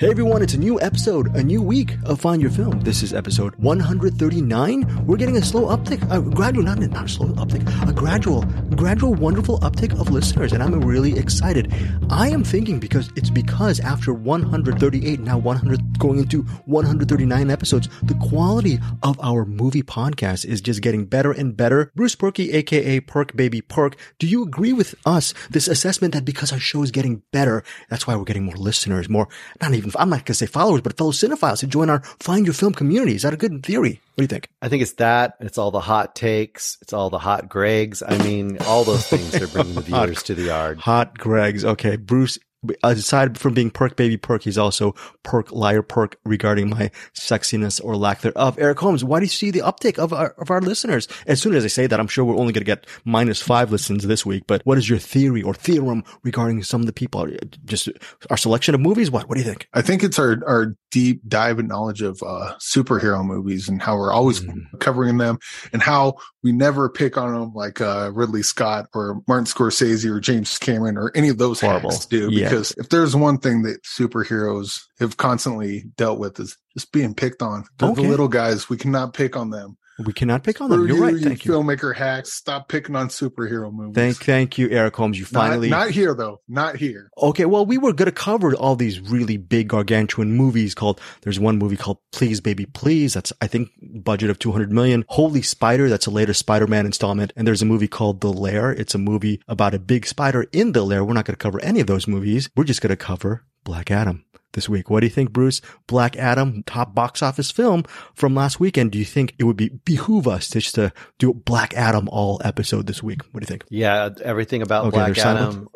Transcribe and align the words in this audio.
Hey 0.00 0.08
everyone, 0.08 0.40
it's 0.40 0.54
a 0.54 0.58
new 0.58 0.80
episode, 0.80 1.36
a 1.36 1.42
new 1.42 1.60
week 1.60 1.94
of 2.06 2.22
Find 2.22 2.40
Your 2.40 2.50
Film. 2.50 2.80
This 2.80 3.02
is 3.02 3.12
episode 3.12 3.54
139. 3.56 5.04
We're 5.04 5.18
getting 5.18 5.36
a 5.36 5.42
slow 5.42 5.66
uptick, 5.66 6.00
a 6.10 6.22
gradual, 6.22 6.62
not, 6.62 6.78
not 6.78 7.04
a 7.04 7.06
slow 7.06 7.26
uptick, 7.34 7.60
a 7.86 7.92
gradual, 7.92 8.46
gradual, 8.76 9.12
wonderful 9.12 9.60
uptick 9.60 9.92
of 10.00 10.08
listeners, 10.08 10.54
and 10.54 10.62
I'm 10.62 10.80
really 10.80 11.18
excited. 11.18 11.74
I 12.08 12.30
am 12.30 12.44
thinking 12.44 12.80
because 12.80 13.10
it's 13.14 13.28
because 13.28 13.78
after 13.80 14.14
138, 14.14 15.20
now 15.20 15.36
100, 15.36 15.98
going 15.98 16.18
into 16.18 16.44
139 16.44 17.50
episodes, 17.50 17.90
the 18.02 18.14
quality 18.26 18.78
of 19.02 19.20
our 19.20 19.44
movie 19.44 19.82
podcast 19.82 20.46
is 20.46 20.62
just 20.62 20.80
getting 20.80 21.04
better 21.04 21.30
and 21.30 21.54
better. 21.54 21.92
Bruce 21.94 22.16
Purkey, 22.16 22.54
aka 22.54 23.00
Perk 23.00 23.36
Baby 23.36 23.60
Perk, 23.60 23.96
do 24.18 24.26
you 24.26 24.42
agree 24.42 24.72
with 24.72 24.94
us, 25.04 25.34
this 25.50 25.68
assessment 25.68 26.14
that 26.14 26.24
because 26.24 26.52
our 26.52 26.58
show 26.58 26.82
is 26.82 26.90
getting 26.90 27.20
better, 27.32 27.62
that's 27.90 28.06
why 28.06 28.16
we're 28.16 28.24
getting 28.24 28.46
more 28.46 28.56
listeners, 28.56 29.06
more, 29.06 29.28
not 29.60 29.74
even 29.74 29.89
I'm 29.98 30.10
not 30.10 30.18
going 30.18 30.26
to 30.26 30.34
say 30.34 30.46
followers, 30.46 30.80
but 30.80 30.96
fellow 30.96 31.12
cinephiles 31.12 31.60
who 31.60 31.66
join 31.66 31.90
our 31.90 32.00
Find 32.20 32.46
Your 32.46 32.54
Film 32.54 32.72
community. 32.72 33.14
Is 33.14 33.22
that 33.22 33.34
a 33.34 33.36
good 33.36 33.64
theory? 33.64 34.00
What 34.14 34.16
do 34.16 34.22
you 34.24 34.28
think? 34.28 34.48
I 34.62 34.68
think 34.68 34.82
it's 34.82 34.94
that. 34.94 35.36
It's 35.40 35.58
all 35.58 35.70
the 35.70 35.80
hot 35.80 36.14
takes. 36.14 36.78
It's 36.82 36.92
all 36.92 37.10
the 37.10 37.18
hot 37.18 37.48
Gregs. 37.48 38.02
I 38.06 38.22
mean, 38.22 38.58
all 38.66 38.84
those 38.84 39.06
things 39.06 39.34
are 39.40 39.48
bringing 39.48 39.74
the 39.74 39.80
viewers 39.82 40.22
to 40.24 40.34
the 40.34 40.42
yard. 40.44 40.78
Hot 40.80 41.18
Gregs. 41.18 41.64
Okay. 41.64 41.96
Bruce, 41.96 42.38
aside 42.82 43.38
from 43.38 43.54
being 43.54 43.70
perk 43.70 43.96
baby 43.96 44.16
perk, 44.16 44.42
he's 44.42 44.58
also 44.58 44.94
perk 45.22 45.50
liar 45.52 45.82
perk 45.82 46.16
regarding 46.24 46.70
my 46.70 46.90
sexiness 47.14 47.82
or 47.82 47.96
lack 47.96 48.20
thereof. 48.20 48.58
Eric 48.58 48.78
Holmes, 48.80 49.04
why 49.04 49.18
do 49.18 49.24
you 49.24 49.30
see 49.30 49.50
the 49.50 49.60
uptick 49.60 49.98
of 49.98 50.12
our, 50.12 50.34
of 50.38 50.50
our 50.50 50.60
listeners? 50.60 51.08
As 51.26 51.40
soon 51.40 51.54
as 51.54 51.64
I 51.64 51.68
say 51.68 51.86
that, 51.86 51.98
I'm 51.98 52.08
sure 52.08 52.24
we're 52.24 52.36
only 52.36 52.52
going 52.52 52.62
to 52.62 52.64
get 52.64 52.86
minus 53.04 53.40
five 53.40 53.72
listens 53.72 54.06
this 54.06 54.26
week, 54.26 54.44
but 54.46 54.62
what 54.64 54.78
is 54.78 54.88
your 54.88 54.98
theory 54.98 55.42
or 55.42 55.54
theorem 55.54 56.04
regarding 56.22 56.62
some 56.62 56.80
of 56.80 56.86
the 56.86 56.92
people? 56.92 57.26
Just 57.64 57.88
our 58.28 58.36
selection 58.36 58.74
of 58.74 58.80
movies? 58.80 59.10
What? 59.10 59.28
What 59.28 59.36
do 59.36 59.40
you 59.40 59.48
think? 59.48 59.68
I 59.72 59.82
think 59.82 60.02
it's 60.02 60.18
our, 60.18 60.38
our 60.46 60.74
deep 60.90 61.22
dive 61.28 61.58
and 61.58 61.68
knowledge 61.68 62.02
of 62.02 62.22
uh, 62.22 62.54
superhero 62.58 63.24
movies 63.24 63.68
and 63.68 63.80
how 63.80 63.96
we're 63.96 64.12
always 64.12 64.40
mm. 64.40 64.62
covering 64.80 65.18
them 65.18 65.38
and 65.72 65.82
how 65.82 66.14
we 66.42 66.52
never 66.52 66.88
pick 66.88 67.18
on 67.18 67.34
them 67.34 67.52
like 67.54 67.80
uh, 67.80 68.10
Ridley 68.14 68.42
Scott 68.42 68.86
or 68.94 69.20
Martin 69.28 69.44
Scorsese 69.44 70.10
or 70.10 70.20
James 70.20 70.56
Cameron 70.58 70.96
or 70.96 71.12
any 71.14 71.28
of 71.28 71.38
those 71.38 71.60
horrible 71.60 71.92
do. 72.08 72.30
Yeah. 72.30 72.48
Because 72.48 72.72
if 72.78 72.88
there's 72.88 73.14
one 73.14 73.38
thing 73.38 73.62
that 73.62 73.82
superheroes 73.82 74.80
have 74.98 75.16
constantly 75.16 75.84
dealt 75.96 76.18
with 76.18 76.40
is 76.40 76.56
just 76.74 76.92
being 76.92 77.14
picked 77.14 77.42
on. 77.42 77.64
Okay. 77.82 78.02
The 78.02 78.08
little 78.08 78.28
guys, 78.28 78.70
we 78.70 78.76
cannot 78.76 79.12
pick 79.12 79.36
on 79.36 79.50
them. 79.50 79.76
We 80.04 80.12
cannot 80.12 80.44
pick 80.44 80.60
on 80.60 80.70
them. 80.70 80.86
You're 80.86 80.96
you, 80.96 81.02
right. 81.02 81.16
Thank 81.16 81.44
you, 81.44 81.52
filmmaker 81.52 81.94
hacks. 81.94 82.32
Stop 82.32 82.68
picking 82.68 82.96
on 82.96 83.08
superhero 83.08 83.72
movies. 83.72 83.94
Thank, 83.94 84.16
thank 84.18 84.58
you, 84.58 84.68
Eric 84.70 84.96
Holmes. 84.96 85.18
You 85.18 85.24
finally 85.24 85.68
not, 85.68 85.86
not 85.86 85.90
here 85.90 86.14
though. 86.14 86.40
Not 86.48 86.76
here. 86.76 87.10
Okay, 87.18 87.44
well, 87.44 87.66
we 87.66 87.78
were 87.78 87.92
going 87.92 88.06
to 88.06 88.12
cover 88.12 88.54
all 88.54 88.76
these 88.76 89.00
really 89.00 89.36
big 89.36 89.68
gargantuan 89.68 90.32
movies. 90.32 90.74
Called 90.74 91.00
there's 91.22 91.38
one 91.38 91.58
movie 91.58 91.76
called 91.76 91.98
Please 92.12 92.40
Baby 92.40 92.66
Please. 92.66 93.14
That's 93.14 93.32
I 93.40 93.46
think 93.46 93.70
budget 93.80 94.30
of 94.30 94.38
200 94.38 94.72
million. 94.72 95.04
Holy 95.08 95.42
Spider. 95.42 95.88
That's 95.88 96.06
a 96.06 96.10
later 96.10 96.34
Spider-Man 96.34 96.86
installment. 96.86 97.32
And 97.36 97.46
there's 97.46 97.62
a 97.62 97.66
movie 97.66 97.88
called 97.88 98.20
The 98.20 98.32
Lair. 98.32 98.70
It's 98.70 98.94
a 98.94 98.98
movie 98.98 99.40
about 99.48 99.74
a 99.74 99.78
big 99.78 100.06
spider 100.06 100.46
in 100.52 100.72
the 100.72 100.82
lair. 100.82 101.04
We're 101.04 101.14
not 101.14 101.24
going 101.24 101.34
to 101.34 101.42
cover 101.42 101.60
any 101.62 101.80
of 101.80 101.86
those 101.86 102.06
movies. 102.06 102.48
We're 102.56 102.64
just 102.64 102.80
going 102.80 102.90
to 102.90 102.96
cover 102.96 103.44
Black 103.64 103.90
Adam 103.90 104.24
this 104.52 104.68
week. 104.68 104.90
What 104.90 105.00
do 105.00 105.06
you 105.06 105.10
think, 105.10 105.32
Bruce? 105.32 105.60
Black 105.86 106.16
Adam, 106.16 106.62
top 106.64 106.94
box 106.94 107.22
office 107.22 107.50
film 107.50 107.84
from 108.14 108.34
last 108.34 108.60
weekend. 108.60 108.92
Do 108.92 108.98
you 108.98 109.04
think 109.04 109.34
it 109.38 109.44
would 109.44 109.56
be 109.56 109.70
behoove 109.84 110.26
us 110.26 110.48
to 110.50 110.60
just 110.60 110.74
to 110.76 110.92
do 111.18 111.30
a 111.30 111.34
Black 111.34 111.74
Adam 111.74 112.08
all 112.08 112.40
episode 112.44 112.86
this 112.86 113.02
week? 113.02 113.22
What 113.32 113.40
do 113.40 113.44
you 113.44 113.48
think? 113.48 113.64
Yeah, 113.70 114.10
everything 114.22 114.62
about 114.62 114.86
okay, 114.86 114.96
Black 114.96 115.18
Adam. 115.18 115.68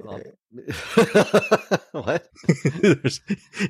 what? 1.90 2.30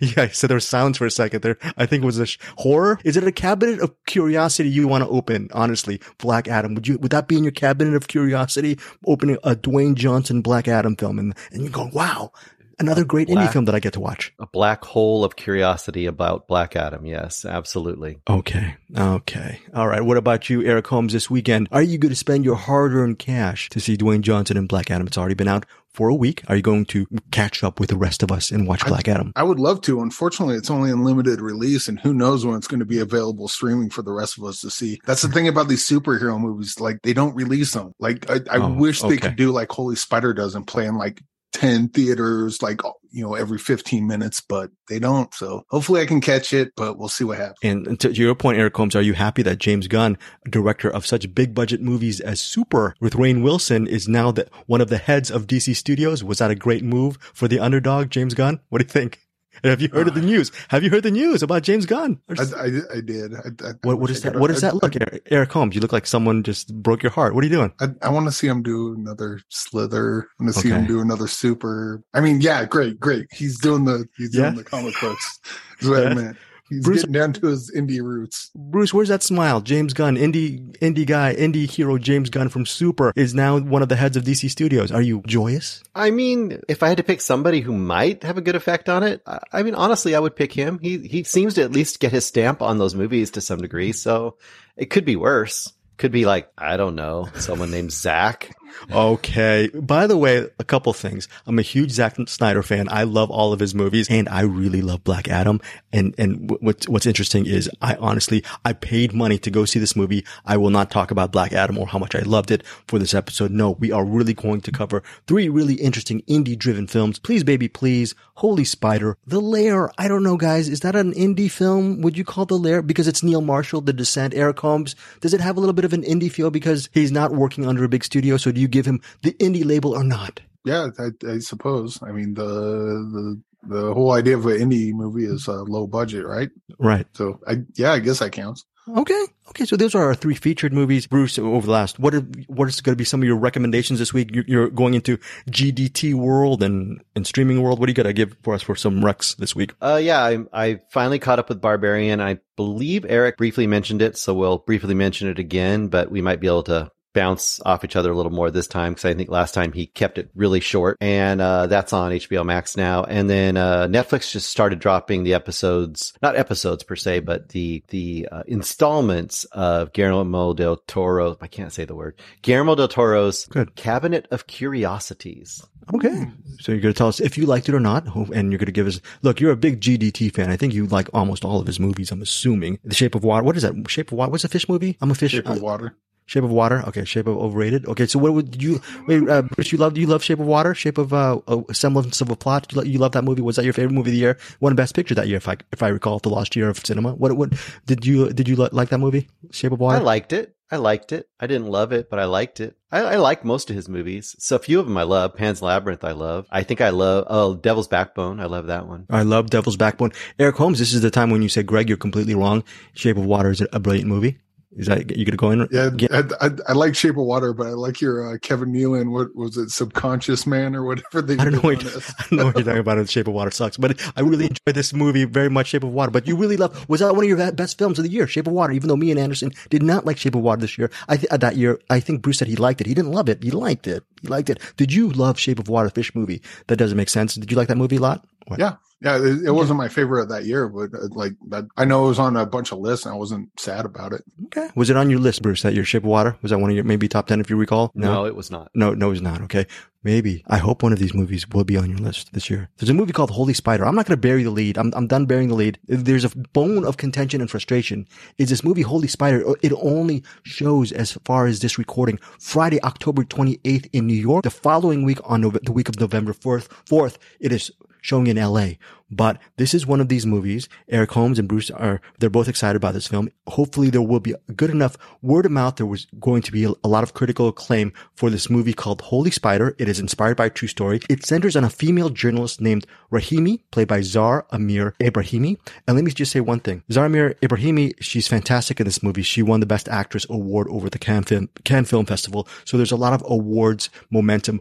yeah, 0.00 0.28
so 0.28 0.47
there 0.47 0.55
was 0.55 0.69
silence 0.69 0.98
for 0.98 1.06
a 1.06 1.10
second 1.10 1.42
there. 1.42 1.56
I 1.78 1.86
think 1.86 2.02
it 2.02 2.06
was 2.06 2.19
a 2.19 2.27
sh- 2.27 2.38
horror. 2.58 2.98
Is 3.05 3.16
it 3.16 3.25
a 3.25 3.32
cabinet 3.32 3.80
of 3.80 3.94
curiosity 4.05 4.69
you 4.69 4.86
want 4.86 5.02
to 5.02 5.08
open? 5.08 5.48
Honestly, 5.55 5.98
Black 6.19 6.47
Adam. 6.47 6.75
Would 6.75 6.86
you? 6.86 6.98
Would 6.98 7.10
that 7.12 7.27
be 7.27 7.38
in 7.38 7.44
your 7.44 7.52
cabinet 7.52 7.94
of 7.94 8.08
curiosity? 8.08 8.78
Opening 9.06 9.38
a 9.44 9.56
Dwayne 9.56 9.94
Johnson 9.94 10.43
Black 10.43 10.69
Adam 10.69 10.94
film, 10.94 11.19
and 11.19 11.34
and 11.53 11.62
you're 11.62 11.70
going, 11.70 11.91
wow, 11.93 12.32
Another 12.79 13.05
great 13.05 13.29
black, 13.29 13.49
indie 13.49 13.53
film 13.53 13.65
that 13.67 13.75
I 13.75 13.81
get 13.81 13.93
to 13.95 14.01
watch. 14.01 14.33
A 14.39 14.47
black 14.47 14.85
hole 14.85 15.25
of 15.25 15.37
curiosity 15.37 16.07
about 16.07 16.49
Black 16.49 16.77
Adam. 16.77 17.07
Yes, 17.07 17.45
absolutely. 17.45 18.19
Okay. 18.29 18.77
Okay. 18.97 19.61
All 19.75 19.89
right. 19.89 20.03
What 20.03 20.17
about 20.17 20.49
you, 20.51 20.62
Eric 20.65 20.87
Holmes, 20.87 21.12
this 21.12 21.31
weekend? 21.31 21.69
Are 21.73 21.83
you 21.83 21.99
going 21.99 22.11
to 22.11 22.17
spend 22.17 22.45
your 22.45 22.57
hard 22.57 22.93
earned 22.93 23.19
cash 23.19 23.69
to 23.71 23.81
see 23.81 23.97
Dwayne 23.97 24.23
Johnson 24.23 24.57
and 24.57 24.69
Black 24.69 24.91
Adam? 24.91 25.07
It's 25.07 25.19
already 25.19 25.35
been 25.35 25.49
out 25.49 25.67
for 25.95 26.09
a 26.09 26.15
week. 26.15 26.43
Are 26.49 26.57
you 26.57 26.62
going 26.62 26.85
to 26.87 27.07
catch 27.31 27.62
up 27.62 27.79
with 27.81 27.89
the 27.89 27.97
rest 27.97 28.23
of 28.23 28.33
us 28.33 28.51
and 28.51 28.67
watch 28.67 28.85
Black 28.85 29.09
Adam? 29.09 29.33
I 29.37 29.45
would 29.45 29.61
love 29.61 29.81
to. 29.83 30.03
Unfortunately, 30.03 30.56
it's 30.56 30.71
only 30.71 30.91
in 30.91 31.05
limited 31.05 31.41
release 31.41 31.89
and 31.89 31.99
who 32.01 32.12
knows 32.12 32.45
when 32.45 32.56
it's 32.56 32.67
going 32.67 32.81
to 32.81 32.87
be 32.87 32.99
available 32.99 33.49
streaming 33.49 33.91
for 33.91 34.03
the 34.03 34.12
rest 34.12 34.37
of 34.37 34.45
us 34.45 34.61
to 34.61 34.71
see. 34.71 35.01
That's 35.06 35.23
the 35.23 35.29
thing 35.29 35.49
about 35.49 35.69
these 35.69 35.89
superhero 35.89 36.39
movies. 36.39 36.81
Like 36.81 37.01
they 37.03 37.12
don't 37.12 37.35
release 37.35 37.73
them. 37.73 37.93
Like 37.99 38.29
I, 38.29 38.41
I 38.51 38.59
oh, 38.59 38.73
wish 38.75 39.01
they 39.01 39.17
could 39.17 39.37
do 39.37 39.53
like 39.53 39.71
Holy 39.71 39.97
Spider 39.97 40.35
does 40.35 40.55
and 40.55 40.67
play 40.67 40.87
in 40.87 40.97
like 40.97 41.23
10 41.54 41.88
theaters 41.91 42.60
like 42.62 42.84
uh, 42.84 42.91
you 43.12 43.22
know 43.22 43.34
every 43.34 43.59
15 43.59 44.06
minutes 44.06 44.41
but 44.41 44.70
they 44.88 44.98
don't 44.98 45.32
so 45.32 45.65
hopefully 45.70 46.03
i 46.03 46.06
can 46.06 46.20
catch 46.20 46.53
it 46.53 46.72
but 46.76 46.98
we'll 46.98 47.09
see 47.09 47.22
what 47.22 47.38
happens. 47.38 47.87
And 47.87 48.00
to 48.00 48.12
your 48.12 48.34
point 48.34 48.59
eric 48.59 48.76
holmes 48.76 48.97
are 48.97 49.03
you 49.03 49.15
happy 49.15 49.42
that 49.42 49.59
james 49.59 49.87
gunn 49.87 50.19
director 50.50 50.91
of 50.91 51.06
such 51.06 51.32
big 51.32 51.54
budget 51.54 51.81
movies 51.81 52.19
as 52.19 52.41
super 52.41 52.97
with 53.00 53.14
rainn 53.14 53.43
wilson 53.43 53.87
is 53.87 54.09
now 54.09 54.32
the, 54.32 54.48
one 54.66 54.81
of 54.81 54.88
the 54.91 54.98
heads 54.98 55.31
of 55.31 55.47
dc 55.47 55.75
studios? 55.76 56.25
Was 56.25 56.38
that 56.38 56.50
a 56.50 56.56
great 56.56 56.82
move 56.82 57.19
for 57.32 57.47
the 57.47 57.60
underdog 57.60 58.10
james 58.10 58.34
gunn? 58.34 58.59
What 58.69 58.78
do 58.78 58.84
you 58.84 58.91
think 58.91 59.20
have 59.70 59.80
you 59.80 59.88
heard 59.88 60.08
of 60.08 60.14
the 60.14 60.20
news? 60.20 60.52
Have 60.69 60.82
you 60.82 60.91
heard 60.91 61.02
the 61.02 61.10
news 61.10 61.42
about 61.42 61.62
James 61.62 61.86
Gunn? 61.86 62.20
I, 62.28 62.42
I, 62.42 62.66
I 62.97 63.00
did. 63.00 63.34
I, 63.34 63.72
what, 63.82 63.98
what 63.98 64.10
is 64.10 64.22
that? 64.22 64.36
What 64.36 64.48
does 64.48 64.60
that 64.60 64.75
look? 64.75 64.94
Eric 65.30 65.52
Holmes, 65.52 65.75
you 65.75 65.80
look 65.80 65.92
like 65.92 66.06
someone 66.06 66.42
just 66.42 66.75
broke 66.82 67.02
your 67.02 67.12
heart. 67.12 67.34
What 67.34 67.42
are 67.44 67.47
you 67.47 67.52
doing? 67.52 67.72
I, 68.02 68.08
want 68.10 68.26
to 68.26 68.32
see 68.32 68.47
him 68.47 68.62
do 68.62 68.94
another 68.94 69.41
Slither. 69.48 70.28
I 70.38 70.42
want 70.42 70.54
to 70.54 70.60
see 70.60 70.69
okay. 70.69 70.80
him 70.80 70.86
do 70.86 71.00
another 71.00 71.26
Super. 71.26 72.02
I 72.12 72.20
mean, 72.20 72.41
yeah, 72.41 72.64
great, 72.64 73.00
great. 73.00 73.26
He's 73.32 73.58
doing 73.58 73.84
the 73.84 74.06
he's 74.16 74.30
doing 74.30 74.44
yeah. 74.44 74.62
the 74.62 74.64
comic 74.64 74.94
books. 75.00 75.41
Is 75.81 75.88
what 75.88 76.02
yeah. 76.02 76.08
I 76.10 76.14
meant. 76.14 76.36
He's 76.75 76.85
Bruce, 76.85 77.03
getting 77.03 77.12
down 77.12 77.33
to 77.35 77.47
his 77.47 77.71
indie 77.75 78.03
roots. 78.03 78.51
Bruce, 78.55 78.93
where's 78.93 79.09
that 79.09 79.23
smile? 79.23 79.61
James 79.61 79.93
Gunn, 79.93 80.17
indie 80.17 80.77
indie 80.79 81.07
guy, 81.07 81.35
indie 81.35 81.71
hero 81.71 81.99
James 81.99 82.31
Gunn 82.31 82.49
from 82.49 82.67
Super 82.67 83.12
is 83.15 83.35
now 83.35 83.59
one 83.59 83.83
of 83.83 83.89
the 83.89 83.97
heads 83.97 84.17
of 84.17 84.25
DC 84.25 84.51
Studios. 84.51 84.91
Are 84.91 85.03
you 85.03 85.23
joyous? 85.27 85.83
I 85.95 86.11
mean, 86.11 86.61
if 86.69 86.83
I 86.83 86.89
had 86.89 86.97
to 86.97 87.05
pick 87.05 87.21
somebody 87.21 87.61
who 87.61 87.73
might 87.73 88.23
have 88.23 88.39
a 88.39 88.43
good 88.43 88.57
effect 88.57 88.89
on 88.89 89.03
it, 89.03 89.23
I 89.53 89.62
mean, 89.62 89.75
honestly, 89.75 90.15
I 90.15 90.21
would 90.21 90.37
pick 90.37 90.53
him. 90.53 90.79
He 90.81 90.99
he 90.99 91.25
seems 91.25 91.55
to 91.55 91.62
at 91.62 91.73
least 91.73 92.01
get 92.01 92.12
his 92.12 92.27
stamp 92.27 92.62
on 92.62 92.79
those 92.79 92.95
movies 92.95 93.31
to 93.33 93.41
some 93.41 93.61
degree, 93.61 93.93
so 93.93 94.37
it 94.77 94.87
could 94.87 95.05
be 95.05 95.17
worse. 95.17 95.73
Could 95.97 96.11
be 96.11 96.27
like, 96.27 96.51
I 96.59 96.77
don't 96.77 96.97
know, 96.97 97.29
someone 97.37 97.71
named 97.71 97.93
Zack 97.93 98.53
okay. 98.91 99.71
By 99.75 100.07
the 100.07 100.17
way, 100.17 100.49
a 100.59 100.65
couple 100.65 100.93
things. 100.93 101.29
I'm 101.47 101.59
a 101.59 101.62
huge 101.62 101.91
Zack 101.91 102.17
Snyder 102.27 102.62
fan. 102.62 102.89
I 102.91 103.05
love 103.05 103.31
all 103.31 103.53
of 103.53 103.61
his 103.61 103.75
movies 103.75 104.09
and 104.11 104.29
I 104.29 104.43
really 104.43 104.83
love 104.83 105.05
Black 105.05 105.29
Adam. 105.29 105.61
And, 105.93 106.15
and 106.19 106.51
what's, 106.61 106.89
what's 106.89 107.07
interesting 107.07 107.47
is 107.47 107.71
I 107.81 107.95
honestly, 107.97 108.45
I 108.65 108.73
paid 108.73 109.12
money 109.12 109.39
to 109.39 109.51
go 109.51 109.65
see 109.65 109.79
this 109.79 109.97
movie. 109.97 110.25
I 110.45 110.57
will 110.57 110.71
not 110.71 110.91
talk 110.91 111.11
about 111.11 111.33
Black 111.33 111.53
Adam 111.53 111.79
or 111.79 111.87
how 111.87 111.99
much 111.99 112.15
I 112.15 112.21
loved 112.21 112.51
it 112.51 112.65
for 112.87 112.99
this 112.99 113.15
episode. 113.15 113.51
No, 113.51 113.73
we 113.73 113.93
are 113.93 114.05
really 114.05 114.35
going 114.35 114.61
to 114.62 114.73
cover 114.73 115.03
three 115.27 115.49
really 115.49 115.75
interesting 115.75 116.23
indie 116.23 116.59
driven 116.59 116.87
films. 116.87 117.19
Please, 117.19 117.45
baby, 117.45 117.69
please. 117.69 118.15
Holy 118.37 118.65
Spider. 118.65 119.17
The 119.27 119.41
Lair. 119.41 119.91
I 119.97 120.09
don't 120.09 120.25
know, 120.25 120.37
guys. 120.37 120.69
Is 120.69 120.81
that 120.81 120.97
an 120.97 121.12
indie 121.15 121.51
film? 121.51 122.01
Would 122.03 122.19
you 122.19 122.25
call 122.25 122.47
The 122.47 122.59
Lair? 122.59 122.83
Because 122.83 123.06
it's 123.06 123.23
Neil 123.23 123.41
Marshall, 123.41 123.81
The 123.81 123.93
Descent, 123.93 124.35
Eric 124.35 124.59
Holmes. 124.59 124.97
Does 125.21 125.33
it 125.35 125.41
have 125.41 125.56
a 125.56 125.61
little 125.61 125.73
bit 125.73 125.85
of 125.85 125.93
an 125.93 126.03
indie 126.03 126.31
feel 126.31 126.51
because 126.51 126.89
he's 126.93 127.12
not 127.12 127.33
working 127.33 127.67
under 127.67 127.85
a 127.85 127.89
big 127.89 128.03
studio? 128.03 128.37
So 128.37 128.51
do 128.51 128.61
you 128.61 128.63
give 128.69 128.86
him 128.86 129.00
the 129.22 129.32
indie 129.34 129.64
label 129.64 129.94
or 129.94 130.04
not? 130.04 130.41
Yeah, 130.64 130.88
I, 130.98 131.10
I 131.28 131.38
suppose. 131.38 131.98
I 132.02 132.12
mean, 132.12 132.34
the 132.34 132.44
the 132.44 133.42
the 133.66 133.94
whole 133.94 134.12
idea 134.12 134.36
of 134.36 134.47
an 134.47 134.58
indie 134.58 134.92
movie 134.92 135.25
is 135.25 135.47
a 135.47 135.52
low 135.52 135.86
budget, 135.86 136.26
right? 136.26 136.50
Right. 136.78 137.06
So, 137.12 137.40
I 137.46 137.58
yeah, 137.76 137.93
I 137.93 137.99
guess 137.99 138.19
that 138.19 138.32
counts. 138.32 138.64
Okay. 138.87 139.26
Okay. 139.49 139.64
So 139.64 139.76
those 139.76 139.94
are 139.94 140.05
our 140.05 140.14
three 140.14 140.34
featured 140.34 140.72
movies. 140.72 141.06
Bruce, 141.06 141.38
over 141.38 141.64
the 141.64 141.72
last, 141.72 141.99
what 141.99 142.14
are, 142.14 142.20
what 142.49 142.69
is 142.69 142.81
going 142.82 142.93
to 142.93 142.99
be 142.99 143.05
some 143.05 143.22
of 143.22 143.26
your 143.26 143.37
recommendations 143.37 143.99
this 143.99 144.12
week? 144.12 144.34
You're, 144.34 144.44
you're 144.46 144.69
going 144.69 144.93
into 144.93 145.17
GDT 145.50 146.12
world 146.14 146.62
and, 146.62 147.02
and 147.17 147.26
streaming 147.26 147.62
world. 147.62 147.78
What 147.78 147.87
do 147.87 147.90
you 147.90 147.94
got 147.94 148.02
to 148.02 148.12
give 148.12 148.37
for 148.43 148.52
us 148.52 148.62
for 148.62 148.76
some 148.76 149.00
recs 149.00 149.37
this 149.37 149.56
week? 149.56 149.72
Uh, 149.81 149.99
yeah, 150.02 150.22
I, 150.22 150.38
I 150.52 150.81
finally 150.90 151.19
caught 151.19 151.38
up 151.38 151.49
with 151.49 151.62
Barbarian. 151.62 152.20
I 152.20 152.40
believe 152.56 153.06
Eric 153.08 153.38
briefly 153.38 153.67
mentioned 153.67 154.02
it, 154.02 154.19
so 154.19 154.34
we'll 154.34 154.58
briefly 154.58 154.94
mention 154.94 155.28
it 155.28 155.38
again, 155.38 155.88
but 155.88 156.10
we 156.10 156.20
might 156.20 156.40
be 156.40 156.46
able 156.46 156.64
to 156.64 156.90
bounce 157.14 157.61
off 157.64 157.84
each 157.84 157.96
other 157.96 158.11
a 158.11 158.14
little 158.14 158.32
more 158.32 158.50
this 158.50 158.66
time 158.66 158.93
because 158.93 159.06
I 159.06 159.14
think 159.14 159.31
last 159.31 159.55
time 159.55 159.72
he 159.72 159.87
kept 159.87 160.19
it 160.19 160.31
really 160.34 160.61
short, 160.61 160.99
and 161.00 161.40
uh, 161.40 161.66
that's 161.66 161.93
on 161.93 162.12
HBO 162.12 162.44
Max 162.44 162.76
now. 162.76 163.05
And 163.05 163.31
then 163.31 163.56
uh, 163.56 163.87
Netflix 163.87 164.31
just 164.31 164.50
started 164.50 164.81
dropping 164.81 165.25
the 165.25 165.34
episodes, 165.34 166.12
not 166.20 166.37
episodes 166.37 166.82
per 166.82 166.96
se, 166.96 167.20
but 167.20 167.49
the 167.50 167.82
the 167.88 168.28
uh, 168.31 168.43
installments 168.46 169.44
of 169.46 169.93
Guillermo 169.93 170.52
del 170.52 170.76
Toro. 170.76 171.37
I 171.40 171.46
can't 171.46 171.72
say 171.72 171.84
the 171.84 171.94
word 171.94 172.20
Guillermo 172.43 172.75
del 172.75 172.88
Toro's 172.88 173.46
Good. 173.46 173.75
Cabinet 173.76 174.28
of 174.31 174.46
Curiosities. 174.46 175.64
Okay. 175.93 176.26
So 176.60 176.72
you're 176.72 176.81
going 176.81 176.94
to 176.94 176.99
tell 176.99 177.08
us 177.08 177.20
if 177.20 177.37
you 177.37 177.46
liked 177.46 177.69
it 177.69 177.75
or 177.75 177.81
not, 177.81 178.06
and 178.32 178.50
you're 178.50 178.58
going 178.58 178.67
to 178.67 178.72
give 178.72 178.87
us, 178.87 179.00
look, 179.22 179.40
you're 179.40 179.52
a 179.52 179.56
big 179.56 179.81
GDT 179.81 180.34
fan. 180.34 180.50
I 180.50 180.56
think 180.56 180.72
you 180.72 180.87
like 180.87 181.08
almost 181.12 181.44
all 181.44 181.60
of 181.60 181.67
his 181.67 181.78
movies, 181.78 182.10
I'm 182.10 182.22
assuming. 182.22 182.78
The 182.84 182.94
Shape 182.94 183.14
of 183.14 183.22
Water. 183.22 183.44
What 183.44 183.56
is 183.56 183.62
that? 183.62 183.75
Shape 183.88 184.10
of 184.10 184.19
Water? 184.19 184.31
What's 184.31 184.44
a 184.44 184.49
fish 184.49 184.69
movie? 184.69 184.96
I'm 185.00 185.10
a 185.10 185.14
fish. 185.14 185.32
Shape 185.32 185.49
of 185.49 185.58
uh, 185.58 185.60
Water. 185.60 185.96
Shape 186.26 186.44
of 186.44 186.50
Water. 186.50 186.82
Okay. 186.88 187.05
Shape 187.05 187.26
of 187.26 187.37
Overrated. 187.37 187.87
Okay. 187.87 188.06
So 188.06 188.19
what 188.19 188.32
would 188.32 188.62
you, 188.62 188.81
wait, 189.06 189.29
uh, 189.29 189.43
Bruce, 189.43 189.73
you 189.73 189.79
love, 189.79 189.99
you 189.99 190.06
love 190.06 190.23
Shape 190.23 190.41
of 190.41 190.47
Water? 190.47 190.75
Shape 190.75 190.99
of, 190.99 191.12
uh, 191.12 191.41
a 191.69 191.75
semblance 191.75 192.21
of 192.21 192.31
a 192.31 192.37
plot? 192.37 192.73
You, 192.73 192.79
lo- 192.79 192.85
you 192.85 192.99
love 192.99 193.12
that 193.12 193.25
movie? 193.25 193.43
Was 193.43 193.56
that 193.56 193.65
your 193.65 193.75
favorite 193.75 193.94
movie 193.94 194.11
of 194.11 194.15
the 194.15 194.21
year? 194.21 194.38
Won 194.61 194.75
Best 194.75 194.94
Picture 194.94 195.15
that 195.15 195.29
year, 195.29 195.37
if 195.37 195.49
I, 195.49 195.56
if 195.73 195.82
I 195.82 195.88
recall, 195.88 196.19
the 196.19 196.31
lost 196.31 196.56
year 196.56 196.69
of 196.69 196.79
cinema. 196.79 197.12
What, 197.15 197.32
what, 197.35 197.53
did 197.87 198.06
you, 198.06 198.32
did 198.32 198.49
you 198.49 198.56
like 198.56 198.88
that 198.88 198.99
movie? 198.99 199.29
Shape 199.50 199.73
of 199.73 199.81
Water? 199.81 199.99
I 199.99 200.00
liked 200.00 200.32
it. 200.32 200.55
I 200.71 200.76
liked 200.76 201.12
it. 201.12 201.29
I 201.38 201.47
didn't 201.47 201.69
love 201.69 201.93
it, 201.93 202.09
but 202.09 202.19
I 202.19 202.25
liked 202.25 202.59
it. 202.59 202.75
I, 202.91 203.00
I 203.00 203.17
like 203.17 203.44
most 203.44 203.69
of 203.69 203.77
his 203.77 203.88
movies. 203.88 204.35
So 204.38 204.56
a 204.56 204.59
few 204.59 204.81
of 204.81 204.87
them 204.87 204.97
I 204.97 205.03
love. 205.03 205.37
Pan's 205.37 205.61
Labyrinth 205.61 206.03
I 206.03 206.12
love. 206.12 206.47
I 206.50 206.62
think 206.62 206.81
I 206.81 206.88
love, 206.88 207.27
oh, 207.29 207.55
Devil's 207.55 207.87
Backbone. 207.87 208.41
I 208.41 208.47
love 208.47 208.67
that 208.69 208.88
one. 208.88 209.06
I 209.11 209.23
love 209.23 209.50
Devil's 209.50 209.77
Backbone. 209.77 210.12
Eric 210.38 210.56
Holmes, 210.56 210.79
this 210.79 210.94
is 210.94 211.03
the 211.03 211.11
time 211.11 211.31
when 211.31 211.43
you 211.43 211.50
say, 211.50 211.62
Greg, 211.62 211.88
you're 211.88 211.99
completely 211.99 212.35
wrong. 212.35 212.65
Shape 212.94 213.19
of 213.19 213.27
Water 213.27 213.50
is 213.50 213.62
a 213.73 213.79
brilliant 213.79 214.09
movie. 214.09 214.38
Is 214.76 214.88
that, 214.88 215.17
you 215.17 215.25
gonna 215.25 215.37
go 215.37 215.50
in? 215.50 215.69
Yeah, 215.71 215.91
I, 216.11 216.47
I, 216.47 216.50
I 216.69 216.73
like 216.73 216.97
Shape 216.97 217.17
of 217.17 217.25
Water, 217.25 217.53
but 217.53 217.69
I 217.69 217.71
like 217.71 218.00
your 218.00 218.35
uh, 218.35 218.38
Kevin 218.38 218.73
Nealon. 218.73 219.12
What 219.12 219.35
was 219.35 219.56
it, 219.56 219.71
Subconscious 219.71 220.47
Man 220.47 220.75
or 220.75 220.85
whatever 220.85 221.23
they 221.23 221.35
I 221.35 221.44
don't 221.44 221.53
know 221.53 221.61
what, 221.61 221.81
this. 221.81 222.12
I 222.19 222.23
don't 222.23 222.38
know 222.38 222.44
what 222.47 222.56
you're 222.56 222.65
talking 222.65 222.81
about. 222.81 223.09
Shape 223.09 223.29
of 223.29 223.35
Water 223.35 223.53
sucks, 223.53 223.76
but 223.76 224.00
I 224.17 224.21
really 224.23 224.47
enjoyed 224.47 224.75
this 224.75 224.93
movie 224.93 225.25
very 225.26 225.49
much. 225.49 225.69
Shape 225.69 225.85
of 225.85 225.91
Water, 225.91 226.11
but 226.11 226.26
you 226.26 226.37
really 226.37 226.56
love. 226.56 226.88
Was 226.88 227.00
that 227.00 227.15
one 227.15 227.25
of 227.25 227.29
your 227.29 227.53
best 227.53 227.79
films 227.79 227.99
of 227.99 228.05
the 228.05 228.11
year? 228.11 228.26
Shape 228.26 228.49
of 228.49 228.53
Water. 228.53 228.73
Even 228.73 228.88
though 228.88 228.97
me 228.97 229.11
and 229.12 229.21
Anderson 229.21 229.53
did 229.71 229.82
not 229.82 230.05
like 230.06 230.19
Shape 230.19 230.35
of 230.35 230.43
Water 230.43 230.62
this 230.62 230.77
year, 230.77 230.91
I 231.09 231.17
th- 231.19 231.31
uh, 231.31 231.37
that 231.37 231.56
year 231.56 231.79
I 231.88 232.00
think 232.00 232.23
Bruce 232.23 232.38
said 232.38 232.49
he 232.49 232.56
liked 232.56 232.81
it. 232.81 232.88
He 232.88 232.94
didn't 232.94 233.12
love 233.12 233.29
it. 233.29 233.44
He 233.44 233.53
liked 233.53 233.87
it. 233.87 234.03
He 234.23 234.29
liked 234.29 234.50
it. 234.50 234.59
Did 234.77 234.93
you 234.93 235.11
love 235.11 235.38
Shape 235.38 235.61
of 235.61 235.69
Water, 235.69 235.91
fish 235.91 236.15
movie? 236.15 236.43
That 236.67 236.77
doesn't 236.77 236.97
make 236.97 237.11
sense. 237.11 237.37
Did 237.37 237.50
you 237.50 237.56
like 237.56 237.69
that 237.69 237.79
movie 237.79 237.97
a 237.97 238.00
lot? 238.00 238.27
What? 238.47 238.59
Yeah, 238.59 238.77
yeah, 239.05 239.19
it, 239.19 239.45
it 239.45 239.51
wasn't 239.51 239.77
my 239.77 239.89
favorite 239.89 240.23
of 240.23 240.29
that 240.31 240.47
year, 240.47 240.69
but 240.69 240.95
uh, 240.95 241.09
like 241.11 241.33
that, 241.49 241.67
I 241.77 241.85
know 241.85 242.06
it 242.06 242.09
was 242.09 242.19
on 242.19 242.37
a 242.37 242.47
bunch 242.47 242.73
of 242.73 242.79
lists, 242.79 243.05
and 243.05 243.15
I 243.15 243.19
wasn't 243.19 243.51
sad 243.61 243.85
about 243.85 244.15
it. 244.15 244.23
Okay. 244.47 244.71
Was 244.75 244.89
it 244.89 244.97
on 244.97 245.11
your 245.11 245.21
list, 245.21 245.43
Bruce? 245.43 245.62
That 245.62 245.75
your 245.75 245.85
ship 245.85 246.05
of 246.05 246.09
Water 246.09 246.39
was 246.41 246.51
that 246.51 246.59
one 246.59 246.71
of 246.71 246.77
your 246.77 246.85
maybe 246.85 247.06
top 247.06 247.27
ten 247.27 247.41
if 247.41 247.51
you 247.51 247.56
recall? 247.56 247.93
No, 247.95 248.25
it 248.25 248.35
was 248.35 248.51
not. 248.51 248.71
No, 248.75 248.95
no, 248.95 249.11
it's 249.11 249.21
not. 249.21 249.43
Okay. 249.43 249.67
Maybe. 250.03 250.45
I 250.47 250.59
hope 250.59 250.83
one 250.83 250.93
of 250.93 250.99
these 250.99 251.15
movies 251.15 251.49
will 251.49 251.65
be 251.65 251.79
on 251.79 251.89
your 251.89 251.99
list 251.99 252.35
this 252.35 252.51
year. 252.51 252.69
There's 252.77 252.91
a 252.91 252.95
movie 252.95 253.15
called 253.15 253.31
Holy 253.31 253.55
Spider. 253.55 253.87
I'm 253.87 253.95
not 253.95 254.05
going 254.05 254.19
to 254.19 254.21
bury 254.21 254.43
the 254.43 254.51
lead. 254.51 254.77
I'm, 254.77 254.93
I'm 254.95 255.06
done 255.06 255.25
burying 255.25 255.49
the 255.49 255.55
lead. 255.55 255.79
There's 255.87 256.27
a 256.27 256.37
bone 256.53 256.85
of 256.85 256.99
contention 256.99 257.41
and 257.41 257.51
frustration. 257.51 258.06
Is 258.37 258.51
this 258.51 258.62
movie 258.62 258.83
Holy 258.83 259.09
Spider? 259.09 259.43
It 259.62 259.73
only 259.73 260.23
shows 260.43 260.93
as 260.93 261.12
far 261.25 261.47
as 261.47 261.61
this 261.61 261.79
recording 261.79 262.19
Friday, 262.39 262.83
October 262.83 263.25
28th 263.25 263.89
in 263.95 264.06
New 264.06 264.12
York. 264.12 264.43
The 264.43 264.51
following 264.51 265.05
week 265.05 265.21
on 265.25 265.43
Nove- 265.43 265.65
the 265.65 265.73
week 265.73 265.89
of 265.89 265.99
November 265.99 266.35
4th, 266.35 266.69
4th, 266.85 267.17
it 267.41 267.51
is 267.51 267.73
showing 268.05 268.27
in 268.27 268.37
LA. 268.37 268.73
But 269.11 269.39
this 269.56 269.75
is 269.75 269.87
one 269.87 270.01
of 270.01 270.09
these 270.09 270.27
movies. 270.27 270.69
Eric 270.89 271.12
Holmes 271.12 271.39
and 271.39 271.49
Bruce 271.49 271.71
are, 271.71 272.01
they're 272.19 272.31
both 272.31 272.49
excited 272.49 272.77
about 272.77 272.95
this 272.95 273.06
film. 273.06 273.29
Hopefully 273.47 273.91
there 273.91 274.03
will 274.03 274.21
be 274.21 274.35
good 274.56 274.71
enough 274.71 274.97
word 275.23 275.47
of 275.47 275.53
mouth. 275.53 275.77
There 275.77 275.87
was 275.87 276.06
going 276.19 276.43
to 276.43 276.53
be 276.53 276.65
a, 276.65 276.87
lot 276.87 277.03
of 277.03 277.15
critical 277.15 277.49
acclaim 277.49 277.93
for 278.15 278.31
this 278.31 278.49
movie 278.49 278.73
called 278.73 279.01
Holy 279.03 279.31
Spider. 279.31 279.75
It 279.79 279.89
is 279.89 280.01
inspired 280.01 280.37
by 280.37 280.47
a 280.47 280.51
true 280.51 280.69
story. 280.69 281.01
It 281.11 281.25
centers 281.25 281.56
on 281.56 281.65
a 281.65 281.71
female 281.71 282.09
journalist 282.09 282.61
named 282.61 282.87
Rahimi, 283.12 283.61
played 283.71 283.89
by 283.89 284.01
Zar 284.01 284.47
Amir 284.51 284.95
Ebrahimi. 285.01 285.59
And 285.87 285.97
let 285.97 286.05
me 286.05 286.12
just 286.12 286.33
say 286.33 286.41
one 286.41 286.61
thing. 286.61 286.83
Zar 286.91 287.06
Amir 287.06 287.35
Ebrahimi, 287.43 287.95
she's 288.01 288.29
fantastic 288.29 288.81
in 288.81 288.87
this 288.87 289.03
movie. 289.03 289.23
She 289.23 289.43
won 289.43 289.61
the 289.61 289.67
Best 289.67 289.89
Actress 289.89 290.27
award 290.31 290.69
over 290.69 290.89
the 290.89 290.99
Cannes 290.99 291.25
Film, 291.25 291.49
Cannes 291.65 291.87
Film 291.87 292.06
Festival. 292.06 292.49
So 292.65 292.77
there's 292.77 292.93
a 292.93 292.97
lot 292.97 293.12
of 293.12 293.25
awards 293.27 293.91
momentum 294.11 294.61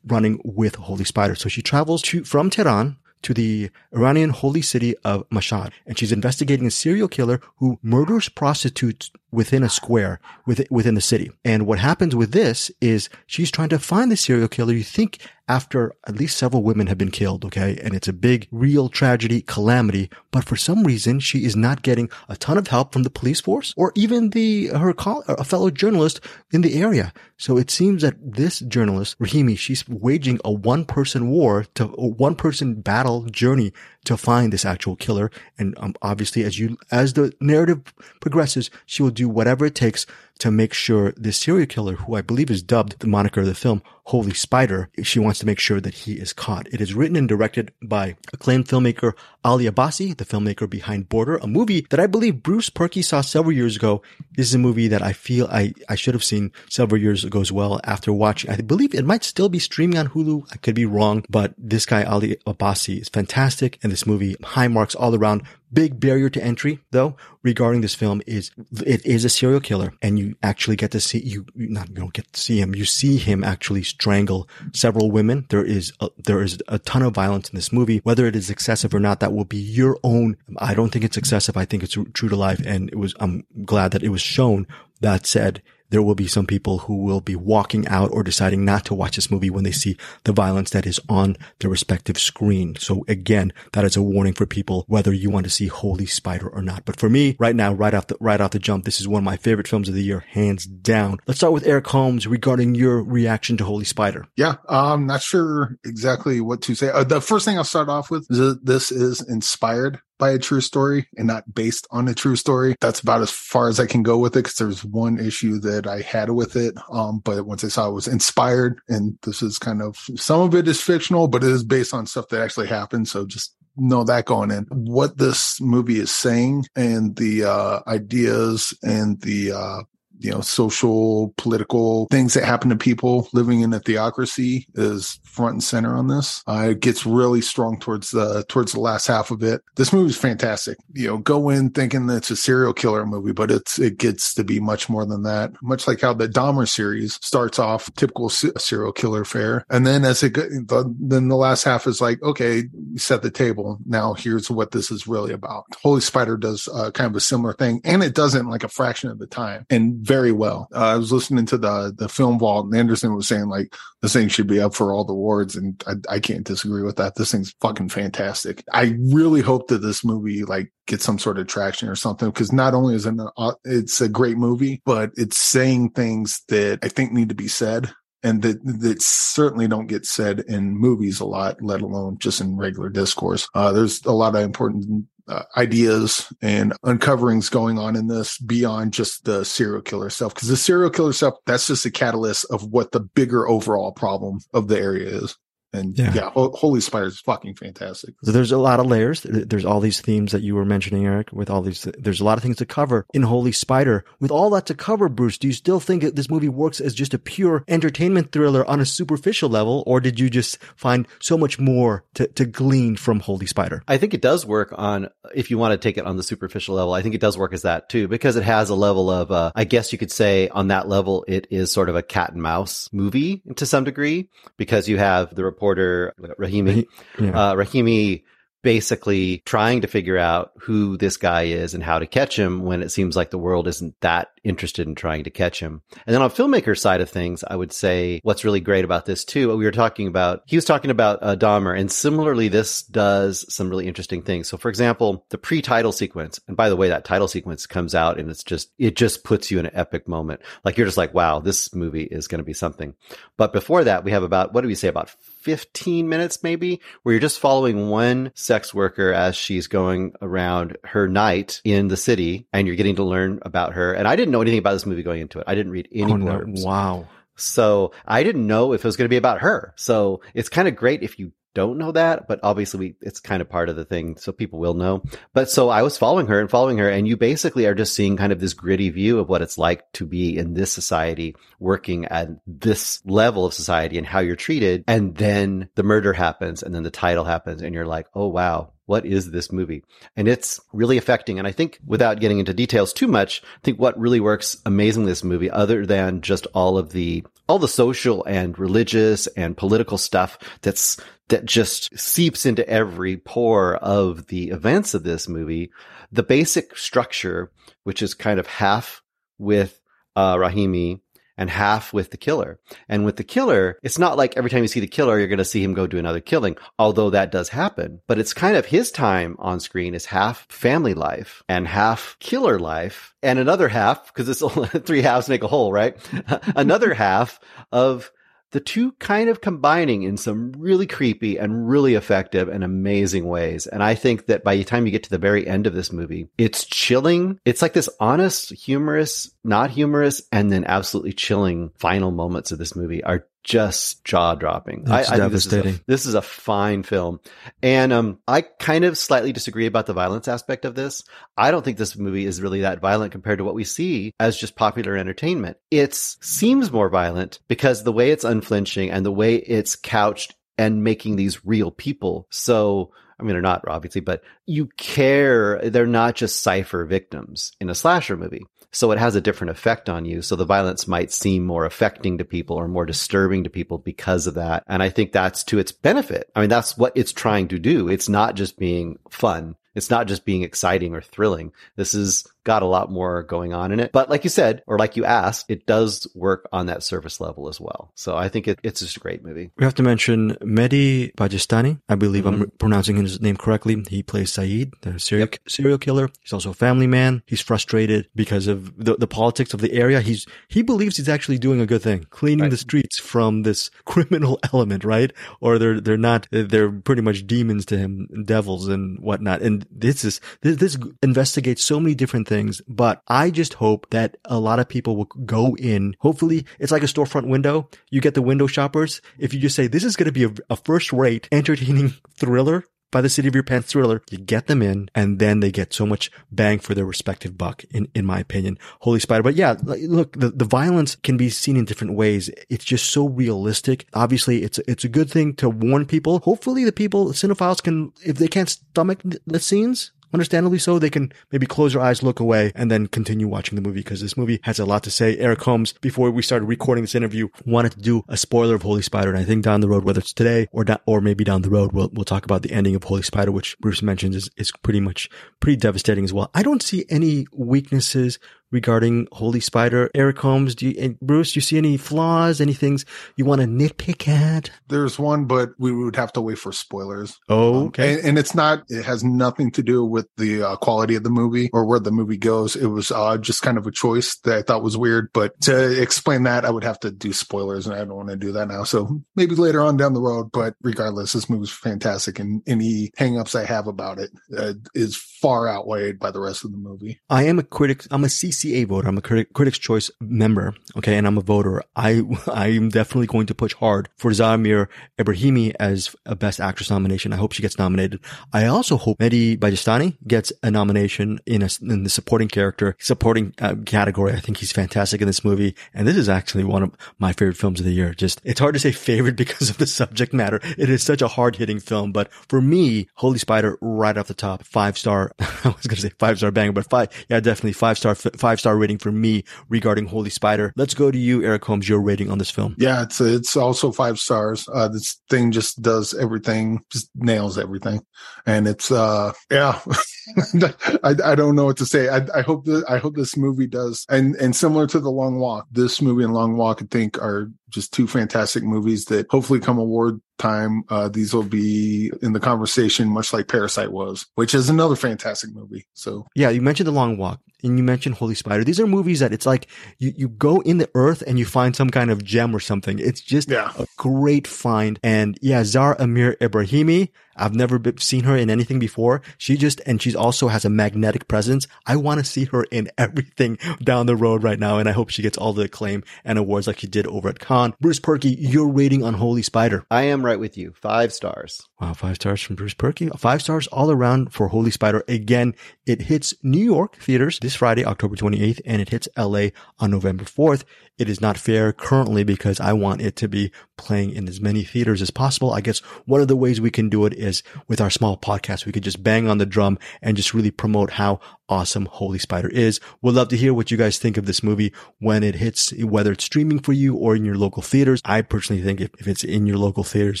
running 0.06 0.40
with 0.44 0.76
Holy 0.76 1.04
Spider. 1.04 1.34
So 1.34 1.48
she 1.48 1.62
travels 1.62 2.02
to, 2.02 2.24
from 2.24 2.50
Tehran 2.50 2.96
to 3.22 3.34
the 3.34 3.70
Iranian 3.94 4.30
holy 4.30 4.62
city 4.62 4.94
of 5.04 5.28
Mashhad, 5.30 5.72
and 5.86 5.98
she's 5.98 6.12
investigating 6.12 6.66
a 6.66 6.70
serial 6.70 7.08
killer 7.08 7.40
who 7.56 7.78
murders 7.82 8.28
prostitutes 8.28 9.10
within 9.32 9.62
a 9.62 9.68
square 9.68 10.20
within, 10.46 10.94
the 10.94 11.00
city. 11.00 11.30
And 11.44 11.66
what 11.66 11.78
happens 11.78 12.16
with 12.16 12.32
this 12.32 12.70
is 12.80 13.08
she's 13.26 13.50
trying 13.50 13.68
to 13.70 13.78
find 13.78 14.10
the 14.10 14.16
serial 14.16 14.48
killer. 14.48 14.72
You 14.72 14.82
think 14.82 15.18
after 15.48 15.92
at 16.06 16.16
least 16.16 16.36
several 16.36 16.62
women 16.62 16.86
have 16.86 16.98
been 16.98 17.10
killed, 17.10 17.44
okay, 17.44 17.78
and 17.82 17.94
it's 17.94 18.06
a 18.06 18.12
big, 18.12 18.46
real 18.52 18.88
tragedy, 18.88 19.42
calamity, 19.42 20.08
but 20.30 20.44
for 20.44 20.56
some 20.56 20.84
reason 20.84 21.18
she 21.18 21.44
is 21.44 21.56
not 21.56 21.82
getting 21.82 22.08
a 22.28 22.36
ton 22.36 22.56
of 22.56 22.68
help 22.68 22.92
from 22.92 23.02
the 23.02 23.10
police 23.10 23.40
force 23.40 23.74
or 23.76 23.92
even 23.96 24.30
the 24.30 24.68
her 24.68 24.92
col- 24.92 25.24
a 25.26 25.44
fellow 25.44 25.70
journalist 25.70 26.20
in 26.52 26.60
the 26.62 26.80
area. 26.80 27.12
So 27.36 27.56
it 27.56 27.70
seems 27.70 28.02
that 28.02 28.14
this 28.20 28.60
journalist, 28.60 29.18
Rahimi, 29.18 29.58
she's 29.58 29.88
waging 29.88 30.38
a 30.44 30.52
one 30.52 30.84
person 30.84 31.28
war 31.30 31.64
to 31.74 31.84
a 31.98 32.06
one 32.06 32.34
person 32.36 32.80
battle 32.80 33.24
journey 33.24 33.72
to 34.04 34.16
find 34.16 34.52
this 34.52 34.64
actual 34.64 34.96
killer. 34.96 35.30
And 35.58 35.74
um, 35.78 35.94
obviously, 36.02 36.44
as 36.44 36.58
you, 36.58 36.78
as 36.90 37.12
the 37.12 37.32
narrative 37.40 37.94
progresses, 38.20 38.70
she 38.86 39.02
will 39.02 39.10
do 39.10 39.28
whatever 39.28 39.66
it 39.66 39.74
takes 39.74 40.06
to 40.40 40.50
make 40.50 40.74
sure 40.74 41.12
this 41.16 41.38
serial 41.38 41.66
killer, 41.66 41.94
who 41.94 42.16
I 42.16 42.22
believe 42.22 42.50
is 42.50 42.62
dubbed 42.62 42.98
the 42.98 43.06
moniker 43.06 43.40
of 43.40 43.46
the 43.46 43.54
film, 43.54 43.82
Holy 44.04 44.34
Spider, 44.34 44.90
she 45.02 45.20
wants 45.20 45.38
to 45.38 45.46
make 45.46 45.60
sure 45.60 45.80
that 45.80 45.94
he 45.94 46.14
is 46.14 46.32
caught. 46.32 46.66
It 46.72 46.80
is 46.80 46.94
written 46.94 47.16
and 47.16 47.28
directed 47.28 47.72
by 47.80 48.16
acclaimed 48.32 48.66
filmmaker 48.66 49.12
Ali 49.44 49.66
Abbasi, 49.66 50.16
the 50.16 50.24
filmmaker 50.24 50.68
behind 50.68 51.08
Border, 51.08 51.36
a 51.36 51.46
movie 51.46 51.86
that 51.90 52.00
I 52.00 52.08
believe 52.08 52.42
Bruce 52.42 52.70
Purkey 52.70 53.04
saw 53.04 53.20
several 53.20 53.52
years 53.52 53.76
ago. 53.76 54.02
This 54.32 54.48
is 54.48 54.54
a 54.54 54.58
movie 54.58 54.88
that 54.88 55.00
I 55.00 55.12
feel 55.12 55.46
I, 55.46 55.74
I 55.88 55.94
should 55.94 56.14
have 56.14 56.24
seen 56.24 56.50
several 56.68 57.00
years 57.00 57.24
ago 57.24 57.40
as 57.40 57.52
well 57.52 57.80
after 57.84 58.12
watching. 58.12 58.50
I 58.50 58.56
believe 58.56 58.94
it 58.94 59.04
might 59.04 59.22
still 59.22 59.48
be 59.48 59.60
streaming 59.60 59.98
on 59.98 60.08
Hulu. 60.08 60.46
I 60.50 60.56
could 60.56 60.74
be 60.74 60.86
wrong, 60.86 61.24
but 61.30 61.54
this 61.56 61.86
guy, 61.86 62.02
Ali 62.02 62.36
Abbasi, 62.46 63.00
is 63.00 63.08
fantastic. 63.08 63.78
And 63.82 63.92
this 63.92 64.06
movie, 64.06 64.34
high 64.42 64.68
marks 64.68 64.96
all 64.96 65.14
around. 65.14 65.42
Big 65.72 66.00
barrier 66.00 66.28
to 66.28 66.42
entry, 66.42 66.80
though, 66.90 67.16
regarding 67.42 67.80
this 67.80 67.94
film 67.94 68.20
is 68.26 68.50
it 68.84 69.04
is 69.06 69.24
a 69.24 69.28
serial 69.28 69.60
killer, 69.60 69.92
and 70.02 70.18
you 70.18 70.34
actually 70.42 70.74
get 70.74 70.90
to 70.90 71.00
see 71.00 71.20
you 71.20 71.46
not 71.54 71.88
you 71.88 71.94
don't 71.94 72.12
get 72.12 72.32
to 72.32 72.40
see 72.40 72.60
him. 72.60 72.74
You 72.74 72.84
see 72.84 73.18
him 73.18 73.44
actually 73.44 73.84
strangle 73.84 74.48
several 74.74 75.12
women. 75.12 75.46
There 75.48 75.64
is 75.64 75.92
a, 76.00 76.08
there 76.18 76.42
is 76.42 76.58
a 76.66 76.80
ton 76.80 77.02
of 77.02 77.14
violence 77.14 77.50
in 77.50 77.56
this 77.56 77.72
movie. 77.72 78.00
Whether 78.02 78.26
it 78.26 78.34
is 78.34 78.50
excessive 78.50 78.94
or 78.94 79.00
not, 79.00 79.20
that 79.20 79.32
will 79.32 79.44
be 79.44 79.58
your 79.58 79.96
own. 80.02 80.36
I 80.58 80.74
don't 80.74 80.90
think 80.90 81.04
it's 81.04 81.16
excessive. 81.16 81.56
I 81.56 81.66
think 81.66 81.84
it's 81.84 81.96
true 82.14 82.28
to 82.28 82.36
life, 82.36 82.60
and 82.66 82.88
it 82.88 82.96
was. 82.96 83.14
I'm 83.20 83.44
glad 83.64 83.92
that 83.92 84.02
it 84.02 84.08
was 84.08 84.22
shown. 84.22 84.66
That 85.00 85.24
said, 85.24 85.62
there 85.90 86.02
will 86.02 86.14
be 86.14 86.26
some 86.26 86.46
people 86.46 86.78
who 86.78 86.96
will 86.96 87.20
be 87.20 87.36
walking 87.36 87.86
out 87.88 88.10
or 88.12 88.22
deciding 88.22 88.64
not 88.64 88.84
to 88.86 88.94
watch 88.94 89.16
this 89.16 89.30
movie 89.30 89.50
when 89.50 89.64
they 89.64 89.72
see 89.72 89.96
the 90.24 90.32
violence 90.32 90.70
that 90.70 90.86
is 90.86 91.00
on 91.08 91.36
their 91.58 91.70
respective 91.70 92.18
screen. 92.18 92.76
So 92.76 93.04
again, 93.08 93.52
that 93.72 93.84
is 93.84 93.96
a 93.96 94.02
warning 94.02 94.32
for 94.32 94.46
people 94.46 94.84
whether 94.88 95.12
you 95.12 95.30
want 95.30 95.44
to 95.44 95.50
see 95.50 95.66
Holy 95.66 96.06
Spider 96.06 96.48
or 96.48 96.62
not. 96.62 96.84
But 96.84 96.98
for 96.98 97.08
me, 97.08 97.36
right 97.38 97.56
now, 97.56 97.72
right 97.72 97.94
off 97.94 98.06
the 98.06 98.16
right 98.20 98.40
off 98.40 98.52
the 98.52 98.58
jump, 98.58 98.84
this 98.84 99.00
is 99.00 99.08
one 99.08 99.20
of 99.20 99.24
my 99.24 99.36
favorite 99.36 99.68
films 99.68 99.88
of 99.88 99.94
the 99.94 100.02
year, 100.02 100.24
hands 100.30 100.64
down. 100.64 101.18
Let's 101.26 101.40
start 101.40 101.52
with 101.52 101.66
Eric 101.66 101.86
Holmes 101.86 102.26
regarding 102.26 102.74
your 102.74 103.02
reaction 103.02 103.56
to 103.58 103.64
Holy 103.64 103.84
Spider. 103.84 104.26
Yeah, 104.36 104.56
I'm 104.68 105.06
not 105.06 105.22
sure 105.22 105.76
exactly 105.84 106.40
what 106.40 106.62
to 106.62 106.74
say. 106.74 106.88
Uh, 106.88 107.04
the 107.04 107.20
first 107.20 107.44
thing 107.44 107.58
I'll 107.58 107.64
start 107.64 107.88
off 107.88 108.10
with 108.10 108.26
is 108.30 108.58
this 108.62 108.92
is 108.92 109.20
inspired 109.28 110.00
by 110.20 110.30
a 110.30 110.38
true 110.38 110.60
story 110.60 111.08
and 111.16 111.26
not 111.26 111.52
based 111.52 111.88
on 111.90 112.06
a 112.06 112.14
true 112.14 112.36
story. 112.36 112.76
That's 112.80 113.00
about 113.00 113.22
as 113.22 113.30
far 113.30 113.68
as 113.68 113.80
I 113.80 113.86
can 113.86 114.02
go 114.02 114.18
with 114.18 114.36
it 114.36 114.44
because 114.44 114.54
there's 114.54 114.84
one 114.84 115.18
issue 115.18 115.58
that 115.60 115.86
I 115.86 116.02
had 116.02 116.30
with 116.30 116.54
it. 116.54 116.74
Um, 116.92 117.18
but 117.18 117.46
once 117.46 117.64
I 117.64 117.68
saw 117.68 117.88
it 117.88 117.94
was 117.94 118.06
inspired, 118.06 118.80
and 118.88 119.18
this 119.22 119.42
is 119.42 119.58
kind 119.58 119.82
of 119.82 119.96
some 120.16 120.40
of 120.42 120.54
it 120.54 120.68
is 120.68 120.80
fictional, 120.80 121.26
but 121.26 121.42
it 121.42 121.50
is 121.50 121.64
based 121.64 121.92
on 121.92 122.06
stuff 122.06 122.28
that 122.28 122.42
actually 122.42 122.68
happened. 122.68 123.08
So 123.08 123.26
just 123.26 123.56
know 123.76 124.04
that 124.04 124.26
going 124.26 124.50
in. 124.50 124.64
What 124.70 125.18
this 125.18 125.60
movie 125.60 125.98
is 125.98 126.14
saying 126.14 126.66
and 126.76 127.16
the 127.16 127.44
uh, 127.44 127.80
ideas 127.86 128.74
and 128.82 129.20
the 129.22 129.52
uh, 129.52 129.82
you 130.20 130.30
know, 130.30 130.42
social, 130.42 131.34
political 131.38 132.06
things 132.10 132.34
that 132.34 132.44
happen 132.44 132.70
to 132.70 132.76
people 132.76 133.28
living 133.32 133.62
in 133.62 133.72
a 133.72 133.80
theocracy 133.80 134.66
is 134.74 135.18
front 135.24 135.54
and 135.54 135.64
center 135.64 135.96
on 135.96 136.08
this. 136.08 136.42
Uh, 136.46 136.68
it 136.70 136.80
gets 136.80 137.06
really 137.06 137.40
strong 137.40 137.78
towards 137.78 138.10
the 138.10 138.44
towards 138.48 138.72
the 138.72 138.80
last 138.80 139.06
half 139.06 139.30
of 139.30 139.42
it. 139.42 139.62
This 139.76 139.92
movie 139.92 140.10
is 140.10 140.16
fantastic. 140.16 140.76
You 140.92 141.08
know, 141.08 141.18
go 141.18 141.48
in 141.48 141.70
thinking 141.70 142.06
that 142.06 142.18
it's 142.18 142.30
a 142.30 142.36
serial 142.36 142.74
killer 142.74 143.06
movie, 143.06 143.32
but 143.32 143.50
it's 143.50 143.78
it 143.78 143.98
gets 143.98 144.34
to 144.34 144.44
be 144.44 144.60
much 144.60 144.88
more 144.88 145.06
than 145.06 145.22
that. 145.22 145.52
Much 145.62 145.88
like 145.88 146.02
how 146.02 146.12
the 146.12 146.28
Dahmer 146.28 146.68
series 146.68 147.14
starts 147.22 147.58
off 147.58 147.92
typical 147.94 148.28
se- 148.28 148.52
serial 148.58 148.92
killer 148.92 149.24
fare, 149.24 149.64
and 149.70 149.86
then 149.86 150.04
as 150.04 150.22
it 150.22 150.30
go, 150.30 150.42
the, 150.42 150.94
then 151.00 151.28
the 151.28 151.36
last 151.36 151.64
half 151.64 151.86
is 151.86 152.00
like, 152.00 152.22
okay, 152.22 152.64
set 152.96 153.22
the 153.22 153.30
table. 153.30 153.78
Now 153.86 154.12
here's 154.12 154.50
what 154.50 154.72
this 154.72 154.90
is 154.90 155.06
really 155.06 155.32
about. 155.32 155.64
Holy 155.82 156.02
Spider 156.02 156.36
does 156.36 156.68
uh, 156.68 156.90
kind 156.90 157.10
of 157.10 157.16
a 157.16 157.20
similar 157.20 157.54
thing, 157.54 157.80
and 157.84 158.02
it 158.02 158.14
doesn't 158.14 158.48
like 158.48 158.64
a 158.64 158.68
fraction 158.68 159.10
of 159.10 159.18
the 159.18 159.26
time 159.26 159.64
and 159.70 160.04
very 160.10 160.32
well. 160.32 160.66
Uh, 160.74 160.86
I 160.86 160.96
was 160.96 161.12
listening 161.12 161.46
to 161.46 161.56
the 161.56 161.94
the 161.96 162.08
film 162.08 162.36
vault, 162.40 162.66
and 162.66 162.74
Anderson 162.74 163.14
was 163.14 163.28
saying 163.28 163.48
like 163.48 163.76
this 164.02 164.12
thing 164.12 164.26
should 164.26 164.48
be 164.48 164.60
up 164.60 164.74
for 164.74 164.92
all 164.92 165.04
the 165.04 165.12
awards, 165.12 165.54
and 165.54 165.80
I, 165.86 166.16
I 166.16 166.18
can't 166.18 166.42
disagree 166.42 166.82
with 166.82 166.96
that. 166.96 167.14
This 167.14 167.30
thing's 167.30 167.54
fucking 167.60 167.90
fantastic. 167.90 168.64
I 168.72 168.96
really 168.98 169.40
hope 169.40 169.68
that 169.68 169.82
this 169.82 170.04
movie 170.04 170.42
like 170.42 170.72
gets 170.88 171.04
some 171.04 171.20
sort 171.20 171.38
of 171.38 171.46
traction 171.46 171.88
or 171.88 171.94
something 171.94 172.28
because 172.28 172.52
not 172.52 172.74
only 172.74 172.96
is 172.96 173.06
it 173.06 173.10
an, 173.10 173.28
uh, 173.36 173.52
it's 173.64 174.00
a 174.00 174.08
great 174.08 174.36
movie, 174.36 174.82
but 174.84 175.12
it's 175.16 175.38
saying 175.38 175.90
things 175.90 176.42
that 176.48 176.80
I 176.82 176.88
think 176.88 177.12
need 177.12 177.28
to 177.28 177.36
be 177.36 177.46
said 177.46 177.92
and 178.24 178.42
that 178.42 178.64
that 178.64 179.00
certainly 179.00 179.68
don't 179.68 179.86
get 179.86 180.04
said 180.04 180.40
in 180.40 180.76
movies 180.76 181.20
a 181.20 181.24
lot, 181.24 181.62
let 181.62 181.82
alone 181.82 182.18
just 182.18 182.40
in 182.40 182.56
regular 182.56 182.88
discourse. 182.88 183.48
Uh, 183.54 183.70
there's 183.72 184.04
a 184.04 184.12
lot 184.12 184.34
of 184.34 184.42
important 184.42 185.06
uh, 185.30 185.44
ideas 185.56 186.32
and 186.42 186.74
uncoverings 186.84 187.48
going 187.48 187.78
on 187.78 187.94
in 187.94 188.08
this 188.08 188.38
beyond 188.38 188.92
just 188.92 189.24
the 189.24 189.44
serial 189.44 189.80
killer 189.80 190.10
stuff. 190.10 190.34
Because 190.34 190.48
the 190.48 190.56
serial 190.56 190.90
killer 190.90 191.12
stuff, 191.12 191.34
that's 191.46 191.68
just 191.68 191.86
a 191.86 191.90
catalyst 191.90 192.44
of 192.50 192.64
what 192.64 192.90
the 192.90 193.00
bigger 193.00 193.48
overall 193.48 193.92
problem 193.92 194.40
of 194.52 194.68
the 194.68 194.78
area 194.78 195.08
is. 195.08 195.36
And 195.72 195.98
yeah, 195.98 196.12
yeah 196.14 196.30
Holy 196.34 196.80
Spider 196.80 197.06
is 197.06 197.20
fucking 197.20 197.54
fantastic. 197.54 198.14
So 198.24 198.32
there's 198.32 198.52
a 198.52 198.58
lot 198.58 198.80
of 198.80 198.86
layers. 198.86 199.22
There's 199.22 199.64
all 199.64 199.80
these 199.80 200.00
themes 200.00 200.32
that 200.32 200.42
you 200.42 200.54
were 200.54 200.64
mentioning, 200.64 201.06
Eric, 201.06 201.32
with 201.32 201.48
all 201.48 201.62
these, 201.62 201.86
there's 201.98 202.20
a 202.20 202.24
lot 202.24 202.38
of 202.38 202.42
things 202.42 202.56
to 202.56 202.66
cover 202.66 203.06
in 203.14 203.22
Holy 203.22 203.52
Spider. 203.52 204.04
With 204.18 204.30
all 204.30 204.50
that 204.50 204.66
to 204.66 204.74
cover, 204.74 205.08
Bruce, 205.08 205.38
do 205.38 205.46
you 205.46 205.52
still 205.52 205.80
think 205.80 206.02
that 206.02 206.16
this 206.16 206.30
movie 206.30 206.48
works 206.48 206.80
as 206.80 206.94
just 206.94 207.14
a 207.14 207.18
pure 207.18 207.64
entertainment 207.68 208.32
thriller 208.32 208.68
on 208.68 208.80
a 208.80 208.84
superficial 208.84 209.48
level, 209.48 209.84
or 209.86 210.00
did 210.00 210.18
you 210.18 210.28
just 210.28 210.58
find 210.76 211.06
so 211.20 211.38
much 211.38 211.58
more 211.58 212.04
to, 212.14 212.26
to 212.28 212.44
glean 212.44 212.96
from 212.96 213.20
Holy 213.20 213.46
Spider? 213.46 213.82
I 213.86 213.96
think 213.96 214.14
it 214.14 214.22
does 214.22 214.44
work 214.44 214.74
on, 214.76 215.08
if 215.34 215.50
you 215.50 215.58
want 215.58 215.72
to 215.72 215.78
take 215.78 215.98
it 215.98 216.06
on 216.06 216.16
the 216.16 216.22
superficial 216.22 216.74
level, 216.74 216.92
I 216.92 217.02
think 217.02 217.14
it 217.14 217.20
does 217.20 217.38
work 217.38 217.52
as 217.52 217.62
that 217.62 217.88
too, 217.88 218.08
because 218.08 218.36
it 218.36 218.42
has 218.42 218.70
a 218.70 218.74
level 218.74 219.10
of, 219.10 219.30
uh, 219.30 219.52
I 219.54 219.64
guess 219.64 219.92
you 219.92 219.98
could 219.98 220.10
say 220.10 220.48
on 220.48 220.68
that 220.68 220.88
level, 220.88 221.24
it 221.28 221.46
is 221.50 221.70
sort 221.72 221.88
of 221.88 221.96
a 221.96 222.02
cat 222.02 222.32
and 222.32 222.42
mouse 222.42 222.88
movie 222.92 223.42
to 223.56 223.66
some 223.66 223.84
degree, 223.84 224.28
because 224.56 224.88
you 224.88 224.98
have 224.98 225.34
the 225.34 225.44
reporter 225.60 226.14
Rahimi. 226.38 226.86
Yeah. 227.18 227.30
Uh, 227.30 227.54
Rahimi 227.54 228.24
basically 228.62 229.38
trying 229.46 229.80
to 229.80 229.86
figure 229.86 230.18
out 230.18 230.52
who 230.60 230.98
this 230.98 231.16
guy 231.16 231.44
is 231.44 231.72
and 231.72 231.82
how 231.82 231.98
to 231.98 232.06
catch 232.06 232.38
him 232.38 232.62
when 232.62 232.82
it 232.82 232.90
seems 232.90 233.16
like 233.16 233.30
the 233.30 233.38
world 233.38 233.66
isn't 233.66 233.98
that 234.02 234.28
interested 234.44 234.86
in 234.86 234.94
trying 234.94 235.24
to 235.24 235.30
catch 235.30 235.60
him. 235.60 235.80
And 236.06 236.12
then 236.12 236.20
on 236.20 236.28
filmmaker 236.28 236.78
side 236.78 237.00
of 237.00 237.08
things, 237.08 237.42
I 237.42 237.56
would 237.56 237.72
say 237.72 238.20
what's 238.22 238.44
really 238.44 238.60
great 238.60 238.84
about 238.84 239.06
this 239.06 239.24
too, 239.24 239.56
we 239.56 239.64
were 239.64 239.70
talking 239.70 240.08
about, 240.08 240.42
he 240.44 240.56
was 240.56 240.66
talking 240.66 240.90
about 240.90 241.20
uh, 241.22 241.36
Dahmer 241.36 241.78
and 241.78 241.90
similarly, 241.90 242.48
this 242.48 242.82
does 242.82 243.46
some 243.48 243.70
really 243.70 243.88
interesting 243.88 244.20
things. 244.20 244.48
So 244.48 244.58
for 244.58 244.68
example, 244.68 245.24
the 245.30 245.38
pre-title 245.38 245.92
sequence, 245.92 246.38
and 246.46 246.54
by 246.54 246.68
the 246.68 246.76
way, 246.76 246.90
that 246.90 247.06
title 247.06 247.28
sequence 247.28 247.66
comes 247.66 247.94
out 247.94 248.20
and 248.20 248.28
it's 248.28 248.44
just, 248.44 248.70
it 248.78 248.94
just 248.94 249.24
puts 249.24 249.50
you 249.50 249.58
in 249.58 249.64
an 249.64 249.74
epic 249.74 250.06
moment. 250.06 250.42
Like 250.64 250.76
you're 250.76 250.86
just 250.86 250.98
like, 250.98 251.14
wow, 251.14 251.40
this 251.40 251.74
movie 251.74 252.04
is 252.04 252.28
going 252.28 252.40
to 252.40 252.44
be 252.44 252.52
something. 252.52 252.94
But 253.38 253.54
before 253.54 253.84
that, 253.84 254.04
we 254.04 254.10
have 254.10 254.22
about, 254.22 254.52
what 254.52 254.60
do 254.60 254.68
we 254.68 254.74
say, 254.74 254.88
about 254.88 255.08
15 255.40 256.08
minutes 256.08 256.42
maybe, 256.42 256.80
where 257.02 257.12
you're 257.12 257.20
just 257.20 257.40
following 257.40 257.88
one 257.88 258.32
sex 258.34 258.74
worker 258.74 259.12
as 259.12 259.36
she's 259.36 259.66
going 259.66 260.12
around 260.22 260.76
her 260.84 261.08
night 261.08 261.60
in 261.64 261.88
the 261.88 261.96
city 261.96 262.46
and 262.52 262.66
you're 262.66 262.76
getting 262.76 262.96
to 262.96 263.04
learn 263.04 263.40
about 263.42 263.74
her. 263.74 263.92
And 263.92 264.06
I 264.06 264.16
didn't 264.16 264.32
know 264.32 264.42
anything 264.42 264.58
about 264.58 264.72
this 264.72 264.86
movie 264.86 265.02
going 265.02 265.20
into 265.20 265.38
it. 265.38 265.44
I 265.46 265.54
didn't 265.54 265.72
read 265.72 265.88
any 265.92 266.12
oh, 266.12 266.16
blurbs. 266.16 266.62
No. 266.62 266.66
Wow. 266.66 267.08
So 267.36 267.92
I 268.06 268.22
didn't 268.22 268.46
know 268.46 268.72
if 268.72 268.84
it 268.84 268.88
was 268.88 268.96
going 268.96 269.06
to 269.06 269.10
be 269.10 269.16
about 269.16 269.40
her. 269.40 269.72
So 269.76 270.20
it's 270.34 270.48
kind 270.48 270.68
of 270.68 270.76
great 270.76 271.02
if 271.02 271.18
you 271.18 271.32
don't 271.54 271.78
know 271.78 271.92
that, 271.92 272.28
but 272.28 272.40
obviously 272.42 272.78
we, 272.80 272.94
it's 273.00 273.20
kind 273.20 273.42
of 273.42 273.48
part 273.48 273.68
of 273.68 273.76
the 273.76 273.84
thing. 273.84 274.16
So 274.16 274.32
people 274.32 274.58
will 274.58 274.74
know. 274.74 275.02
But 275.34 275.50
so 275.50 275.68
I 275.68 275.82
was 275.82 275.98
following 275.98 276.26
her 276.28 276.40
and 276.40 276.50
following 276.50 276.78
her 276.78 276.88
and 276.88 277.08
you 277.08 277.16
basically 277.16 277.66
are 277.66 277.74
just 277.74 277.94
seeing 277.94 278.16
kind 278.16 278.32
of 278.32 278.40
this 278.40 278.54
gritty 278.54 278.90
view 278.90 279.18
of 279.18 279.28
what 279.28 279.42
it's 279.42 279.58
like 279.58 279.90
to 279.92 280.06
be 280.06 280.36
in 280.36 280.54
this 280.54 280.72
society, 280.72 281.34
working 281.58 282.06
at 282.06 282.28
this 282.46 283.02
level 283.04 283.46
of 283.46 283.54
society 283.54 283.98
and 283.98 284.06
how 284.06 284.20
you're 284.20 284.36
treated. 284.36 284.84
And 284.86 285.16
then 285.16 285.68
the 285.74 285.82
murder 285.82 286.12
happens 286.12 286.62
and 286.62 286.74
then 286.74 286.82
the 286.82 286.90
title 286.90 287.24
happens 287.24 287.62
and 287.62 287.74
you're 287.74 287.86
like, 287.86 288.06
Oh, 288.14 288.28
wow. 288.28 288.72
What 288.86 289.06
is 289.06 289.30
this 289.30 289.52
movie? 289.52 289.84
And 290.16 290.26
it's 290.26 290.58
really 290.72 290.98
affecting. 290.98 291.38
And 291.38 291.46
I 291.46 291.52
think 291.52 291.78
without 291.86 292.18
getting 292.18 292.40
into 292.40 292.52
details 292.52 292.92
too 292.92 293.06
much, 293.06 293.40
I 293.44 293.60
think 293.62 293.78
what 293.78 293.96
really 293.96 294.18
works 294.18 294.56
amazingly 294.66 295.12
this 295.12 295.22
movie, 295.22 295.48
other 295.48 295.86
than 295.86 296.22
just 296.22 296.48
all 296.54 296.76
of 296.76 296.90
the 296.90 297.24
all 297.50 297.60
the 297.60 297.68
social 297.68 298.24
and 298.24 298.58
religious 298.58 299.26
and 299.28 299.56
political 299.56 299.98
stuff 299.98 300.38
that's 300.62 301.00
that 301.30 301.44
just 301.44 301.98
seeps 301.98 302.46
into 302.46 302.68
every 302.68 303.16
pore 303.16 303.76
of 303.76 304.26
the 304.26 304.50
events 304.50 304.94
of 304.94 305.02
this 305.02 305.28
movie. 305.28 305.70
The 306.12 306.22
basic 306.22 306.76
structure, 306.76 307.50
which 307.84 308.02
is 308.02 308.14
kind 308.14 308.38
of 308.38 308.46
half 308.46 309.02
with 309.38 309.80
uh, 310.14 310.36
Rahimi 310.36 311.00
and 311.40 311.48
half 311.48 311.92
with 311.94 312.10
the 312.10 312.18
killer. 312.18 312.60
And 312.86 313.06
with 313.06 313.16
the 313.16 313.24
killer, 313.24 313.78
it's 313.82 313.98
not 313.98 314.18
like 314.18 314.36
every 314.36 314.50
time 314.50 314.60
you 314.60 314.68
see 314.68 314.80
the 314.80 314.86
killer, 314.86 315.18
you're 315.18 315.26
going 315.26 315.38
to 315.38 315.44
see 315.44 315.64
him 315.64 315.72
go 315.72 315.86
do 315.86 315.96
another 315.96 316.20
killing, 316.20 316.56
although 316.78 317.08
that 317.10 317.32
does 317.32 317.48
happen. 317.48 318.02
But 318.06 318.18
it's 318.18 318.34
kind 318.34 318.58
of 318.58 318.66
his 318.66 318.90
time 318.90 319.36
on 319.38 319.58
screen 319.58 319.94
is 319.94 320.04
half 320.04 320.46
family 320.50 320.92
life 320.92 321.42
and 321.48 321.66
half 321.66 322.16
killer 322.20 322.58
life 322.58 323.14
and 323.22 323.38
another 323.38 323.68
half, 323.68 324.12
because 324.12 324.28
it's 324.28 324.42
three 324.86 325.00
halves 325.00 325.30
make 325.30 325.42
a 325.42 325.48
whole, 325.48 325.72
right? 325.72 325.96
another 326.56 326.92
half 326.92 327.40
of 327.72 328.12
the 328.50 328.60
two 328.60 328.92
kind 328.92 329.28
of 329.28 329.40
combining 329.40 330.02
in 330.02 330.16
some 330.16 330.52
really 330.52 330.86
creepy 330.86 331.38
and 331.38 331.68
really 331.68 331.94
effective 331.94 332.48
and 332.48 332.64
amazing 332.64 333.26
ways. 333.26 333.66
And 333.66 333.82
I 333.82 333.94
think 333.94 334.26
that 334.26 334.44
by 334.44 334.56
the 334.56 334.64
time 334.64 334.86
you 334.86 334.92
get 334.92 335.04
to 335.04 335.10
the 335.10 335.18
very 335.18 335.46
end 335.46 335.66
of 335.66 335.74
this 335.74 335.92
movie, 335.92 336.28
it's 336.36 336.64
chilling. 336.64 337.38
It's 337.44 337.62
like 337.62 337.72
this 337.72 337.88
honest, 338.00 338.50
humorous, 338.50 339.30
not 339.44 339.70
humorous, 339.70 340.22
and 340.32 340.50
then 340.50 340.64
absolutely 340.64 341.12
chilling 341.12 341.70
final 341.78 342.10
moments 342.10 342.52
of 342.52 342.58
this 342.58 342.74
movie 342.74 343.04
are 343.04 343.26
just 343.42 344.04
jaw 344.04 344.34
dropping. 344.34 344.90
I, 344.90 345.04
I 345.04 345.16
devastating. 345.16 345.72
This 345.72 345.74
is, 345.74 345.80
a, 345.80 345.84
this 345.86 346.06
is, 346.06 346.14
a, 346.14 346.22
fine 346.22 346.82
film. 346.82 347.20
And, 347.62 347.92
um, 347.92 348.18
I 348.28 348.42
kind 348.42 348.84
of 348.84 348.98
slightly 348.98 349.32
disagree 349.32 349.66
about 349.66 349.86
the 349.86 349.92
violence 349.92 350.28
aspect 350.28 350.64
of 350.64 350.74
this. 350.74 351.04
I 351.36 351.50
don't 351.50 351.64
think 351.64 351.78
this 351.78 351.96
movie 351.96 352.26
is 352.26 352.42
really 352.42 352.60
that 352.60 352.80
violent 352.80 353.12
compared 353.12 353.38
to 353.38 353.44
what 353.44 353.54
we 353.54 353.64
see 353.64 354.12
as 354.20 354.36
just 354.36 354.56
popular 354.56 354.96
entertainment. 354.96 355.56
It 355.70 355.94
seems 355.94 356.70
more 356.72 356.88
violent 356.88 357.40
because 357.48 357.82
the 357.82 357.92
way 357.92 358.10
it's 358.10 358.24
unflinching 358.24 358.90
and 358.90 359.04
the 359.04 359.12
way 359.12 359.36
it's 359.36 359.76
couched 359.76 360.34
and 360.58 360.84
making 360.84 361.16
these 361.16 361.44
real 361.44 361.70
people. 361.70 362.26
So, 362.30 362.92
I 363.18 363.22
mean, 363.22 363.32
they're 363.32 363.40
not 363.40 363.64
obviously, 363.66 364.02
but 364.02 364.22
you 364.46 364.66
care. 364.76 365.58
They're 365.62 365.86
not 365.86 366.14
just 366.14 366.42
cipher 366.42 366.84
victims 366.84 367.52
in 367.60 367.70
a 367.70 367.74
slasher 367.74 368.16
movie. 368.16 368.44
So 368.72 368.92
it 368.92 368.98
has 368.98 369.16
a 369.16 369.20
different 369.20 369.50
effect 369.50 369.88
on 369.88 370.04
you. 370.04 370.22
So 370.22 370.36
the 370.36 370.44
violence 370.44 370.86
might 370.86 371.10
seem 371.10 371.44
more 371.44 371.64
affecting 371.64 372.18
to 372.18 372.24
people 372.24 372.56
or 372.56 372.68
more 372.68 372.86
disturbing 372.86 373.44
to 373.44 373.50
people 373.50 373.78
because 373.78 374.26
of 374.26 374.34
that. 374.34 374.62
And 374.66 374.82
I 374.82 374.90
think 374.90 375.12
that's 375.12 375.42
to 375.44 375.58
its 375.58 375.72
benefit. 375.72 376.30
I 376.36 376.40
mean, 376.40 376.50
that's 376.50 376.78
what 376.78 376.92
it's 376.94 377.12
trying 377.12 377.48
to 377.48 377.58
do. 377.58 377.88
It's 377.88 378.08
not 378.08 378.36
just 378.36 378.58
being 378.58 378.98
fun. 379.10 379.56
It's 379.74 379.90
not 379.90 380.06
just 380.06 380.24
being 380.24 380.42
exciting 380.42 380.94
or 380.94 381.00
thrilling. 381.00 381.52
This 381.76 381.94
is 381.94 382.26
got 382.44 382.62
a 382.62 382.66
lot 382.66 382.90
more 382.90 383.22
going 383.22 383.52
on 383.52 383.72
in 383.72 383.80
it. 383.80 383.92
But 383.92 384.08
like 384.08 384.24
you 384.24 384.30
said, 384.30 384.62
or 384.66 384.78
like 384.78 384.96
you 384.96 385.04
asked, 385.04 385.46
it 385.48 385.66
does 385.66 386.06
work 386.14 386.48
on 386.52 386.66
that 386.66 386.82
surface 386.82 387.20
level 387.20 387.48
as 387.48 387.60
well. 387.60 387.92
So 387.94 388.16
I 388.16 388.28
think 388.28 388.48
it, 388.48 388.58
it's 388.62 388.80
just 388.80 388.96
a 388.96 389.00
great 389.00 389.24
movie. 389.24 389.50
We 389.56 389.64
have 389.64 389.74
to 389.76 389.82
mention 389.82 390.36
Mehdi 390.36 391.14
Bajestani. 391.14 391.80
I 391.88 391.94
believe 391.94 392.24
mm-hmm. 392.24 392.42
I'm 392.42 392.50
pronouncing 392.58 392.96
his 392.96 393.20
name 393.20 393.36
correctly. 393.36 393.82
He 393.88 394.02
plays 394.02 394.32
Saeed, 394.32 394.72
the 394.82 394.98
serial, 394.98 395.28
yep. 395.30 395.48
serial 395.48 395.78
killer. 395.78 396.08
He's 396.22 396.32
also 396.32 396.50
a 396.50 396.54
family 396.54 396.86
man. 396.86 397.22
He's 397.26 397.40
frustrated 397.40 398.08
because 398.14 398.46
of 398.46 398.76
the, 398.82 398.96
the 398.96 399.06
politics 399.06 399.52
of 399.52 399.60
the 399.60 399.72
area. 399.72 400.00
He's, 400.00 400.26
he 400.48 400.62
believes 400.62 400.96
he's 400.96 401.08
actually 401.08 401.38
doing 401.38 401.60
a 401.60 401.66
good 401.66 401.82
thing, 401.82 402.06
cleaning 402.10 402.44
right. 402.44 402.50
the 402.50 402.56
streets 402.56 402.98
from 402.98 403.42
this 403.42 403.70
criminal 403.84 404.38
element, 404.52 404.84
right? 404.84 405.12
Or 405.40 405.58
they're, 405.58 405.80
they're 405.80 405.96
not, 405.96 406.26
they're 406.30 406.70
pretty 406.70 407.02
much 407.02 407.26
demons 407.26 407.66
to 407.66 407.78
him, 407.78 408.08
devils 408.24 408.68
and 408.68 408.98
whatnot. 409.00 409.42
And 409.42 409.66
this 409.70 410.04
is, 410.04 410.20
this, 410.40 410.56
this 410.56 410.78
investigates 411.02 411.64
so 411.64 411.78
many 411.78 411.94
different 411.94 412.29
things, 412.30 412.62
but 412.66 413.02
I 413.08 413.30
just 413.30 413.54
hope 413.54 413.90
that 413.90 414.16
a 414.24 414.38
lot 414.38 414.58
of 414.58 414.70
people 414.70 414.96
will 414.96 415.10
go 415.26 415.54
in. 415.56 415.94
Hopefully 415.98 416.46
it's 416.58 416.72
like 416.72 416.82
a 416.82 416.86
storefront 416.86 417.28
window. 417.28 417.68
You 417.90 418.00
get 418.00 418.14
the 418.14 418.22
window 418.22 418.46
shoppers. 418.46 419.02
If 419.18 419.34
you 419.34 419.40
just 419.40 419.56
say, 419.56 419.66
this 419.66 419.84
is 419.84 419.96
going 419.96 420.06
to 420.06 420.12
be 420.12 420.24
a, 420.24 420.32
a 420.48 420.56
first 420.56 420.92
rate 420.92 421.28
entertaining 421.32 421.92
thriller, 422.14 422.64
by 422.90 423.00
the 423.00 423.08
City 423.08 423.28
of 423.28 423.34
Your 423.34 423.44
Pants 423.44 423.70
thriller. 423.70 424.02
You 424.10 424.18
get 424.18 424.46
them 424.46 424.62
in 424.62 424.90
and 424.94 425.18
then 425.18 425.40
they 425.40 425.50
get 425.50 425.72
so 425.72 425.86
much 425.86 426.10
bang 426.30 426.58
for 426.58 426.74
their 426.74 426.84
respective 426.84 427.38
buck, 427.38 427.64
in, 427.70 427.88
in 427.94 428.04
my 428.04 428.20
opinion. 428.20 428.58
Holy 428.80 429.00
Spider. 429.00 429.22
But 429.22 429.36
yeah, 429.36 429.56
look, 429.62 430.18
the, 430.18 430.30
the 430.30 430.44
violence 430.44 430.96
can 430.96 431.16
be 431.16 431.30
seen 431.30 431.56
in 431.56 431.64
different 431.64 431.94
ways. 431.94 432.30
It's 432.48 432.64
just 432.64 432.90
so 432.90 433.08
realistic. 433.08 433.86
Obviously, 433.94 434.42
it's, 434.42 434.58
it's 434.66 434.84
a 434.84 434.88
good 434.88 435.10
thing 435.10 435.34
to 435.34 435.48
warn 435.48 435.86
people. 435.86 436.20
Hopefully 436.20 436.64
the 436.64 436.72
people, 436.72 437.08
cinephiles 437.08 437.62
can, 437.62 437.92
if 438.04 438.16
they 438.16 438.28
can't 438.28 438.48
stomach 438.48 439.00
the 439.26 439.40
scenes, 439.40 439.92
understandably 440.12 440.58
so, 440.58 440.78
they 440.78 440.90
can 440.90 441.12
maybe 441.30 441.46
close 441.46 441.72
their 441.72 441.82
eyes, 441.82 442.02
look 442.02 442.20
away, 442.20 442.52
and 442.54 442.70
then 442.70 442.86
continue 442.86 443.28
watching 443.28 443.56
the 443.56 443.62
movie 443.62 443.80
because 443.80 444.00
this 444.00 444.16
movie 444.16 444.40
has 444.44 444.58
a 444.58 444.64
lot 444.64 444.82
to 444.84 444.90
say. 444.90 445.16
Eric 445.18 445.42
Holmes, 445.42 445.72
before 445.80 446.10
we 446.10 446.22
started 446.22 446.46
recording 446.46 446.82
this 446.84 446.94
interview, 446.94 447.28
wanted 447.46 447.72
to 447.72 447.80
do 447.80 448.04
a 448.08 448.16
spoiler 448.16 448.54
of 448.54 448.62
Holy 448.62 448.82
Spider, 448.82 449.10
and 449.10 449.18
I 449.18 449.24
think 449.24 449.44
down 449.44 449.60
the 449.60 449.68
road, 449.68 449.84
whether 449.84 450.00
it's 450.00 450.12
today 450.12 450.48
or 450.52 450.64
da- 450.64 450.78
or 450.86 451.00
maybe 451.00 451.24
down 451.24 451.42
the 451.42 451.50
road, 451.50 451.72
we'll 451.72 451.90
we'll 451.92 452.04
talk 452.04 452.24
about 452.24 452.42
the 452.42 452.52
ending 452.52 452.74
of 452.74 452.84
Holy 452.84 453.02
Spider, 453.02 453.32
which 453.32 453.58
Bruce 453.58 453.82
mentions 453.82 454.16
is 454.16 454.30
is 454.36 454.52
pretty 454.62 454.80
much 454.80 455.08
pretty 455.40 455.56
devastating 455.56 456.04
as 456.04 456.12
well. 456.12 456.30
I 456.34 456.42
don't 456.42 456.62
see 456.62 456.84
any 456.88 457.26
weaknesses 457.32 458.18
regarding 458.50 459.06
Holy 459.12 459.40
Spider? 459.40 459.90
Eric 459.94 460.18
Holmes, 460.18 460.54
do 460.54 460.68
you, 460.68 460.98
Bruce, 461.00 461.32
do 461.32 461.38
you 461.38 461.42
see 461.42 461.58
any 461.58 461.76
flaws, 461.76 462.40
any 462.40 462.52
things 462.52 462.84
you 463.16 463.24
want 463.24 463.40
to 463.40 463.46
nitpick 463.46 464.08
at? 464.08 464.50
There's 464.68 464.98
one, 464.98 465.26
but 465.26 465.50
we 465.58 465.72
would 465.72 465.96
have 465.96 466.12
to 466.14 466.20
wait 466.20 466.38
for 466.38 466.52
spoilers. 466.52 467.18
Oh, 467.28 467.66
okay. 467.66 467.94
Um, 467.94 467.98
and, 467.98 468.08
and, 468.08 468.18
it's 468.18 468.34
not, 468.34 468.64
it 468.68 468.84
has 468.84 469.02
nothing 469.04 469.50
to 469.52 469.62
do 469.62 469.84
with 469.84 470.08
the 470.16 470.42
uh, 470.42 470.56
quality 470.56 470.94
of 470.94 471.04
the 471.04 471.10
movie 471.10 471.50
or 471.52 471.64
where 471.64 471.80
the 471.80 471.90
movie 471.90 472.16
goes. 472.16 472.56
It 472.56 472.66
was 472.66 472.90
uh, 472.90 473.18
just 473.18 473.42
kind 473.42 473.58
of 473.58 473.66
a 473.66 473.72
choice 473.72 474.16
that 474.24 474.38
I 474.38 474.42
thought 474.42 474.62
was 474.62 474.76
weird. 474.76 475.10
But 475.12 475.40
to 475.42 475.80
explain 475.80 476.24
that, 476.24 476.44
I 476.44 476.50
would 476.50 476.64
have 476.64 476.80
to 476.80 476.90
do 476.90 477.12
spoilers 477.12 477.66
and 477.66 477.74
I 477.74 477.78
don't 477.78 477.96
want 477.96 478.10
to 478.10 478.16
do 478.16 478.32
that 478.32 478.48
now. 478.48 478.64
So 478.64 479.00
maybe 479.16 479.34
later 479.34 479.60
on 479.60 479.76
down 479.76 479.94
the 479.94 480.00
road. 480.00 480.30
But 480.32 480.54
regardless, 480.62 481.12
this 481.12 481.30
movie's 481.30 481.50
fantastic. 481.50 482.18
And 482.18 482.42
any 482.46 482.90
hangups 482.98 483.38
I 483.38 483.44
have 483.44 483.66
about 483.66 483.98
it 483.98 484.10
uh, 484.36 484.54
is 484.74 484.96
far 484.96 485.48
outweighed 485.48 485.98
by 485.98 486.10
the 486.10 486.20
rest 486.20 486.44
of 486.44 486.52
the 486.52 486.58
movie. 486.58 487.00
I 487.08 487.24
am 487.24 487.38
a 487.38 487.42
critic. 487.42 487.86
I'm 487.90 488.04
a 488.04 488.08
CCA 488.40 488.66
voter. 488.66 488.88
I'm 488.88 488.98
a 488.98 489.02
critic, 489.02 489.32
Critics 489.32 489.58
Choice 489.58 489.90
member. 490.00 490.54
Okay. 490.76 490.96
And 490.96 491.06
I'm 491.06 491.18
a 491.18 491.22
voter. 491.22 491.62
I, 491.76 492.02
I 492.32 492.48
am 492.48 492.68
definitely 492.68 493.06
going 493.06 493.26
to 493.26 493.34
push 493.34 493.54
hard 493.54 493.88
for 493.96 494.12
Zar 494.12 494.34
Amir 494.34 494.68
Ebrahimi 494.98 495.54
as 495.58 495.94
a 496.06 496.14
best 496.14 496.40
actress 496.40 496.70
nomination. 496.70 497.12
I 497.12 497.16
hope 497.16 497.32
she 497.32 497.42
gets 497.42 497.58
nominated. 497.58 498.00
I 498.32 498.46
also 498.46 498.76
hope 498.76 498.98
Mehdi 498.98 499.38
Bajestani 499.38 499.96
gets 500.06 500.32
a 500.42 500.50
nomination 500.50 501.20
in 501.26 501.42
a, 501.42 501.48
in 501.62 501.82
the 501.82 501.90
supporting 501.90 502.28
character, 502.28 502.76
supporting 502.78 503.34
uh, 503.40 503.56
category. 503.66 504.12
I 504.12 504.20
think 504.20 504.38
he's 504.38 504.52
fantastic 504.52 505.00
in 505.00 505.06
this 505.06 505.24
movie. 505.24 505.54
And 505.74 505.86
this 505.86 505.96
is 505.96 506.08
actually 506.08 506.44
one 506.44 506.62
of 506.62 506.74
my 506.98 507.12
favorite 507.12 507.36
films 507.36 507.60
of 507.60 507.66
the 507.66 507.72
year. 507.72 507.94
Just, 507.94 508.20
it's 508.24 508.40
hard 508.40 508.54
to 508.54 508.60
say 508.60 508.72
favorite 508.72 509.16
because 509.20 509.50
of 509.50 509.58
the 509.58 509.66
subject 509.66 510.12
matter. 510.12 510.40
It 510.56 510.70
is 510.70 510.82
such 510.82 511.02
a 511.02 511.08
hard 511.08 511.36
hitting 511.36 511.60
film, 511.60 511.92
but 511.92 512.12
for 512.12 512.40
me, 512.40 512.88
Holy 512.94 513.18
Spider 513.18 513.58
right 513.60 513.96
off 513.96 514.08
the 514.08 514.14
top, 514.14 514.44
five 514.44 514.78
star. 514.78 515.12
I 515.20 515.48
was 515.48 515.66
going 515.66 515.76
to 515.76 515.82
say 515.82 515.92
five 515.98 516.18
star 516.18 516.30
banger, 516.30 516.52
but 516.52 516.68
five, 516.68 516.88
yeah, 517.08 517.20
definitely 517.20 517.52
five 517.52 517.78
star, 517.78 517.94
five 517.94 518.29
star 518.38 518.56
rating 518.56 518.78
for 518.78 518.92
me 518.92 519.24
regarding 519.48 519.86
Holy 519.86 520.10
Spider. 520.10 520.52
Let's 520.56 520.74
go 520.74 520.90
to 520.90 520.98
you, 520.98 521.24
Eric 521.24 521.44
Holmes, 521.44 521.68
your 521.68 521.80
rating 521.80 522.10
on 522.10 522.18
this 522.18 522.30
film. 522.30 522.54
Yeah, 522.58 522.82
it's, 522.82 523.00
it's 523.00 523.36
also 523.36 523.72
five 523.72 523.98
stars. 523.98 524.48
Uh, 524.52 524.68
this 524.68 525.00
thing 525.10 525.32
just 525.32 525.60
does 525.62 525.94
everything, 525.94 526.62
just 526.70 526.90
nails 526.94 527.38
everything. 527.38 527.80
And 528.26 528.46
it's, 528.46 528.70
uh, 528.70 529.12
yeah, 529.30 529.60
I, 530.84 530.94
I 531.04 531.14
don't 531.14 531.34
know 531.34 531.46
what 531.46 531.56
to 531.58 531.66
say. 531.66 531.88
I, 531.88 532.06
I 532.14 532.22
hope 532.22 532.44
that, 532.46 532.64
I 532.68 532.78
hope 532.78 532.96
this 532.96 533.16
movie 533.16 533.46
does. 533.46 533.84
And, 533.88 534.14
and 534.16 534.34
similar 534.34 534.66
to 534.68 534.80
The 534.80 534.90
Long 534.90 535.18
Walk, 535.18 535.46
this 535.50 535.80
movie 535.82 536.04
and 536.04 536.14
Long 536.14 536.36
Walk, 536.36 536.62
I 536.62 536.66
think 536.70 536.98
are 536.98 537.30
just 537.48 537.72
two 537.72 537.86
fantastic 537.86 538.42
movies 538.42 538.86
that 538.86 539.06
hopefully 539.10 539.40
come 539.40 539.58
award 539.58 540.00
time. 540.20 540.64
Uh, 540.68 540.88
these 540.88 541.14
will 541.14 541.24
be 541.24 541.90
in 542.02 542.12
the 542.12 542.20
conversation, 542.20 542.88
much 542.88 543.12
like 543.12 543.28
Parasite 543.28 543.72
was, 543.72 544.06
which 544.14 544.34
is 544.34 544.48
another 544.48 544.76
fantastic 544.76 545.34
movie. 545.34 545.66
So 545.74 546.06
yeah, 546.14 546.30
you 546.30 546.40
mentioned 546.40 546.66
The 546.66 546.72
Long 546.72 546.96
Walk 546.96 547.20
and 547.42 547.58
you 547.58 547.64
mentioned 547.64 547.96
Holy 547.96 548.14
Spider. 548.14 548.44
These 548.44 548.60
are 548.60 548.66
movies 548.66 549.00
that 549.00 549.12
it's 549.12 549.26
like 549.26 549.46
you, 549.78 549.92
you 549.96 550.08
go 550.08 550.40
in 550.40 550.58
the 550.58 550.70
earth 550.74 551.02
and 551.06 551.18
you 551.18 551.24
find 551.24 551.56
some 551.56 551.70
kind 551.70 551.90
of 551.90 552.04
gem 552.04 552.34
or 552.34 552.40
something. 552.40 552.78
It's 552.78 553.00
just 553.00 553.28
yeah. 553.28 553.52
a 553.58 553.66
great 553.76 554.26
find. 554.26 554.78
And 554.82 555.18
yeah, 555.22 555.44
Zara 555.44 555.76
Amir 555.78 556.16
Ebrahimi, 556.20 556.90
I've 557.16 557.34
never 557.34 557.60
seen 557.78 558.04
her 558.04 558.16
in 558.16 558.30
anything 558.30 558.58
before. 558.58 559.02
She 559.18 559.36
just, 559.36 559.60
and 559.66 559.80
she's 559.80 559.96
also 559.96 560.28
has 560.28 560.44
a 560.44 560.50
magnetic 560.50 561.08
presence. 561.08 561.46
I 561.66 561.76
want 561.76 562.00
to 562.00 562.04
see 562.04 562.24
her 562.26 562.44
in 562.44 562.70
everything 562.78 563.38
down 563.62 563.86
the 563.86 563.96
road 563.96 564.22
right 564.22 564.38
now. 564.38 564.58
And 564.58 564.68
I 564.68 564.72
hope 564.72 564.90
she 564.90 565.02
gets 565.02 565.18
all 565.18 565.32
the 565.32 565.42
acclaim 565.42 565.84
and 566.04 566.18
awards 566.18 566.46
like 566.46 566.58
she 566.58 566.66
did 566.66 566.86
over 566.86 567.08
at 567.08 567.18
Cannes. 567.18 567.54
Bruce 567.60 567.80
Purkey, 567.80 568.16
your 568.18 568.48
rating 568.48 568.82
on 568.82 568.94
Holy 568.94 569.22
Spider. 569.22 569.64
I 569.70 569.82
am 569.82 570.04
right 570.04 570.18
with 570.18 570.36
you. 570.36 570.52
Five 570.52 570.92
stars. 570.92 571.42
Wow. 571.60 571.74
Five 571.74 571.96
stars 571.96 572.22
from 572.22 572.36
Bruce 572.36 572.54
Purkey. 572.54 572.96
Five 572.98 573.22
stars 573.22 573.46
all 573.48 573.70
around 573.70 574.12
for 574.12 574.28
Holy 574.28 574.50
Spider. 574.50 574.84
Again, 574.88 575.34
it 575.66 575.82
hits 575.82 576.14
New 576.22 576.42
York 576.42 576.76
theaters 576.76 577.18
this 577.20 577.34
Friday, 577.34 577.64
October 577.64 577.96
28th, 577.96 578.40
and 578.44 578.62
it 578.62 578.70
hits 578.70 578.88
LA 578.96 579.28
on 579.58 579.70
November 579.70 580.04
4th. 580.04 580.44
It 580.80 580.88
is 580.88 580.98
not 580.98 581.18
fair 581.18 581.52
currently 581.52 582.04
because 582.04 582.40
I 582.40 582.54
want 582.54 582.80
it 582.80 582.96
to 582.96 583.08
be 583.08 583.30
playing 583.58 583.90
in 583.90 584.08
as 584.08 584.18
many 584.18 584.44
theaters 584.44 584.80
as 584.80 584.90
possible. 584.90 585.30
I 585.30 585.42
guess 585.42 585.58
one 585.84 586.00
of 586.00 586.08
the 586.08 586.16
ways 586.16 586.40
we 586.40 586.50
can 586.50 586.70
do 586.70 586.86
it 586.86 586.94
is 586.94 587.22
with 587.46 587.60
our 587.60 587.68
small 587.68 587.98
podcast. 587.98 588.46
We 588.46 588.52
could 588.52 588.62
just 588.62 588.82
bang 588.82 589.06
on 589.06 589.18
the 589.18 589.26
drum 589.26 589.58
and 589.82 589.94
just 589.94 590.14
really 590.14 590.30
promote 590.30 590.70
how 590.70 591.00
awesome 591.28 591.66
Holy 591.66 591.98
Spider 591.98 592.28
is. 592.28 592.60
We'd 592.80 592.94
love 592.94 593.08
to 593.08 593.16
hear 593.18 593.34
what 593.34 593.50
you 593.50 593.58
guys 593.58 593.78
think 593.78 593.98
of 593.98 594.06
this 594.06 594.22
movie 594.22 594.54
when 594.78 595.02
it 595.02 595.16
hits, 595.16 595.52
whether 595.62 595.92
it's 595.92 596.04
streaming 596.04 596.38
for 596.38 596.54
you 596.54 596.74
or 596.74 596.96
in 596.96 597.04
your 597.04 597.14
local 597.14 597.42
theaters. 597.42 597.82
I 597.84 598.00
personally 598.00 598.40
think 598.42 598.62
if, 598.62 598.70
if 598.78 598.88
it's 598.88 599.04
in 599.04 599.26
your 599.26 599.36
local 599.36 599.64
theaters, 599.64 600.00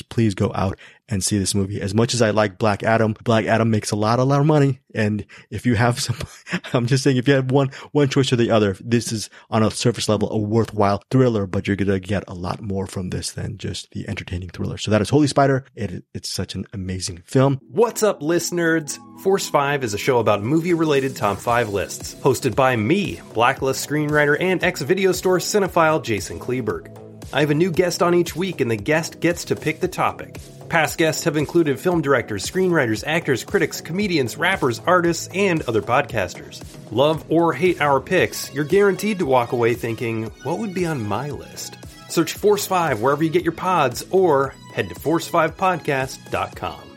please 0.00 0.34
go 0.34 0.50
out 0.54 0.78
and 1.10 1.22
see 1.22 1.38
this 1.38 1.54
movie. 1.54 1.80
As 1.80 1.94
much 1.94 2.14
as 2.14 2.22
I 2.22 2.30
like 2.30 2.56
Black 2.56 2.82
Adam, 2.82 3.14
Black 3.24 3.44
Adam 3.44 3.70
makes 3.70 3.90
a 3.90 3.96
lot, 3.96 4.18
a 4.18 4.24
lot 4.24 4.40
of 4.40 4.46
money. 4.46 4.80
And 4.94 5.26
if 5.50 5.66
you 5.66 5.74
have 5.74 6.00
some, 6.00 6.16
I'm 6.72 6.86
just 6.86 7.04
saying, 7.04 7.16
if 7.16 7.28
you 7.28 7.34
have 7.34 7.50
one, 7.50 7.70
one 7.92 8.08
choice 8.08 8.32
or 8.32 8.36
the 8.36 8.50
other, 8.50 8.76
this 8.80 9.12
is 9.12 9.28
on 9.50 9.62
a 9.62 9.70
surface 9.70 10.08
level, 10.08 10.30
a 10.30 10.38
worthwhile 10.38 11.02
thriller, 11.10 11.46
but 11.46 11.66
you're 11.66 11.76
going 11.76 11.88
to 11.88 12.00
get 12.00 12.24
a 12.28 12.34
lot 12.34 12.60
more 12.60 12.86
from 12.86 13.10
this 13.10 13.32
than 13.32 13.58
just 13.58 13.90
the 13.90 14.08
entertaining 14.08 14.50
thriller. 14.50 14.78
So 14.78 14.90
that 14.90 15.02
is 15.02 15.10
Holy 15.10 15.26
Spider. 15.26 15.64
It, 15.74 16.04
it's 16.14 16.30
such 16.30 16.54
an 16.54 16.66
amazing 16.72 17.22
film. 17.26 17.60
What's 17.68 18.02
up, 18.02 18.22
list 18.22 18.52
nerds? 18.52 18.98
Force 19.20 19.48
5 19.48 19.84
is 19.84 19.94
a 19.94 19.98
show 19.98 20.18
about 20.18 20.42
movie 20.42 20.74
related 20.74 21.16
top 21.16 21.38
5 21.38 21.70
lists, 21.70 22.14
hosted 22.14 22.54
by 22.54 22.76
me, 22.76 23.20
Blacklist 23.34 23.88
screenwriter 23.88 24.36
and 24.40 24.62
ex 24.62 24.80
video 24.82 25.12
store 25.12 25.38
cinephile 25.38 26.02
Jason 26.02 26.38
Kleberg. 26.38 27.09
I 27.32 27.40
have 27.40 27.50
a 27.50 27.54
new 27.54 27.70
guest 27.70 28.02
on 28.02 28.14
each 28.14 28.34
week, 28.34 28.60
and 28.60 28.70
the 28.70 28.76
guest 28.76 29.20
gets 29.20 29.44
to 29.46 29.56
pick 29.56 29.80
the 29.80 29.88
topic. 29.88 30.40
Past 30.68 30.98
guests 30.98 31.24
have 31.24 31.36
included 31.36 31.78
film 31.78 32.02
directors, 32.02 32.48
screenwriters, 32.48 33.04
actors, 33.06 33.44
critics, 33.44 33.80
comedians, 33.80 34.36
rappers, 34.36 34.80
artists, 34.86 35.28
and 35.34 35.62
other 35.62 35.82
podcasters. 35.82 36.62
Love 36.90 37.24
or 37.30 37.52
hate 37.52 37.80
our 37.80 38.00
picks, 38.00 38.52
you're 38.52 38.64
guaranteed 38.64 39.18
to 39.20 39.26
walk 39.26 39.52
away 39.52 39.74
thinking, 39.74 40.24
what 40.42 40.58
would 40.58 40.74
be 40.74 40.86
on 40.86 41.06
my 41.06 41.30
list? 41.30 41.76
Search 42.08 42.34
Force 42.34 42.66
5 42.66 43.00
wherever 43.00 43.22
you 43.22 43.30
get 43.30 43.44
your 43.44 43.52
pods 43.52 44.04
or 44.10 44.54
head 44.74 44.88
to 44.88 44.94
force5podcast.com. 44.96 46.89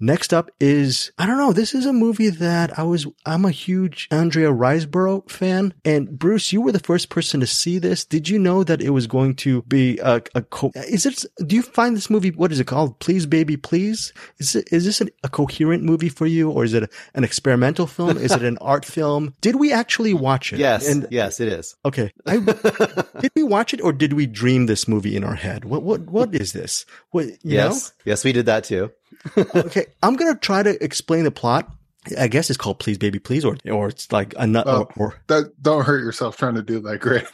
Next 0.00 0.32
up 0.32 0.50
is, 0.60 1.12
I 1.18 1.26
don't 1.26 1.38
know, 1.38 1.52
this 1.52 1.74
is 1.74 1.86
a 1.86 1.92
movie 1.92 2.30
that 2.30 2.78
I 2.78 2.82
was, 2.82 3.06
I'm 3.26 3.44
a 3.44 3.50
huge 3.50 4.08
Andrea 4.10 4.50
Riseborough 4.50 5.30
fan. 5.30 5.74
And 5.84 6.18
Bruce, 6.18 6.52
you 6.52 6.60
were 6.60 6.72
the 6.72 6.78
first 6.78 7.08
person 7.08 7.40
to 7.40 7.46
see 7.46 7.78
this. 7.78 8.04
Did 8.04 8.28
you 8.28 8.38
know 8.38 8.64
that 8.64 8.80
it 8.80 8.90
was 8.90 9.06
going 9.06 9.36
to 9.36 9.62
be 9.62 9.98
a, 9.98 10.22
a 10.34 10.42
co- 10.42 10.72
is 10.74 11.06
it, 11.06 11.24
do 11.46 11.56
you 11.56 11.62
find 11.62 11.96
this 11.96 12.10
movie, 12.10 12.30
what 12.30 12.52
is 12.52 12.60
it 12.60 12.66
called? 12.66 12.98
Please 12.98 13.26
Baby 13.26 13.56
Please? 13.56 14.12
Is 14.38 14.54
it, 14.54 14.68
is 14.72 14.84
this 14.84 15.00
a, 15.00 15.06
a 15.22 15.28
coherent 15.28 15.82
movie 15.82 16.08
for 16.08 16.26
you 16.26 16.50
or 16.50 16.64
is 16.64 16.74
it 16.74 16.90
an 17.14 17.24
experimental 17.24 17.86
film? 17.86 18.16
is 18.18 18.32
it 18.32 18.42
an 18.42 18.58
art 18.60 18.84
film? 18.84 19.34
Did 19.40 19.56
we 19.56 19.72
actually 19.72 20.14
watch 20.14 20.52
it? 20.52 20.58
Yes. 20.58 20.88
And, 20.88 21.06
yes, 21.10 21.40
it 21.40 21.48
is. 21.48 21.76
Okay. 21.84 22.12
I, 22.26 22.38
did 22.38 23.32
we 23.34 23.42
watch 23.42 23.74
it 23.74 23.80
or 23.80 23.92
did 23.92 24.12
we 24.12 24.26
dream 24.26 24.66
this 24.66 24.88
movie 24.88 25.16
in 25.16 25.24
our 25.24 25.34
head? 25.34 25.64
What, 25.64 25.82
what, 25.82 26.00
what 26.02 26.34
is 26.34 26.52
this? 26.52 26.86
What, 27.10 27.26
yes. 27.42 27.90
Know? 27.90 27.94
Yes, 28.04 28.24
we 28.24 28.32
did 28.32 28.46
that 28.46 28.64
too. 28.64 28.90
Okay, 29.36 29.86
I'm 30.02 30.16
gonna 30.16 30.36
try 30.36 30.62
to 30.62 30.82
explain 30.82 31.24
the 31.24 31.30
plot. 31.30 31.70
I 32.18 32.28
guess 32.28 32.50
it's 32.50 32.58
called 32.58 32.78
Please 32.78 32.98
Baby 32.98 33.18
Please, 33.18 33.44
or 33.44 33.56
or 33.70 33.88
it's 33.88 34.12
like 34.12 34.34
a 34.36 34.46
nut. 34.46 34.64
Oh, 34.66 34.88
or, 34.96 35.06
or 35.06 35.14
that, 35.28 35.62
don't 35.62 35.84
hurt 35.84 36.00
yourself 36.00 36.36
trying 36.36 36.54
to 36.54 36.62
do 36.62 36.80
that, 36.80 36.98
great. 36.98 37.24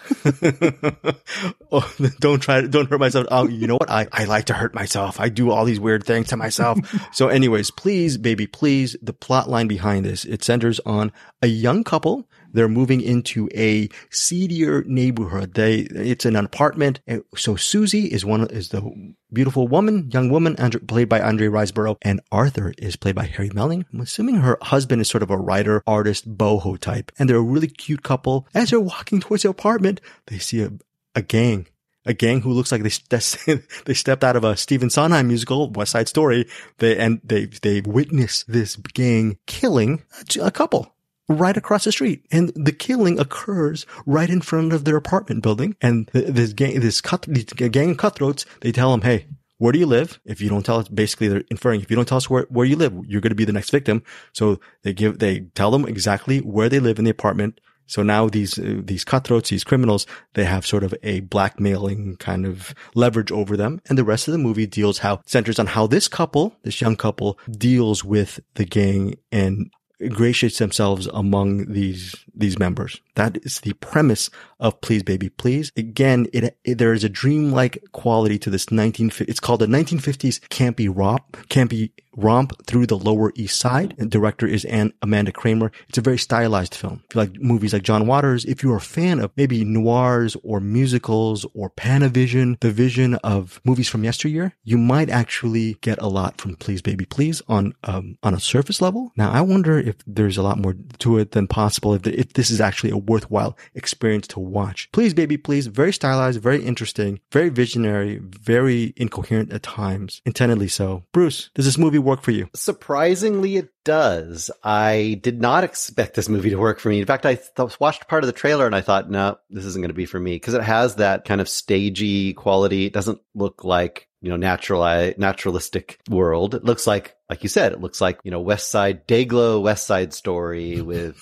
oh, 1.73 1.93
don't 2.21 2.41
try 2.41 2.61
to 2.61 2.69
don't 2.69 2.89
hurt 2.89 3.01
myself. 3.01 3.27
Oh, 3.31 3.49
you 3.49 3.67
know 3.67 3.77
what? 3.77 3.91
I 3.91 4.07
I 4.13 4.25
like 4.25 4.45
to 4.47 4.55
hurt 4.55 4.75
myself. 4.75 5.19
I 5.19 5.29
do 5.29 5.51
all 5.51 5.65
these 5.65 5.81
weird 5.81 6.05
things 6.05 6.29
to 6.29 6.37
myself. 6.37 6.79
so, 7.13 7.29
anyways, 7.29 7.73
Please 7.73 8.17
Baby 8.17 8.47
Please. 8.47 8.97
The 9.03 9.13
plot 9.13 9.51
line 9.51 9.67
behind 9.67 10.05
this 10.05 10.25
it 10.25 10.45
centers 10.45 10.79
on 10.87 11.11
a 11.43 11.49
young 11.49 11.83
couple 11.83 12.29
they're 12.53 12.69
moving 12.69 13.01
into 13.01 13.49
a 13.55 13.89
seedier 14.11 14.83
neighborhood. 14.85 15.55
They, 15.55 15.81
it's 15.81 16.25
an 16.25 16.37
apartment. 16.37 17.01
So 17.37 17.57
Susie 17.57 18.07
is 18.07 18.25
one, 18.25 18.49
is 18.49 18.71
the 18.71 19.15
beautiful 19.33 19.69
woman, 19.69 20.11
young 20.13 20.31
woman, 20.31 20.57
played 20.87 21.09
by 21.09 21.21
Andrea 21.21 21.51
Riseborough, 21.51 21.97
and 22.03 22.21
Arthur 22.33 22.75
is 22.79 22.97
played 22.97 23.15
by 23.15 23.27
Harry 23.27 23.51
Melling. 23.53 23.87
I'm 23.93 24.01
assuming 24.01 24.37
her 24.37 24.59
husband 24.63 25.01
is 25.01 25.09
sort 25.09 25.23
of 25.23 25.31
a 25.31 25.39
writer, 25.39 25.83
artist, 25.87 26.37
boho 26.37 26.79
type. 26.79 27.13
And 27.19 27.29
they're 27.29 27.37
a 27.37 27.43
really 27.43 27.69
cute 27.69 28.03
couple. 28.03 28.47
As 28.55 28.71
they're 28.71 28.81
walking 28.81 29.21
towards 29.21 29.43
the 29.43 29.51
apartment, 29.51 30.01
they 30.27 30.39
see 30.39 30.63
a, 30.63 30.73
a 31.15 31.23
gang 31.23 31.67
a 32.07 32.15
gang 32.15 32.41
who 32.41 32.53
looks 32.53 32.73
like 32.73 32.83
they 32.83 33.59
they 33.85 33.95
stepped 33.95 34.25
out 34.25 34.37
of 34.37 34.43
a 34.43 34.57
Stephen 34.57 34.91
Sondheim 34.91 35.29
musical, 35.29 35.71
West 35.71 35.93
Side 35.93 36.09
Story. 36.09 36.47
They 36.79 36.97
and 36.97 37.21
they 37.23 37.47
they 37.47 37.83
witness 37.83 38.45
this 38.45 38.77
gang 38.77 39.39
killing 39.47 40.03
a 40.41 40.51
couple 40.51 40.95
right 41.31 41.57
across 41.57 41.85
the 41.85 41.93
street. 41.93 42.27
And 42.31 42.53
the 42.55 42.73
killing 42.73 43.19
occurs 43.19 43.87
right 44.05 44.29
in 44.29 44.41
front 44.41 44.73
of 44.73 44.85
their 44.85 44.97
apartment 44.97 45.43
building. 45.43 45.77
And 45.81 46.09
this 46.13 46.53
gang, 46.53 46.81
this 46.81 47.01
cut, 47.01 47.27
gang 47.33 47.93
of 47.93 47.97
cutthroats, 47.97 48.45
they 48.61 48.73
tell 48.73 48.91
them, 48.91 49.03
Hey, 49.03 49.27
where 49.59 49.73
do 49.73 49.79
you 49.79 49.87
live? 49.87 50.21
If 50.25 50.41
you 50.41 50.49
don't 50.49 50.65
tell 50.65 50.79
us, 50.79 50.89
basically 50.89 51.29
they're 51.29 51.45
inferring, 51.51 51.83
if 51.83 51.91
you 51.91 51.97
don't 51.97 52.09
tell 52.09 52.17
us 52.17 52.29
where, 52.29 52.47
where 52.49 52.67
you 52.67 52.77
live, 52.77 52.95
you're 53.07 53.21
going 53.21 53.31
to 53.31 53.37
be 53.37 53.45
the 53.45 53.53
next 53.53 53.71
victim. 53.71 54.03
So 54.33 54.59
they 54.83 54.93
give, 54.93 55.19
they 55.19 55.41
tell 55.55 55.71
them 55.71 55.87
exactly 55.87 56.39
where 56.41 56.69
they 56.69 56.81
live 56.81 56.99
in 56.99 57.05
the 57.05 57.11
apartment. 57.11 57.61
So 57.87 58.03
now 58.03 58.29
these, 58.29 58.59
uh, 58.59 58.81
these 58.83 59.05
cutthroats, 59.05 59.51
these 59.51 59.65
criminals, 59.65 60.07
they 60.35 60.45
have 60.45 60.65
sort 60.65 60.83
of 60.83 60.95
a 61.03 61.21
blackmailing 61.21 62.17
kind 62.17 62.47
of 62.47 62.73
leverage 62.95 63.33
over 63.33 63.57
them. 63.57 63.83
And 63.89 63.99
the 63.99 64.05
rest 64.05 64.29
of 64.29 64.33
the 64.33 64.39
movie 64.39 64.67
deals 64.67 64.99
how, 64.99 65.21
centers 65.27 65.59
on 65.59 65.67
how 65.67 65.87
this 65.87 66.09
couple, 66.09 66.57
this 66.63 66.81
young 66.81 66.97
couple 66.97 67.39
deals 67.51 68.05
with 68.05 68.41
the 68.55 68.65
gang 68.65 69.17
and 69.31 69.71
ingratiates 70.01 70.59
themselves 70.59 71.07
among 71.13 71.73
these 71.73 72.15
these 72.35 72.59
members. 72.59 73.01
That 73.15 73.39
is 73.45 73.61
the 73.61 73.73
premise 73.75 74.31
of 74.59 74.81
Please 74.81 75.03
Baby 75.03 75.29
Please. 75.29 75.73
Again, 75.77 76.27
it, 76.33 76.57
it 76.65 76.79
there 76.79 76.93
is 76.93 77.05
a 77.05 77.09
dreamlike 77.09 77.83
quality 77.93 78.39
to 78.39 78.51
this 78.51 78.71
19, 78.71 79.13
it's 79.21 79.41
called 79.41 79.61
the 79.61 79.67
1950s 79.67 80.41
campy 80.49 80.91
romp, 80.93 81.37
campy 81.49 81.91
romp 82.17 82.67
through 82.67 82.87
the 82.87 82.99
Lower 82.99 83.33
East 83.35 83.59
Side. 83.59 83.95
The 83.99 84.07
director 84.07 84.47
is 84.47 84.65
Ann, 84.67 84.93
Amanda 85.03 85.33
Kramer. 85.33 85.73
It's 85.89 85.99
a 85.99 86.03
very 86.03 86.19
stylized 86.19 86.75
film. 86.75 87.03
If 87.09 87.15
you 87.15 87.21
like 87.21 87.41
movies 87.41 87.73
like 87.73 87.83
John 87.83 88.07
Waters, 88.07 88.45
if 88.45 88.63
you're 88.63 88.77
a 88.77 88.81
fan 88.81 89.21
of 89.21 89.31
maybe 89.37 89.65
noirs 89.65 90.37
or 90.43 90.61
musicals 90.61 91.47
or 91.55 91.71
Panavision, 91.71 92.59
the 92.61 92.71
vision 92.71 93.15
of 93.17 93.61
movies 93.65 93.89
from 93.89 94.05
yesteryear, 94.05 94.55
you 94.65 94.79
might 94.79 95.11
actually 95.11 95.75
get 95.81 96.01
a 96.01 96.09
lot 96.09 96.41
from 96.41 96.57
Please 96.57 96.83
Baby 96.83 97.05
Please 97.05 97.43
on 97.49 97.75
um, 97.85 98.19
on 98.23 98.35
a 98.35 98.41
surface 98.41 98.81
level. 98.81 99.13
Now, 99.17 99.31
I 99.31 99.41
wonder 99.41 99.79
if 99.79 99.97
there's 100.07 100.37
a 100.37 100.43
lot 100.43 100.59
more 100.59 100.75
to 100.99 101.19
it 101.19 101.33
than 101.33 101.47
possible. 101.47 101.95
If, 101.95 102.07
if 102.21 102.35
this 102.35 102.51
is 102.51 102.61
actually 102.61 102.91
a 102.91 102.99
worthwhile 102.99 103.57
experience 103.75 104.29
to 104.29 104.39
watch. 104.39 104.91
Please 104.93 105.15
Baby 105.15 105.39
Please, 105.39 105.67
very 105.67 105.93
stylized, 105.93 106.41
very 106.41 106.63
interesting, 106.63 107.19
very 107.33 107.49
visionary, 107.49 108.21
very 108.23 108.93
incoherent 108.97 109.53
at 109.53 109.63
times, 109.63 110.21
intendedly 110.27 110.69
so. 110.69 111.03
Bruce, 111.13 111.49
does 111.55 111.65
this 111.65 111.79
movie 111.79 111.99
work 111.99 112.21
for 112.21 112.31
you? 112.31 112.49
Surprisingly, 112.55 113.57
it 113.57 113.71
does. 113.85 114.51
I 114.63 115.19
did 115.23 115.41
not 115.41 115.65
expect 115.65 116.15
this 116.15 116.29
movie 116.29 116.51
to 116.51 116.59
work 116.59 116.79
for 116.79 116.91
me. 116.91 117.01
In 117.01 117.07
fact, 117.07 117.25
I 117.25 117.37
th- 117.37 117.81
watched 117.81 118.07
part 118.07 118.23
of 118.23 118.27
the 118.27 118.35
trailer 118.35 118.67
and 118.67 118.75
I 118.75 118.83
thought, 118.83 119.11
no, 119.11 119.39
this 119.49 119.65
isn't 119.65 119.81
going 119.81 119.89
to 119.89 119.95
be 119.95 120.05
for 120.07 120.21
me 120.21 120.35
because 120.35 120.53
it 120.53 120.63
has 120.63 120.97
that 120.97 121.25
kind 121.25 121.41
of 121.41 121.49
stagey 121.49 122.35
quality. 122.35 122.85
It 122.85 122.93
doesn't 122.93 123.21
look 123.35 123.65
like 123.65 124.09
you 124.23 124.29
know, 124.29 124.37
natural, 124.37 124.83
naturalistic 125.17 125.99
world. 126.11 126.55
It 126.55 126.63
looks 126.63 126.87
like, 126.87 127.17
like 127.31 127.43
you 127.43 127.49
said, 127.49 127.73
it 127.73 127.81
looks 127.81 128.03
like, 128.03 128.21
you 128.23 128.31
know, 128.31 128.41
West 128.41 128.71
Side, 128.71 129.09
Dayglow 129.09 129.63
West 129.63 129.87
Side 129.87 130.13
story 130.13 130.81
with, 130.83 131.17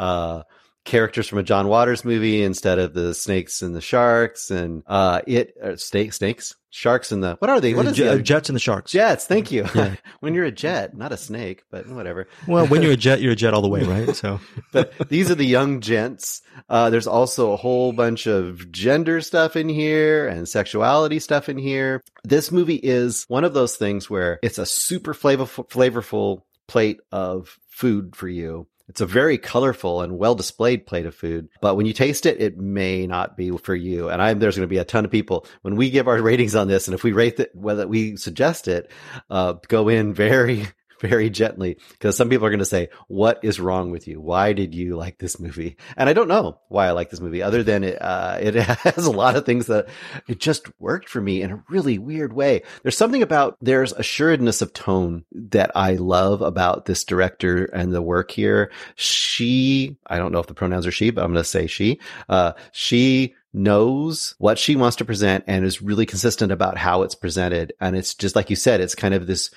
uh, 0.00 0.42
characters 0.84 1.28
from 1.28 1.38
a 1.38 1.42
John 1.42 1.68
Waters 1.68 2.04
movie 2.04 2.42
instead 2.42 2.78
of 2.78 2.94
the 2.94 3.14
snakes 3.14 3.62
and 3.62 3.74
the 3.76 3.80
sharks 3.80 4.50
and 4.50 4.82
uh 4.86 5.20
it 5.26 5.54
uh, 5.62 5.76
snake 5.76 6.12
snakes? 6.12 6.56
Sharks 6.70 7.12
and 7.12 7.22
the 7.22 7.36
what 7.38 7.50
are 7.50 7.60
they? 7.60 7.74
What 7.74 7.86
is 7.86 7.96
J- 7.96 8.16
the 8.16 8.22
jets 8.22 8.48
and 8.48 8.56
the 8.56 8.60
sharks. 8.60 8.92
Jets 8.92 9.26
thank 9.26 9.52
you. 9.52 9.66
Yeah. 9.74 9.96
when 10.20 10.34
you're 10.34 10.44
a 10.44 10.52
jet 10.52 10.96
not 10.96 11.12
a 11.12 11.16
snake 11.16 11.64
but 11.70 11.86
whatever. 11.88 12.28
Well 12.46 12.66
when 12.66 12.82
you're 12.82 12.92
a 12.92 12.96
jet 13.06 13.20
you're 13.20 13.32
a 13.32 13.36
jet 13.36 13.52
all 13.54 13.62
the 13.62 13.68
way 13.68 13.82
right? 13.82 14.14
So. 14.16 14.40
But 14.72 14.92
these 15.08 15.30
are 15.30 15.34
the 15.34 15.44
young 15.46 15.80
gents. 15.80 16.42
Uh 16.68 16.90
there's 16.90 17.06
also 17.06 17.52
a 17.52 17.56
whole 17.56 17.92
bunch 17.92 18.26
of 18.26 18.72
gender 18.72 19.20
stuff 19.20 19.56
in 19.56 19.68
here 19.68 20.26
and 20.28 20.48
sexuality 20.48 21.18
stuff 21.18 21.48
in 21.48 21.58
here. 21.58 22.02
This 22.24 22.50
movie 22.50 22.80
is 22.82 23.24
one 23.28 23.44
of 23.44 23.52
those 23.52 23.76
things 23.76 24.08
where 24.08 24.38
it's 24.42 24.58
a 24.58 24.66
super 24.66 25.12
flavorful 25.12 25.68
flavorful 25.68 26.42
plate 26.66 27.00
of 27.12 27.58
food 27.68 28.14
for 28.16 28.28
you 28.28 28.66
it's 28.90 29.00
a 29.00 29.06
very 29.06 29.38
colorful 29.38 30.02
and 30.02 30.18
well 30.18 30.34
displayed 30.34 30.84
plate 30.84 31.06
of 31.06 31.14
food, 31.14 31.48
but 31.60 31.76
when 31.76 31.86
you 31.86 31.92
taste 31.92 32.26
it, 32.26 32.42
it 32.42 32.58
may 32.58 33.06
not 33.06 33.36
be 33.36 33.56
for 33.56 33.74
you. 33.74 34.08
And 34.08 34.20
I'm, 34.20 34.40
there's 34.40 34.56
going 34.56 34.68
to 34.68 34.70
be 34.70 34.78
a 34.78 34.84
ton 34.84 35.04
of 35.04 35.12
people 35.12 35.46
when 35.62 35.76
we 35.76 35.90
give 35.90 36.08
our 36.08 36.20
ratings 36.22 36.56
on 36.56 36.66
this. 36.66 36.88
And 36.88 36.94
if 36.94 37.04
we 37.04 37.12
rate 37.12 37.38
it, 37.38 37.54
whether 37.54 37.86
we 37.86 38.16
suggest 38.16 38.66
it, 38.66 38.90
uh, 39.30 39.54
go 39.68 39.88
in 39.88 40.12
very, 40.12 40.66
very 41.08 41.30
gently 41.30 41.78
because 41.92 42.16
some 42.16 42.28
people 42.28 42.46
are 42.46 42.50
going 42.50 42.58
to 42.58 42.64
say, 42.64 42.90
what 43.08 43.40
is 43.42 43.58
wrong 43.58 43.90
with 43.90 44.06
you? 44.06 44.20
Why 44.20 44.52
did 44.52 44.74
you 44.74 44.96
like 44.96 45.18
this 45.18 45.40
movie? 45.40 45.76
And 45.96 46.08
I 46.08 46.12
don't 46.12 46.28
know 46.28 46.58
why 46.68 46.88
I 46.88 46.90
like 46.90 47.10
this 47.10 47.20
movie 47.20 47.42
other 47.42 47.62
than 47.62 47.84
it, 47.84 48.00
uh, 48.00 48.38
it 48.40 48.54
has 48.54 49.06
a 49.06 49.10
lot 49.10 49.36
of 49.36 49.46
things 49.46 49.66
that 49.66 49.88
it 50.28 50.38
just 50.38 50.68
worked 50.78 51.08
for 51.08 51.20
me 51.20 51.40
in 51.42 51.50
a 51.50 51.62
really 51.68 51.98
weird 51.98 52.32
way. 52.34 52.62
There's 52.82 52.96
something 52.96 53.22
about 53.22 53.56
there's 53.62 53.92
assuredness 53.92 54.60
of 54.60 54.72
tone 54.72 55.24
that 55.32 55.70
I 55.74 55.94
love 55.94 56.42
about 56.42 56.84
this 56.84 57.04
director 57.04 57.64
and 57.64 57.92
the 57.92 58.02
work 58.02 58.30
here. 58.30 58.70
She, 58.96 59.96
I 60.06 60.18
don't 60.18 60.32
know 60.32 60.40
if 60.40 60.46
the 60.48 60.54
pronouns 60.54 60.86
are 60.86 60.92
she, 60.92 61.10
but 61.10 61.24
I'm 61.24 61.32
going 61.32 61.42
to 61.42 61.48
say 61.48 61.66
she, 61.66 61.98
uh, 62.28 62.52
she 62.72 63.34
knows 63.52 64.34
what 64.38 64.58
she 64.58 64.76
wants 64.76 64.96
to 64.96 65.04
present 65.04 65.44
and 65.46 65.64
is 65.64 65.82
really 65.82 66.06
consistent 66.06 66.52
about 66.52 66.76
how 66.76 67.02
it's 67.02 67.14
presented. 67.14 67.72
And 67.80 67.96
it's 67.96 68.14
just 68.14 68.36
like 68.36 68.50
you 68.50 68.56
said, 68.56 68.80
it's 68.80 68.94
kind 68.94 69.14
of 69.14 69.26
this 69.26 69.50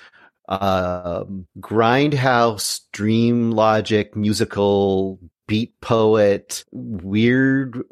um, 0.48 1.46
grindhouse, 1.58 2.80
dream 2.92 3.50
logic, 3.50 4.14
musical, 4.16 5.18
beat 5.46 5.78
poet, 5.80 6.64
weird, 6.72 7.82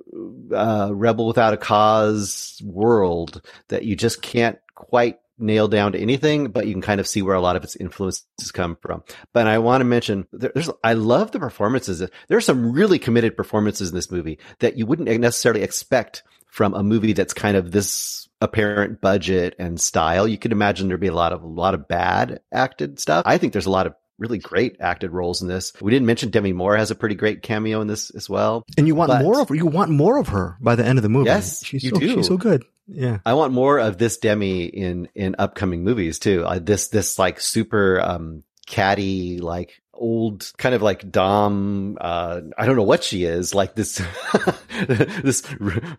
uh, 0.55 0.91
rebel 0.93 1.27
without 1.27 1.55
a 1.55 1.59
cause 1.59 2.61
world 2.65 3.43
that 3.69 3.85
you 3.85 3.97
just 3.97 4.23
can't 4.23 4.59
quite 4.75 5.19
nail 5.38 5.69
down 5.69 5.93
to 5.93 5.99
anything, 5.99 6.49
but 6.49 6.67
you 6.67 6.73
can 6.73 6.83
kind 6.83 7.01
of 7.01 7.07
see 7.07 7.21
where 7.21 7.35
a 7.35 7.41
lot 7.41 7.57
of 7.57 7.65
its 7.65 7.77
influences 7.77 8.25
come 8.53 8.77
from. 8.81 9.03
But 9.33 9.47
I 9.47 9.59
want 9.59 9.81
to 9.81 9.85
mention 9.85 10.27
there's, 10.33 10.71
I 10.85 10.93
love 10.95 11.33
the 11.33 11.41
performances. 11.41 11.99
There 11.99 12.37
are 12.37 12.41
some 12.41 12.73
really 12.73 12.99
committed 12.99 13.37
performances 13.37 13.91
in 13.91 13.95
this 13.95 14.11
movie 14.11 14.38
that 14.61 14.77
you 14.77 14.87
wouldn't 14.87 15.09
necessarily 15.21 15.62
expect 15.62 16.23
from 16.53 16.75
a 16.75 16.83
movie 16.83 17.15
that's 17.15 17.33
kind 17.33 17.57
of 17.57 17.73
this 17.73 18.29
apparent 18.43 19.01
budget 19.01 19.57
and 19.59 19.81
style. 19.81 20.29
You 20.29 20.37
could 20.37 20.53
imagine 20.53 20.87
there'd 20.87 21.01
be 21.01 21.07
a 21.07 21.15
lot 21.15 21.33
of 21.33 21.43
a 21.43 21.47
lot 21.47 21.73
of 21.73 21.88
bad 21.88 22.41
acted 22.53 23.01
stuff. 23.01 23.23
I 23.27 23.38
think 23.38 23.55
there's 23.55 23.67
a 23.67 23.71
lot 23.71 23.87
of 23.87 23.95
really 24.19 24.37
great 24.37 24.77
acted 24.79 25.12
roles 25.12 25.41
in 25.41 25.49
this. 25.49 25.73
We 25.81 25.91
didn't 25.91 26.05
mention 26.05 26.29
Demi 26.29 26.53
Moore 26.53 26.77
has 26.77 26.91
a 26.91 26.95
pretty 26.95 27.15
great 27.15 27.41
cameo 27.41 27.81
in 27.81 27.87
this 27.87 28.11
as 28.11 28.29
well. 28.29 28.65
And 28.77 28.87
you 28.87 28.95
want 28.95 29.09
but, 29.09 29.23
more 29.23 29.41
of 29.41 29.49
her. 29.49 29.55
You 29.55 29.65
want 29.65 29.91
more 29.91 30.19
of 30.19 30.29
her 30.29 30.59
by 30.61 30.75
the 30.75 30.85
end 30.85 30.99
of 30.99 31.03
the 31.03 31.09
movie. 31.09 31.31
Yes, 31.31 31.65
she's 31.65 31.83
you 31.85 31.91
so, 31.91 31.99
do. 31.99 32.15
She's 32.17 32.27
so 32.27 32.37
good. 32.37 32.65
Yeah, 32.87 33.21
I 33.25 33.33
want 33.33 33.55
more 33.55 33.79
of 33.79 33.97
this 33.97 34.19
Demi 34.19 34.67
in 34.67 35.09
in 35.15 35.37
upcoming 35.38 35.85
movies 35.85 36.19
too. 36.19 36.45
Uh, 36.45 36.59
this 36.59 36.88
this 36.88 37.19
like 37.19 37.41
super 37.41 37.99
um 37.99 38.43
catty 38.67 39.38
like 39.38 39.82
old 39.94 40.52
kind 40.59 40.74
of 40.74 40.83
like 40.83 41.11
Dom, 41.11 41.96
uh, 42.00 42.40
I 42.57 42.66
don't 42.66 42.76
know 42.76 42.83
what 42.83 43.05
she 43.05 43.24
is, 43.24 43.55
like 43.55 43.74
this, 43.74 44.00
this, 44.78 45.42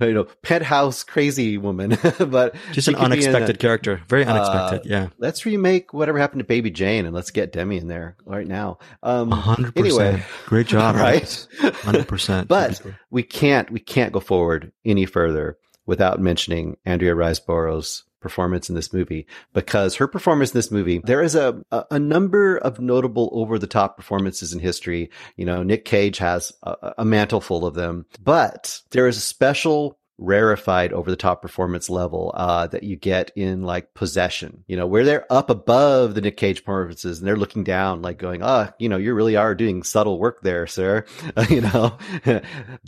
you 0.02 0.14
know, 0.14 0.26
penthouse 0.42 1.04
crazy 1.04 1.58
woman, 1.58 1.98
but 2.20 2.56
just 2.72 2.88
an 2.88 2.96
unexpected 2.96 3.56
a, 3.56 3.60
character. 3.60 4.02
Very 4.08 4.26
unexpected. 4.26 4.92
Uh, 4.92 4.96
yeah. 4.96 5.08
Let's 5.18 5.46
remake 5.46 5.94
whatever 5.94 6.20
happened 6.20 6.40
to 6.40 6.46
Baby 6.46 6.72
Jane 6.72 7.06
and 7.06 7.16
let's 7.16 7.32
get 7.32 7.52
Demi 7.52 7.78
in 7.78 7.88
there 7.88 8.16
right 8.26 8.48
now. 8.48 8.80
Um, 9.02 9.32
hundred 9.32 9.78
Anyway, 9.78 10.24
great 10.46 10.68
job. 10.68 10.96
right. 11.04 11.48
Hundred 11.62 12.08
percent. 12.08 12.48
But 12.48 12.82
we 13.10 13.24
can't, 13.24 13.70
we 13.72 13.80
can't 13.80 14.14
go 14.14 14.20
forward 14.20 14.72
any 14.86 15.06
further 15.06 15.58
without 15.86 16.20
mentioning 16.20 16.78
Andrea 16.86 17.14
Riseborough's 17.14 18.04
performance 18.24 18.70
in 18.70 18.76
this 18.76 18.92
movie 18.92 19.28
because 19.54 19.96
her 19.96 20.08
performance 20.08 20.52
in 20.52 20.58
this 20.58 20.72
movie, 20.72 21.00
there 21.04 21.22
is 21.22 21.36
a, 21.36 21.62
a, 21.92 22.00
number 22.00 22.58
of 22.58 22.80
notable 22.80 23.30
over 23.34 23.60
the 23.60 23.68
top 23.68 23.96
performances 23.96 24.54
in 24.54 24.60
history. 24.60 25.12
You 25.36 25.46
know, 25.46 25.62
Nick 25.62 25.86
Cage 25.86 26.18
has 26.18 26.52
a, 26.64 26.94
a 27.00 27.06
mantle 27.06 27.42
full 27.42 27.66
of 27.66 27.76
them, 27.76 28.06
but 28.24 28.82
there 28.92 29.08
is 29.08 29.18
a 29.18 29.22
special 29.22 30.00
rarefied 30.24 30.94
over 30.94 31.12
the 31.12 31.18
top 31.18 31.42
performance 31.42 31.90
level 31.90 32.32
uh, 32.36 32.66
that 32.68 32.84
you 32.84 32.96
get 32.96 33.32
in 33.36 33.64
like 33.64 33.94
possession 33.94 34.64
you 34.68 34.78
know 34.78 34.88
where 34.88 35.04
they're 35.04 35.32
up 35.32 35.50
above 35.50 36.16
the 36.16 36.22
nick 36.22 36.38
cage 36.38 36.64
performances 36.64 37.20
and 37.20 37.28
they're 37.28 37.36
looking 37.36 37.64
down 37.64 38.02
like 38.02 38.18
going 38.18 38.42
oh, 38.42 38.70
you 38.80 38.88
know 38.88 38.98
you 38.98 39.14
really 39.14 39.36
are 39.36 39.54
doing 39.54 39.84
subtle 39.84 40.18
work 40.20 40.42
there 40.42 40.66
sir. 40.68 41.06
You 41.50 41.62
know? 41.62 41.98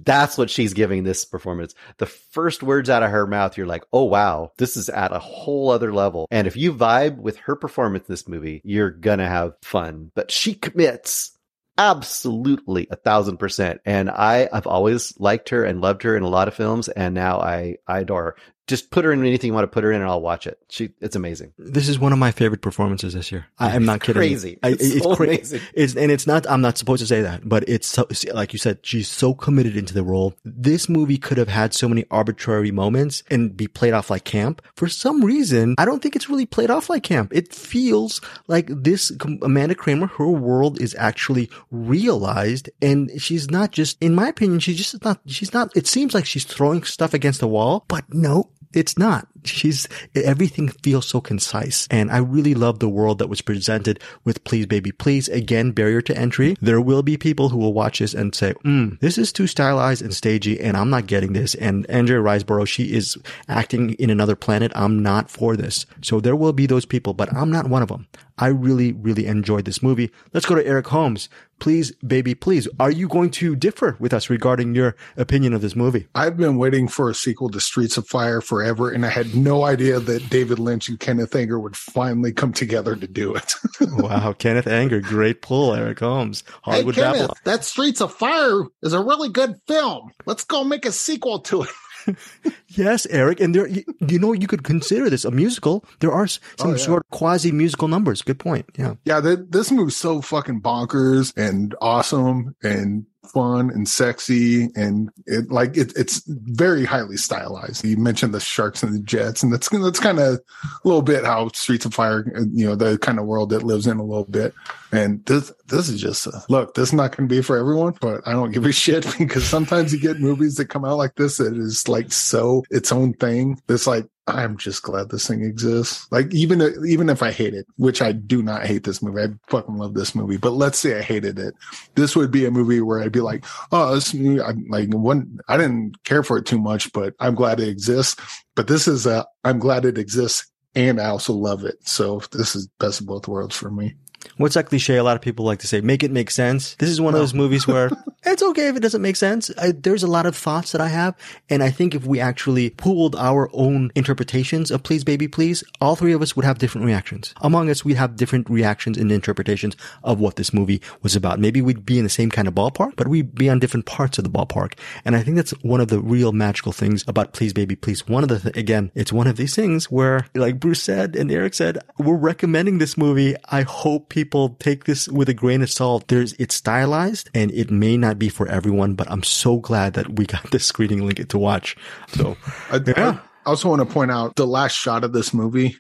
That's 0.06 0.38
what 0.38 0.50
she's 0.50 0.74
giving 0.74 1.04
this 1.04 1.26
performance. 1.26 1.76
The 1.98 2.06
first 2.06 2.64
words 2.64 2.90
out 2.90 3.04
of 3.04 3.12
her 3.12 3.28
mouth 3.28 3.58
you're 3.58 3.68
like 3.68 3.84
oh 3.92 4.06
wow 4.06 4.52
this 4.58 4.78
is 4.78 4.90
at 4.90 5.12
a 5.12 5.20
whole 5.20 5.70
other 5.70 5.94
level. 5.94 6.28
And 6.32 6.48
if 6.48 6.56
you 6.56 6.74
vibe 6.74 7.18
with 7.18 7.38
her 7.40 7.56
performance 7.56 8.08
in 8.08 8.14
this 8.14 8.28
movie 8.28 8.62
you're 8.64 8.92
gonna 8.92 9.28
have 9.28 9.56
fun. 9.62 10.12
But 10.16 10.32
she 10.32 10.54
commits 10.54 11.35
absolutely 11.78 12.88
a 12.90 12.96
thousand 12.96 13.38
percent. 13.38 13.82
And 13.86 14.10
I, 14.10 14.50
I've 14.52 14.68
always 14.68 15.20
liked 15.20 15.50
her 15.50 15.64
and 15.64 15.82
loved 15.82 16.04
her 16.04 16.16
in 16.16 16.24
a 16.24 16.30
lot 16.30 16.48
of 16.48 16.54
films. 16.54 16.90
And 16.90 17.14
now 17.14 17.40
I, 17.40 17.78
I 17.88 18.00
adore 18.00 18.24
her 18.24 18.36
just 18.68 18.90
put 18.90 19.06
her 19.06 19.12
in 19.12 19.20
anything 19.20 19.50
you 19.50 19.54
want 19.54 19.64
to 19.64 19.74
put 19.74 19.84
her 19.84 19.92
in 19.92 20.02
and 20.02 20.10
I'll 20.10 20.22
watch 20.22 20.48
it. 20.48 20.60
She, 20.70 20.92
it's 21.00 21.16
amazing. 21.16 21.54
This 21.58 21.88
is 21.88 22.00
one 22.00 22.14
of 22.14 22.20
my 22.20 22.32
favorite 22.32 22.62
performances 22.62 23.14
this 23.14 23.32
year. 23.32 23.46
I, 23.60 23.76
am 23.76 23.86
not 23.86 24.02
kidding. 24.02 24.20
Crazy. 24.20 24.58
I, 24.64 24.70
it's, 24.70 24.84
it's 24.84 25.04
so 25.04 25.16
cra- 25.16 25.28
amazing. 25.28 25.62
It's, 25.74 25.96
and 25.96 26.12
it's 26.12 26.26
not, 26.26 26.50
I'm 26.50 26.62
not 26.62 26.78
supposed 26.78 27.02
to 27.02 27.08
say 27.08 27.22
that, 27.22 27.48
but 27.48 27.68
it's 27.70 27.88
so, 27.88 28.08
like 28.34 28.54
you 28.54 28.60
said, 28.60 28.80
she's 28.82 29.08
so 29.08 29.34
committed 29.34 29.78
into 29.78 29.94
the 29.94 30.04
role. 30.04 30.36
This 30.44 30.90
movie 30.90 31.18
could 31.18 31.38
have 31.38 31.48
had 31.48 31.74
so 31.74 31.88
many 31.88 32.06
arbitrary 32.10 32.72
moments 32.72 33.24
and 33.30 33.56
be 33.56 33.68
played 33.68 33.94
off 33.94 34.10
like 34.10 34.24
camp. 34.24 34.62
For 34.76 34.88
some 34.88 35.24
reason, 35.24 35.76
I 35.78 35.86
don't 35.86 36.02
think 36.02 36.16
it's 36.16 36.30
really 36.30 36.46
played 36.46 36.72
off 36.72 36.90
like 36.90 37.04
camp. 37.04 37.34
It 37.36 37.54
feels 37.54 38.20
like 38.48 38.68
this 38.70 39.12
Amanda 39.42 39.76
Kramer, 39.76 40.08
her 40.08 40.30
world 40.30 40.82
is 40.82 40.96
actually 40.98 41.50
realized 41.70 42.70
and 42.82 43.12
she's 43.22 43.52
not 43.52 43.72
just, 43.72 44.02
in 44.02 44.16
my 44.16 44.28
opinion, 44.30 44.60
she's 44.60 44.78
just 44.78 45.04
not, 45.04 45.20
she's 45.28 45.54
not, 45.54 45.76
it 45.76 45.86
seems 45.86 46.14
like 46.14 46.26
she's 46.26 46.46
throwing 46.46 46.84
stuff 46.84 47.14
against 47.14 47.40
the 47.40 47.48
wall, 47.48 47.86
but 47.88 48.06
no, 48.12 48.50
it's 48.76 48.98
not. 48.98 49.28
She's, 49.44 49.88
everything 50.16 50.70
feels 50.70 51.08
so 51.08 51.22
concise. 51.22 51.88
And 51.92 52.12
I 52.12 52.18
really 52.18 52.56
love 52.56 52.80
the 52.80 52.90
world 52.90 53.20
that 53.20 53.30
was 53.30 53.42
presented 53.42 54.00
with 54.24 54.44
Please 54.44 54.66
Baby 54.66 54.92
Please. 54.92 55.30
Again, 55.30 55.72
barrier 55.72 56.02
to 56.02 56.18
entry. 56.18 56.56
There 56.62 56.82
will 56.82 57.04
be 57.04 57.18
people 57.18 57.50
who 57.50 57.58
will 57.58 57.74
watch 57.74 58.00
this 58.00 58.14
and 58.14 58.34
say, 58.34 58.54
mm, 58.66 59.00
this 59.00 59.18
is 59.18 59.32
too 59.32 59.48
stylized 59.48 60.02
and 60.02 60.14
stagey 60.14 60.60
and 60.60 60.76
I'm 60.76 60.90
not 60.90 61.08
getting 61.08 61.34
this. 61.34 61.56
And 61.56 61.90
Andrea 61.90 62.20
Riseborough, 62.20 62.68
she 62.68 62.94
is 62.94 63.18
acting 63.48 63.94
in 63.94 64.10
another 64.10 64.36
planet. 64.36 64.72
I'm 64.76 65.02
not 65.02 65.30
for 65.30 65.56
this. 65.56 65.86
So 66.02 66.20
there 66.20 66.36
will 66.36 66.54
be 66.54 66.66
those 66.66 66.86
people, 66.86 67.14
but 67.14 67.34
I'm 67.34 67.52
not 67.52 67.70
one 67.70 67.82
of 67.82 67.90
them. 67.90 68.08
I 68.38 68.48
really, 68.48 68.92
really 68.92 69.28
enjoyed 69.28 69.66
this 69.66 69.82
movie. 69.82 70.12
Let's 70.34 70.46
go 70.46 70.56
to 70.56 70.66
Eric 70.66 70.88
Holmes. 70.88 71.30
Please, 71.60 71.92
baby, 72.06 72.36
please. 72.36 72.68
Are 72.80 72.92
you 72.92 73.08
going 73.08 73.32
to 73.32 73.56
differ 73.56 73.96
with 74.00 74.14
us 74.14 74.30
regarding 74.30 74.76
your 74.76 74.96
opinion 75.18 75.54
of 75.54 75.62
this 75.62 75.76
movie? 75.76 76.08
I've 76.16 76.38
been 76.38 76.58
waiting 76.58 76.88
for 76.88 77.10
a 77.10 77.16
sequel 77.16 77.50
to 77.50 77.60
Streets 77.60 77.98
of 77.98 78.08
Fire 78.08 78.42
forever, 78.42 78.90
and 78.90 79.06
I 79.06 79.10
had 79.10 79.36
no 79.36 79.64
idea 79.64 80.00
that 80.00 80.30
David 80.30 80.60
Lynch 80.60 80.90
and 80.90 81.00
Kenneth 81.00 81.36
Anger 81.36 81.60
would 81.60 81.76
finally 81.76 82.34
come 82.34 82.54
together 82.54 82.96
to 82.96 83.08
do 83.08 83.36
it. 83.36 83.54
wow, 83.82 84.34
Kenneth 84.34 84.68
Anger, 84.68 85.02
great 85.02 85.42
pull, 85.42 85.74
Eric 85.74 86.00
Holmes. 86.00 86.44
Hollywood 86.64 86.96
hey, 86.96 87.02
Kenneth, 87.02 87.20
Babylon. 87.20 87.38
that 87.46 87.64
Streets 87.64 88.02
of 88.02 88.14
Fire 88.14 88.64
is 88.84 88.94
a 88.94 89.04
really 89.04 89.30
good 89.30 89.56
film. 89.68 90.12
Let's 90.26 90.44
go 90.44 90.64
make 90.64 90.86
a 90.86 90.92
sequel 90.92 91.40
to 91.42 91.64
it. 91.64 91.70
yes, 92.68 93.06
Eric, 93.08 93.40
and 93.40 93.56
there, 93.56 93.68
you, 93.68 93.84
you, 94.08 94.20
know, 94.20 94.34
you 94.34 94.48
could 94.48 94.64
consider 94.64 95.10
this 95.10 95.26
a 95.26 95.32
musical. 95.32 95.86
There 96.00 96.12
are 96.12 96.28
some 96.28 96.42
oh, 96.62 96.72
yeah. 96.72 96.78
sort 96.78 97.04
of 97.04 97.10
quasi 97.12 97.52
musical 97.52 97.88
numbers. 97.88 98.22
Good 98.22 98.40
point. 98.40 98.66
Yeah, 98.78 98.96
yeah. 99.06 99.20
This 99.22 99.72
movie's 99.72 99.96
so 99.96 100.22
fucking 100.22 100.62
bonkers 100.62 101.34
and 101.38 101.76
awesome, 101.82 102.56
and 102.64 103.06
fun 103.32 103.70
and 103.70 103.88
sexy 103.88 104.70
and 104.76 105.10
it 105.26 105.50
like 105.52 105.78
it, 105.78 105.94
it's 105.96 106.24
very 106.28 106.86
highly 106.86 107.18
stylized. 107.18 107.84
You 107.84 107.98
mentioned 107.98 108.34
the 108.34 108.40
sharks 108.40 108.84
and 108.84 108.94
the 108.94 109.00
jets, 109.00 109.44
and 109.44 109.52
that's 109.52 109.70
that's 109.70 110.00
kind 110.00 110.20
of 110.20 110.36
a 110.36 110.40
little 110.84 111.02
bit 111.02 111.26
how 111.26 111.50
Streets 111.50 111.86
of 111.86 111.94
Fire, 111.94 112.26
you 112.52 112.66
know, 112.66 112.76
the 112.76 112.98
kind 112.98 113.20
of 113.20 113.26
world 113.26 113.54
it 113.54 113.64
lives 113.64 113.88
in 113.88 113.98
a 113.98 114.04
little 114.04 114.26
bit. 114.26 114.54
And 114.92 115.26
this 115.26 115.52
this 115.68 115.90
is 115.90 116.00
just 116.00 116.28
a, 116.28 116.44
look. 116.50 116.74
This 116.74 116.90
is 116.90 116.94
not 116.94 117.16
going 117.16 117.28
to 117.28 117.36
be 117.36 117.42
for 117.42 117.58
everyone, 117.58 117.96
but 118.00 118.22
I 118.26 118.32
don't 118.32 118.52
give 118.52 118.66
a 118.66 118.72
shit 118.86 119.06
because 119.18 119.46
sometimes 119.46 119.94
you 119.94 120.00
get 120.00 120.20
movies 120.20 120.56
that 120.56 120.66
come 120.66 120.86
out 120.86 120.98
like 120.98 121.16
this 121.16 121.38
that 121.38 121.56
is 121.56 121.88
like 121.88 122.12
so 122.12 122.64
its 122.70 122.92
own 122.92 123.14
thing. 123.14 123.62
That's 123.68 123.88
like 123.88 124.08
I'm 124.28 124.58
just 124.58 124.82
glad 124.82 125.10
this 125.10 125.28
thing 125.28 125.44
exists. 125.44 126.08
Like 126.12 126.34
even 126.34 126.62
even 126.88 127.10
if 127.10 127.22
I 127.22 127.32
hate 127.32 127.54
it, 127.54 127.68
which 127.78 128.02
I 128.02 128.12
do 128.12 128.42
not 128.42 128.66
hate 128.66 128.84
this 128.84 129.02
movie, 129.02 129.22
I 129.22 129.28
fucking 129.50 129.78
love 129.78 129.94
this 129.94 130.16
movie. 130.16 130.38
But 130.38 130.54
let's 130.54 130.80
say 130.80 130.98
I 130.98 131.02
hated 131.02 131.38
it, 131.38 131.54
this 131.94 132.16
would 132.16 132.32
be 132.32 132.46
a 132.46 132.52
movie 132.52 132.82
where 132.82 133.00
I'd 133.00 133.12
be 133.12 133.22
like, 133.22 133.46
oh, 133.72 133.94
this 133.94 134.14
movie, 134.16 134.42
I, 134.42 134.54
like 134.68 134.92
one, 134.92 135.40
I 135.48 135.58
didn't 135.58 136.04
care 136.06 136.24
for 136.24 136.38
it 136.38 136.46
too 136.48 136.60
much, 136.60 136.92
but 136.92 137.14
I'm 137.20 137.36
glad 137.36 137.60
it 137.60 137.70
exists. 137.70 138.20
But 138.56 138.68
this 138.68 138.88
is 138.88 139.06
a, 139.06 139.28
I'm 139.44 139.60
glad 139.60 139.86
it 139.86 140.00
exists, 140.00 140.52
and 140.74 141.00
I 141.00 141.06
also 141.06 141.34
love 141.34 141.64
it. 141.64 141.88
So 141.88 142.22
this 142.32 142.56
is 142.56 142.68
best 142.80 143.02
of 143.02 143.08
both 143.08 143.28
worlds 143.28 143.56
for 143.56 143.70
me. 143.70 143.96
What's 144.38 144.56
that 144.56 144.68
cliche? 144.68 144.98
A 144.98 145.04
lot 145.04 145.16
of 145.16 145.22
people 145.22 145.46
like 145.46 145.60
to 145.60 145.68
say, 145.68 145.82
make 145.82 146.04
it 146.04 146.12
make 146.12 146.32
sense. 146.32 146.76
This 146.76 146.90
is 146.90 147.00
one 147.00 147.14
no. 147.14 147.20
of 147.20 147.22
those 147.24 147.34
movies 147.34 147.68
where 147.68 147.90
it's 148.26 148.44
okay 148.44 148.68
if 148.68 148.76
it 148.76 148.82
doesn't 148.82 149.02
make 149.02 149.16
sense. 149.16 149.52
I, 149.58 149.72
there's 149.72 150.04
a 150.04 150.08
lot 150.08 150.26
of 150.26 150.36
thoughts 150.36 150.72
that 150.72 150.82
I 150.82 150.88
have. 150.88 151.16
And 151.50 151.64
I 151.64 151.70
think 151.70 151.96
if 151.96 152.06
we 152.06 152.20
actually 152.20 152.72
pooled 152.72 153.16
our 153.16 153.50
own 153.54 153.92
interpretations 153.96 154.72
of 154.72 154.84
Please 154.84 155.04
Baby 155.04 155.28
Please, 155.28 155.64
all 155.80 155.96
three 155.96 156.14
of 156.14 156.22
us 156.22 156.36
would 156.36 156.46
have 156.46 156.58
different 156.58 156.86
reactions. 156.86 157.34
Among 157.42 157.70
us, 157.70 157.86
we'd 157.86 157.98
have 157.98 158.16
different 158.16 158.50
reactions 158.50 158.98
and 158.98 159.12
interpretations 159.12 159.76
of 160.04 160.20
what 160.20 160.36
this 160.36 160.54
movie 160.54 160.82
was 161.02 161.16
about. 161.16 161.40
Maybe 161.40 161.62
we'd 161.62 161.86
be 161.86 161.98
in 161.98 162.04
the 162.04 162.10
same 162.10 162.32
kind 162.32 162.48
of 162.48 162.56
ballpark, 162.56 162.96
but 162.96 163.08
we'd 163.08 163.36
be 163.36 163.50
on 163.50 163.60
different 163.60 163.86
parts 163.86 164.18
of 164.18 164.24
the 164.24 164.30
ballpark. 164.30 164.74
And 165.04 165.16
I 165.16 165.22
think 165.22 165.38
that's 165.38 165.52
one 165.64 165.82
of 165.82 165.90
the 165.90 166.00
real 166.00 166.32
magical 166.32 166.72
things 166.72 167.04
about 167.08 167.34
Please 167.34 167.54
Baby 167.54 167.76
Please. 167.76 168.08
One 168.08 168.24
of 168.24 168.30
the, 168.30 168.40
th- 168.40 168.58
again, 168.58 168.92
it's 168.96 169.14
one 169.14 169.28
of 169.28 169.38
these 169.38 169.56
things 169.56 169.92
where, 169.92 170.28
like 170.34 170.60
Bruce 170.60 170.82
said 170.82 171.16
and 171.16 171.32
Eric 171.32 171.54
said, 171.54 171.80
we're 171.98 172.16
recommending 172.16 172.80
this 172.80 172.98
movie. 172.98 173.36
I 173.50 173.62
hope 173.62 174.15
people 174.16 174.56
take 174.62 174.86
this 174.86 175.10
with 175.10 175.28
a 175.28 175.34
grain 175.34 175.62
of 175.62 175.70
salt. 175.70 176.08
There's, 176.08 176.32
it's 176.40 176.56
stylized 176.56 177.30
and 177.34 177.52
it 177.52 177.70
may 177.70 177.98
not 177.98 178.18
be 178.18 178.30
for 178.30 178.48
everyone, 178.48 178.94
but 178.94 179.12
I'm 179.12 179.24
so 179.24 179.58
glad 179.58 179.94
that 179.96 180.18
we 180.18 180.26
got 180.26 180.50
this 180.52 180.66
screening 180.66 181.06
link 181.06 181.28
to 181.28 181.38
watch. 181.38 181.76
So, 182.14 182.38
I, 182.72 182.80
yeah. 182.88 183.20
I 183.46 183.50
also 183.50 183.68
want 183.68 183.82
to 183.82 183.94
point 183.94 184.12
out 184.12 184.38
the 184.38 184.48
last 184.48 184.72
shot 184.72 185.04
of 185.04 185.12
this 185.12 185.34
movie. 185.34 185.76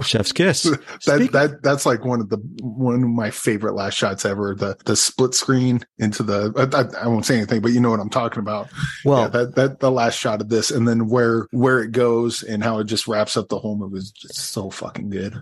Chef's 0.00 0.32
kiss. 0.32 0.62
that 1.06 1.28
that 1.32 1.62
that's 1.62 1.86
like 1.86 2.04
one 2.04 2.20
of 2.20 2.28
the 2.28 2.38
one 2.60 2.94
of 2.94 3.08
my 3.08 3.30
favorite 3.30 3.74
last 3.74 3.94
shots 3.94 4.24
ever. 4.24 4.56
The 4.56 4.76
the 4.86 4.96
split 4.96 5.34
screen 5.34 5.84
into 5.98 6.24
the 6.24 6.52
I, 6.72 7.04
I 7.04 7.06
won't 7.06 7.24
say 7.24 7.36
anything, 7.36 7.60
but 7.60 7.70
you 7.70 7.78
know 7.78 7.90
what 7.90 8.00
I'm 8.00 8.10
talking 8.10 8.40
about. 8.40 8.70
Well, 9.04 9.20
yeah, 9.20 9.28
that 9.28 9.54
that 9.54 9.78
the 9.78 9.92
last 9.92 10.18
shot 10.18 10.40
of 10.40 10.48
this, 10.48 10.72
and 10.72 10.88
then 10.88 11.08
where 11.08 11.46
where 11.52 11.80
it 11.80 11.92
goes 11.92 12.42
and 12.42 12.64
how 12.64 12.80
it 12.80 12.84
just 12.84 13.06
wraps 13.06 13.36
up 13.36 13.48
the 13.48 13.58
whole 13.60 13.76
movie 13.76 13.98
is 13.98 14.10
just 14.10 14.34
so 14.36 14.68
fucking 14.68 15.10
good 15.10 15.40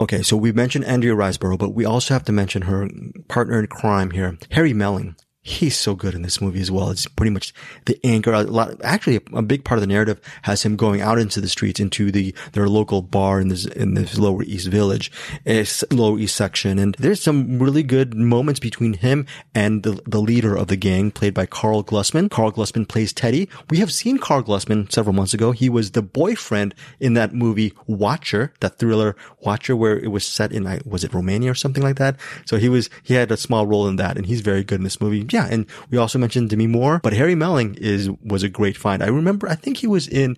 okay, 0.00 0.22
so 0.22 0.36
we 0.36 0.52
mentioned 0.52 0.84
Andrea 0.84 1.14
Riseborough, 1.14 1.58
but 1.58 1.70
we 1.70 1.84
also 1.84 2.14
have 2.14 2.24
to 2.24 2.32
mention 2.32 2.62
her 2.62 2.88
partner 3.28 3.58
in 3.58 3.66
crime 3.66 4.10
here, 4.10 4.38
Harry 4.52 4.72
Melling 4.72 5.16
he's 5.42 5.76
so 5.76 5.94
good 5.94 6.14
in 6.14 6.22
this 6.22 6.40
movie 6.40 6.60
as 6.60 6.70
well. 6.70 6.90
It's 6.90 7.06
pretty 7.06 7.30
much 7.30 7.54
the 7.86 7.98
anchor. 8.04 8.32
A 8.32 8.42
lot, 8.42 8.74
actually, 8.84 9.20
a, 9.32 9.42
big 9.42 9.64
part 9.64 9.78
of 9.78 9.80
the 9.80 9.86
narrative 9.86 10.20
has 10.42 10.62
him 10.62 10.76
going 10.76 11.00
out 11.00 11.18
into 11.18 11.40
the 11.40 11.48
streets, 11.48 11.80
into 11.80 12.12
the 12.12 12.34
their 12.52 12.68
local 12.68 13.00
bar 13.00 13.40
in 13.40 13.48
this 13.48 13.64
in 13.64 13.94
this 13.94 14.18
Lower 14.18 14.42
East 14.42 14.68
Village, 14.68 15.10
Lower 15.90 16.18
East 16.18 16.36
section, 16.36 16.78
and 16.78 16.94
there's 16.98 17.22
some 17.22 17.58
really 17.58 17.82
good 17.82 18.14
moments 18.14 18.60
between 18.60 18.94
him 18.94 19.26
and 19.54 19.82
the 19.82 20.00
the 20.06 20.20
leader 20.20 20.54
of 20.54 20.68
the 20.68 20.76
gang, 20.76 21.10
played 21.10 21.34
by 21.34 21.46
Karl 21.46 21.82
Glusman. 21.82 22.30
Karl 22.30 22.52
Glusman 22.52 22.86
plays 22.86 23.12
Teddy. 23.12 23.48
We 23.70 23.78
have 23.78 23.92
seen 23.92 24.18
Karl 24.18 24.42
Glusman 24.42 24.92
several 24.92 25.14
months 25.14 25.34
ago. 25.34 25.52
He 25.52 25.68
was 25.70 25.92
the 25.92 26.02
boyfriend 26.02 26.74
in 27.00 27.14
that 27.14 27.34
movie 27.34 27.72
Watcher, 27.86 28.52
that 28.60 28.78
thriller 28.78 29.16
Watcher, 29.40 29.74
where 29.74 29.98
it 29.98 30.08
was 30.08 30.26
set 30.26 30.52
in 30.52 30.64
was 30.84 31.02
it 31.02 31.14
Romania 31.14 31.50
or 31.50 31.54
something 31.54 31.82
like 31.82 31.96
that. 31.96 32.16
So 32.44 32.58
he 32.58 32.68
was 32.68 32.90
he 33.02 33.14
had 33.14 33.32
a 33.32 33.36
small 33.38 33.66
role 33.66 33.88
in 33.88 33.96
that, 33.96 34.18
and 34.18 34.26
he's 34.26 34.42
very 34.42 34.62
good 34.62 34.80
in 34.80 34.84
this 34.84 35.00
movie 35.00 35.29
yeah, 35.32 35.46
and 35.50 35.66
we 35.90 35.98
also 35.98 36.18
mentioned 36.18 36.50
Demi 36.50 36.66
Moore, 36.66 37.00
but 37.02 37.12
Harry 37.12 37.34
Melling 37.34 37.76
is 37.76 38.10
was 38.24 38.42
a 38.42 38.48
great 38.48 38.76
find. 38.76 39.02
I 39.02 39.08
remember, 39.08 39.48
I 39.48 39.54
think 39.54 39.78
he 39.78 39.86
was 39.86 40.08
in 40.08 40.36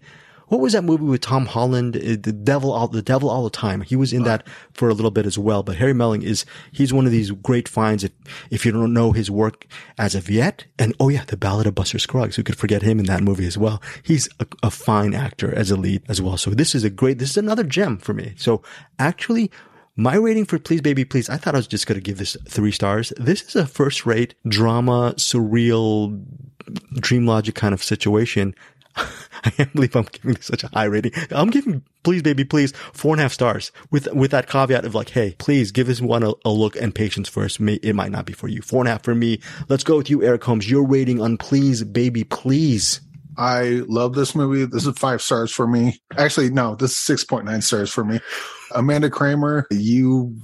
what 0.53 0.61
was 0.61 0.75
that 0.75 0.85
movie 0.85 1.05
with 1.05 1.23
Tom 1.23 1.47
Holland? 1.47 1.97
Uh, 1.97 2.17
the 2.21 2.31
Devil 2.31 2.73
all 2.73 2.87
the 2.87 3.01
Devil 3.01 3.31
all 3.31 3.43
the 3.43 3.49
time. 3.49 3.81
He 3.81 3.97
was 3.97 4.13
in 4.13 4.25
that 4.25 4.47
for 4.75 4.91
a 4.91 4.93
little 4.93 5.11
bit 5.11 5.25
as 5.25 5.39
well. 5.39 5.63
But 5.63 5.77
Harry 5.77 5.95
Melling 5.95 6.23
is 6.23 6.45
he's 6.73 6.93
one 6.93 7.07
of 7.07 7.11
these 7.11 7.31
great 7.31 7.69
finds. 7.69 8.05
If 8.05 8.13
if 8.51 8.67
you 8.67 8.73
don't 8.73 8.93
know 8.93 9.13
his 9.13 9.31
work 9.31 9.67
as 9.97 10.15
of 10.15 10.29
yet, 10.29 10.67
and 10.79 10.95
oh 11.01 11.09
yeah, 11.09 11.25
the 11.25 11.39
Ballad 11.39 11.67
of 11.67 11.75
Buster 11.75 11.99
Scruggs. 11.99 12.37
Who 12.37 12.43
could 12.43 12.59
forget 12.59 12.83
him 12.83 12.99
in 12.99 13.07
that 13.07 13.23
movie 13.23 13.47
as 13.47 13.57
well? 13.57 13.83
He's 14.03 14.29
a, 14.41 14.47
a 14.63 14.71
fine 14.71 15.15
actor 15.15 15.55
as 15.55 15.71
a 15.71 15.77
lead 15.77 16.03
as 16.07 16.21
well. 16.21 16.37
So 16.37 16.51
this 16.51 16.75
is 16.75 16.85
a 16.85 16.91
great. 16.91 17.19
This 17.19 17.31
is 17.31 17.39
another 17.39 17.65
gem 17.65 17.97
for 17.97 18.13
me. 18.13 18.35
So 18.37 18.63
actually, 18.99 19.51
my 20.03 20.17
rating 20.17 20.45
for 20.45 20.59
Please 20.59 20.81
Baby 20.81 21.05
Please, 21.05 21.31
I 21.31 21.37
thought 21.37 21.55
I 21.55 21.59
was 21.59 21.69
just 21.69 21.87
going 21.87 21.95
to 21.95 22.03
give 22.03 22.19
this 22.19 22.37
three 22.49 22.73
stars. 22.73 23.13
This 23.17 23.43
is 23.43 23.55
a 23.55 23.67
first 23.67 24.05
rate 24.05 24.35
drama, 24.49 25.15
surreal, 25.17 26.25
dream 26.95 27.25
logic 27.25 27.55
kind 27.55 27.73
of 27.73 27.85
situation. 27.85 28.55
I 28.97 29.51
can't 29.51 29.73
believe 29.73 29.95
I'm 29.95 30.07
giving 30.11 30.35
this 30.35 30.47
such 30.47 30.65
a 30.65 30.69
high 30.69 30.85
rating. 30.85 31.13
I'm 31.31 31.51
giving 31.51 31.83
Please 32.03 32.21
Baby 32.23 32.45
Please 32.45 32.73
four 32.93 33.15
and 33.15 33.21
a 33.21 33.23
half 33.23 33.33
stars 33.33 33.71
with, 33.91 34.13
with 34.13 34.33
that 34.33 34.49
caveat 34.49 34.85
of 34.85 34.95
like, 34.95 35.11
Hey, 35.11 35.37
please 35.39 35.71
give 35.71 35.87
this 35.87 36.01
one 36.01 36.25
a, 36.25 36.33
a 36.45 36.51
look 36.51 36.75
and 36.75 36.93
patience 36.93 37.29
first. 37.29 37.61
It 37.61 37.95
might 37.95 38.11
not 38.11 38.27
be 38.27 38.33
for 38.33 38.49
you. 38.49 38.61
Four 38.61 38.81
and 38.81 38.89
a 38.89 38.93
half 38.93 39.05
for 39.05 39.15
me. 39.15 39.41
Let's 39.69 39.85
go 39.85 39.97
with 39.97 40.11
you, 40.11 40.23
Eric 40.23 40.43
Holmes. 40.43 40.69
Your 40.69 40.85
rating 40.85 41.23
on 41.23 41.39
Please 41.39 41.85
Baby 41.85 42.25
Please. 42.25 43.01
I 43.37 43.83
love 43.87 44.15
this 44.15 44.35
movie. 44.35 44.65
This 44.65 44.87
is 44.87 44.99
five 44.99 45.23
stars 45.23 45.51
for 45.51 45.67
me. 45.67 45.99
Actually, 46.17 46.51
no, 46.51 46.75
this 46.75 46.93
is 46.93 47.19
6.9 47.19 47.63
stars 47.63 47.91
for 47.91 48.05
me. 48.05 48.21
Amanda 48.75 49.11
Kramer, 49.11 49.67
you 49.71 50.37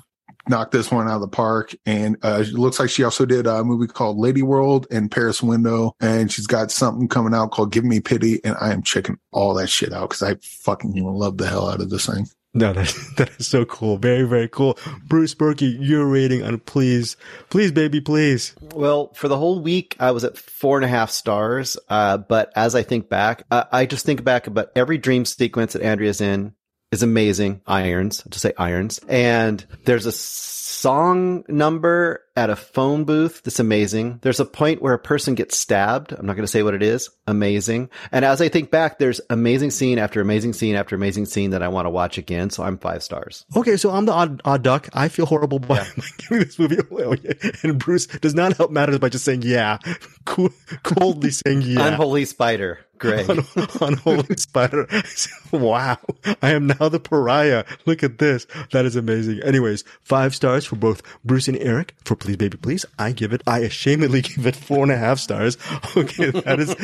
knocked 0.49 0.73
this 0.73 0.91
one 0.91 1.09
out 1.09 1.17
of 1.17 1.21
the 1.21 1.29
park. 1.29 1.75
And 1.87 2.17
uh, 2.23 2.45
it 2.47 2.53
looks 2.53 2.79
like 2.81 2.91
she 2.91 3.05
also 3.05 3.27
did 3.27 3.47
a 3.47 3.65
movie 3.65 3.87
called 3.87 4.19
Lady 4.19 4.43
World 4.43 4.87
and 4.91 5.11
Paris 5.11 5.43
Window. 5.43 5.93
And 6.01 6.33
she's 6.33 6.47
got 6.47 6.71
something 6.71 7.09
coming 7.09 7.35
out 7.35 7.51
called 7.51 7.73
Give 7.73 7.85
Me 7.85 8.01
Pity. 8.01 8.43
And 8.45 8.57
I 8.61 8.73
am 8.73 8.83
checking 8.83 9.19
all 9.33 9.55
that 9.55 9.69
shit 9.69 9.93
out 9.93 10.11
because 10.11 10.23
I 10.23 10.37
fucking 10.43 10.95
love 11.05 11.39
the 11.39 11.47
hell 11.47 11.69
out 11.69 11.81
of 11.81 11.91
this 11.91 12.07
thing. 12.07 12.27
No, 12.59 12.73
that, 12.75 12.93
that 13.17 13.31
is 13.39 13.47
so 13.47 13.65
cool. 13.65 13.99
Very, 13.99 14.25
very 14.25 14.49
cool. 14.49 14.79
Bruce 15.05 15.35
Purkey, 15.35 15.77
your 15.81 16.07
rating 16.07 16.43
on 16.43 16.59
please, 16.59 17.17
please, 17.51 17.71
baby, 17.71 18.01
please. 18.01 18.55
Well, 18.75 19.13
for 19.15 19.29
the 19.29 19.39
whole 19.39 19.61
week, 19.61 19.97
I 20.01 20.11
was 20.11 20.25
at 20.25 20.37
four 20.37 20.77
and 20.77 20.85
a 20.85 20.89
half 20.89 21.11
stars. 21.11 21.77
Uh, 21.89 22.19
but 22.19 22.53
as 22.57 22.75
I 22.75 22.83
think 22.83 23.09
back, 23.09 23.45
uh, 23.51 23.65
I 23.71 23.87
just 23.87 24.05
think 24.05 24.25
back 24.25 24.49
about 24.49 24.71
every 24.75 24.99
dream 24.99 25.25
sequence 25.25 25.75
that 25.75 25.83
Andrea's 25.83 26.21
in 26.21 26.55
is 26.91 27.03
amazing. 27.03 27.61
Irons, 27.67 28.23
to 28.31 28.39
say 28.39 28.53
irons. 28.57 29.01
And 29.09 29.65
there's 29.85 30.07
a 30.07 30.13
song 30.13 31.45
number 31.49 32.25
at 32.37 32.51
a 32.51 32.57
phone 32.57 33.05
booth 33.05 33.43
that's 33.43 33.59
amazing. 33.59 34.21
There's 34.23 34.39
a 34.39 34.45
point 34.45 34.81
where 34.81 34.95
a 34.95 34.99
person 34.99 35.35
gets 35.35 35.59
stabbed. 35.59 36.13
I'm 36.13 36.25
not 36.25 36.35
going 36.35 36.45
to 36.45 36.51
say 36.51 36.63
what 36.63 36.75
it 36.75 36.83
is. 36.85 37.11
Amazing. 37.27 37.91
And 38.13 38.25
as 38.25 38.41
I 38.41 38.49
think 38.49 38.71
back, 38.71 38.99
there's 38.99 39.21
amazing 39.29 39.73
scene 39.73 39.99
after 39.99 40.21
amazing 40.21 40.53
scene 40.53 40.77
after 40.77 40.95
amazing 40.95 41.27
scene 41.27 41.51
that 41.51 41.65
I 41.65 41.69
want 41.69 41.87
to 41.87 41.91
watch 41.91 42.17
again. 42.17 42.51
So 42.51 42.63
I'm 42.63 42.79
five 42.79 43.03
stars. 43.03 43.45
Okay. 43.57 43.77
So 43.77 43.91
I'm 43.91 44.07
the 44.07 44.13
odd, 44.13 44.41
odd 44.45 44.63
duck. 44.63 44.89
I 44.93 45.09
feel 45.09 45.27
horrible 45.27 45.59
by, 45.59 45.79
yeah. 45.79 46.03
giving 46.19 46.45
this 46.45 46.59
movie 46.59 46.79
away. 46.79 47.05
Oh, 47.05 47.49
and 47.65 47.79
Bruce 47.79 48.07
does 48.07 48.35
not 48.35 48.57
help 48.57 48.71
matters 48.71 48.99
by 48.99 49.09
just 49.09 49.25
saying, 49.25 49.43
yeah, 49.43 49.79
coldly 50.25 51.31
saying, 51.31 51.63
yeah. 51.63 51.89
Unholy 51.89 52.25
spider. 52.25 52.79
Great. 52.99 53.29
Un- 53.29 53.45
unholy 53.81 54.37
spider. 54.37 54.89
wow. 55.53 55.99
I 56.43 56.53
am 56.53 56.67
now 56.67 56.89
the 56.89 57.01
pariah. 57.01 57.65
Look 57.87 58.03
at 58.03 58.19
this. 58.19 58.47
That 58.73 58.85
is 58.85 58.97
amazing. 58.97 59.43
Anyways, 59.43 59.85
five 60.03 60.35
stars 60.35 60.65
for 60.65 60.77
both 60.77 61.03
Bruce 61.25 61.49
and 61.49 61.57
Eric 61.59 61.95
for 62.05 62.17
Please 62.17 62.37
Baby 62.37 62.57
Please. 62.57 62.85
I 62.99 63.13
give 63.13 63.33
it, 63.33 63.43
I 63.47 63.61
ashamedly 63.61 64.23
give 64.37 64.47
it 64.47 64.57
four 64.57 64.83
and 64.83 64.93
a 64.93 64.97
half 64.97 65.19
stars. 65.19 65.57
Okay, 65.97 66.31
that 66.31 66.59
is, 66.59 66.75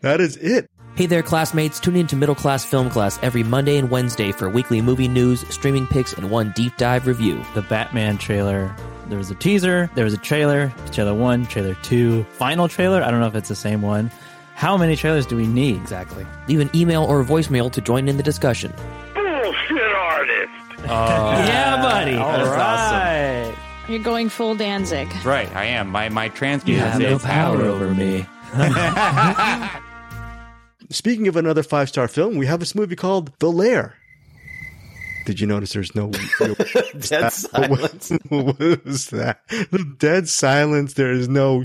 that 0.00 0.20
is 0.20 0.36
it. 0.36 0.70
Hey 0.96 1.06
there, 1.06 1.22
classmates. 1.22 1.78
Tune 1.80 1.96
in 1.96 2.06
to 2.08 2.16
Middle 2.16 2.34
Class 2.34 2.64
Film 2.64 2.90
Class 2.90 3.18
every 3.22 3.42
Monday 3.44 3.76
and 3.78 3.90
Wednesday 3.90 4.32
for 4.32 4.50
weekly 4.50 4.82
movie 4.82 5.08
news, 5.08 5.46
streaming 5.48 5.86
picks, 5.86 6.12
and 6.12 6.30
one 6.30 6.52
deep 6.56 6.76
dive 6.76 7.06
review. 7.06 7.42
The 7.54 7.62
Batman 7.62 8.18
trailer 8.18 8.74
There 9.08 9.16
was 9.16 9.30
a 9.30 9.36
teaser, 9.36 9.88
there 9.94 10.04
was 10.04 10.14
a 10.14 10.18
trailer, 10.18 10.72
trailer 10.92 11.14
one, 11.14 11.46
trailer 11.46 11.74
two, 11.82 12.24
final 12.32 12.68
trailer. 12.68 13.02
I 13.02 13.10
don't 13.10 13.20
know 13.20 13.28
if 13.28 13.36
it's 13.36 13.48
the 13.48 13.54
same 13.54 13.82
one. 13.82 14.10
How 14.60 14.76
many 14.76 14.94
trailers 14.94 15.24
do 15.24 15.36
we 15.36 15.46
need 15.46 15.76
exactly? 15.80 16.26
Leave 16.46 16.60
an 16.60 16.68
email 16.74 17.04
or 17.04 17.24
voicemail 17.24 17.72
to 17.72 17.80
join 17.80 18.08
in 18.08 18.18
the 18.18 18.22
discussion. 18.22 18.70
Bullshit 19.14 19.80
artist. 19.96 20.52
Uh, 20.82 21.44
yeah, 21.46 21.76
buddy. 21.82 22.14
all 22.16 22.40
All 22.40 22.46
right. 22.46 23.48
right. 23.48 23.54
You're 23.88 23.98
going 24.02 24.28
full 24.30 24.54
Danzig. 24.54 25.08
Right, 25.26 25.54
I 25.54 25.64
am. 25.66 25.88
My 25.88 26.08
my 26.08 26.28
trans 26.30 26.66
You 26.66 26.78
have 26.78 26.98
no 27.00 27.18
power 27.18 27.60
over 27.62 27.92
me. 27.94 28.26
Speaking 30.90 31.28
of 31.28 31.36
another 31.36 31.62
five 31.62 31.88
star 31.90 32.08
film, 32.08 32.36
we 32.36 32.46
have 32.46 32.60
this 32.60 32.74
movie 32.74 32.96
called 32.96 33.30
The 33.40 33.52
Lair. 33.52 33.94
Did 35.30 35.38
you 35.38 35.46
notice 35.46 35.74
there's 35.74 35.94
no 35.94 36.10
Dead 36.98 37.30
silence. 37.30 38.10
what 38.30 38.58
was 38.58 39.10
that? 39.10 39.46
The 39.48 39.94
dead 39.96 40.28
silence. 40.28 40.94
There 40.94 41.12
is 41.12 41.28
no. 41.28 41.64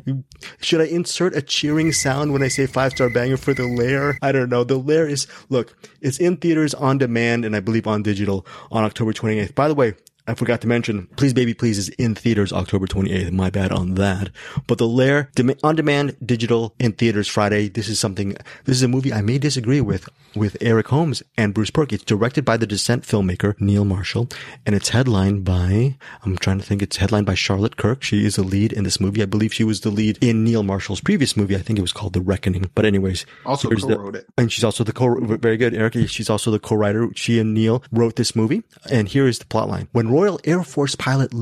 Should 0.62 0.82
I 0.82 0.84
insert 0.84 1.36
a 1.36 1.41
cheering 1.41 1.91
sound 1.91 2.32
when 2.32 2.43
I 2.43 2.47
say 2.47 2.67
five 2.67 2.91
star 2.91 3.10
banger 3.10 3.38
for 3.38 3.56
The 3.56 3.65
Lair? 3.65 4.19
I 4.21 4.32
don't 4.32 4.49
know. 4.49 4.63
The 4.63 4.78
Lair 4.78 5.08
is 5.08 5.25
look. 5.49 5.75
It's 5.99 6.19
in 6.19 6.38
theaters 6.38 6.75
on 6.75 6.99
demand 6.99 7.43
and 7.43 7.56
I 7.56 7.60
believe 7.60 7.88
on 7.88 8.04
digital 8.04 8.45
on 8.69 8.84
October 8.84 9.13
28th. 9.13 9.56
By 9.56 9.67
the 9.67 9.73
way. 9.73 9.95
I 10.28 10.34
forgot 10.34 10.60
to 10.62 10.68
mention, 10.68 11.06
Please 11.18 11.34
Baby 11.34 11.54
Please 11.54 11.78
is 11.78 11.90
in 11.90 12.16
theaters 12.16 12.52
October 12.52 12.88
28th. 12.88 13.32
My 13.32 13.52
bad 13.52 13.72
on 13.72 13.94
that. 13.96 14.32
But 14.66 14.80
The 14.80 14.88
Lair, 14.88 15.30
on 15.64 15.76
demand, 15.76 16.18
digital, 16.26 16.74
in 16.80 16.94
theaters 16.94 17.28
Friday. 17.28 17.68
This 17.70 17.88
is 17.88 18.00
something, 18.00 18.36
this 18.64 18.78
is 18.78 18.82
a 18.84 18.88
movie 18.88 19.14
I 19.14 19.22
may 19.22 19.38
disagree 19.38 19.82
with, 19.82 20.10
with 20.36 20.58
Eric 20.62 20.88
Holmes 20.88 21.22
and 21.38 21.54
Bruce 21.54 21.70
Perk. 21.70 21.94
It's 21.94 22.04
directed 22.04 22.44
by 22.44 22.58
the 22.58 22.66
Descent 22.66 23.04
filmmaker, 23.04 23.60
Neil 23.62 23.86
Marshall, 23.86 24.28
and 24.66 24.74
it's 24.74 24.90
headlined 24.90 25.46
by, 25.46 25.96
I'm 26.24 26.38
trying 26.38 26.58
to 26.58 26.66
think, 26.66 26.82
it's 26.82 26.98
headlined 26.98 27.28
by 27.28 27.36
Charlotte 27.36 27.78
Kirk. 27.78 28.02
She 28.02 28.26
is 28.26 28.40
a 28.40 28.44
lead 28.44 28.74
in 28.74 28.84
this 28.84 29.00
movie. 29.00 29.22
I 29.22 29.28
believe 29.28 29.54
she 29.54 29.64
was 29.64 29.82
the 29.82 29.92
lead 29.92 30.18
in 30.22 30.44
Neil 30.44 30.64
Marshall's 30.64 31.02
previous 31.02 31.38
movie. 31.38 31.56
I 31.56 31.60
think 31.60 31.78
it 31.78 31.84
was 31.84 31.94
called 31.94 32.14
The 32.14 32.22
Reckoning. 32.22 32.72
But 32.74 32.86
anyways. 32.86 33.28
Also 33.46 33.70
co-wrote 33.70 34.16
it. 34.16 34.26
and 34.40 34.52
she's 34.52 34.64
also 34.64 34.84
the 34.84 34.92
co 34.92 35.20
very 35.20 35.58
good 35.58 35.76
Erica. 35.76 36.08
She's 36.08 36.32
also 36.32 36.50
the 36.50 36.60
co-writer. 36.60 37.10
She 37.14 37.40
and 37.40 37.54
Neil 37.54 37.84
wrote 37.92 38.16
this 38.16 38.36
movie. 38.36 38.64
And 38.92 39.08
here 39.08 39.28
is 39.28 39.38
the 39.38 39.46
plot 39.46 39.70
line: 39.70 39.88
When 39.92 40.10
Royal 40.15 40.39
Air 40.45 40.63
Force 40.63 40.95
pilot 40.95 41.34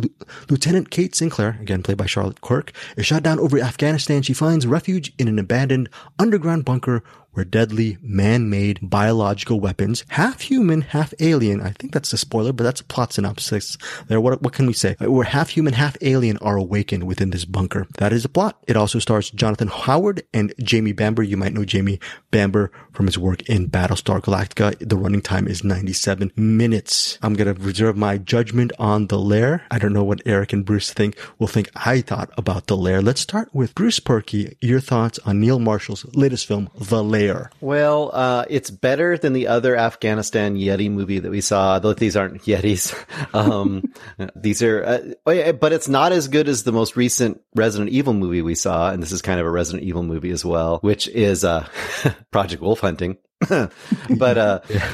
Lieutenant 0.49 0.89
Kate 0.89 1.13
Sinclair, 1.13 1.59
again 1.61 1.83
played 1.83 1.99
by 1.99 2.07
Charlotte 2.07 2.41
Kirk, 2.41 2.71
is 2.97 3.05
shot 3.05 3.21
down 3.21 3.39
over 3.39 3.59
Afghanistan, 3.59 4.23
she 4.23 4.33
finds 4.33 4.65
refuge 4.65 5.13
in 5.19 5.27
an 5.27 5.37
abandoned 5.37 5.89
underground 6.17 6.65
bunker 6.65 7.03
where 7.33 7.45
deadly 7.45 7.97
man-made 8.01 8.79
biological 8.81 9.59
weapons, 9.59 10.03
half 10.09 10.41
human, 10.41 10.81
half 10.81 11.13
alien. 11.19 11.61
I 11.61 11.71
think 11.71 11.93
that's 11.93 12.13
a 12.13 12.17
spoiler, 12.17 12.53
but 12.53 12.63
that's 12.63 12.81
a 12.81 12.85
plot 12.85 13.13
synopsis. 13.13 13.77
There, 14.07 14.21
what 14.21 14.41
what 14.41 14.53
can 14.53 14.67
we 14.67 14.73
say? 14.73 14.95
Uh, 15.01 15.11
Where 15.11 15.25
half 15.25 15.49
human, 15.49 15.73
half 15.73 15.97
alien 16.01 16.37
are 16.37 16.57
awakened 16.57 17.05
within 17.05 17.31
this 17.31 17.45
bunker. 17.45 17.87
That 17.97 18.13
is 18.13 18.23
the 18.23 18.29
plot. 18.29 18.57
It 18.67 18.77
also 18.77 18.99
stars 18.99 19.29
Jonathan 19.31 19.67
Howard 19.67 20.23
and 20.33 20.53
Jamie 20.61 20.93
Bamber. 20.93 21.23
You 21.23 21.37
might 21.37 21.53
know 21.53 21.65
Jamie 21.65 21.99
Bamber 22.31 22.71
from 22.91 23.07
his 23.07 23.17
work 23.17 23.41
in 23.49 23.69
Battlestar 23.69 24.21
Galactica. 24.21 24.77
The 24.87 24.97
running 24.97 25.21
time 25.21 25.47
is 25.47 25.63
97 25.63 26.31
minutes. 26.35 27.17
I'm 27.21 27.33
gonna 27.33 27.53
reserve 27.53 27.97
my 27.97 28.17
judgment 28.17 28.71
on 28.77 29.07
the 29.07 29.19
lair. 29.19 29.63
I 29.71 29.79
don't 29.79 29.93
know 29.93 30.03
what 30.03 30.21
Eric 30.25 30.53
and 30.53 30.65
Bruce 30.65 30.91
think. 30.93 31.17
Will 31.39 31.47
think 31.47 31.69
I 31.75 32.01
thought 32.01 32.29
about 32.37 32.67
the 32.67 32.77
lair. 32.77 33.01
Let's 33.01 33.21
start 33.21 33.49
with 33.53 33.73
Bruce 33.75 33.99
Purkey. 33.99 34.55
Your 34.61 34.79
thoughts 34.79 35.19
on 35.25 35.39
Neil 35.39 35.59
Marshall's 35.59 36.05
latest 36.13 36.45
film, 36.45 36.69
The 36.75 37.03
Lair. 37.03 37.22
Well, 37.61 38.11
uh, 38.13 38.45
it's 38.49 38.69
better 38.69 39.17
than 39.17 39.33
the 39.33 39.47
other 39.47 39.75
Afghanistan 39.75 40.55
Yeti 40.55 40.89
movie 40.89 41.19
that 41.19 41.31
we 41.31 41.41
saw. 41.41 41.79
Though 41.79 41.93
these 41.93 42.15
aren't 42.15 42.41
Yetis, 42.43 42.93
um, 43.33 43.83
these 44.35 44.61
are. 44.63 44.83
Uh, 44.83 44.99
oh 45.25 45.31
yeah, 45.31 45.51
but 45.51 45.73
it's 45.73 45.87
not 45.87 46.11
as 46.11 46.27
good 46.27 46.47
as 46.47 46.63
the 46.63 46.71
most 46.71 46.95
recent 46.95 47.41
Resident 47.55 47.91
Evil 47.91 48.13
movie 48.13 48.41
we 48.41 48.55
saw, 48.55 48.91
and 48.91 49.01
this 49.01 49.11
is 49.11 49.21
kind 49.21 49.39
of 49.39 49.45
a 49.45 49.51
Resident 49.51 49.83
Evil 49.83 50.03
movie 50.03 50.31
as 50.31 50.43
well, 50.45 50.79
which 50.79 51.07
is 51.07 51.43
uh, 51.43 51.67
Project 52.31 52.61
Wolf 52.61 52.79
Hunting. 52.79 53.17
but 53.49 54.37
uh, 54.37 54.59
yeah, 54.69 54.91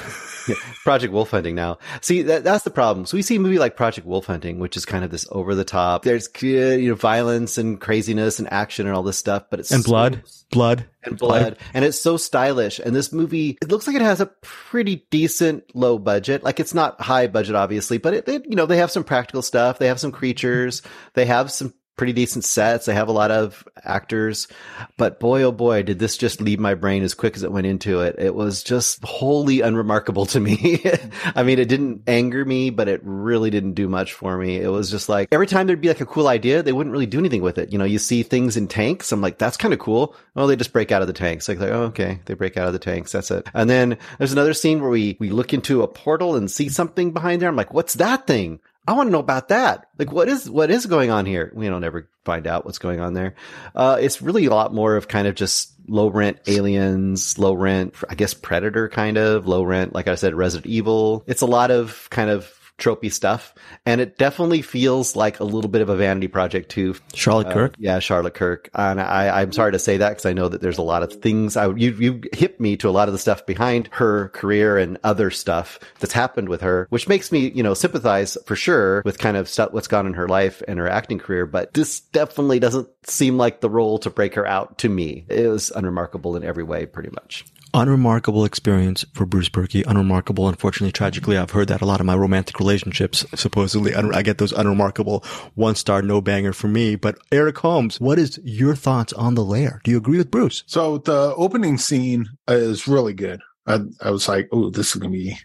Project 0.83 1.13
Wolf 1.13 1.31
Hunting 1.31 1.55
now. 1.55 1.77
See, 2.01 2.21
that, 2.23 2.43
that's 2.43 2.63
the 2.63 2.69
problem. 2.71 3.05
So 3.05 3.17
we 3.17 3.21
see 3.21 3.35
a 3.35 3.39
movie 3.39 3.59
like 3.59 3.75
Project 3.75 4.05
Wolf 4.07 4.25
Hunting, 4.25 4.59
which 4.59 4.75
is 4.77 4.85
kind 4.85 5.03
of 5.03 5.12
this 5.12 5.25
over 5.31 5.55
the 5.55 5.63
top. 5.63 6.03
There's 6.03 6.27
uh, 6.27 6.47
you 6.47 6.89
know 6.89 6.95
violence 6.95 7.57
and 7.57 7.79
craziness 7.79 8.39
and 8.39 8.51
action 8.51 8.88
and 8.88 8.95
all 8.95 9.03
this 9.03 9.17
stuff, 9.17 9.45
but 9.49 9.59
it's 9.59 9.71
And 9.71 9.83
so- 9.83 9.89
blood, 9.89 10.23
blood, 10.51 10.85
and 11.03 11.17
blood. 11.17 11.57
And 11.73 11.85
it's 11.85 12.01
so 12.01 12.17
stylish. 12.17 12.79
And 12.79 12.95
this 12.95 13.12
movie 13.13 13.57
it 13.62 13.69
looks 13.69 13.88
like 13.88 13.95
it 13.95 14.01
has 14.01 14.21
a 14.21 14.25
pretty 14.41 15.05
decent 15.12 15.63
low 15.75 15.97
budget. 15.97 16.43
Like 16.43 16.59
it's 16.59 16.73
not 16.73 16.99
high 17.01 17.27
budget 17.27 17.55
obviously 17.55 17.97
but 17.97 18.13
it, 18.13 18.27
it 18.27 18.45
you 18.47 18.55
know 18.55 18.65
they 18.65 18.77
have 18.77 18.91
some 18.91 19.03
practical 19.03 19.41
stuff. 19.41 19.79
They 19.79 19.88
have 19.88 19.99
some 19.99 20.12
creatures. 20.12 20.81
They 21.13 21.25
have 21.25 21.51
some 21.51 21.73
pretty 21.99 22.13
decent 22.13 22.45
sets. 22.45 22.85
They 22.85 22.93
have 22.93 23.09
a 23.09 23.12
lot 23.12 23.29
of 23.29 23.67
actors. 23.83 24.47
But 24.95 25.19
boy 25.19 25.43
oh 25.43 25.51
boy 25.51 25.83
did 25.83 25.99
this 25.99 26.15
just 26.15 26.39
leave 26.39 26.57
my 26.57 26.73
brain 26.73 27.03
as 27.03 27.13
quick 27.13 27.35
as 27.35 27.43
it 27.43 27.51
went 27.51 27.67
into 27.67 27.99
it. 27.99 28.15
It 28.17 28.33
was 28.33 28.63
just 28.63 29.03
wholly 29.03 29.59
unremarkable 29.59 30.25
to 30.27 30.39
me. 30.39 30.81
I 31.35 31.43
mean 31.43 31.59
it 31.59 31.67
didn't 31.67 32.03
anger 32.07 32.45
me 32.45 32.69
but 32.69 32.88
it 32.88 33.01
really 33.03 33.49
didn't 33.49 33.73
do 33.73 33.89
much 33.89 34.13
for 34.13 34.38
me. 34.38 34.55
It 34.55 34.69
was 34.69 34.89
just 34.89 35.09
like 35.09 35.27
every 35.33 35.45
time 35.45 35.67
there'd 35.67 35.81
be 35.81 35.89
like 35.89 35.99
a 35.99 36.05
cool 36.05 36.29
idea 36.29 36.63
they 36.63 36.71
wouldn't 36.71 36.93
really 36.93 37.05
do 37.05 37.19
anything 37.19 37.41
with 37.41 37.57
it. 37.57 37.73
You 37.73 37.77
know 37.77 37.83
you 37.83 37.99
see 37.99 38.23
things 38.23 38.55
in 38.55 38.69
tanks. 38.69 39.12
I'm 39.12 39.19
like 39.19 39.38
that's 39.38 39.57
kind 39.57 39.73
of 39.73 39.81
cool. 39.81 40.15
Oh 40.38 40.47
they 40.47 40.55
just 40.55 40.71
break 40.71 40.93
out 40.93 41.01
of 41.01 41.09
the 41.09 41.13
tanks. 41.13 41.49
Like, 41.49 41.59
like 41.59 41.71
oh 41.71 41.83
okay. 41.88 42.21
They 42.27 42.33
break 42.33 42.55
out 42.55 42.67
of 42.67 42.73
the 42.73 42.79
tanks. 42.79 43.12
That's 43.12 43.29
it. 43.29 43.45
And 43.53 43.69
then 43.69 43.97
there's 44.19 44.31
another 44.31 44.53
scene 44.53 44.79
where 44.79 44.89
we 44.89 45.17
we 45.19 45.31
look 45.31 45.53
into 45.53 45.83
a 45.83 45.88
portal 45.89 46.38
and 46.38 46.49
see 46.49 46.69
something 46.69 47.12
behind 47.12 47.41
there. 47.41 47.49
I'm 47.49 47.57
like 47.57 47.73
what's 47.73 47.95
that 47.95 48.25
thing 48.25 48.62
I 48.87 48.93
want 48.93 49.07
to 49.07 49.11
know 49.11 49.19
about 49.19 49.49
that. 49.49 49.87
Like, 49.97 50.11
what 50.11 50.29
is 50.29 50.49
what 50.49 50.71
is 50.71 50.85
going 50.85 51.11
on 51.11 51.25
here? 51.25 51.51
We 51.53 51.67
don't 51.67 51.83
ever 51.83 52.09
find 52.25 52.47
out 52.47 52.65
what's 52.65 52.79
going 52.79 52.99
on 52.99 53.13
there. 53.13 53.35
Uh, 53.75 53.97
it's 53.99 54.21
really 54.21 54.45
a 54.45 54.49
lot 54.49 54.73
more 54.73 54.95
of 54.95 55.07
kind 55.07 55.27
of 55.27 55.35
just 55.35 55.73
low 55.87 56.07
rent 56.07 56.39
aliens, 56.47 57.37
low 57.37 57.53
rent, 57.53 57.95
I 58.09 58.15
guess 58.15 58.33
Predator 58.33 58.89
kind 58.89 59.17
of 59.17 59.47
low 59.47 59.63
rent. 59.63 59.93
Like 59.93 60.07
I 60.07 60.15
said, 60.15 60.33
Resident 60.35 60.71
Evil. 60.71 61.23
It's 61.27 61.41
a 61.41 61.47
lot 61.47 61.71
of 61.71 62.07
kind 62.09 62.29
of 62.29 62.58
tropey 62.79 63.11
stuff, 63.11 63.53
and 63.85 64.01
it 64.01 64.17
definitely 64.17 64.61
feels 64.61 65.15
like 65.15 65.39
a 65.39 65.43
little 65.43 65.69
bit 65.69 65.81
of 65.81 65.89
a 65.89 65.95
vanity 65.95 66.27
project 66.27 66.69
too. 66.69 66.95
Charlotte 67.13 67.47
Uh, 67.47 67.53
Kirk. 67.53 67.75
yeah, 67.77 67.99
Charlotte 67.99 68.33
Kirk. 68.33 68.69
And 68.73 68.99
I, 69.01 69.41
I'm 69.41 69.51
sorry 69.51 69.71
to 69.73 69.79
say 69.79 69.97
that 69.97 70.09
because 70.09 70.25
I 70.25 70.33
know 70.33 70.47
that 70.49 70.61
there's 70.61 70.77
a 70.77 70.81
lot 70.83 71.03
of 71.03 71.13
things. 71.13 71.55
I 71.57 71.67
you 71.67 71.91
you 71.91 72.21
hit 72.33 72.59
me 72.59 72.77
to 72.77 72.89
a 72.89 72.91
lot 72.91 73.07
of 73.07 73.13
the 73.13 73.19
stuff 73.19 73.45
behind 73.45 73.89
her 73.93 74.29
career 74.29 74.77
and 74.77 74.97
other 75.03 75.29
stuff 75.31 75.79
that's 75.99 76.13
happened 76.13 76.49
with 76.49 76.61
her, 76.61 76.87
which 76.89 77.07
makes 77.07 77.31
me 77.31 77.51
you 77.51 77.63
know 77.63 77.73
sympathize 77.73 78.37
for 78.45 78.55
sure 78.55 79.01
with 79.05 79.17
kind 79.19 79.37
of 79.37 79.49
stuff 79.49 79.71
what's 79.73 79.87
gone 79.87 80.07
in 80.07 80.13
her 80.13 80.27
life 80.27 80.61
and 80.67 80.79
her 80.79 80.87
acting 80.89 81.19
career. 81.19 81.45
But 81.45 81.73
this 81.73 81.99
definitely 81.99 82.59
doesn't 82.59 82.87
seem 83.03 83.37
like 83.37 83.61
the 83.61 83.69
role 83.69 83.99
to 83.99 84.09
break 84.09 84.35
her 84.35 84.45
out 84.45 84.77
to 84.79 84.89
me. 84.89 85.25
It 85.29 85.47
was 85.47 85.71
unremarkable 85.71 86.35
in 86.35 86.43
every 86.43 86.63
way, 86.63 86.85
pretty 86.85 87.09
much. 87.11 87.45
Unremarkable 87.73 88.45
experience 88.45 89.05
for 89.13 89.25
Bruce 89.25 89.49
Purkey. 89.49 89.84
Unremarkable, 89.86 90.47
unfortunately, 90.47 90.91
tragically, 90.91 91.38
I've 91.38 91.51
heard 91.51 91.67
that 91.67 91.82
a 91.82 91.86
lot 91.86 91.99
of 91.99 92.05
my 92.05 92.15
romantic 92.15 92.60
relationships, 92.60 93.25
supposedly, 93.36 93.93
I 93.95 94.21
get 94.21 94.38
those 94.38 94.51
unremarkable 94.51 95.23
one 95.55 95.75
star 95.75 96.01
no 96.01 96.21
banger 96.21 96.53
for 96.53 96.67
me. 96.67 96.95
But 96.95 97.17
Eric 97.32 97.58
Holmes, 97.60 97.99
what 97.99 98.17
is 98.19 98.39
your 98.43 98.75
thoughts 98.75 99.13
on 99.13 99.36
the 99.36 99.43
lair? 99.43 99.82
Do 99.84 99.91
you 99.91 99.97
agree 99.97 100.17
with 100.17 100.32
Bruce? 100.32 100.63
So 100.65 100.97
the 100.99 101.34
opening 101.36 101.77
scene 101.77 102.27
is 102.47 102.88
really 102.88 103.13
good. 103.13 103.41
I, 103.67 103.79
I 104.01 104.12
was 104.12 104.27
like, 104.27 104.49
oh, 104.51 104.69
this 104.69 104.95
is 104.95 104.95
gonna 104.95 105.12
be. 105.12 105.38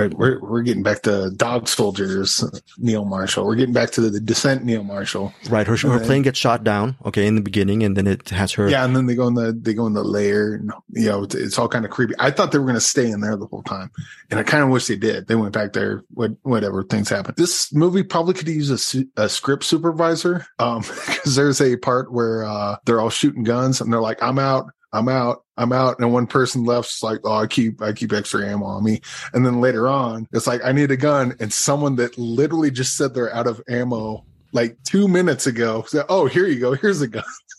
Right, 0.00 0.14
we're 0.14 0.40
we're 0.40 0.62
getting 0.62 0.82
back 0.82 1.02
to 1.02 1.30
Dog 1.36 1.68
Soldiers, 1.68 2.42
Neil 2.78 3.04
Marshall. 3.04 3.46
We're 3.46 3.54
getting 3.56 3.74
back 3.74 3.90
to 3.92 4.00
the, 4.00 4.10
the 4.10 4.20
Descent, 4.20 4.64
Neil 4.64 4.82
Marshall. 4.84 5.32
Right. 5.48 5.66
Her, 5.66 5.76
her 5.76 5.94
Okay. 5.94 6.04
plane 6.06 6.22
gets 6.22 6.38
shot 6.38 6.64
down. 6.64 6.96
Okay. 7.04 7.26
In 7.26 7.34
the 7.34 7.40
beginning. 7.40 7.82
And 7.82 7.96
then 7.96 8.06
it 8.06 8.28
has 8.30 8.52
her. 8.52 8.68
Yeah, 8.68 8.84
and 8.84 8.94
then 8.96 9.06
they 9.06 9.14
go 9.14 9.26
in 9.26 9.34
the 9.34 9.52
they 9.52 9.74
go 9.74 9.86
in 9.86 9.92
the 9.92 10.04
lair, 10.04 10.54
and 10.54 10.72
you 10.90 11.06
know 11.06 11.24
it's, 11.24 11.34
it's 11.34 11.58
all 11.58 11.68
kind 11.68 11.84
of 11.84 11.90
creepy. 11.90 12.14
I 12.18 12.30
thought 12.30 12.52
they 12.52 12.58
were 12.58 12.64
going 12.64 12.74
to 12.74 12.80
stay 12.80 13.10
in 13.10 13.20
there 13.20 13.36
the 13.36 13.46
whole 13.46 13.62
time, 13.62 13.90
and 14.30 14.40
I 14.40 14.42
kind 14.42 14.62
of 14.64 14.70
wish 14.70 14.86
they 14.86 14.96
did. 14.96 15.28
They 15.28 15.34
went 15.34 15.52
back 15.52 15.72
there. 15.72 16.02
What 16.14 16.32
whatever 16.42 16.82
things 16.82 17.08
happened. 17.08 17.36
This 17.36 17.72
movie 17.72 18.02
probably 18.02 18.34
could 18.34 18.48
use 18.48 18.70
a, 18.70 18.78
su- 18.78 19.08
a 19.16 19.28
script 19.28 19.64
supervisor, 19.64 20.46
um, 20.58 20.80
because 21.06 21.36
there's 21.36 21.60
a 21.60 21.76
part 21.76 22.12
where 22.12 22.44
uh 22.44 22.76
they're 22.84 23.00
all 23.00 23.10
shooting 23.10 23.42
guns, 23.44 23.80
and 23.80 23.92
they're 23.92 24.00
like, 24.00 24.22
"I'm 24.22 24.38
out." 24.38 24.66
I'm 24.92 25.08
out. 25.08 25.44
I'm 25.56 25.72
out. 25.72 25.98
And 25.98 26.12
one 26.12 26.26
person 26.26 26.64
left's 26.64 27.02
like, 27.02 27.20
Oh, 27.24 27.32
I 27.32 27.46
keep, 27.46 27.80
I 27.82 27.92
keep 27.92 28.12
extra 28.12 28.46
ammo 28.46 28.66
on 28.66 28.84
me. 28.84 29.00
And 29.32 29.44
then 29.44 29.60
later 29.60 29.88
on, 29.88 30.26
it's 30.32 30.46
like, 30.46 30.64
I 30.64 30.72
need 30.72 30.90
a 30.90 30.96
gun. 30.96 31.34
And 31.40 31.52
someone 31.52 31.96
that 31.96 32.18
literally 32.18 32.70
just 32.70 32.96
said 32.96 33.14
they're 33.14 33.34
out 33.34 33.46
of 33.46 33.62
ammo 33.68 34.24
like 34.52 34.76
two 34.84 35.06
minutes 35.06 35.46
ago 35.46 35.84
said, 35.86 36.06
Oh, 36.08 36.26
here 36.26 36.46
you 36.46 36.58
go. 36.58 36.74
Here's 36.74 37.00
a 37.00 37.08
gun. 37.08 37.24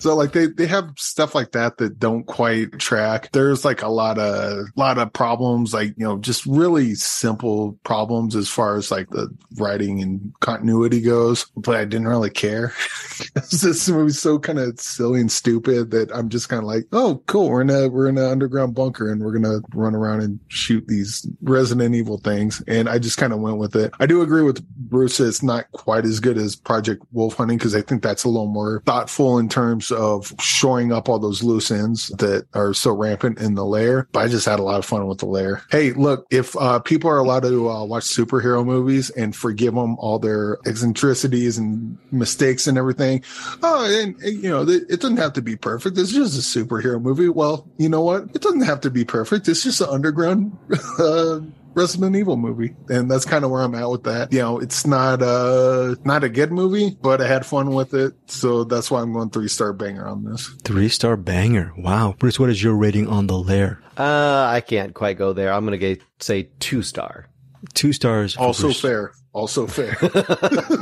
So 0.00 0.16
like 0.16 0.32
they, 0.32 0.46
they 0.46 0.66
have 0.66 0.92
stuff 0.96 1.34
like 1.34 1.52
that 1.52 1.78
that 1.78 1.98
don't 1.98 2.24
quite 2.24 2.78
track. 2.78 3.30
There's 3.32 3.64
like 3.64 3.82
a 3.82 3.88
lot 3.88 4.18
of, 4.18 4.66
lot 4.76 4.98
of 4.98 5.12
problems, 5.12 5.74
like, 5.74 5.94
you 5.96 6.06
know, 6.06 6.18
just 6.18 6.46
really 6.46 6.94
simple 6.94 7.78
problems 7.84 8.36
as 8.36 8.48
far 8.48 8.76
as 8.76 8.90
like 8.90 9.10
the 9.10 9.28
writing 9.56 10.02
and 10.02 10.32
continuity 10.40 11.00
goes, 11.00 11.46
but 11.56 11.76
I 11.76 11.84
didn't 11.84 12.08
really 12.08 12.30
care. 12.30 12.72
this 13.34 13.88
movie's 13.88 14.20
so 14.20 14.38
kind 14.38 14.58
of 14.58 14.80
silly 14.80 15.20
and 15.20 15.30
stupid 15.30 15.90
that 15.90 16.10
I'm 16.14 16.28
just 16.28 16.48
kind 16.48 16.60
of 16.60 16.66
like, 16.66 16.86
oh, 16.92 17.22
cool. 17.26 17.50
We're 17.50 17.62
in 17.62 17.70
a, 17.70 17.88
we're 17.88 18.08
in 18.08 18.18
an 18.18 18.24
underground 18.24 18.74
bunker 18.74 19.10
and 19.10 19.22
we're 19.22 19.38
to 19.40 19.62
run 19.74 19.94
around 19.94 20.20
and 20.20 20.40
shoot 20.48 20.86
these 20.86 21.26
Resident 21.42 21.94
Evil 21.94 22.18
things. 22.18 22.62
And 22.66 22.88
I 22.88 22.98
just 22.98 23.18
kind 23.18 23.32
of 23.32 23.40
went 23.40 23.58
with 23.58 23.76
it. 23.76 23.92
I 24.00 24.06
do 24.06 24.22
agree 24.22 24.42
with 24.42 24.66
Bruce. 24.68 25.20
It's 25.20 25.42
not 25.42 25.70
quite 25.72 26.04
as 26.04 26.20
good 26.20 26.38
as 26.38 26.56
Project 26.56 27.02
Wolf 27.12 27.34
Hunting 27.34 27.58
because 27.58 27.74
I 27.74 27.82
think 27.82 28.02
that's 28.02 28.24
a 28.24 28.28
little 28.28 28.46
more 28.46 28.82
thoughtful 28.86 29.38
in 29.38 29.48
terms 29.48 29.89
of 29.92 30.32
shoring 30.40 30.92
up 30.92 31.08
all 31.08 31.18
those 31.18 31.42
loose 31.42 31.70
ends 31.70 32.08
that 32.18 32.46
are 32.54 32.74
so 32.74 32.92
rampant 32.92 33.38
in 33.38 33.54
the 33.54 33.64
lair. 33.64 34.08
But 34.12 34.20
I 34.20 34.28
just 34.28 34.46
had 34.46 34.58
a 34.58 34.62
lot 34.62 34.78
of 34.78 34.84
fun 34.84 35.06
with 35.06 35.18
the 35.18 35.26
lair. 35.26 35.62
Hey, 35.70 35.92
look, 35.92 36.26
if 36.30 36.56
uh, 36.56 36.78
people 36.80 37.10
are 37.10 37.18
allowed 37.18 37.42
to 37.44 37.68
uh, 37.68 37.84
watch 37.84 38.04
superhero 38.04 38.64
movies 38.64 39.10
and 39.10 39.34
forgive 39.34 39.74
them 39.74 39.96
all 39.98 40.18
their 40.18 40.58
eccentricities 40.66 41.58
and 41.58 41.98
mistakes 42.10 42.66
and 42.66 42.78
everything, 42.78 43.22
oh, 43.62 43.84
and, 43.84 44.20
and, 44.22 44.42
you 44.42 44.50
know, 44.50 44.62
it 44.68 45.00
doesn't 45.00 45.16
have 45.16 45.32
to 45.34 45.42
be 45.42 45.56
perfect. 45.56 45.98
It's 45.98 46.12
just 46.12 46.56
a 46.56 46.58
superhero 46.58 47.00
movie. 47.00 47.28
Well, 47.28 47.66
you 47.78 47.88
know 47.88 48.02
what? 48.02 48.24
It 48.34 48.42
doesn't 48.42 48.62
have 48.62 48.80
to 48.82 48.90
be 48.90 49.04
perfect. 49.04 49.48
It's 49.48 49.62
just 49.62 49.80
an 49.80 49.88
underground. 49.90 50.56
Uh, 50.98 51.40
Resident 51.74 52.16
Evil 52.16 52.36
movie. 52.36 52.74
And 52.88 53.10
that's 53.10 53.24
kind 53.24 53.44
of 53.44 53.50
where 53.50 53.62
I'm 53.62 53.74
at 53.74 53.88
with 53.90 54.04
that. 54.04 54.32
You 54.32 54.40
know, 54.40 54.58
it's 54.58 54.86
not 54.86 55.22
a, 55.22 55.96
not 56.04 56.24
a 56.24 56.28
good 56.28 56.52
movie, 56.52 56.96
but 57.00 57.20
I 57.20 57.26
had 57.26 57.46
fun 57.46 57.70
with 57.74 57.94
it. 57.94 58.14
So 58.26 58.64
that's 58.64 58.90
why 58.90 59.00
I'm 59.00 59.12
going 59.12 59.30
three 59.30 59.48
star 59.48 59.72
banger 59.72 60.06
on 60.06 60.24
this. 60.24 60.48
Three 60.64 60.88
star 60.88 61.16
banger. 61.16 61.72
Wow. 61.76 62.14
Bruce, 62.18 62.38
what 62.38 62.50
is 62.50 62.62
your 62.62 62.76
rating 62.76 63.06
on 63.08 63.26
the 63.26 63.38
lair? 63.38 63.80
Uh, 63.96 64.46
I 64.48 64.60
can't 64.60 64.94
quite 64.94 65.18
go 65.18 65.32
there. 65.32 65.52
I'm 65.52 65.66
going 65.66 65.78
to 65.78 65.96
say 66.20 66.50
two 66.58 66.82
star. 66.82 67.26
Two 67.74 67.92
stars. 67.92 68.36
Also 68.36 68.68
Bruce. 68.68 68.80
fair. 68.80 69.12
Also 69.32 69.66
fair. 69.66 69.96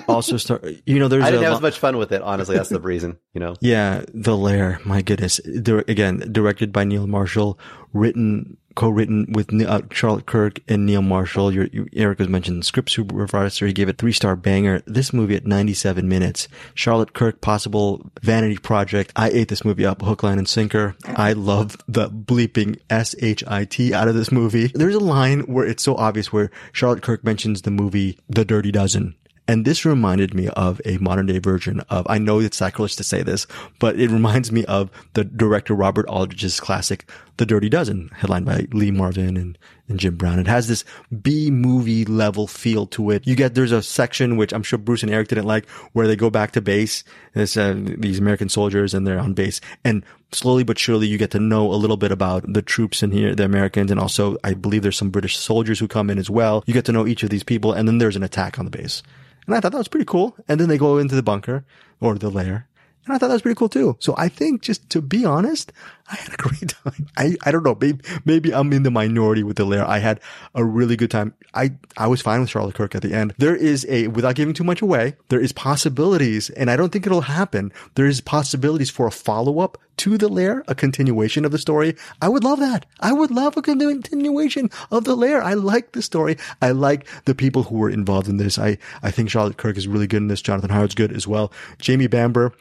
also 0.09 0.37
star. 0.37 0.61
You 0.87 0.99
know, 0.99 1.09
there's. 1.09 1.25
I 1.25 1.31
didn't 1.31 1.43
have 1.43 1.53
lo- 1.53 1.57
as 1.59 1.63
much 1.63 1.79
fun 1.79 1.99
with 1.99 2.13
it. 2.13 2.23
Honestly, 2.23 2.57
that's 2.57 2.69
the 2.71 2.81
reason. 2.81 3.19
You 3.35 3.41
know. 3.41 3.55
Yeah, 3.61 4.05
the 4.15 4.37
lair. 4.37 4.81
My 4.85 5.03
goodness. 5.03 5.41
again, 5.41 6.29
directed 6.33 6.73
by 6.73 6.85
Neil 6.85 7.07
Marshall, 7.07 7.59
written 7.93 8.57
co-written 8.79 9.27
with 9.33 9.53
uh, 9.61 9.81
Charlotte 9.91 10.27
Kirk 10.27 10.61
and 10.69 10.87
Neil 10.87 11.03
Marshall. 11.03 11.53
Your, 11.53 11.65
you, 11.73 11.89
Eric 11.95 12.21
was 12.21 12.29
mentioned 12.29 12.65
script 12.65 12.91
supervisor. 12.91 13.67
He 13.67 13.73
gave 13.73 13.89
it 13.89 13.99
three 13.99 14.13
star 14.13 14.37
banger. 14.37 14.83
This 14.87 15.13
movie 15.13 15.35
at 15.35 15.49
97 15.49 16.09
minutes. 16.09 16.47
Charlotte 16.75 17.13
Kirk, 17.13 17.41
possible 17.41 18.09
vanity 18.23 18.57
project. 18.57 19.13
I 19.17 19.31
ate 19.31 19.49
this 19.49 19.65
movie 19.65 19.85
up 19.85 20.01
hook, 20.03 20.23
line, 20.23 20.39
and 20.39 20.49
sinker. 20.49 20.95
I 21.05 21.33
love 21.33 21.77
the 21.89 22.09
bleeping 22.09 22.79
S 22.89 23.17
H 23.19 23.43
I 23.49 23.65
T 23.65 23.93
out 23.93 24.07
of 24.07 24.15
this 24.15 24.31
movie. 24.31 24.69
There's 24.69 24.95
a 24.95 25.01
line 25.01 25.41
where 25.41 25.67
it's 25.67 25.83
so 25.83 25.97
obvious 25.97 26.33
where 26.33 26.53
Charlotte 26.71 27.03
Kirk 27.03 27.25
mentions 27.25 27.63
the 27.63 27.73
movie 27.73 28.17
The 28.29 28.45
Dirty 28.45 28.71
Dozen. 28.71 29.17
And 29.49 29.65
this 29.65 29.87
reminded 29.87 30.35
me 30.35 30.49
of 30.49 30.79
a 30.85 30.99
modern 30.99 31.25
day 31.25 31.39
version 31.39 31.81
of, 31.89 32.07
I 32.09 32.19
know 32.19 32.39
it's 32.39 32.59
sacrilege 32.59 32.97
to 32.97 33.03
say 33.03 33.23
this, 33.23 33.47
but 33.79 33.99
it 33.99 34.11
reminds 34.11 34.53
me 34.53 34.67
of 34.67 34.91
the 35.15 35.25
director 35.25 35.75
Robert 35.75 36.07
Aldrich's 36.07 36.61
classic, 36.61 37.11
The 37.39 37.47
Dirty 37.47 37.69
Dozen, 37.69 38.11
headlined 38.15 38.47
by 38.47 38.67
Lee 38.73 38.91
Marvin 38.91 39.37
and, 39.37 39.57
and 39.89 39.99
Jim 39.99 40.17
Brown. 40.17 40.39
It 40.39 40.47
has 40.47 40.69
this 40.69 40.85
B 41.23 41.51
movie 41.51 42.05
level 42.05 42.47
feel 42.47 42.87
to 42.89 43.11
it. 43.11 43.27
You 43.27 43.35
get, 43.35 43.55
there's 43.55 43.73
a 43.73 43.83
section 43.83 44.37
which 44.37 44.53
I'm 44.53 44.63
sure 44.63 44.79
Bruce 44.79 45.03
and 45.03 45.11
Eric 45.11 45.29
didn't 45.29 45.47
like 45.47 45.69
where 45.93 46.07
they 46.07 46.17
go 46.17 46.31
back 46.31 46.53
to 46.53 46.61
base. 46.61 47.05
It's 47.35 47.57
uh, 47.57 47.75
these 47.77 48.19
American 48.19 48.49
soldiers 48.49 48.93
and 48.93 49.07
they're 49.07 49.21
on 49.21 49.35
base 49.35 49.61
and 49.85 50.05
slowly 50.33 50.65
but 50.65 50.79
surely 50.79 51.07
you 51.07 51.17
get 51.17 51.31
to 51.31 51.39
know 51.39 51.73
a 51.73 51.77
little 51.77 51.97
bit 51.97 52.13
about 52.13 52.53
the 52.53 52.61
troops 52.61 53.03
in 53.03 53.13
here, 53.13 53.35
the 53.35 53.45
Americans, 53.45 53.91
and 53.91 53.99
also 53.99 54.37
I 54.45 54.55
believe 54.55 54.83
there's 54.83 54.99
some 54.99 55.11
British 55.11 55.37
soldiers 55.37 55.79
who 55.79 55.89
come 55.89 56.11
in 56.11 56.19
as 56.19 56.29
well. 56.29 56.65
You 56.67 56.75
get 56.75 56.85
to 56.87 56.93
know 56.93 57.07
each 57.07 57.23
of 57.23 57.31
these 57.31 57.45
people 57.45 57.73
and 57.73 57.89
then 57.89 57.99
there's 57.99 58.17
an 58.17 58.23
attack 58.23 58.59
on 58.59 58.65
the 58.65 58.71
base. 58.71 59.03
And 59.47 59.55
I 59.55 59.61
thought 59.61 59.73
that 59.73 59.79
was 59.79 59.89
pretty 59.89 60.05
cool. 60.05 60.37
And 60.47 60.61
then 60.61 60.69
they 60.69 60.77
go 60.77 60.99
into 60.99 61.15
the 61.15 61.23
bunker 61.23 61.65
or 62.01 62.19
the 62.19 62.31
lair. 62.31 62.69
And 63.07 63.15
I 63.15 63.19
thought 63.19 63.29
that 63.29 63.35
was 63.35 63.43
pretty 63.43 63.59
cool 63.59 63.71
too. 63.71 63.97
So 64.01 64.15
I 64.19 64.29
think 64.29 64.61
just 64.61 64.91
to 64.91 65.01
be 65.01 65.25
honest, 65.25 65.73
I 66.11 66.17
had 66.17 66.33
a 66.33 66.37
great 66.37 66.69
time. 66.85 67.07
I, 67.17 67.37
I 67.45 67.51
don't 67.51 67.65
know. 67.65 67.77
Maybe, 67.81 68.01
maybe 68.25 68.55
I'm 68.55 68.73
in 68.73 68.83
the 68.83 68.91
minority 68.91 69.43
with 69.43 69.57
the 69.57 69.65
lair. 69.65 69.87
I 69.87 69.99
had 69.99 70.21
a 70.55 70.65
really 70.65 70.97
good 70.97 71.11
time. 71.11 71.35
I, 71.55 71.73
I 71.97 72.07
was 72.07 72.21
fine 72.21 72.41
with 72.41 72.51
Charlotte 72.51 72.75
Kirk 72.75 72.95
at 72.95 73.03
the 73.03 73.15
end. 73.15 73.35
There 73.39 73.57
is 73.57 73.87
a, 73.89 74.09
without 74.09 74.35
giving 74.35 74.55
too 74.55 74.65
much 74.65 74.83
away, 74.83 75.17
there 75.29 75.41
is 75.41 75.53
possibilities, 75.53 76.51
and 76.51 76.71
I 76.71 76.77
don't 76.77 76.93
think 76.93 77.07
it'll 77.07 77.23
happen. 77.23 77.73
There 77.95 78.07
is 78.07 78.21
possibilities 78.21 78.91
for 78.91 79.07
a 79.07 79.11
follow 79.11 79.61
up 79.61 79.79
to 79.99 80.17
the 80.17 80.29
lair, 80.29 80.65
a 80.69 80.75
continuation 80.75 81.45
of 81.45 81.53
the 81.53 81.59
story. 81.59 81.97
I 82.23 82.29
would 82.29 82.45
love 82.45 82.61
that. 82.61 82.87
I 83.01 83.13
would 83.13 83.31
love 83.31 83.57
a 83.57 83.63
continuation 83.63 84.71
of 84.91 85.05
the 85.05 85.17
lair. 85.17 85.43
I 85.43 85.55
like 85.55 85.93
the 85.93 86.03
story. 86.03 86.39
I 86.63 86.71
like 86.71 87.07
the 87.25 87.35
people 87.35 87.65
who 87.65 87.77
were 87.77 87.91
involved 87.91 88.29
in 88.29 88.37
this. 88.37 88.59
I, 88.59 88.79
I 89.03 89.11
think 89.11 89.29
Charlotte 89.29 89.57
Kirk 89.57 89.77
is 89.77 89.89
really 89.89 90.07
good 90.07 90.19
in 90.19 90.29
this. 90.29 90.43
Jonathan 90.43 90.71
Howard's 90.71 90.95
good 90.95 91.13
as 91.13 91.27
well. 91.27 91.53
Jamie 91.79 92.07
Bamber, 92.07 92.53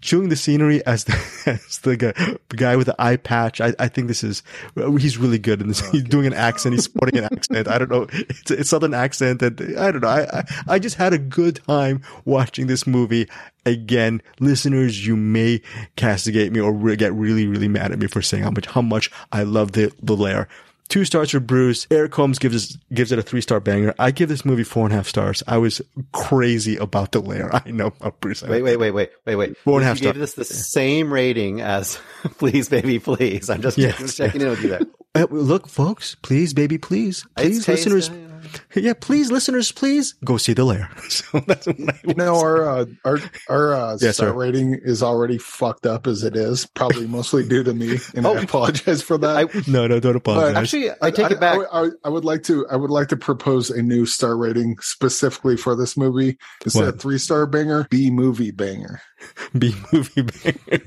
chewing 0.00 0.28
the 0.28 0.36
scenery 0.36 0.84
as 0.86 1.04
the, 1.04 1.12
as 1.46 1.78
the 1.78 1.96
guy, 1.96 2.12
the 2.48 2.56
guy 2.56 2.76
with 2.76 2.90
the 2.94 3.02
eye 3.02 3.16
patch. 3.16 3.60
I, 3.60 3.74
I 3.78 3.88
think 3.88 4.08
this 4.08 4.24
is, 4.24 4.42
he's 4.76 5.18
really 5.18 5.38
good 5.38 5.60
in 5.60 5.68
this. 5.68 5.82
Oh, 5.82 5.88
okay. 5.88 5.98
He's 5.98 6.08
doing 6.08 6.26
an 6.26 6.34
accent. 6.34 6.74
He's 6.74 6.84
sporting 6.84 7.18
an 7.18 7.24
accent. 7.24 7.68
I 7.68 7.78
don't 7.78 7.90
know. 7.90 8.06
It's 8.12 8.50
a, 8.50 8.64
southern 8.64 8.94
accent. 8.94 9.42
And 9.42 9.78
I 9.78 9.90
don't 9.90 10.02
know. 10.02 10.08
I, 10.08 10.38
I, 10.38 10.44
I 10.68 10.78
just 10.78 10.96
had 10.96 11.12
a 11.12 11.18
good 11.18 11.60
time 11.66 12.02
watching 12.24 12.66
this 12.66 12.86
movie. 12.86 13.28
Again, 13.66 14.22
listeners, 14.40 15.06
you 15.06 15.16
may 15.16 15.62
castigate 15.96 16.52
me 16.52 16.60
or 16.60 16.72
get 16.96 17.12
really, 17.14 17.46
really 17.46 17.68
mad 17.68 17.92
at 17.92 17.98
me 17.98 18.06
for 18.06 18.22
saying 18.22 18.42
how 18.42 18.50
much, 18.50 18.66
how 18.66 18.82
much 18.82 19.10
I 19.32 19.42
love 19.42 19.72
the, 19.72 19.92
the 20.02 20.16
lair. 20.16 20.48
Two 20.88 21.04
stars 21.04 21.30
for 21.30 21.40
Bruce. 21.40 21.86
Eric 21.90 22.14
Holmes 22.14 22.38
gives 22.38 22.76
gives 22.92 23.10
it 23.10 23.18
a 23.18 23.22
three 23.22 23.40
star 23.40 23.58
banger. 23.58 23.94
I 23.98 24.10
give 24.10 24.28
this 24.28 24.44
movie 24.44 24.64
four 24.64 24.84
and 24.84 24.92
a 24.92 24.96
half 24.96 25.08
stars. 25.08 25.42
I 25.46 25.58
was 25.58 25.80
crazy 26.12 26.76
about 26.76 27.12
the 27.12 27.20
lair. 27.20 27.54
I 27.66 27.70
know 27.70 27.86
about 27.86 28.20
Bruce. 28.20 28.42
Wait, 28.42 28.62
wait, 28.62 28.76
wait, 28.76 28.90
wait, 28.90 29.10
wait, 29.24 29.36
wait. 29.36 29.56
Four 29.58 29.78
and 29.78 29.84
a 29.84 29.88
half 29.88 29.96
stars. 29.96 30.08
You 30.08 30.12
gave 30.12 30.20
this 30.20 30.34
the 30.34 30.44
same 30.44 31.12
rating 31.12 31.60
as 31.60 31.98
Please 32.38 32.68
Baby 32.68 32.98
Please. 32.98 33.48
I'm 33.50 33.62
just 33.62 33.78
yes. 33.78 34.16
checking 34.16 34.42
in 34.42 34.50
with 34.50 34.62
you 34.62 34.68
there. 34.68 34.80
Uh, 35.16 35.26
look, 35.30 35.68
folks, 35.68 36.16
please, 36.16 36.52
baby, 36.52 36.76
please, 36.76 37.24
please, 37.36 37.68
listeners. 37.68 38.10
Taste, 38.44 38.84
yeah, 38.84 38.94
please, 38.98 39.30
listeners, 39.30 39.72
please 39.72 40.14
go 40.24 40.36
see 40.36 40.52
the 40.52 40.64
lair. 40.64 40.90
so 41.08 41.40
that's 41.40 41.66
what 41.66 41.76
I 41.80 42.00
you 42.04 42.14
know 42.14 42.36
our 42.40 42.68
uh, 42.68 42.86
our 43.04 43.18
our 43.48 43.74
uh, 43.74 43.98
yes, 44.00 44.16
star 44.16 44.28
sir. 44.28 44.32
rating 44.32 44.74
is 44.74 45.02
already 45.02 45.38
fucked 45.38 45.86
up 45.86 46.06
as 46.06 46.22
it 46.22 46.36
is, 46.36 46.66
probably 46.66 47.06
mostly 47.06 47.46
due 47.46 47.62
to 47.62 47.74
me, 47.74 47.98
and 48.14 48.26
oh, 48.26 48.36
I 48.36 48.42
apologize 48.42 49.02
for 49.02 49.18
that. 49.18 49.36
I, 49.36 49.70
no, 49.70 49.86
no, 49.86 50.00
don't 50.00 50.16
apologize. 50.16 50.54
But 50.54 50.60
Actually, 50.60 50.90
I 51.02 51.10
take 51.10 51.26
I, 51.26 51.34
it 51.34 51.40
back. 51.40 51.58
I, 51.72 51.88
I, 52.04 52.08
would 52.08 52.24
like 52.24 52.42
to 52.44 52.66
I 52.68 52.76
would 52.76 52.90
like 52.90 53.08
to 53.08 53.16
propose 53.16 53.70
a 53.70 53.82
new 53.82 54.06
star 54.06 54.36
rating 54.36 54.76
specifically 54.80 55.56
for 55.56 55.76
this 55.76 55.96
movie 55.96 56.38
instead 56.64 56.80
what? 56.80 56.94
of 56.94 57.00
three 57.00 57.18
star 57.18 57.46
banger, 57.46 57.86
B 57.90 58.10
movie 58.10 58.50
banger. 58.50 59.00
B 59.58 59.74
movie 59.92 60.22
banger. 60.22 60.58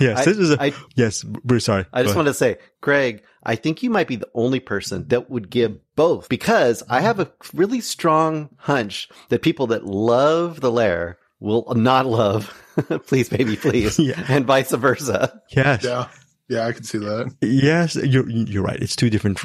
yes, 0.00 0.24
this 0.24 0.38
is 0.38 0.50
a 0.50 0.72
yes. 0.94 1.22
Bruce, 1.22 1.64
sorry. 1.64 1.86
I 1.92 2.02
just 2.02 2.16
want 2.16 2.28
to 2.28 2.34
say, 2.34 2.58
Greg. 2.80 3.22
I 3.48 3.54
think 3.54 3.84
you 3.84 3.90
might 3.90 4.08
be 4.08 4.16
the 4.16 4.28
only 4.34 4.58
person 4.58 5.06
that 5.06 5.30
would 5.30 5.50
give 5.50 5.78
both 5.94 6.28
because 6.28 6.82
I 6.88 7.00
have 7.00 7.20
a 7.20 7.30
really 7.54 7.80
strong 7.80 8.50
hunch 8.56 9.08
that 9.28 9.42
people 9.42 9.68
that 9.68 9.86
love 9.86 10.60
the 10.60 10.72
lair 10.72 11.18
will 11.38 11.72
not 11.76 12.06
love 12.06 12.52
please 13.06 13.28
baby 13.28 13.56
please 13.56 13.98
yeah. 13.98 14.24
and 14.28 14.46
vice 14.46 14.72
versa. 14.72 15.40
Yes. 15.50 15.84
Yeah. 15.84 16.08
Yeah, 16.48 16.66
I 16.66 16.72
can 16.72 16.84
see 16.84 16.98
that. 16.98 17.34
Yes, 17.40 17.96
you're 17.96 18.28
you're 18.28 18.62
right. 18.62 18.80
It's 18.80 18.94
two 18.94 19.10
different. 19.10 19.40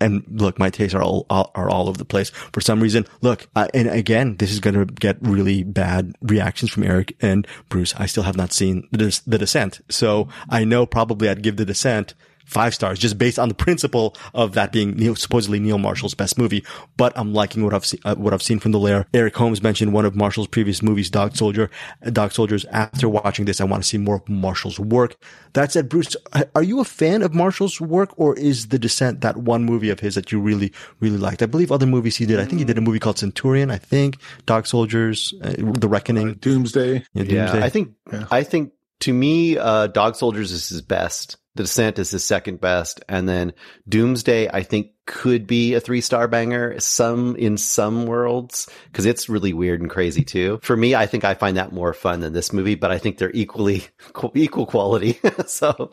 and 0.00 0.24
look, 0.28 0.58
my 0.58 0.70
tastes 0.70 0.94
are 0.94 1.02
all, 1.02 1.26
all 1.28 1.50
are 1.56 1.68
all 1.68 1.88
over 1.88 1.98
the 1.98 2.04
place 2.04 2.30
for 2.30 2.60
some 2.60 2.80
reason. 2.80 3.06
Look, 3.22 3.48
and 3.56 3.88
again, 3.88 4.36
this 4.36 4.52
is 4.52 4.60
going 4.60 4.74
to 4.74 4.84
get 4.84 5.16
really 5.20 5.64
bad 5.64 6.14
reactions 6.22 6.70
from 6.70 6.84
Eric 6.84 7.16
and 7.20 7.46
Bruce. 7.68 7.92
I 7.96 8.06
still 8.06 8.22
have 8.22 8.36
not 8.36 8.52
seen 8.52 8.86
the, 8.92 9.20
the 9.26 9.38
Descent, 9.38 9.80
so 9.88 10.28
I 10.48 10.64
know 10.64 10.86
probably 10.86 11.28
I'd 11.28 11.42
give 11.42 11.56
the 11.56 11.64
Descent 11.64 12.14
five 12.48 12.74
stars 12.74 12.98
just 12.98 13.18
based 13.18 13.38
on 13.38 13.48
the 13.48 13.54
principle 13.54 14.16
of 14.34 14.54
that 14.54 14.72
being 14.72 14.92
Neil, 14.92 15.14
supposedly 15.14 15.60
Neil 15.60 15.78
Marshall's 15.78 16.14
best 16.14 16.38
movie. 16.38 16.64
But 16.96 17.12
I'm 17.16 17.32
liking 17.32 17.64
what 17.64 17.74
I've 17.74 17.84
seen, 17.84 18.00
uh, 18.04 18.16
what 18.16 18.32
I've 18.32 18.42
seen 18.42 18.58
from 18.58 18.72
the 18.72 18.78
lair. 18.78 19.06
Eric 19.14 19.36
Holmes 19.36 19.62
mentioned 19.62 19.92
one 19.92 20.04
of 20.04 20.16
Marshall's 20.16 20.48
previous 20.48 20.82
movies, 20.82 21.10
Dog 21.10 21.36
Soldier, 21.36 21.70
uh, 22.04 22.10
Dog 22.10 22.32
Soldiers. 22.32 22.64
After 22.72 23.08
watching 23.08 23.44
this, 23.44 23.60
I 23.60 23.64
want 23.64 23.82
to 23.82 23.88
see 23.88 23.98
more 23.98 24.16
of 24.16 24.28
Marshall's 24.28 24.80
work. 24.80 25.16
That 25.52 25.72
said, 25.72 25.88
Bruce, 25.88 26.16
are 26.54 26.62
you 26.62 26.80
a 26.80 26.84
fan 26.84 27.22
of 27.22 27.34
Marshall's 27.34 27.80
work 27.80 28.10
or 28.18 28.36
is 28.36 28.68
The 28.68 28.78
Descent 28.78 29.20
that 29.20 29.36
one 29.36 29.64
movie 29.64 29.90
of 29.90 30.00
his 30.00 30.14
that 30.14 30.32
you 30.32 30.40
really, 30.40 30.72
really 31.00 31.18
liked? 31.18 31.42
I 31.42 31.46
believe 31.46 31.70
other 31.70 31.86
movies 31.86 32.16
he 32.16 32.26
did. 32.26 32.40
I 32.40 32.44
think 32.44 32.58
he 32.58 32.64
did 32.64 32.78
a 32.78 32.80
movie 32.80 32.98
called 32.98 33.18
Centurion. 33.18 33.70
I 33.70 33.78
think 33.78 34.18
Dog 34.46 34.66
Soldiers, 34.66 35.34
uh, 35.42 35.54
The 35.58 35.88
Reckoning, 35.88 36.30
uh, 36.30 36.34
Doomsday. 36.40 37.04
Yeah, 37.12 37.24
Doomsday. 37.24 37.34
Yeah, 37.34 37.64
I 37.64 37.68
think, 37.68 37.94
yeah. 38.12 38.26
I 38.30 38.42
think 38.42 38.72
to 39.00 39.12
me, 39.12 39.56
uh, 39.58 39.88
Dog 39.88 40.16
Soldiers 40.16 40.50
is 40.50 40.68
his 40.68 40.82
best. 40.82 41.36
The 41.58 41.64
Descent 41.64 41.98
is 41.98 42.12
second 42.20 42.60
best. 42.60 43.04
And 43.08 43.28
then 43.28 43.52
Doomsday, 43.88 44.48
I 44.48 44.62
think 44.62 44.92
could 45.08 45.46
be 45.46 45.72
a 45.74 45.80
three 45.80 46.00
star 46.02 46.28
banger 46.28 46.78
some 46.78 47.34
in 47.36 47.56
some 47.56 48.04
worlds 48.06 48.68
because 48.92 49.06
it's 49.06 49.28
really 49.28 49.52
weird 49.54 49.80
and 49.80 49.88
crazy 49.90 50.22
too. 50.22 50.60
For 50.62 50.76
me, 50.76 50.94
I 50.94 51.06
think 51.06 51.24
I 51.24 51.32
find 51.34 51.56
that 51.56 51.72
more 51.72 51.92
fun 51.94 52.20
than 52.20 52.32
this 52.34 52.52
movie, 52.52 52.74
but 52.76 52.92
I 52.92 52.98
think 52.98 53.18
they're 53.18 53.32
equally 53.32 53.84
equal 54.34 54.66
quality. 54.66 55.18
so 55.46 55.90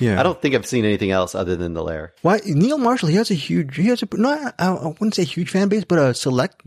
Yeah. 0.00 0.20
I 0.20 0.24
don't 0.24 0.42
think 0.42 0.54
I've 0.56 0.66
seen 0.66 0.84
anything 0.84 1.12
else 1.12 1.34
other 1.34 1.56
than 1.56 1.72
The 1.74 1.82
Lair. 1.82 2.12
Why 2.22 2.40
Neil 2.44 2.76
Marshall? 2.76 3.08
He 3.08 3.16
has 3.16 3.30
a 3.30 3.34
huge, 3.34 3.76
he 3.76 3.86
has 3.86 4.02
a 4.02 4.08
not 4.14 4.54
I 4.58 4.66
I 4.68 4.86
wouldn't 4.88 5.14
say 5.14 5.24
huge 5.24 5.50
fan 5.50 5.68
base, 5.68 5.84
but 5.84 5.98
a 5.98 6.12
select 6.12 6.60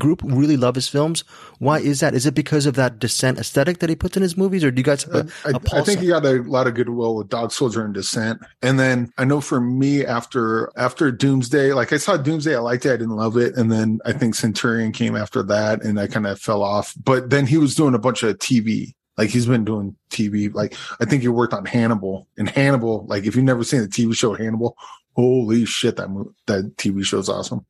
group 0.00 0.22
really 0.24 0.56
love 0.56 0.74
his 0.74 0.88
films. 0.88 1.22
Why 1.58 1.78
is 1.80 2.00
that? 2.00 2.14
Is 2.14 2.26
it 2.26 2.34
because 2.34 2.66
of 2.66 2.74
that 2.76 2.98
descent 2.98 3.38
aesthetic 3.38 3.78
that 3.78 3.90
he 3.90 3.94
puts 3.94 4.16
in 4.16 4.22
his 4.22 4.36
movies, 4.36 4.64
or 4.64 4.70
do 4.70 4.80
you 4.80 4.84
guys 4.84 5.04
have 5.04 5.14
a, 5.14 5.28
I, 5.44 5.50
a 5.50 5.54
I 5.54 5.58
pulse? 5.58 5.86
think 5.86 6.00
he 6.00 6.08
got 6.08 6.24
a 6.24 6.42
lot 6.42 6.66
of 6.66 6.74
goodwill 6.74 7.14
with 7.16 7.28
Dog 7.28 7.52
Soldier 7.52 7.84
and 7.84 7.92
Descent. 7.94 8.40
And 8.62 8.80
then 8.80 9.12
I 9.18 9.24
know 9.26 9.40
for 9.40 9.60
me 9.60 10.04
after 10.04 10.70
after 10.76 11.12
Doomsday, 11.42 11.72
like 11.72 11.92
I 11.92 11.96
saw 11.96 12.16
Doomsday, 12.16 12.54
I 12.54 12.60
liked 12.60 12.86
it, 12.86 12.92
I 12.92 12.96
didn't 12.96 13.16
love 13.16 13.36
it. 13.36 13.56
And 13.56 13.70
then 13.70 13.98
I 14.04 14.12
think 14.12 14.36
Centurion 14.36 14.92
came 14.92 15.16
after 15.16 15.42
that 15.44 15.82
and 15.82 15.98
I 15.98 16.06
kind 16.06 16.26
of 16.26 16.38
fell 16.40 16.62
off. 16.62 16.94
But 17.02 17.30
then 17.30 17.46
he 17.46 17.58
was 17.58 17.74
doing 17.74 17.94
a 17.94 17.98
bunch 17.98 18.22
of 18.22 18.38
TV. 18.38 18.94
Like 19.18 19.28
he's 19.28 19.46
been 19.46 19.64
doing 19.64 19.96
TV. 20.10 20.54
Like 20.54 20.76
I 21.00 21.04
think 21.04 21.22
he 21.22 21.28
worked 21.28 21.52
on 21.52 21.64
Hannibal. 21.64 22.28
And 22.38 22.48
Hannibal, 22.48 23.06
like 23.06 23.24
if 23.24 23.34
you've 23.34 23.44
never 23.44 23.64
seen 23.64 23.80
the 23.80 23.88
TV 23.88 24.14
show 24.14 24.34
Hannibal, 24.34 24.76
holy 25.14 25.64
shit, 25.64 25.96
that 25.96 26.08
mo- 26.08 26.32
that 26.46 26.76
TV 26.76 27.04
show's 27.04 27.28
awesome. 27.28 27.64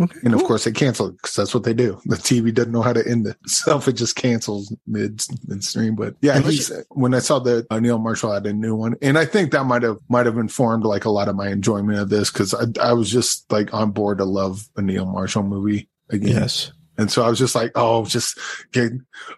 Okay, 0.00 0.18
And 0.24 0.34
of 0.34 0.44
course 0.44 0.64
they 0.64 0.72
cancel 0.72 1.08
it 1.08 1.12
because 1.16 1.34
that's 1.34 1.54
what 1.54 1.64
they 1.64 1.74
do. 1.74 2.00
The 2.04 2.16
TV 2.16 2.52
doesn't 2.52 2.72
know 2.72 2.82
how 2.82 2.92
to 2.92 3.06
end 3.06 3.26
itself. 3.26 3.88
It 3.88 3.92
just 3.94 4.16
cancels 4.16 4.74
mid 4.86 5.24
midstream. 5.46 5.94
But 5.94 6.14
yeah, 6.20 6.40
when 6.90 7.14
I 7.14 7.20
saw 7.20 7.38
that 7.40 7.66
uh, 7.70 7.80
Neil 7.80 7.98
Marshall 7.98 8.32
had 8.32 8.46
a 8.46 8.52
new 8.52 8.74
one, 8.74 8.96
and 9.00 9.18
I 9.18 9.24
think 9.24 9.52
that 9.52 9.64
might 9.64 9.82
have 9.82 9.98
might 10.08 10.26
have 10.26 10.36
informed 10.36 10.84
like 10.84 11.04
a 11.04 11.10
lot 11.10 11.28
of 11.28 11.36
my 11.36 11.48
enjoyment 11.48 11.98
of 11.98 12.10
this 12.10 12.30
because 12.30 12.54
I, 12.54 12.64
I 12.82 12.92
was 12.92 13.10
just 13.10 13.50
like 13.50 13.72
on 13.72 13.92
board 13.92 14.18
to 14.18 14.24
love 14.24 14.68
a 14.76 14.82
Neil 14.82 15.06
Marshall 15.06 15.42
movie 15.42 15.88
again. 16.10 16.36
yes. 16.36 16.72
And 16.98 17.12
so 17.12 17.22
I 17.22 17.28
was 17.28 17.38
just 17.38 17.54
like, 17.54 17.70
oh, 17.76 18.04
just 18.04 18.38
get, 18.72 18.90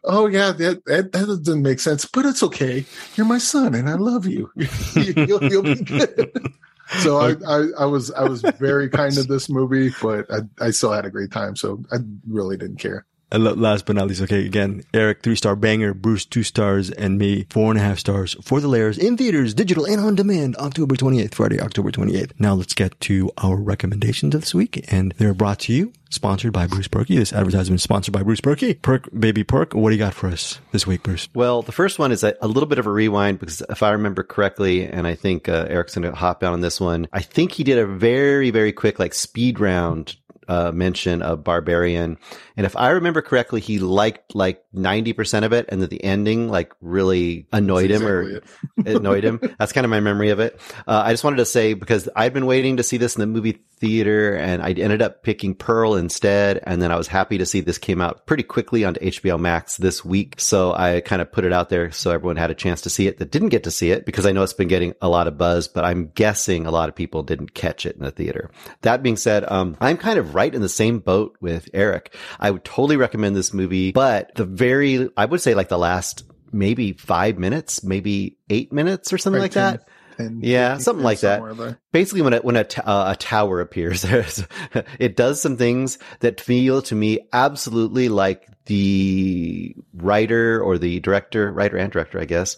oh 0.05 0.27
yeah, 0.27 0.51
that, 0.53 0.83
that, 0.87 1.13
that 1.13 1.27
doesn't 1.27 1.63
make 1.63 1.79
sense, 1.79 2.07
but 2.07 2.25
it's 2.25 2.43
okay. 2.43 2.87
You're 3.15 3.27
my 3.27 3.37
son 3.37 3.75
and 3.75 3.89
I 3.89 3.95
love 3.95 4.27
you. 4.27 4.51
you'll, 4.97 5.45
you'll 5.45 5.63
be 5.63 5.75
good. 5.75 6.53
So 6.99 7.19
I, 7.19 7.35
I, 7.47 7.67
I 7.81 7.85
was, 7.87 8.11
I 8.13 8.25
was 8.25 8.43
very 8.59 8.89
kind 8.89 9.17
of 9.17 9.29
this 9.29 9.49
movie, 9.49 9.91
but 10.03 10.27
I, 10.31 10.41
I 10.67 10.71
still 10.71 10.93
had 10.93 11.07
a 11.07 11.11
great 11.11 11.31
time. 11.31 11.57
So 11.57 11.83
I 11.93 11.99
really 12.29 12.57
didn't 12.57 12.79
care. 12.79 13.07
Last 13.33 13.87
but 13.87 13.95
not 13.95 14.09
least, 14.09 14.23
okay, 14.23 14.45
again, 14.45 14.83
Eric, 14.93 15.23
three 15.23 15.37
star 15.37 15.55
banger, 15.55 15.95
Bruce, 15.95 16.25
two 16.25 16.43
stars, 16.43 16.91
and 16.91 17.17
me, 17.19 17.47
four 17.51 17.71
and 17.71 17.79
a 17.79 17.83
half 17.83 17.99
stars 17.99 18.37
for 18.43 18.61
the 18.61 18.69
layers 18.69 18.99
in 18.99 19.17
theaters, 19.17 19.55
digital, 19.55 19.85
and 19.87 20.01
on 20.01 20.17
demand, 20.17 20.57
October 20.57 20.97
28th, 20.97 21.35
Friday, 21.35 21.61
October 21.61 21.93
28th. 21.93 22.33
Now 22.39 22.55
let's 22.55 22.75
get 22.75 22.99
to 23.03 23.31
our 23.39 23.57
recommendations 23.57 24.35
of 24.35 24.41
this 24.41 24.55
week, 24.55 24.85
and 24.91 25.15
they're 25.19 25.35
brought 25.35 25.61
to 25.61 25.73
you, 25.73 25.93
sponsored 26.11 26.53
by 26.53 26.67
Bruce 26.67 26.89
Purkey. 26.89 27.17
This 27.17 27.33
advertisement 27.33 27.79
is 27.79 27.85
sponsored 27.85 28.13
by 28.13 28.25
Bruce 28.25 28.41
Purkey. 28.41 28.83
Perk, 28.83 29.09
baby 29.17 29.45
Perk, 29.45 29.75
what 29.75 29.91
do 29.91 29.95
you 29.95 30.01
got 30.01 30.15
for 30.15 30.29
us 30.29 30.59
this 30.73 30.87
week, 30.87 31.05
Bruce? 31.05 31.29
Well, 31.33 31.63
the 31.63 31.73
first 31.73 32.01
one 32.01 32.11
is 32.11 32.25
a, 32.25 32.35
a 32.43 32.49
little 32.49 32.69
bit 32.69 32.79
of 32.79 32.87
a 32.87 32.91
rewind 32.91 33.39
because 33.39 33.63
if 33.71 33.85
I 33.85 33.91
remember 33.91 34.25
correctly, 34.25 34.87
and 34.87 35.07
I 35.07 35.15
think 35.15 35.49
uh, 35.49 35.67
Eric's 35.69 35.95
going 35.95 36.11
to 36.11 36.17
hop 36.17 36.43
out 36.43 36.53
on 36.53 36.63
this 36.63 36.81
one, 36.81 37.07
I 37.13 37.21
think 37.21 37.53
he 37.53 37.63
did 37.63 37.79
a 37.79 37.87
very, 37.87 38.51
very 38.51 38.73
quick 38.73 38.99
like 38.99 39.15
speed 39.15 39.61
round 39.61 40.17
uh, 40.51 40.73
mention 40.73 41.23
of 41.23 41.45
Barbarian. 41.45 42.19
And 42.57 42.67
if 42.67 42.77
I 42.77 42.91
remember 42.91 43.23
correctly, 43.23 43.61
he 43.61 43.79
liked 43.79 44.35
like 44.35 44.65
90% 44.75 45.45
of 45.45 45.53
it. 45.53 45.67
And 45.69 45.83
that 45.83 45.91
the 45.91 46.03
ending 46.03 46.49
like 46.49 46.73
really 46.81 47.47
annoyed 47.53 47.91
him 47.91 48.07
or 48.07 48.41
annoyed 48.85 49.25
him. 49.25 49.41
That's 49.59 49.73
kind 49.73 49.85
of 49.85 49.91
my 49.91 50.01
memory 50.01 50.31
of 50.31 50.41
it. 50.41 50.61
Uh, 50.87 51.03
I 51.05 51.13
just 51.13 51.25
wanted 51.25 51.39
to 51.39 51.47
say 51.47 51.75
because 51.75 52.09
I'd 52.15 52.33
been 52.33 52.47
waiting 52.47 52.77
to 52.77 52.83
see 52.83 52.97
this 52.97 53.17
in 53.17 53.21
the 53.21 53.27
movie 53.27 53.61
theater 53.79 54.37
and 54.37 54.63
I 54.63 54.73
ended 54.73 55.03
up 55.03 55.23
picking 55.23 55.55
Pearl 55.55 55.95
instead. 55.95 56.61
And 56.65 56.81
then 56.83 56.93
I 56.93 56.97
was 56.97 57.09
happy 57.09 57.39
to 57.39 57.47
see 57.47 57.61
this 57.61 57.79
came 57.79 58.01
out 58.01 58.27
pretty 58.27 58.43
quickly 58.43 58.85
onto 58.85 59.01
HBO 59.01 59.39
Max 59.41 59.77
this 59.77 60.05
week. 60.05 60.35
So 60.39 60.73
I 60.73 61.01
kind 61.01 61.23
of 61.23 61.33
put 61.33 61.45
it 61.45 61.53
out 61.53 61.71
there 61.71 61.91
so 61.91 62.11
everyone 62.11 62.37
had 62.37 62.51
a 62.51 62.55
chance 62.55 62.83
to 62.83 62.91
see 62.91 63.07
it 63.07 63.19
that 63.19 63.31
didn't 63.31 63.49
get 63.49 63.65
to 63.65 63.71
see 63.71 63.91
it 63.91 64.05
because 64.05 64.27
I 64.27 64.33
know 64.33 64.43
it's 64.43 64.53
been 64.53 64.69
getting 64.69 64.95
a 65.01 65.09
lot 65.09 65.27
of 65.27 65.39
buzz, 65.39 65.67
but 65.69 65.85
I'm 65.85 66.09
guessing 66.09 66.67
a 66.67 66.71
lot 66.71 66.89
of 66.89 66.95
people 66.95 67.23
didn't 67.23 67.55
catch 67.55 67.87
it 67.87 67.97
in 67.97 68.03
the 68.03 68.11
theater. 68.11 68.51
That 68.83 69.03
being 69.03 69.17
said, 69.17 69.51
um, 69.51 69.77
I'm 69.81 69.97
kind 69.97 70.19
of 70.19 70.35
right 70.35 70.55
in 70.55 70.61
the 70.61 70.69
same 70.69 70.99
boat 70.99 71.37
with 71.41 71.69
Eric. 71.73 72.15
I 72.39 72.51
would 72.51 72.65
totally 72.65 72.97
recommend 72.97 73.35
this 73.35 73.55
movie, 73.55 73.93
but 73.93 74.35
the 74.35 74.45
very, 74.61 75.09
I 75.17 75.25
would 75.25 75.41
say 75.41 75.55
like 75.55 75.69
the 75.69 75.79
last 75.79 76.25
maybe 76.53 76.93
five 76.93 77.39
minutes, 77.39 77.83
maybe 77.83 78.37
eight 78.49 78.73
minutes 78.73 79.13
or 79.13 79.19
something 79.19 79.41
like, 79.41 79.55
Like 79.57 79.79
10 79.79 79.81
that. 79.81 79.89
10, 80.19 80.41
Yeah, 80.43 80.69
15, 80.75 80.83
something 80.85 81.05
like 81.05 81.21
that. 81.21 81.57
there. 81.57 81.79
Basically, 81.93 82.23
when 82.23 82.35
a, 82.35 82.39
when 82.41 82.57
a, 82.57 82.65
t- 82.65 82.83
uh, 82.85 83.13
a 83.13 83.17
tower 83.17 83.61
appears, 83.61 84.05
it 84.99 85.17
does 85.17 85.41
some 85.41 85.57
things 85.57 85.99
that 86.21 86.41
feel 86.41 86.83
to 86.83 86.95
me 86.95 87.21
absolutely 87.33 88.09
like 88.09 88.47
the 88.67 89.75
writer 89.95 90.61
or 90.63 90.79
the 90.79 91.01
director, 91.01 91.51
writer 91.53 91.77
and 91.77 91.91
director, 91.93 92.21
I 92.21 92.25
guess. 92.27 92.57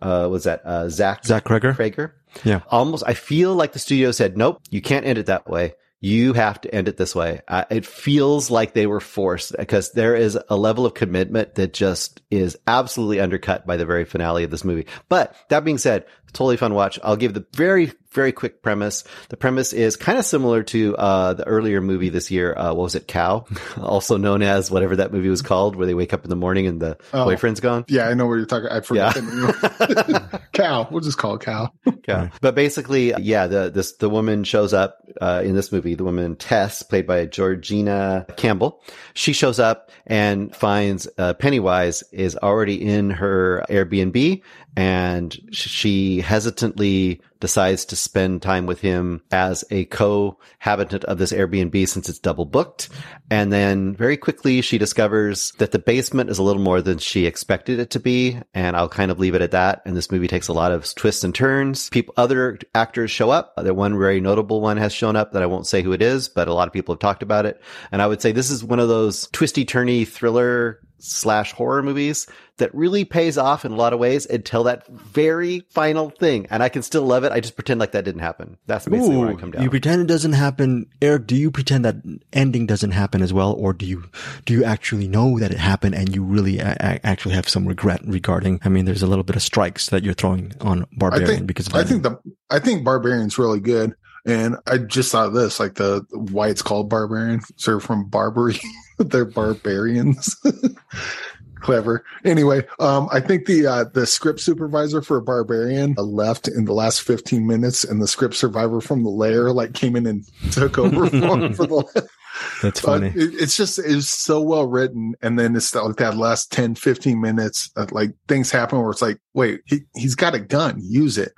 Uh, 0.00 0.28
was 0.30 0.44
that, 0.44 0.62
uh, 0.64 0.88
Zach, 0.88 1.24
Zach 1.24 1.44
Cregger? 1.44 1.74
Krager? 1.76 2.12
Yeah. 2.44 2.60
Almost, 2.70 3.04
I 3.06 3.14
feel 3.14 3.54
like 3.54 3.72
the 3.72 3.78
studio 3.78 4.10
said, 4.10 4.36
nope, 4.36 4.60
you 4.70 4.80
can't 4.80 5.04
end 5.06 5.18
it 5.18 5.26
that 5.26 5.46
way. 5.48 5.74
You 6.04 6.32
have 6.32 6.60
to 6.62 6.74
end 6.74 6.88
it 6.88 6.96
this 6.96 7.14
way. 7.14 7.42
It 7.70 7.86
feels 7.86 8.50
like 8.50 8.74
they 8.74 8.88
were 8.88 8.98
forced 8.98 9.56
because 9.56 9.92
there 9.92 10.16
is 10.16 10.36
a 10.48 10.56
level 10.56 10.84
of 10.84 10.94
commitment 10.94 11.54
that 11.54 11.72
just 11.72 12.20
is 12.28 12.58
absolutely 12.66 13.20
undercut 13.20 13.68
by 13.68 13.76
the 13.76 13.86
very 13.86 14.04
finale 14.04 14.42
of 14.42 14.50
this 14.50 14.64
movie. 14.64 14.88
But 15.08 15.36
that 15.48 15.64
being 15.64 15.78
said, 15.78 16.04
totally 16.32 16.56
fun 16.56 16.74
watch. 16.74 16.98
I'll 17.04 17.14
give 17.14 17.34
the 17.34 17.46
very, 17.54 17.92
very 18.12 18.32
quick 18.32 18.62
premise. 18.62 19.04
The 19.30 19.36
premise 19.36 19.72
is 19.72 19.96
kind 19.96 20.18
of 20.18 20.24
similar 20.24 20.62
to, 20.64 20.96
uh, 20.96 21.32
the 21.34 21.46
earlier 21.46 21.80
movie 21.80 22.08
this 22.08 22.30
year. 22.30 22.54
Uh, 22.56 22.68
what 22.74 22.84
was 22.84 22.94
it? 22.94 23.08
Cow, 23.08 23.44
also 23.80 24.16
known 24.16 24.42
as 24.42 24.70
whatever 24.70 24.96
that 24.96 25.12
movie 25.12 25.28
was 25.28 25.42
called, 25.42 25.76
where 25.76 25.86
they 25.86 25.94
wake 25.94 26.12
up 26.12 26.24
in 26.24 26.30
the 26.30 26.36
morning 26.36 26.66
and 26.66 26.80
the 26.80 26.96
Oh. 27.12 27.24
boyfriend's 27.24 27.60
gone. 27.60 27.84
Yeah, 27.88 28.08
I 28.08 28.14
know 28.14 28.26
what 28.26 28.34
you're 28.34 28.46
talking. 28.46 28.68
I 28.70 28.80
forgot 28.80 29.16
Yeah. 29.16 30.38
Cow. 30.52 30.88
We'll 30.90 31.00
just 31.00 31.18
call 31.18 31.34
it 31.36 31.40
Cow. 31.42 31.70
Yeah. 32.08 32.30
But 32.40 32.56
basically, 32.56 33.12
yeah, 33.20 33.46
the 33.46 33.70
this 33.70 33.92
the 33.92 34.10
woman 34.10 34.42
shows 34.42 34.74
up 34.74 34.98
uh, 35.20 35.40
in 35.44 35.54
this 35.54 35.70
movie. 35.70 35.94
The 35.94 36.02
woman 36.02 36.34
Tess, 36.34 36.82
played 36.82 37.06
by 37.06 37.26
Georgina 37.26 38.26
Campbell, 38.36 38.82
she 39.14 39.32
shows 39.32 39.60
up 39.60 39.88
and 40.04 40.54
finds 40.54 41.06
uh, 41.16 41.34
Pennywise 41.34 42.02
is 42.10 42.36
already 42.36 42.84
in 42.84 43.10
her 43.10 43.64
Airbnb, 43.70 44.42
and 44.76 45.38
she 45.52 46.20
hesitantly 46.22 47.20
decides 47.42 47.84
to 47.84 47.96
spend 47.96 48.40
time 48.40 48.66
with 48.66 48.80
him 48.80 49.20
as 49.32 49.64
a 49.70 49.84
cohabitant 49.86 51.04
of 51.04 51.18
this 51.18 51.32
Airbnb 51.32 51.88
since 51.88 52.08
it's 52.08 52.20
double 52.20 52.46
booked. 52.46 52.88
And 53.30 53.52
then 53.52 53.94
very 53.96 54.16
quickly 54.16 54.62
she 54.62 54.78
discovers 54.78 55.50
that 55.58 55.72
the 55.72 55.80
basement 55.80 56.30
is 56.30 56.38
a 56.38 56.42
little 56.42 56.62
more 56.62 56.80
than 56.80 56.98
she 56.98 57.26
expected 57.26 57.80
it 57.80 57.90
to 57.90 58.00
be. 58.00 58.38
And 58.54 58.76
I'll 58.76 58.88
kind 58.88 59.10
of 59.10 59.18
leave 59.18 59.34
it 59.34 59.42
at 59.42 59.50
that. 59.50 59.82
And 59.84 59.96
this 59.96 60.12
movie 60.12 60.28
takes 60.28 60.46
a 60.46 60.52
lot 60.52 60.70
of 60.70 60.94
twists 60.94 61.24
and 61.24 61.34
turns. 61.34 61.90
People, 61.90 62.14
other 62.16 62.60
actors 62.76 63.10
show 63.10 63.30
up. 63.30 63.54
Uh, 63.56 63.64
the 63.64 63.74
one 63.74 63.98
very 63.98 64.20
notable 64.20 64.60
one 64.60 64.76
has 64.76 64.92
shown 64.92 65.16
up 65.16 65.32
that 65.32 65.42
I 65.42 65.46
won't 65.46 65.66
say 65.66 65.82
who 65.82 65.92
it 65.92 66.00
is, 66.00 66.28
but 66.28 66.46
a 66.46 66.54
lot 66.54 66.68
of 66.68 66.72
people 66.72 66.94
have 66.94 67.00
talked 67.00 67.24
about 67.24 67.44
it. 67.44 67.60
And 67.90 68.00
I 68.00 68.06
would 68.06 68.22
say 68.22 68.30
this 68.30 68.50
is 68.50 68.62
one 68.62 68.78
of 68.78 68.88
those 68.88 69.26
twisty 69.32 69.66
turny 69.66 70.06
thriller 70.06 70.78
slash 71.02 71.52
horror 71.52 71.82
movies 71.82 72.28
that 72.62 72.72
really 72.72 73.04
pays 73.04 73.36
off 73.36 73.64
in 73.64 73.72
a 73.72 73.74
lot 73.74 73.92
of 73.92 73.98
ways 73.98 74.24
until 74.24 74.62
that 74.62 74.86
very 74.86 75.66
final 75.70 76.10
thing. 76.10 76.46
And 76.48 76.62
I 76.62 76.68
can 76.68 76.82
still 76.82 77.02
love 77.02 77.24
it. 77.24 77.32
I 77.32 77.40
just 77.40 77.56
pretend 77.56 77.80
like 77.80 77.90
that 77.90 78.04
didn't 78.04 78.20
happen. 78.20 78.56
That's 78.66 78.86
basically 78.86 79.16
where 79.16 79.30
I 79.30 79.34
come 79.34 79.50
down. 79.50 79.64
You 79.64 79.68
pretend 79.70 80.02
it 80.02 80.06
doesn't 80.06 80.34
happen, 80.34 80.86
Eric. 81.02 81.26
Do 81.26 81.34
you 81.34 81.50
pretend 81.50 81.84
that 81.84 81.96
ending 82.32 82.66
doesn't 82.66 82.92
happen 82.92 83.20
as 83.20 83.32
well, 83.32 83.52
or 83.52 83.72
do 83.72 83.84
you 83.84 84.04
do 84.44 84.54
you 84.54 84.62
actually 84.62 85.08
know 85.08 85.40
that 85.40 85.50
it 85.50 85.58
happened 85.58 85.96
and 85.96 86.14
you 86.14 86.22
really 86.22 86.60
a- 86.60 86.76
a- 86.78 87.04
actually 87.04 87.34
have 87.34 87.48
some 87.48 87.66
regret 87.66 88.00
regarding? 88.06 88.60
I 88.64 88.68
mean, 88.68 88.84
there's 88.84 89.02
a 89.02 89.08
little 89.08 89.24
bit 89.24 89.34
of 89.34 89.42
strikes 89.42 89.88
that 89.88 90.04
you're 90.04 90.14
throwing 90.14 90.52
on 90.60 90.84
I 90.84 90.86
Barbarian 90.92 91.28
think 91.28 91.46
because 91.48 91.66
of 91.66 91.74
I 91.74 91.82
think 91.82 92.04
the 92.04 92.16
I 92.48 92.60
think 92.60 92.84
Barbarian's 92.84 93.38
really 93.38 93.60
good. 93.60 93.96
And 94.24 94.54
I 94.68 94.78
just 94.78 95.10
saw 95.10 95.28
this, 95.30 95.58
like 95.58 95.74
the 95.74 96.06
why 96.12 96.46
it's 96.48 96.62
called 96.62 96.88
Barbarian. 96.88 97.40
So 97.56 97.72
they're 97.72 97.80
from 97.80 98.08
Barbary. 98.08 98.60
they're 98.98 99.24
barbarians. 99.24 100.36
Clever. 101.62 102.04
Anyway, 102.24 102.66
um, 102.78 103.08
I 103.12 103.20
think 103.20 103.46
the 103.46 103.66
uh, 103.66 103.84
the 103.84 104.06
script 104.06 104.40
supervisor 104.40 105.00
for 105.02 105.20
Barbarian 105.20 105.94
uh, 105.96 106.02
left 106.02 106.48
in 106.48 106.64
the 106.64 106.72
last 106.72 107.02
15 107.02 107.46
minutes, 107.46 107.84
and 107.84 108.02
the 108.02 108.08
script 108.08 108.34
survivor 108.34 108.80
from 108.80 109.02
the 109.02 109.10
lair 109.10 109.52
like 109.52 109.74
came 109.74 109.96
in 109.96 110.06
and 110.06 110.24
took 110.50 110.78
over 110.78 111.06
for, 111.06 111.52
for 111.54 111.66
the 111.66 112.08
that's 112.62 112.80
but 112.80 113.00
funny. 113.00 113.08
it, 113.08 113.34
it's 113.34 113.56
just 113.56 113.78
it's 113.78 114.08
so 114.08 114.40
well 114.40 114.66
written 114.66 115.14
and 115.20 115.38
then 115.38 115.54
it's 115.54 115.74
like 115.74 115.96
that 115.96 116.16
last 116.16 116.50
10 116.50 116.76
15 116.76 117.20
minutes 117.20 117.70
of, 117.76 117.92
like 117.92 118.10
things 118.26 118.50
happen 118.50 118.80
where 118.80 118.90
it's 118.90 119.02
like 119.02 119.18
wait 119.34 119.60
he, 119.66 119.80
he's 119.94 120.14
got 120.14 120.34
a 120.34 120.40
gun 120.40 120.78
use 120.80 121.18
it 121.18 121.32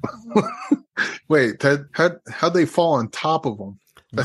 wait 1.29 1.59
that 1.61 1.85
how 1.93 2.11
how'd 2.31 2.55
they 2.55 2.65
fall 2.65 2.95
on 2.95 3.09
top 3.09 3.45
of 3.45 3.59
him 3.59 3.77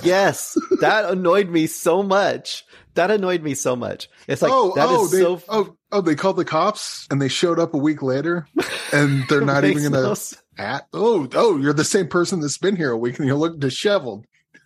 yes, 0.03 0.57
that 0.81 1.05
annoyed 1.05 1.49
me 1.49 1.67
so 1.67 2.03
much. 2.03 2.65
That 2.99 3.11
annoyed 3.11 3.41
me 3.41 3.53
so 3.55 3.75
much. 3.75 4.09
It's 4.27 4.41
like 4.41 4.51
oh 4.53 4.73
that 4.75 4.89
oh 4.89 5.05
is 5.05 5.11
they 5.11 5.21
so. 5.21 5.41
oh 5.47 5.75
oh 5.91 6.01
they 6.01 6.15
called 6.15 6.35
the 6.35 6.45
cops 6.45 7.07
and 7.09 7.21
they 7.21 7.29
showed 7.29 7.59
up 7.59 7.73
a 7.73 7.77
week 7.77 8.01
later 8.01 8.47
and 8.93 9.23
they're 9.29 9.41
not 9.41 9.63
even 9.63 9.77
makes 9.77 9.89
gonna 9.89 10.03
no 10.03 10.15
at 10.63 10.87
oh 10.93 11.27
oh 11.33 11.57
you're 11.57 11.73
the 11.73 11.83
same 11.83 12.07
person 12.07 12.41
that's 12.41 12.57
been 12.57 12.75
here 12.75 12.91
a 12.91 12.97
week 12.97 13.17
and 13.17 13.27
you 13.27 13.35
look 13.35 13.59
disheveled 13.59 14.25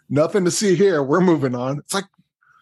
nothing 0.09 0.45
to 0.45 0.51
see 0.51 0.75
here. 0.75 1.03
We're 1.03 1.21
moving 1.21 1.55
on. 1.55 1.79
It's 1.79 1.93
like 1.93 2.05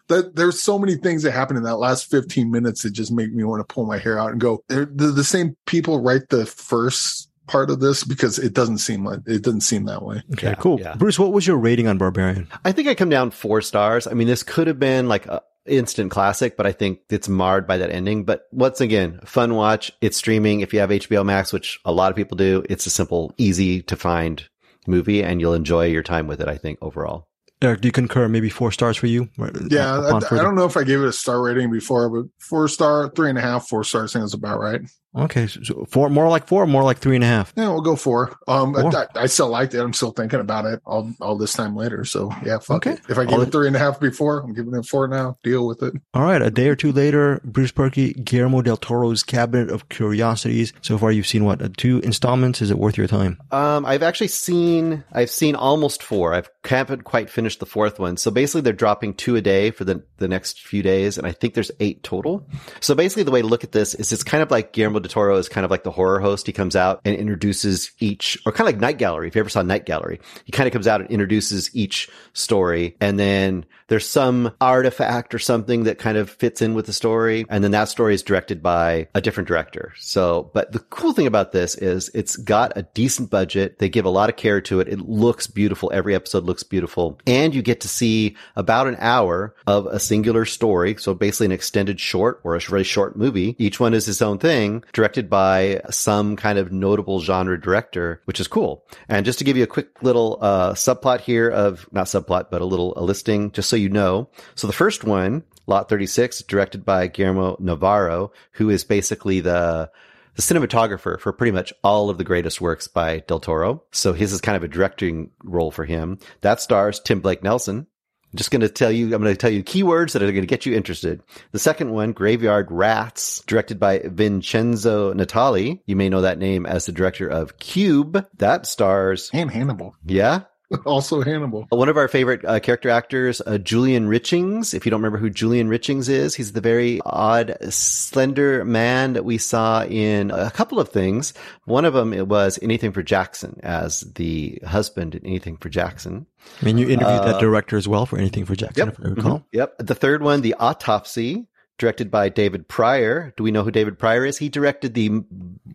that. 0.07 0.35
There's 0.35 0.61
so 0.61 0.79
many 0.79 0.95
things 0.95 1.23
that 1.23 1.31
happen 1.31 1.57
in 1.57 1.63
that 1.63 1.77
last 1.77 2.09
15 2.09 2.49
minutes 2.51 2.83
that 2.83 2.91
just 2.91 3.11
make 3.11 3.31
me 3.33 3.43
want 3.43 3.67
to 3.67 3.73
pull 3.73 3.85
my 3.85 3.97
hair 3.97 4.19
out 4.19 4.31
and 4.31 4.39
go. 4.39 4.63
They're, 4.67 4.85
they're 4.85 5.11
the 5.11 5.23
same 5.23 5.55
people 5.65 6.01
write 6.01 6.29
the 6.29 6.45
first 6.45 7.29
part 7.47 7.69
of 7.69 7.79
this 7.81 8.03
because 8.03 8.39
it 8.39 8.53
doesn't 8.53 8.77
seem 8.77 9.05
like 9.05 9.19
it 9.27 9.41
doesn't 9.41 9.61
seem 9.61 9.85
that 9.85 10.03
way. 10.03 10.23
Okay, 10.33 10.47
Yeah, 10.49 10.55
cool. 10.55 10.79
yeah. 10.79 10.95
Bruce, 10.95 11.19
what 11.19 11.33
was 11.33 11.45
your 11.45 11.57
rating 11.57 11.87
on 11.87 11.97
Barbarian? 11.97 12.47
I 12.63 12.71
think 12.71 12.87
I 12.87 12.95
come 12.95 13.09
down 13.09 13.31
four 13.31 13.61
stars. 13.61 14.07
I 14.07 14.13
mean, 14.13 14.27
this 14.27 14.43
could 14.43 14.67
have 14.67 14.79
been 14.79 15.07
like 15.07 15.25
a 15.27 15.41
instant 15.65 16.11
classic, 16.11 16.57
but 16.57 16.65
I 16.65 16.71
think 16.71 16.99
it's 17.09 17.29
marred 17.29 17.67
by 17.67 17.77
that 17.77 17.91
ending. 17.91 18.23
But 18.23 18.47
once 18.51 18.81
again, 18.81 19.19
fun 19.25 19.55
watch. 19.55 19.91
It's 20.01 20.17
streaming. 20.17 20.61
If 20.61 20.73
you 20.73 20.79
have 20.79 20.89
HBO 20.89 21.25
Max, 21.25 21.53
which 21.53 21.79
a 21.85 21.91
lot 21.91 22.11
of 22.11 22.15
people 22.15 22.37
do, 22.37 22.63
it's 22.69 22.85
a 22.85 22.89
simple, 22.89 23.33
easy 23.37 23.81
to 23.83 23.95
find 23.95 24.47
movie 24.87 25.23
and 25.23 25.39
you'll 25.39 25.53
enjoy 25.53 25.85
your 25.85 26.03
time 26.03 26.27
with 26.27 26.41
it. 26.41 26.47
I 26.47 26.57
think 26.57 26.79
overall. 26.81 27.27
Eric, 27.61 27.81
do 27.81 27.87
you 27.87 27.91
concur? 27.91 28.27
Maybe 28.27 28.49
four 28.49 28.71
stars 28.71 28.97
for 28.97 29.05
you? 29.05 29.29
Uh, 29.39 29.51
yeah, 29.69 29.99
I, 29.99 30.17
I 30.17 30.41
don't 30.41 30.55
know 30.55 30.65
if 30.65 30.75
I 30.75 30.83
gave 30.83 30.99
it 30.99 31.07
a 31.07 31.13
star 31.13 31.41
rating 31.43 31.71
before, 31.71 32.09
but 32.09 32.25
four 32.39 32.67
star, 32.67 33.09
three 33.09 33.29
and 33.29 33.37
a 33.37 33.41
half, 33.41 33.67
four 33.67 33.83
stars, 33.83 34.15
I 34.15 34.19
think 34.19 34.25
is 34.25 34.33
about 34.33 34.59
right. 34.59 34.81
Okay, 35.13 35.47
so 35.47 35.61
so 35.63 35.85
four, 35.89 36.09
more 36.09 36.29
like 36.29 36.47
four, 36.47 36.65
more 36.65 36.83
like 36.83 36.99
three 36.99 37.15
and 37.15 37.23
a 37.23 37.27
half. 37.27 37.51
Yeah, 37.57 37.67
we'll 37.69 37.81
go 37.81 37.95
four. 37.97 38.37
Um, 38.47 38.73
Four. 38.73 38.95
I, 38.95 39.07
I 39.15 39.25
still 39.25 39.49
liked 39.49 39.73
it. 39.73 39.79
I'm 39.81 39.91
still 39.93 40.11
thinking 40.11 40.39
about 40.39 40.65
it 40.65 40.81
all, 40.85 41.11
all 41.19 41.37
this 41.37 41.51
time 41.53 41.75
later. 41.75 42.05
So 42.05 42.31
yeah, 42.45 42.59
fuck 42.59 42.77
Okay. 42.87 42.91
it. 42.91 43.01
If 43.09 43.17
I 43.17 43.25
gave 43.25 43.33
All 43.33 43.41
it 43.41 43.51
three 43.51 43.67
and 43.67 43.75
a 43.75 43.79
half 43.79 43.99
before, 43.99 44.39
I'm 44.39 44.53
giving 44.53 44.73
it 44.73 44.85
four 44.85 45.09
now. 45.09 45.37
Deal 45.43 45.67
with 45.67 45.83
it. 45.83 45.93
All 46.13 46.23
right, 46.23 46.41
a 46.41 46.49
day 46.49 46.69
or 46.69 46.75
two 46.77 46.93
later, 46.93 47.41
Bruce 47.43 47.73
Purkey, 47.73 48.23
Guillermo 48.23 48.61
del 48.61 48.77
Toro's 48.77 49.21
Cabinet 49.21 49.69
of 49.69 49.89
Curiosities. 49.89 50.71
So 50.81 50.97
far, 50.97 51.11
you've 51.11 51.27
seen 51.27 51.43
what 51.43 51.61
uh, 51.61 51.67
two 51.75 51.99
installments? 51.99 52.61
Is 52.61 52.71
it 52.71 52.77
worth 52.77 52.97
your 52.97 53.07
time? 53.07 53.37
Um, 53.51 53.85
I've 53.85 54.03
actually 54.03 54.29
seen, 54.29 55.03
I've 55.11 55.29
seen 55.29 55.55
almost 55.55 56.03
four. 56.03 56.33
I 56.33 56.43
haven't 56.63 57.03
quite 57.03 57.29
finished 57.29 57.59
the 57.59 57.65
fourth 57.65 57.99
one. 57.99 58.15
So 58.15 58.31
basically 58.31 58.61
they're 58.61 58.71
dropping 58.73 59.15
two 59.15 59.35
a 59.35 59.41
day 59.41 59.71
for 59.71 59.83
the, 59.83 60.03
the 60.19 60.29
next 60.29 60.61
few 60.61 60.81
days. 60.81 61.17
And 61.17 61.27
I 61.27 61.33
think 61.33 61.53
there's 61.53 61.71
eight 61.81 62.01
total. 62.01 62.47
So 62.79 62.95
basically 62.95 63.23
the 63.23 63.31
way 63.31 63.41
to 63.41 63.47
look 63.47 63.65
at 63.65 63.73
this 63.73 63.93
is 63.93 64.13
it's 64.13 64.23
kind 64.23 64.41
of 64.41 64.49
like 64.51 64.71
Guillermo 64.71 65.00
del 65.01 65.09
Toro 65.09 65.37
is 65.37 65.49
kind 65.49 65.65
of 65.65 65.71
like 65.71 65.83
the 65.83 65.91
horror 65.91 66.19
host. 66.19 66.47
He 66.47 66.53
comes 66.53 66.75
out 66.75 67.01
and 67.05 67.15
introduces 67.15 67.91
each, 67.99 68.37
or 68.45 68.51
kind 68.51 68.67
of 68.67 68.73
like 68.73 68.81
Night 68.81 68.97
Gallery. 68.97 69.27
If 69.27 69.35
you 69.35 69.39
ever 69.39 69.49
saw 69.49 69.61
Night 69.61 69.85
Gallery, 69.85 70.19
he 70.45 70.51
kind 70.51 70.67
of 70.67 70.73
comes 70.73 70.87
out 70.87 71.01
and 71.01 71.09
introduces 71.09 71.75
each 71.75 72.09
story. 72.33 72.95
And 73.01 73.19
then 73.19 73.65
there's 73.87 74.07
some 74.07 74.53
artifact 74.61 75.33
or 75.35 75.39
something 75.39 75.83
that 75.83 75.99
kind 75.99 76.17
of 76.17 76.29
fits 76.29 76.61
in 76.61 76.73
with 76.73 76.85
the 76.85 76.93
story. 76.93 77.45
And 77.49 77.63
then 77.63 77.71
that 77.71 77.89
story 77.89 78.13
is 78.13 78.23
directed 78.23 78.63
by 78.63 79.07
a 79.13 79.21
different 79.21 79.47
director. 79.47 79.93
So, 79.97 80.49
but 80.53 80.71
the 80.71 80.79
cool 80.79 81.13
thing 81.13 81.27
about 81.27 81.51
this 81.51 81.75
is 81.75 82.09
it's 82.13 82.37
got 82.37 82.77
a 82.77 82.83
decent 82.83 83.29
budget. 83.29 83.79
They 83.79 83.89
give 83.89 84.05
a 84.05 84.09
lot 84.09 84.29
of 84.29 84.37
care 84.37 84.61
to 84.61 84.79
it. 84.79 84.87
It 84.87 84.99
looks 85.01 85.47
beautiful. 85.47 85.91
Every 85.93 86.15
episode 86.15 86.45
looks 86.45 86.63
beautiful. 86.63 87.19
And 87.27 87.53
you 87.53 87.61
get 87.61 87.81
to 87.81 87.89
see 87.89 88.37
about 88.55 88.87
an 88.87 88.95
hour 88.99 89.55
of 89.67 89.87
a 89.87 89.99
singular 89.99 90.45
story. 90.45 90.95
So 90.97 91.13
basically 91.13 91.47
an 91.47 91.51
extended 91.51 91.99
short 91.99 92.39
or 92.43 92.55
a 92.55 92.59
very 92.59 92.83
short 92.83 93.17
movie. 93.17 93.55
Each 93.57 93.79
one 93.79 93.93
is 93.93 94.07
its 94.07 94.21
own 94.21 94.37
thing 94.37 94.83
directed 94.93 95.29
by 95.29 95.81
some 95.89 96.35
kind 96.35 96.57
of 96.57 96.71
notable 96.71 97.21
genre 97.21 97.59
director, 97.59 98.21
which 98.25 98.39
is 98.39 98.47
cool. 98.47 98.85
And 99.07 99.25
just 99.25 99.39
to 99.39 99.45
give 99.45 99.57
you 99.57 99.63
a 99.63 99.67
quick 99.67 100.01
little, 100.03 100.37
uh, 100.41 100.73
subplot 100.73 101.21
here 101.21 101.49
of 101.49 101.87
not 101.91 102.07
subplot, 102.07 102.49
but 102.51 102.61
a 102.61 102.65
little 102.65 102.93
a 102.97 103.03
listing, 103.03 103.51
just 103.51 103.69
so 103.69 103.75
you 103.75 103.89
know. 103.89 104.29
So 104.55 104.67
the 104.67 104.73
first 104.73 105.03
one, 105.03 105.43
Lot 105.67 105.89
36, 105.89 106.43
directed 106.43 106.83
by 106.83 107.07
Guillermo 107.07 107.57
Navarro, 107.59 108.31
who 108.53 108.69
is 108.69 108.83
basically 108.83 109.39
the 109.39 109.91
the 110.35 110.41
cinematographer 110.41 111.19
for 111.19 111.33
pretty 111.33 111.51
much 111.51 111.73
all 111.83 112.09
of 112.09 112.17
the 112.17 112.23
greatest 112.23 112.61
works 112.61 112.87
by 112.87 113.19
Del 113.27 113.39
Toro. 113.39 113.83
So 113.91 114.13
his 114.13 114.31
is 114.31 114.41
kind 114.41 114.55
of 114.55 114.63
a 114.63 114.67
directing 114.67 115.31
role 115.43 115.71
for 115.71 115.85
him. 115.85 116.19
That 116.41 116.61
stars 116.61 116.99
Tim 116.99 117.19
Blake 117.19 117.43
Nelson. 117.43 117.87
I'm 118.33 118.37
just 118.37 118.49
going 118.51 118.61
to 118.61 118.69
tell 118.69 118.91
you, 118.91 119.05
I'm 119.13 119.21
going 119.21 119.33
to 119.33 119.37
tell 119.37 119.51
you 119.51 119.61
keywords 119.63 120.13
that 120.13 120.21
are 120.23 120.31
going 120.31 120.41
to 120.41 120.47
get 120.47 120.65
you 120.65 120.73
interested. 120.73 121.21
The 121.51 121.59
second 121.59 121.91
one, 121.91 122.13
Graveyard 122.13 122.67
Rats, 122.71 123.41
directed 123.45 123.77
by 123.77 123.99
Vincenzo 124.05 125.13
Natali. 125.13 125.81
You 125.85 125.97
may 125.97 126.07
know 126.07 126.21
that 126.21 126.37
name 126.39 126.65
as 126.65 126.85
the 126.85 126.93
director 126.93 127.27
of 127.27 127.57
Cube. 127.59 128.25
That 128.37 128.65
stars, 128.65 129.29
And 129.33 129.51
Hannibal. 129.51 129.95
yeah, 130.05 130.43
also 130.85 131.21
Hannibal. 131.21 131.65
one 131.69 131.89
of 131.89 131.97
our 131.97 132.07
favorite 132.07 132.43
uh, 132.45 132.59
character 132.59 132.89
actors, 132.89 133.41
uh, 133.45 133.57
Julian 133.57 134.07
Richings. 134.07 134.73
If 134.73 134.85
you 134.85 134.89
don't 134.89 134.99
remember 135.01 135.17
who 135.17 135.29
Julian 135.29 135.69
Richings 135.69 136.09
is, 136.09 136.35
he's 136.35 136.53
the 136.53 136.61
very 136.61 137.01
odd, 137.05 137.57
slender 137.69 138.63
man 138.65 139.13
that 139.13 139.25
we 139.25 139.37
saw 139.37 139.83
in 139.83 140.31
a 140.31 140.51
couple 140.51 140.79
of 140.79 140.89
things. 140.89 141.33
One 141.65 141.85
of 141.85 141.93
them 141.93 142.13
it 142.13 142.27
was 142.27 142.57
Anything 142.61 142.91
for 142.91 143.03
Jackson 143.03 143.59
as 143.63 144.01
the 144.15 144.61
husband 144.65 145.15
in 145.15 145.25
Anything 145.25 145.57
for 145.57 145.69
Jackson. 145.69 146.25
I 146.61 146.65
mean, 146.65 146.77
you 146.77 146.85
interviewed 146.89 147.19
Uh, 147.21 147.31
that 147.33 147.39
director 147.41 147.77
as 147.77 147.87
well 147.87 148.05
for 148.05 148.17
anything 148.17 148.45
for 148.45 148.55
Jackson, 148.55 148.87
Yep. 148.87 148.97
if 148.99 149.05
I 149.05 149.09
recall. 149.09 149.39
Mhm. 149.39 149.43
Yep. 149.53 149.77
The 149.79 149.95
third 149.95 150.23
one, 150.23 150.41
The 150.41 150.55
Autopsy, 150.55 151.47
directed 151.81 152.09
by 152.09 152.29
David 152.29 152.67
Prior. 152.69 153.33
Do 153.35 153.43
we 153.43 153.51
know 153.51 153.63
who 153.63 153.71
David 153.71 153.99
Prior 153.99 154.23
is? 154.25 154.37
He 154.37 154.47
directed 154.47 154.93
the 154.93 155.23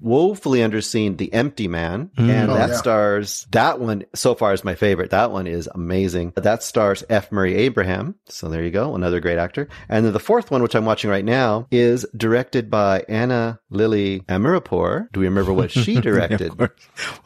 woefully 0.01 0.61
underseen 0.61 1.17
The 1.19 1.33
Empty 1.33 1.69
Man. 1.69 2.11
Mm. 2.17 2.31
And 2.31 2.51
Oh, 2.51 2.55
that 2.55 2.71
yeah. 2.71 2.77
stars, 2.77 3.47
that 3.51 3.81
one 3.81 4.05
so 4.15 4.35
far 4.35 4.53
is 4.53 4.65
my 4.65 4.75
favorite. 4.77 5.11
That 5.11 5.33
one 5.33 5.47
is 5.47 5.69
amazing. 5.75 6.33
That 6.37 6.63
stars 6.63 7.03
F. 7.11 7.33
Murray 7.33 7.55
Abraham. 7.57 8.15
So 8.27 8.49
there 8.49 8.63
you 8.63 8.71
go. 8.71 8.95
Another 8.95 9.21
great 9.21 9.39
actor. 9.39 9.69
And 9.89 10.07
then 10.07 10.13
the 10.13 10.21
fourth 10.21 10.51
one, 10.51 10.63
which 10.63 10.75
I'm 10.77 10.85
watching 10.85 11.11
right 11.11 11.25
now, 11.25 11.67
is 11.71 12.07
directed 12.17 12.71
by 12.71 13.05
Ana 13.09 13.59
Lily 13.71 14.21
Amirpour. 14.29 15.09
Do 15.13 15.21
we 15.21 15.27
remember 15.27 15.53
what 15.53 15.71
she 15.73 16.01
directed? 16.01 16.57
Course. 16.57 16.71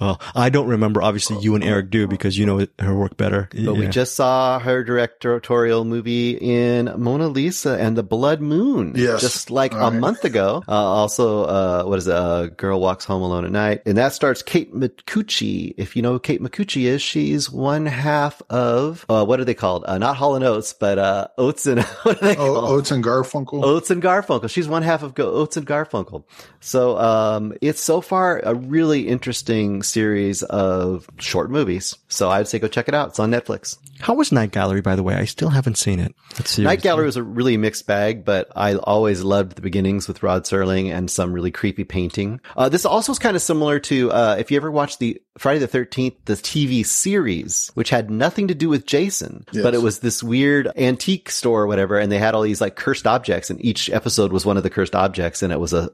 Well, 0.01 0.20
I 0.35 0.49
don't 0.49 0.68
remember. 0.68 1.03
Obviously, 1.03 1.39
you 1.41 1.55
and 1.55 1.62
Eric 1.62 1.91
do 1.91 2.07
because 2.09 2.39
you 2.39 2.47
know 2.47 2.66
her 2.78 2.95
work 2.97 3.16
better. 3.16 3.49
But 3.64 3.74
we 3.74 3.89
just 3.89 4.14
saw 4.14 4.59
her 4.59 4.83
directorial 4.83 5.85
movie 5.85 6.31
in 6.41 6.93
Mona 6.97 7.28
Lisa 7.28 7.76
and 7.78 7.97
the 7.97 8.03
Blood 8.03 8.41
Moon. 8.41 8.70
Yes. 8.95 9.21
Just 9.21 9.51
like 9.51 9.75
All 9.75 9.89
a 9.89 9.91
right. 9.91 10.01
month 10.01 10.25
ago. 10.25 10.62
Uh, 10.66 10.73
also, 10.73 11.45
uh, 11.45 11.83
what 11.85 11.99
is 11.99 12.07
it? 12.07 12.14
Uh, 12.14 12.47
Girl 12.47 12.81
Walks 12.81 13.05
Home 13.05 13.23
Alone 13.23 13.45
at 13.45 13.53
Night. 13.53 13.83
And 13.87 13.97
that 13.97 14.12
starts 14.12 14.43
Kate 14.43 14.75
Micucci. 14.75 15.75
If 15.77 15.97
you 15.97 16.03
know 16.03 16.12
who 16.12 16.21
Kate 16.21 16.41
Micucci 16.41 16.83
is, 16.85 17.03
she's 17.03 17.51
one 17.51 17.87
half 17.87 18.41
of, 18.51 19.05
uh, 19.09 19.25
what 19.25 19.41
are 19.41 19.45
they 19.45 19.55
called? 19.55 19.85
Uh, 19.87 19.99
not 19.99 20.16
Hall 20.16 20.35
and 20.37 20.45
Oates, 20.45 20.73
but, 20.73 20.99
uh, 20.99 21.29
Oates 21.39 21.66
and, 21.66 21.83
what 22.03 22.23
are 22.23 22.27
they 22.27 22.37
Oh, 22.37 22.55
called? 22.55 22.71
Oates 22.71 22.91
and 22.91 23.05
Garfunkel. 23.05 23.64
Oates 23.64 23.91
and 23.91 24.03
Garfunkel. 24.03 24.51
She's 24.51 24.68
one 24.68 24.83
half 24.83 25.03
of 25.03 25.14
Go- 25.14 25.31
Oates 25.33 25.57
and 25.57 25.66
Garfunkel. 25.66 26.25
So, 26.61 26.99
um, 26.99 27.53
it's 27.61 27.81
so 27.81 28.01
far 28.01 28.41
a 28.45 28.55
really 28.55 29.09
interesting 29.09 29.83
series 29.83 30.43
of 30.43 31.09
short 31.18 31.51
movies. 31.51 31.97
So 32.09 32.31
I'd 32.31 32.49
say 32.49 32.59
go 32.59 32.68
check 32.68 32.89
it 32.89 32.95
out. 32.95 33.09
It's 33.11 33.18
on 33.18 33.31
Netflix. 33.31 33.77
How 34.01 34.15
was 34.15 34.33
Night 34.33 34.51
Gallery, 34.51 34.81
by 34.81 34.97
the 34.97 35.03
way? 35.03 35.15
I 35.15 35.25
still 35.25 35.51
haven't 35.51 35.77
seen 35.79 36.01
it. 36.01 36.15
Let's 36.39 36.51
see. 36.51 36.63
Night 36.63 36.83
Gallery 36.83 37.07
was 37.07 37.17
a 37.17 37.23
really 37.23 37.57
mixed 37.57 37.87
bag, 37.87 38.25
but 38.25 38.49
I 38.57 38.75
always 38.77 39.23
loved 39.23 39.57
the 39.57 39.63
beginnings 39.63 40.09
with 40.09 40.23
Rod 40.23 40.45
Serling 40.45 40.91
and 40.93 41.11
some 41.11 41.33
really 41.33 41.51
creepy 41.51 41.85
painting. 41.85 42.41
Uh, 42.57 42.69
this 42.69 42.85
also 42.85 43.13
is 43.13 43.19
kind 43.19 43.37
of 43.37 43.43
similar 43.43 43.79
to, 43.81 44.11
uh, 44.11 44.37
if 44.39 44.51
you 44.51 44.57
ever 44.57 44.71
watched 44.71 44.99
the 45.01 45.21
Friday 45.39 45.59
the 45.61 45.69
13th, 45.69 46.17
the 46.25 46.35
TV 46.35 46.85
series, 46.85 47.71
which 47.75 47.91
had 47.91 48.11
nothing 48.11 48.49
to 48.49 48.55
do 48.55 48.69
with 48.69 48.87
Jason, 48.87 49.45
Yes. 49.53 49.63
but 49.63 49.75
it 49.75 49.83
was 49.83 50.01
this 50.01 50.23
weird 50.23 50.71
antique 50.77 51.31
store 51.31 51.63
or 51.63 51.67
whatever. 51.67 51.99
And 51.99 52.11
they 52.11 52.19
had 52.19 52.35
all 52.35 52.43
these 52.43 52.61
like 52.61 52.77
cursed 52.77 53.07
objects 53.07 53.51
and 53.51 53.65
each 53.65 53.89
episode 53.91 54.33
was 54.33 54.45
one 54.47 54.57
of 54.57 54.63
the 54.63 54.71
cursed 54.71 54.95
objects. 54.95 55.43
And 55.43 55.53
it 55.53 55.61
was 55.61 55.73
a 55.73 55.91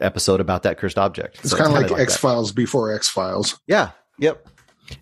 episode 0.00 0.40
about 0.40 0.64
that 0.64 0.78
cursed 0.78 0.98
object. 0.98 1.38
It's 1.40 1.50
So 1.50 1.56
kind 1.56 1.70
of 1.72 1.78
kinda 1.78 1.92
like 1.94 2.02
X. 2.02 2.16
Files 2.16 2.52
before 2.52 2.92
X 2.94 3.08
Files. 3.08 3.58
Yeah. 3.66 3.90
Yep. 4.18 4.46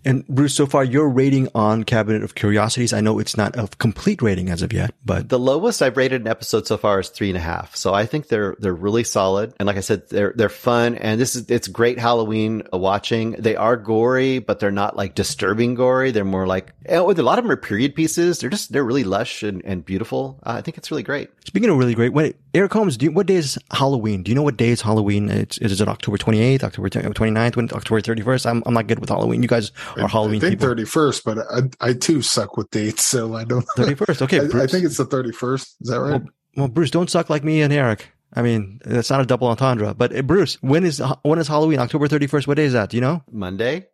And 0.05 0.25
Bruce, 0.27 0.55
so 0.55 0.65
far 0.65 0.83
your 0.83 1.09
rating 1.09 1.49
on 1.55 1.83
Cabinet 1.83 2.23
of 2.23 2.35
Curiosities, 2.35 2.93
I 2.93 3.01
know 3.01 3.19
it's 3.19 3.37
not 3.37 3.57
a 3.57 3.67
complete 3.77 4.21
rating 4.21 4.49
as 4.49 4.61
of 4.61 4.73
yet, 4.73 4.93
but 5.05 5.29
The 5.29 5.39
lowest 5.39 5.81
I've 5.81 5.97
rated 5.97 6.21
an 6.21 6.27
episode 6.27 6.67
so 6.67 6.77
far 6.77 6.99
is 6.99 7.09
three 7.09 7.29
and 7.29 7.37
a 7.37 7.41
half. 7.41 7.75
So 7.75 7.93
I 7.93 8.05
think 8.05 8.27
they're 8.27 8.55
they're 8.59 8.73
really 8.73 9.03
solid. 9.03 9.53
And 9.59 9.67
like 9.67 9.77
I 9.77 9.81
said, 9.81 10.09
they're 10.09 10.33
they're 10.35 10.49
fun. 10.49 10.95
And 10.95 11.19
this 11.19 11.35
is 11.35 11.49
it's 11.49 11.67
great 11.67 11.99
Halloween 11.99 12.63
watching. 12.71 13.31
They 13.31 13.55
are 13.55 13.77
gory, 13.77 14.39
but 14.39 14.59
they're 14.59 14.71
not 14.71 14.95
like 14.95 15.15
disturbing 15.15 15.75
gory. 15.75 16.11
They're 16.11 16.25
more 16.25 16.47
like 16.47 16.73
oh, 16.89 17.11
a 17.11 17.13
lot 17.13 17.39
of 17.39 17.45
them 17.45 17.51
are 17.51 17.57
period 17.57 17.95
pieces. 17.95 18.39
They're 18.39 18.49
just 18.49 18.71
they're 18.71 18.83
really 18.83 19.03
lush 19.03 19.43
and, 19.43 19.63
and 19.65 19.85
beautiful. 19.85 20.39
Uh, 20.43 20.53
I 20.53 20.61
think 20.61 20.77
it's 20.77 20.91
really 20.91 21.03
great. 21.03 21.29
speaking 21.45 21.69
of 21.69 21.77
really 21.77 21.95
great, 21.95 22.13
wait, 22.13 22.35
Eric 22.55 22.71
Holmes, 22.71 22.97
do 22.97 23.05
you, 23.05 23.11
what 23.11 23.25
day 23.25 23.35
is 23.35 23.57
Halloween? 23.71 24.21
Do 24.21 24.29
you 24.29 24.35
know 24.35 24.43
what 24.43 24.57
day 24.57 24.69
is 24.69 24.81
Halloween? 24.81 25.27
It's, 25.29 25.57
is 25.57 25.81
it 25.81 25.87
October 25.87 26.17
28th, 26.19 26.63
October 26.63 26.87
29th, 26.87 27.55
when, 27.55 27.65
October 27.73 27.99
31st? 27.99 28.45
I'm, 28.45 28.61
I'm 28.67 28.75
not 28.75 28.85
good 28.85 28.99
with 28.99 29.09
Halloween. 29.09 29.41
You 29.41 29.49
guys 29.49 29.71
are 29.97 30.07
Halloween 30.07 30.37
I 30.37 30.39
think 30.41 30.51
people. 30.53 30.67
thirty 30.67 30.85
first, 30.85 31.23
but 31.23 31.39
I, 31.39 31.61
I 31.81 31.93
too 31.93 32.21
suck 32.21 32.55
with 32.55 32.69
dates, 32.69 33.05
so 33.05 33.33
I 33.35 33.43
don't. 33.43 33.65
31st. 33.75 34.21
Okay. 34.21 34.39
I, 34.59 34.63
I 34.63 34.67
think 34.67 34.85
it's 34.85 34.97
the 34.97 35.05
thirty 35.05 35.31
first. 35.31 35.75
Is 35.81 35.89
that 35.89 35.99
right? 35.99 36.21
Well, 36.21 36.29
well, 36.55 36.67
Bruce, 36.67 36.91
don't 36.91 37.09
suck 37.09 37.31
like 37.31 37.43
me 37.43 37.61
and 37.63 37.73
Eric. 37.73 38.11
I 38.35 38.43
mean, 38.43 38.79
that's 38.85 39.09
not 39.09 39.21
a 39.21 39.25
double 39.25 39.47
entendre. 39.47 39.93
But 39.95 40.15
uh, 40.15 40.21
Bruce, 40.21 40.61
when 40.61 40.83
is 40.83 41.01
when 41.23 41.39
is 41.39 41.47
Halloween? 41.47 41.79
October 41.79 42.07
thirty 42.07 42.27
first. 42.27 42.47
What 42.47 42.57
day 42.57 42.65
is 42.65 42.73
that? 42.73 42.89
Do 42.89 42.97
you 42.97 43.01
know? 43.01 43.23
Monday. 43.31 43.87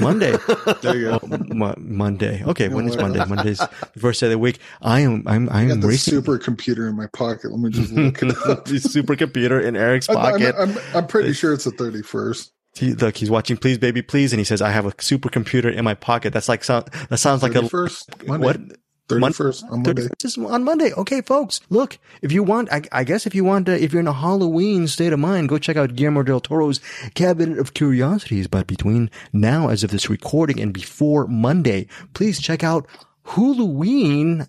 Monday. 0.00 0.36
there 0.82 0.96
you 0.96 1.04
go. 1.04 1.18
Oh, 1.22 1.26
Mo- 1.54 1.74
Monday. 1.78 2.42
Okay, 2.44 2.68
when 2.68 2.88
is? 2.88 2.96
Monday? 2.96 3.24
Monday's 3.28 3.58
the 3.58 4.00
first 4.00 4.20
day 4.20 4.26
of 4.26 4.32
the 4.32 4.38
week. 4.38 4.58
I 4.82 5.00
am. 5.00 5.22
I'm. 5.26 5.48
I 5.48 5.62
I'm 5.62 5.68
got 5.68 5.80
the 5.80 5.88
racing. 5.88 6.20
supercomputer 6.20 6.88
in 6.88 6.96
my 6.96 7.06
pocket. 7.08 7.50
Let 7.52 7.60
me 7.60 7.70
just 7.70 7.92
look 7.92 8.22
it 8.22 8.30
up. 8.46 8.64
the 8.64 8.74
supercomputer 8.74 9.62
in 9.64 9.76
Eric's 9.76 10.08
I'm, 10.08 10.16
I'm, 10.16 10.32
pocket. 10.32 10.54
I'm, 10.58 10.76
I'm 10.94 11.06
pretty 11.06 11.32
sure 11.32 11.52
it's 11.52 11.64
the 11.64 11.70
thirty 11.70 12.02
first. 12.02 12.52
He, 12.74 12.92
look, 12.92 13.16
he's 13.16 13.30
watching 13.30 13.56
Please 13.56 13.78
Baby 13.78 14.02
Please, 14.02 14.32
and 14.32 14.38
he 14.40 14.44
says, 14.44 14.60
"I 14.60 14.70
have 14.70 14.84
a 14.86 14.92
supercomputer 14.92 15.72
in 15.74 15.84
my 15.84 15.94
pocket." 15.94 16.32
That's 16.32 16.48
like 16.48 16.62
sound. 16.64 16.88
That 17.08 17.18
sounds 17.18 17.42
like 17.42 17.54
a 17.54 17.68
first 17.68 18.10
Monday. 18.26 18.44
what? 18.46 18.60
Thirty 19.08 19.32
first 19.32 19.64
on 19.64 19.82
Monday. 19.82 20.02
31st 20.02 20.24
is 20.24 20.38
on 20.38 20.64
Monday. 20.64 20.92
Okay, 20.92 21.20
folks. 21.20 21.60
Look, 21.70 21.98
if 22.22 22.32
you 22.32 22.42
want, 22.42 22.72
I, 22.72 22.82
I 22.90 23.04
guess 23.04 23.24
if 23.26 23.34
you 23.34 23.44
want, 23.44 23.66
to, 23.66 23.80
if 23.80 23.92
you're 23.92 24.00
in 24.00 24.08
a 24.08 24.12
Halloween 24.12 24.88
state 24.88 25.12
of 25.12 25.20
mind, 25.20 25.48
go 25.48 25.58
check 25.58 25.76
out 25.76 25.94
Guillermo 25.94 26.24
del 26.24 26.40
Toro's 26.40 26.80
Cabinet 27.14 27.58
of 27.58 27.72
Curiosities. 27.74 28.48
But 28.48 28.66
between 28.66 29.10
now, 29.32 29.68
as 29.68 29.84
of 29.84 29.90
this 29.90 30.10
recording, 30.10 30.60
and 30.60 30.72
before 30.72 31.28
Monday, 31.28 31.86
please 32.14 32.40
check 32.40 32.64
out 32.64 32.86
Huluween. 33.26 34.48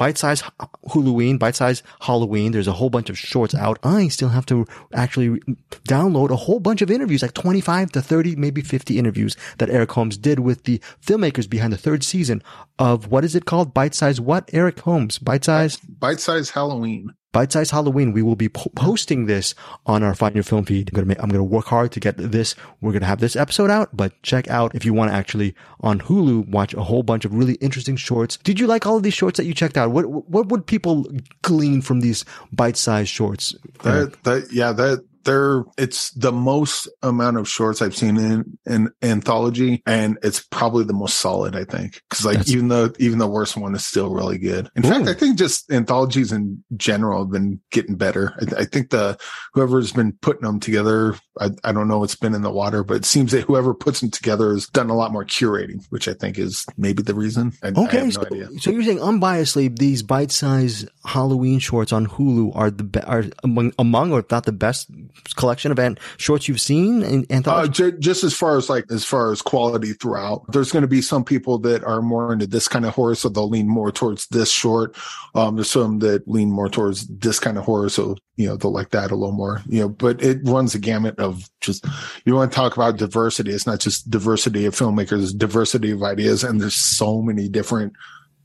Bite 0.00 0.16
size 0.16 0.42
Halloween, 0.90 1.36
bite 1.36 1.56
size 1.56 1.82
Halloween. 2.00 2.52
There's 2.52 2.66
a 2.66 2.72
whole 2.72 2.88
bunch 2.88 3.10
of 3.10 3.18
shorts 3.18 3.54
out. 3.54 3.78
I 3.84 4.08
still 4.08 4.30
have 4.30 4.46
to 4.46 4.64
actually 4.94 5.40
download 5.86 6.30
a 6.30 6.36
whole 6.36 6.58
bunch 6.58 6.80
of 6.80 6.90
interviews, 6.90 7.20
like 7.20 7.34
25 7.34 7.92
to 7.92 8.00
30, 8.00 8.36
maybe 8.36 8.62
50 8.62 8.98
interviews 8.98 9.36
that 9.58 9.68
Eric 9.68 9.92
Holmes 9.92 10.16
did 10.16 10.38
with 10.38 10.64
the 10.64 10.80
filmmakers 11.04 11.50
behind 11.50 11.74
the 11.74 11.76
third 11.76 12.02
season 12.02 12.42
of 12.78 13.08
what 13.08 13.26
is 13.26 13.34
it 13.34 13.44
called? 13.44 13.74
Bite 13.74 13.94
size 13.94 14.22
what? 14.22 14.48
Eric 14.54 14.80
Holmes, 14.80 15.18
bite 15.18 15.44
size. 15.44 15.76
Bite 15.76 16.20
size 16.20 16.48
Halloween. 16.48 17.12
Bite 17.32 17.52
Size 17.52 17.70
Halloween. 17.70 18.12
We 18.12 18.22
will 18.22 18.36
be 18.36 18.48
po- 18.48 18.70
posting 18.74 19.26
this 19.26 19.54
on 19.86 20.02
our 20.02 20.14
Find 20.14 20.34
Your 20.34 20.44
Film 20.44 20.64
feed. 20.64 20.90
I'm 20.90 20.94
gonna 20.94 21.06
make, 21.06 21.22
I'm 21.22 21.28
gonna 21.28 21.44
work 21.44 21.66
hard 21.66 21.92
to 21.92 22.00
get 22.00 22.16
this. 22.16 22.54
We're 22.80 22.92
gonna 22.92 23.06
have 23.06 23.20
this 23.20 23.36
episode 23.36 23.70
out, 23.70 23.96
but 23.96 24.20
check 24.22 24.48
out 24.48 24.74
if 24.74 24.84
you 24.84 24.92
want 24.92 25.10
to 25.10 25.14
actually 25.14 25.54
on 25.80 26.00
Hulu 26.00 26.48
watch 26.48 26.74
a 26.74 26.82
whole 26.82 27.02
bunch 27.02 27.24
of 27.24 27.34
really 27.34 27.54
interesting 27.54 27.96
shorts. 27.96 28.36
Did 28.38 28.58
you 28.58 28.66
like 28.66 28.86
all 28.86 28.96
of 28.96 29.02
these 29.02 29.14
shorts 29.14 29.36
that 29.36 29.44
you 29.44 29.54
checked 29.54 29.76
out? 29.76 29.90
What 29.90 30.08
what 30.08 30.48
would 30.48 30.66
people 30.66 31.06
glean 31.42 31.82
from 31.82 32.00
these 32.00 32.24
bite 32.52 32.76
sized 32.76 33.10
shorts? 33.10 33.54
That, 33.82 34.22
that, 34.24 34.52
yeah, 34.52 34.72
that, 34.72 35.04
they're, 35.24 35.64
it's 35.76 36.10
the 36.12 36.32
most 36.32 36.88
amount 37.02 37.36
of 37.36 37.48
shorts 37.48 37.82
I've 37.82 37.96
seen 37.96 38.16
in, 38.16 38.58
an 38.66 38.90
anthology. 39.02 39.82
And 39.86 40.18
it's 40.22 40.40
probably 40.40 40.84
the 40.84 40.92
most 40.92 41.18
solid, 41.18 41.56
I 41.56 41.64
think. 41.64 42.00
Cause 42.10 42.24
like, 42.24 42.38
That's- 42.38 42.52
even 42.54 42.68
though, 42.68 42.92
even 42.98 43.18
the 43.18 43.26
worst 43.26 43.56
one 43.56 43.74
is 43.74 43.84
still 43.84 44.10
really 44.10 44.38
good. 44.38 44.70
In 44.76 44.82
fact, 44.82 45.08
I 45.08 45.14
think 45.14 45.36
just 45.38 45.70
anthologies 45.70 46.32
in 46.32 46.62
general 46.76 47.24
have 47.24 47.32
been 47.32 47.60
getting 47.70 47.96
better. 47.96 48.34
I, 48.40 48.62
I 48.62 48.64
think 48.64 48.90
the, 48.90 49.18
whoever's 49.54 49.92
been 49.92 50.12
putting 50.12 50.42
them 50.42 50.60
together, 50.60 51.16
I, 51.38 51.50
I 51.64 51.72
don't 51.72 51.88
know 51.88 51.98
what's 51.98 52.16
been 52.16 52.34
in 52.34 52.42
the 52.42 52.50
water, 52.50 52.84
but 52.84 52.98
it 52.98 53.04
seems 53.04 53.32
that 53.32 53.42
whoever 53.42 53.74
puts 53.74 54.00
them 54.00 54.10
together 54.10 54.52
has 54.52 54.66
done 54.68 54.90
a 54.90 54.96
lot 54.96 55.12
more 55.12 55.24
curating, 55.24 55.84
which 55.90 56.08
I 56.08 56.14
think 56.14 56.38
is 56.38 56.64
maybe 56.76 57.02
the 57.02 57.14
reason. 57.14 57.52
I, 57.62 57.68
Okay, 57.68 58.04
no 58.04 58.10
so, 58.10 58.24
so 58.58 58.70
you're 58.70 58.82
saying 58.82 58.98
unbiasedly, 58.98 59.78
these 59.78 60.02
bite-sized 60.02 60.88
Halloween 61.04 61.58
shorts 61.58 61.92
on 61.92 62.06
Hulu 62.06 62.54
are 62.54 62.70
the 62.70 62.84
be- 62.84 63.00
are 63.00 63.24
among, 63.42 63.72
among, 63.78 64.12
or 64.12 64.24
not 64.30 64.44
the 64.44 64.52
best 64.52 64.90
collection 65.36 65.70
of 65.72 65.78
an- 65.78 65.98
shorts 66.16 66.48
you've 66.48 66.60
seen 66.60 67.02
Uh, 67.02 67.22
anthology. 67.34 67.72
ju- 67.72 67.98
just 67.98 68.24
as 68.24 68.34
far 68.34 68.56
as 68.56 68.68
like 68.68 68.84
as 68.90 69.04
far 69.04 69.32
as 69.32 69.42
quality 69.42 69.92
throughout, 69.92 70.44
there's 70.52 70.72
going 70.72 70.82
to 70.82 70.88
be 70.88 71.02
some 71.02 71.24
people 71.24 71.58
that 71.58 71.84
are 71.84 72.02
more 72.02 72.32
into 72.32 72.46
this 72.46 72.68
kind 72.68 72.84
of 72.84 72.94
horror, 72.94 73.14
so 73.14 73.28
they'll 73.28 73.48
lean 73.48 73.68
more 73.68 73.90
towards 73.92 74.26
this 74.28 74.50
short. 74.50 74.96
Um, 75.34 75.56
there's 75.56 75.70
some 75.70 75.98
that 76.00 76.26
lean 76.28 76.50
more 76.50 76.68
towards 76.68 77.06
this 77.08 77.38
kind 77.38 77.58
of 77.58 77.64
horror, 77.64 77.88
so 77.88 78.16
you 78.36 78.46
know 78.46 78.56
they'll 78.56 78.72
like 78.72 78.90
that 78.90 79.10
a 79.10 79.14
little 79.16 79.32
more. 79.34 79.62
You 79.66 79.80
know, 79.80 79.88
but 79.88 80.22
it 80.22 80.38
runs 80.44 80.72
the 80.72 80.78
gamut 80.78 81.18
of 81.18 81.48
just 81.60 81.84
you 82.24 82.34
want 82.34 82.50
to 82.52 82.56
talk 82.56 82.76
about 82.76 82.96
diversity. 82.96 83.50
It's 83.52 83.66
not 83.66 83.80
just 83.80 84.10
diversity 84.10 84.64
of 84.66 84.74
filmmakers, 84.74 85.36
diversity 85.36 85.90
of 85.90 86.02
ideas, 86.02 86.42
and 86.44 86.60
there's 86.60 86.74
so 86.76 87.20
many 87.22 87.48
different 87.48 87.92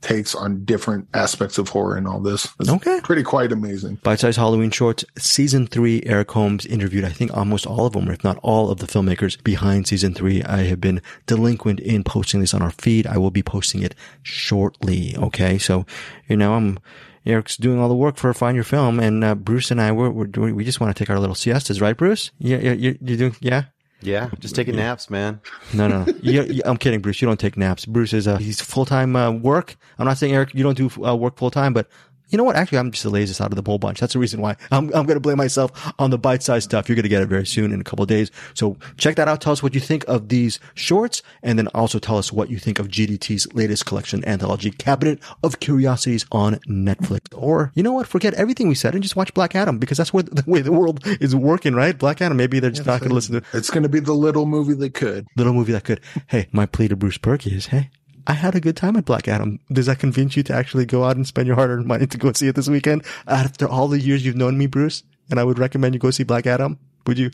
takes 0.02 0.36
on 0.36 0.64
different 0.66 1.08
aspects 1.14 1.58
of 1.58 1.70
horror 1.70 1.96
and 1.96 2.08
all 2.08 2.20
this. 2.20 2.48
It's 2.60 2.70
Okay. 2.70 3.00
pretty 3.04 3.24
quite 3.24 3.52
amazing. 3.52 4.00
Bite 4.04 4.20
Size 4.20 4.36
Halloween 4.38 4.70
Shorts, 4.70 5.04
season 5.18 5.66
three, 5.66 6.04
Eric 6.06 6.30
Holmes 6.32 6.66
interviewed, 6.66 7.04
I 7.06 7.10
think 7.10 7.36
almost 7.36 7.66
all 7.66 7.86
of 7.88 7.94
them, 7.94 8.08
or 8.08 8.12
if 8.14 8.24
not 8.24 8.38
all 8.44 8.70
of 8.70 8.78
the 8.80 8.86
filmmakers 8.88 9.42
behind 9.44 9.88
season 9.88 10.14
three. 10.14 10.44
I 10.44 10.64
have 10.64 10.80
been 10.80 11.02
delinquent 11.26 11.80
in 11.80 12.04
posting 12.04 12.40
this 12.40 12.54
on 12.54 12.62
our 12.62 12.72
feed. 12.72 13.08
I 13.08 13.18
will 13.18 13.32
be 13.32 13.42
posting 13.44 13.82
it 13.82 13.96
shortly. 14.22 15.16
Okay. 15.18 15.58
So, 15.58 15.86
you 16.28 16.38
know, 16.38 16.54
I'm, 16.54 16.78
Eric's 17.26 17.58
doing 17.58 17.80
all 17.80 17.90
the 17.90 17.96
work 17.96 18.18
for 18.18 18.32
Find 18.36 18.54
Your 18.56 18.64
Film 18.64 19.00
and, 19.00 19.24
uh, 19.24 19.34
Bruce 19.34 19.72
and 19.72 19.82
I, 19.82 19.92
we're, 19.92 20.12
we're 20.12 20.28
doing, 20.28 20.56
we 20.56 20.64
just 20.64 20.80
want 20.80 20.96
to 20.96 21.00
take 21.04 21.10
our 21.10 21.20
little 21.20 21.36
siestas, 21.36 21.82
right, 21.82 21.98
Bruce? 21.98 22.30
Yeah. 22.38 22.58
Yeah. 22.58 22.74
You're, 22.74 22.96
you're 23.02 23.18
doing, 23.18 23.36
yeah. 23.40 23.64
Yeah, 24.02 24.30
just 24.40 24.56
taking 24.56 24.76
naps, 24.76 25.10
man. 25.10 25.42
No, 25.74 25.88
no, 25.88 26.04
no. 26.04 26.14
you, 26.22 26.44
you, 26.44 26.62
I'm 26.66 26.78
kidding, 26.78 27.02
Bruce. 27.02 27.22
You 27.22 27.28
don't 27.28 27.40
take 27.40 27.58
naps. 27.58 27.86
Bruce 27.86 28.14
is 28.14 28.28
uh, 28.28 28.38
he's 28.38 28.62
full 28.62 28.86
time 28.86 29.16
uh, 29.16 29.32
work. 29.32 29.76
I'm 29.98 30.06
not 30.06 30.18
saying 30.18 30.34
Eric, 30.34 30.54
you 30.54 30.64
don't 30.64 30.78
do 30.78 30.90
uh, 31.04 31.16
work 31.16 31.38
full 31.38 31.52
time, 31.52 31.74
but 31.74 31.88
you 32.30 32.38
know 32.38 32.44
what? 32.44 32.56
Actually, 32.56 32.80
I'm 32.80 32.92
just 32.92 33.04
the 33.04 33.10
laziest 33.10 33.42
out 33.42 33.52
of 33.52 33.56
the 33.64 33.70
whole 33.70 33.78
bunch. 33.78 34.00
That's 34.00 34.14
the 34.14 34.20
reason 34.20 34.42
why 34.42 34.56
I'm 34.72 34.86
I'm 34.96 35.06
going 35.06 35.16
to 35.16 35.20
blame 35.20 35.38
myself 35.38 35.72
on 36.00 36.10
the 36.10 36.18
bite 36.18 36.44
sized 36.44 36.66
stuff. 36.70 36.88
You're 36.90 36.96
going 36.96 37.04
to 37.04 37.10
get 37.10 37.22
it 37.22 37.28
very 37.28 37.46
soon 37.46 37.72
in 37.72 37.80
a 37.82 37.84
couple 37.84 38.04
of 38.04 38.10
days. 38.10 38.32
So 38.54 38.78
check 38.98 39.16
that 39.16 39.28
out. 39.28 39.42
Tell 39.42 39.54
us 39.54 39.62
what 39.64 39.74
you 39.74 39.80
think 39.80 40.04
of 40.08 40.30
these 40.30 40.60
shorts, 40.74 41.22
and 41.44 41.58
then 41.60 41.68
also 41.70 42.00
tell 42.00 42.18
us 42.18 42.32
what 42.32 42.50
you 42.50 42.58
think 42.58 42.80
of 42.80 42.88
GDT's 42.88 43.52
latest 43.54 43.86
collection 43.86 44.24
anthology, 44.28 44.72
Cabinet 44.72 45.20
of 45.44 45.60
Curiosities, 45.60 46.26
on 46.32 46.56
Netflix. 46.68 47.22
Or 47.36 47.72
you 47.76 47.84
know 47.84 47.94
what? 47.94 48.08
Forget 48.08 48.34
everything 48.36 48.68
we 48.68 48.76
said 48.76 48.94
and 48.96 49.04
just 49.04 49.16
watch 49.16 49.34
Black 49.34 49.56
Adam 49.56 49.78
because 49.78 49.98
that's 49.98 50.14
where 50.14 50.24
the 50.24 50.44
way 50.48 50.62
the 50.62 50.72
world 50.72 51.02
is 51.06 51.36
working, 51.36 51.74
right? 51.76 51.98
Black 51.98 52.22
Adam. 52.22 52.38
Maybe 52.38 52.60
they're 52.60 52.72
just 52.72 52.86
not 52.86 53.00
going 53.00 53.10
to 53.10 53.16
listen 53.16 53.42
to 53.42 53.48
It's 53.54 53.70
going 53.70 53.84
to 53.84 53.90
be 53.90 54.00
the 54.00 54.14
little 54.14 54.46
movie 54.46 54.74
that 54.74 54.94
could. 54.94 55.28
little 55.38 55.54
movie 55.54 55.72
that 55.74 55.84
could. 55.84 56.02
Hey, 56.28 56.48
my 56.52 56.66
plea 56.66 56.88
to 56.88 56.96
Bruce 56.96 57.18
Purkey 57.18 57.52
is, 57.54 57.68
hey, 57.68 57.90
I 58.28 58.34
had 58.34 58.56
a 58.56 58.60
good 58.60 58.76
time 58.76 58.96
at 58.96 59.06
Black 59.06 59.28
Adam. 59.28 59.60
Does 59.72 59.86
that 59.86 60.00
convince 60.00 60.36
you 60.36 60.44
to 60.44 60.54
actually 60.54 60.86
go 60.86 61.04
out 61.04 61.16
and 61.16 61.28
spend 61.28 61.48
your 61.48 61.56
hard-earned 61.56 61.86
money 61.86 62.08
to 62.08 62.18
go 62.18 62.32
see 62.34 62.48
it 62.48 62.56
this 62.56 62.68
weekend? 62.68 63.04
After 63.28 63.68
all 63.68 63.88
the 63.88 64.00
years 64.00 64.26
you've 64.26 64.36
known 64.36 64.58
me, 64.58 64.66
Bruce, 64.66 65.04
and 65.30 65.40
I 65.40 65.44
would 65.44 65.60
recommend 65.60 65.94
you 65.94 66.00
go 66.00 66.12
see 66.12 66.24
Black 66.24 66.48
Adam. 66.48 66.80
Would 67.06 67.20
you? 67.20 67.30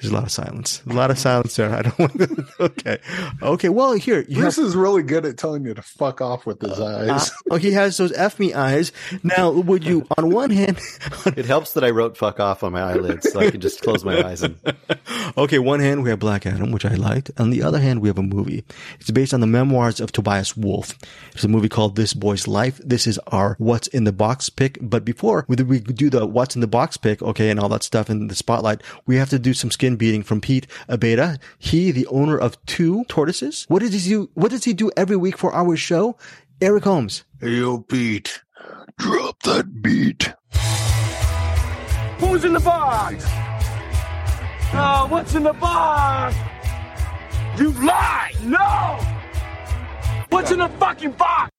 There's 0.00 0.12
a 0.12 0.14
lot 0.14 0.24
of 0.24 0.32
silence. 0.32 0.82
A 0.88 0.92
lot 0.92 1.10
of 1.10 1.18
silence 1.18 1.56
there. 1.56 1.74
I 1.74 1.82
don't 1.82 1.98
want 1.98 2.18
to. 2.18 2.46
Okay. 2.60 2.98
Okay. 3.42 3.68
Well, 3.68 3.92
here 3.94 4.24
you 4.28 4.42
have 4.42 4.56
is 4.58 4.76
really 4.76 5.02
good 5.02 5.24
at 5.24 5.36
telling 5.36 5.64
you 5.64 5.74
to 5.74 5.82
fuck 5.82 6.20
off 6.20 6.46
with 6.46 6.60
his 6.60 6.78
uh, 6.78 7.08
eyes. 7.10 7.30
Uh, 7.30 7.34
oh, 7.52 7.56
he 7.56 7.72
has 7.72 7.96
those 7.96 8.12
F 8.12 8.38
me 8.38 8.54
eyes. 8.54 8.92
Now, 9.22 9.50
would 9.50 9.84
you, 9.84 10.06
on 10.16 10.30
one 10.30 10.50
hand, 10.50 10.80
It 11.36 11.46
helps 11.46 11.72
that 11.72 11.84
I 11.84 11.90
wrote 11.90 12.16
"fuck 12.16 12.40
off" 12.40 12.62
on 12.62 12.72
my 12.72 12.80
eyelids, 12.82 13.30
so 13.30 13.40
I 13.40 13.50
can 13.50 13.60
just 13.60 13.82
close 13.82 14.04
my 14.04 14.22
eyes 14.22 14.42
and 14.42 14.56
okay, 15.36 15.58
one 15.58 15.80
hand 15.80 16.02
we 16.02 16.10
have 16.10 16.18
Black 16.18 16.46
Adam, 16.46 16.70
which 16.72 16.84
I 16.84 16.94
liked. 16.94 17.30
On 17.38 17.50
the 17.50 17.62
other 17.62 17.78
hand, 17.78 18.00
we 18.00 18.08
have 18.08 18.18
a 18.18 18.22
movie. 18.22 18.64
It's 19.00 19.10
based 19.10 19.34
on 19.34 19.40
the 19.40 19.46
memoirs 19.46 20.00
of 20.00 20.12
Tobias 20.12 20.56
Wolff. 20.56 20.96
It's 21.32 21.44
a 21.44 21.48
movie 21.48 21.68
called 21.68 21.96
This 21.96 22.14
Boy's 22.14 22.46
Life. 22.46 22.80
This 22.84 23.06
is 23.06 23.18
our 23.28 23.56
What's 23.58 23.88
in 23.88 24.04
the 24.04 24.12
Box 24.12 24.48
pick. 24.50 24.78
But 24.80 25.04
before 25.04 25.44
we 25.48 25.56
we 25.56 25.80
do 25.80 26.10
the 26.10 26.26
What's 26.26 26.54
in 26.54 26.60
the 26.60 26.66
Box 26.66 26.96
pick, 26.96 27.22
okay, 27.22 27.50
and 27.50 27.58
all 27.58 27.68
that 27.70 27.82
stuff 27.82 28.10
in 28.10 28.28
the 28.28 28.34
spotlight, 28.34 28.82
we 29.06 29.16
have 29.16 29.30
to 29.30 29.38
do 29.38 29.54
some 29.54 29.70
skin 29.86 29.96
beating 29.96 30.22
from 30.24 30.40
Pete 30.40 30.66
Abeda. 30.88 31.38
He, 31.58 31.92
the 31.92 32.06
owner 32.08 32.36
of 32.36 32.58
two 32.66 33.04
tortoises. 33.04 33.64
What 33.68 33.80
does 33.80 33.92
he 33.92 34.10
do? 34.10 34.28
What 34.34 34.50
does 34.50 34.64
he 34.64 34.72
do 34.72 34.90
every 34.96 35.16
week 35.16 35.38
for 35.38 35.54
our 35.54 35.76
show? 35.76 36.16
Eric 36.60 36.84
Holmes. 36.84 37.24
Hey, 37.40 37.50
yo, 37.50 37.78
Pete, 37.80 38.42
drop 38.98 39.40
that 39.44 39.82
beat. 39.82 40.34
Who's 42.18 42.44
in 42.44 42.54
the 42.54 42.60
box? 42.60 43.24
Oh, 44.72 45.06
what's 45.08 45.34
in 45.34 45.44
the 45.44 45.52
box? 45.52 46.34
You 47.58 47.70
lie! 47.84 48.32
No! 48.42 48.98
What's 50.30 50.50
in 50.50 50.58
the 50.58 50.68
fucking 50.80 51.12
box? 51.12 51.55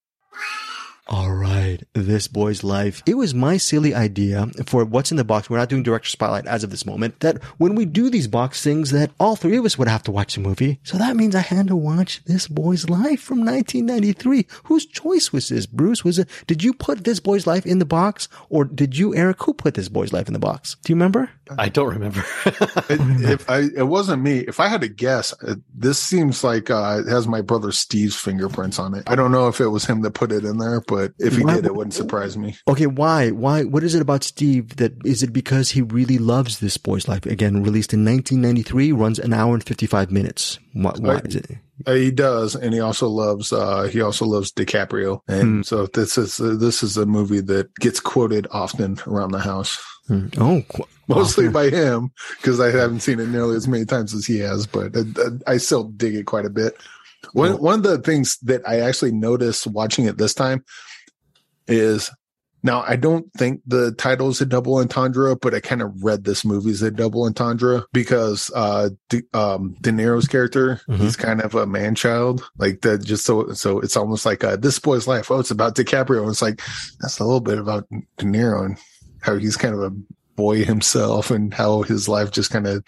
All 1.09 1.31
right, 1.31 1.77
this 1.93 2.27
boy's 2.27 2.65
life. 2.65 3.01
It 3.05 3.15
was 3.15 3.33
my 3.33 3.55
silly 3.55 3.95
idea 3.95 4.47
for 4.65 4.83
what's 4.83 5.09
in 5.09 5.15
the 5.15 5.23
box. 5.23 5.49
We're 5.49 5.57
not 5.57 5.69
doing 5.69 5.83
director 5.83 6.09
spotlight 6.09 6.45
as 6.47 6.65
of 6.65 6.69
this 6.69 6.85
moment. 6.85 7.21
That 7.21 7.41
when 7.57 7.75
we 7.75 7.85
do 7.85 8.09
these 8.09 8.27
box 8.27 8.61
things, 8.61 8.91
that 8.91 9.11
all 9.17 9.37
three 9.37 9.55
of 9.55 9.63
us 9.63 9.77
would 9.77 9.87
have 9.87 10.03
to 10.03 10.11
watch 10.11 10.35
the 10.35 10.41
movie. 10.41 10.79
So 10.83 10.97
that 10.97 11.15
means 11.15 11.33
I 11.33 11.39
had 11.39 11.67
to 11.67 11.77
watch 11.77 12.21
this 12.25 12.49
boy's 12.49 12.89
life 12.89 13.21
from 13.21 13.39
1993. 13.39 14.47
Whose 14.65 14.85
choice 14.85 15.31
was 15.31 15.47
this, 15.47 15.65
Bruce? 15.65 16.03
Was 16.03 16.19
it? 16.19 16.27
Did 16.45 16.61
you 16.61 16.73
put 16.73 17.05
this 17.05 17.21
boy's 17.21 17.47
life 17.47 17.65
in 17.65 17.79
the 17.79 17.85
box, 17.85 18.27
or 18.49 18.65
did 18.65 18.97
you, 18.97 19.15
Eric? 19.15 19.41
Who 19.43 19.53
put 19.53 19.75
this 19.75 19.87
boy's 19.87 20.11
life 20.11 20.27
in 20.27 20.33
the 20.33 20.39
box? 20.39 20.75
Do 20.83 20.91
you 20.91 20.97
remember? 20.97 21.29
I 21.57 21.69
don't 21.69 21.93
remember. 21.93 22.23
It, 22.89 23.01
if 23.31 23.49
I, 23.49 23.63
it 23.75 23.87
wasn't 23.87 24.23
me. 24.23 24.39
If 24.39 24.59
I 24.59 24.67
had 24.67 24.81
to 24.81 24.87
guess, 24.87 25.33
uh, 25.43 25.55
this 25.73 25.99
seems 25.99 26.43
like 26.43 26.69
uh, 26.69 27.01
it 27.05 27.09
has 27.09 27.27
my 27.27 27.41
brother 27.41 27.71
Steve's 27.71 28.15
fingerprints 28.15 28.79
on 28.79 28.93
it. 28.93 29.03
I 29.07 29.15
don't 29.15 29.31
know 29.31 29.47
if 29.47 29.59
it 29.59 29.67
was 29.67 29.85
him 29.85 30.01
that 30.03 30.11
put 30.11 30.31
it 30.31 30.45
in 30.45 30.57
there, 30.57 30.81
but 30.81 30.96
if 31.19 31.35
he 31.37 31.43
Why- 31.43 31.55
did, 31.55 31.65
it 31.65 31.75
wouldn't 31.75 31.93
surprise 31.93 32.37
me. 32.37 32.55
Okay, 32.67 32.87
why? 32.87 33.29
Why? 33.31 33.63
What 33.63 33.83
is 33.83 33.95
it 33.95 34.01
about 34.01 34.23
Steve 34.23 34.75
that 34.77 34.93
is 35.05 35.23
it 35.23 35.31
because 35.33 35.71
he 35.71 35.81
really 35.81 36.17
loves 36.17 36.59
this 36.59 36.77
boy's 36.77 37.07
life? 37.07 37.25
Again, 37.25 37.63
released 37.63 37.93
in 37.93 38.03
1993, 38.05 38.91
runs 38.91 39.19
an 39.19 39.33
hour 39.33 39.53
and 39.53 39.63
55 39.63 40.11
minutes. 40.11 40.59
Why, 40.73 40.93
why 40.99 41.15
is 41.25 41.35
it? 41.35 41.47
Uh, 41.85 41.93
he 41.93 42.09
does, 42.11 42.55
and 42.55 42.73
he 42.73 42.79
also 42.79 43.07
loves. 43.07 43.53
uh 43.53 43.83
He 43.83 44.01
also 44.01 44.25
loves 44.25 44.51
DiCaprio, 44.51 45.21
and 45.27 45.57
Hmm. 45.57 45.61
so 45.61 45.85
this 45.87 46.17
is 46.17 46.39
uh, 46.39 46.55
this 46.59 46.81
is 46.83 46.97
a 46.97 47.05
movie 47.05 47.41
that 47.41 47.73
gets 47.75 47.99
quoted 47.99 48.47
often 48.51 48.97
around 49.07 49.31
the 49.31 49.39
house, 49.39 49.77
Hmm. 50.07 50.27
Oh, 50.39 50.63
qu- 50.69 50.85
mostly 51.07 51.49
by 51.49 51.69
him 51.69 52.11
because 52.41 52.59
I 52.59 52.71
haven't 52.71 53.01
seen 53.01 53.19
it 53.19 53.29
nearly 53.29 53.55
as 53.55 53.67
many 53.67 53.85
times 53.85 54.13
as 54.13 54.25
he 54.25 54.39
has, 54.39 54.65
but 54.65 54.95
I, 54.97 55.53
I 55.53 55.57
still 55.57 55.83
dig 55.83 56.15
it 56.15 56.25
quite 56.25 56.45
a 56.45 56.49
bit. 56.49 56.75
One 57.33 57.53
one 57.61 57.75
of 57.79 57.83
the 57.83 57.97
things 57.99 58.37
that 58.43 58.61
I 58.67 58.79
actually 58.79 59.11
noticed 59.11 59.67
watching 59.67 60.05
it 60.05 60.17
this 60.17 60.33
time 60.33 60.63
is 61.67 62.09
Now, 62.63 62.83
I 62.87 62.95
don't 62.95 63.31
think 63.33 63.61
the 63.67 63.91
title 63.93 64.29
is 64.29 64.41
a 64.41 64.45
double 64.45 64.77
entendre, 64.77 65.35
but 65.35 65.53
I 65.53 65.59
kind 65.59 65.81
of 65.81 66.03
read 66.03 66.23
this 66.23 66.43
movie 66.43 66.71
as 66.71 66.81
a 66.81 66.89
double 66.89 67.23
entendre 67.23 67.85
because 67.93 68.51
uh, 68.55 68.89
De, 69.09 69.21
um, 69.33 69.75
De 69.79 69.91
Niro's 69.91 70.27
character, 70.27 70.81
Mhm. 70.89 70.97
he's 70.97 71.15
kind 71.15 71.39
of 71.41 71.53
a 71.53 71.67
man 71.67 71.93
child, 71.93 72.43
like 72.57 72.81
that. 72.81 73.05
Just 73.05 73.25
so 73.25 73.53
so 73.53 73.79
it's 73.79 73.95
almost 73.95 74.25
like 74.25 74.43
uh, 74.43 74.55
this 74.57 74.79
boy's 74.79 75.07
life. 75.07 75.29
Oh, 75.29 75.39
it's 75.39 75.51
about 75.51 75.75
DiCaprio. 75.75 76.21
And 76.21 76.31
it's 76.31 76.41
like 76.41 76.59
that's 76.99 77.19
a 77.19 77.23
little 77.23 77.41
bit 77.41 77.59
about 77.59 77.87
De 78.17 78.25
Niro 78.25 78.65
and 78.65 78.77
how 79.21 79.37
he's 79.37 79.55
kind 79.55 79.75
of 79.75 79.81
a 79.83 79.95
boy 80.35 80.63
himself 80.65 81.29
and 81.31 81.53
how 81.53 81.83
his 81.83 82.09
life 82.09 82.31
just 82.31 82.49
kind 82.49 82.67
of 82.67 82.83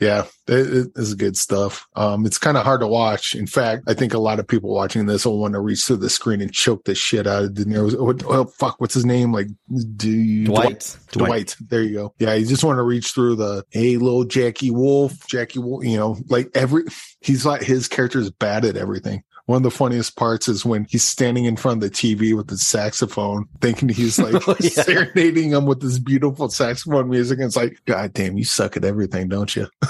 yeah 0.00 0.24
it, 0.46 0.76
it 0.76 0.88
is 0.96 1.14
good 1.14 1.36
stuff 1.36 1.86
um 1.96 2.26
it's 2.26 2.38
kind 2.38 2.56
of 2.56 2.64
hard 2.64 2.80
to 2.80 2.86
watch 2.86 3.34
in 3.34 3.46
fact 3.46 3.84
i 3.88 3.94
think 3.94 4.14
a 4.14 4.18
lot 4.18 4.38
of 4.38 4.46
people 4.46 4.72
watching 4.74 5.06
this 5.06 5.24
will 5.24 5.38
want 5.38 5.54
to 5.54 5.60
reach 5.60 5.84
through 5.84 5.96
the 5.96 6.10
screen 6.10 6.40
and 6.40 6.52
choke 6.52 6.84
the 6.84 6.94
shit 6.94 7.26
out 7.26 7.44
of 7.44 7.54
De 7.54 7.64
Niro. 7.64 7.98
What, 8.00 8.22
oh 8.26 8.44
fuck 8.44 8.80
what's 8.80 8.94
his 8.94 9.04
name 9.04 9.32
like 9.32 9.48
do 9.96 10.10
you 10.10 10.46
Dwight. 10.46 10.96
Dwight. 11.12 11.28
Dwight. 11.28 11.56
There 11.68 11.82
you 11.82 11.94
go. 11.94 12.14
Yeah, 12.18 12.34
you 12.34 12.46
just 12.46 12.64
want 12.64 12.78
to 12.78 12.82
reach 12.82 13.12
through 13.12 13.36
the 13.36 13.64
hey 13.70 13.96
little 13.96 14.24
Jackie 14.24 14.70
Wolf, 14.70 15.26
Jackie 15.26 15.58
Wolf, 15.58 15.84
you 15.84 15.96
know, 15.96 16.16
like 16.28 16.50
every 16.54 16.84
he's 17.20 17.44
like 17.44 17.62
his 17.62 17.88
character 17.88 18.18
is 18.18 18.30
bad 18.30 18.64
at 18.64 18.76
everything. 18.76 19.22
One 19.46 19.58
of 19.58 19.62
the 19.62 19.70
funniest 19.70 20.16
parts 20.16 20.48
is 20.48 20.64
when 20.64 20.86
he's 20.90 21.04
standing 21.04 21.44
in 21.44 21.56
front 21.56 21.82
of 21.82 21.88
the 21.88 21.94
TV 21.94 22.36
with 22.36 22.48
the 22.48 22.56
saxophone, 22.58 23.46
thinking 23.60 23.88
he's 23.88 24.18
like 24.18 24.34
Oh, 24.48 24.56
yeah. 24.60 24.82
serenading 24.82 25.50
him 25.50 25.66
with 25.66 25.80
this 25.80 25.98
beautiful 25.98 26.48
saxophone 26.48 27.08
music. 27.08 27.38
And 27.38 27.46
it's 27.46 27.56
like, 27.56 27.80
God 27.86 28.12
damn, 28.12 28.36
you 28.36 28.44
suck 28.44 28.76
at 28.76 28.84
everything, 28.84 29.28
don't 29.28 29.54
you? 29.54 29.68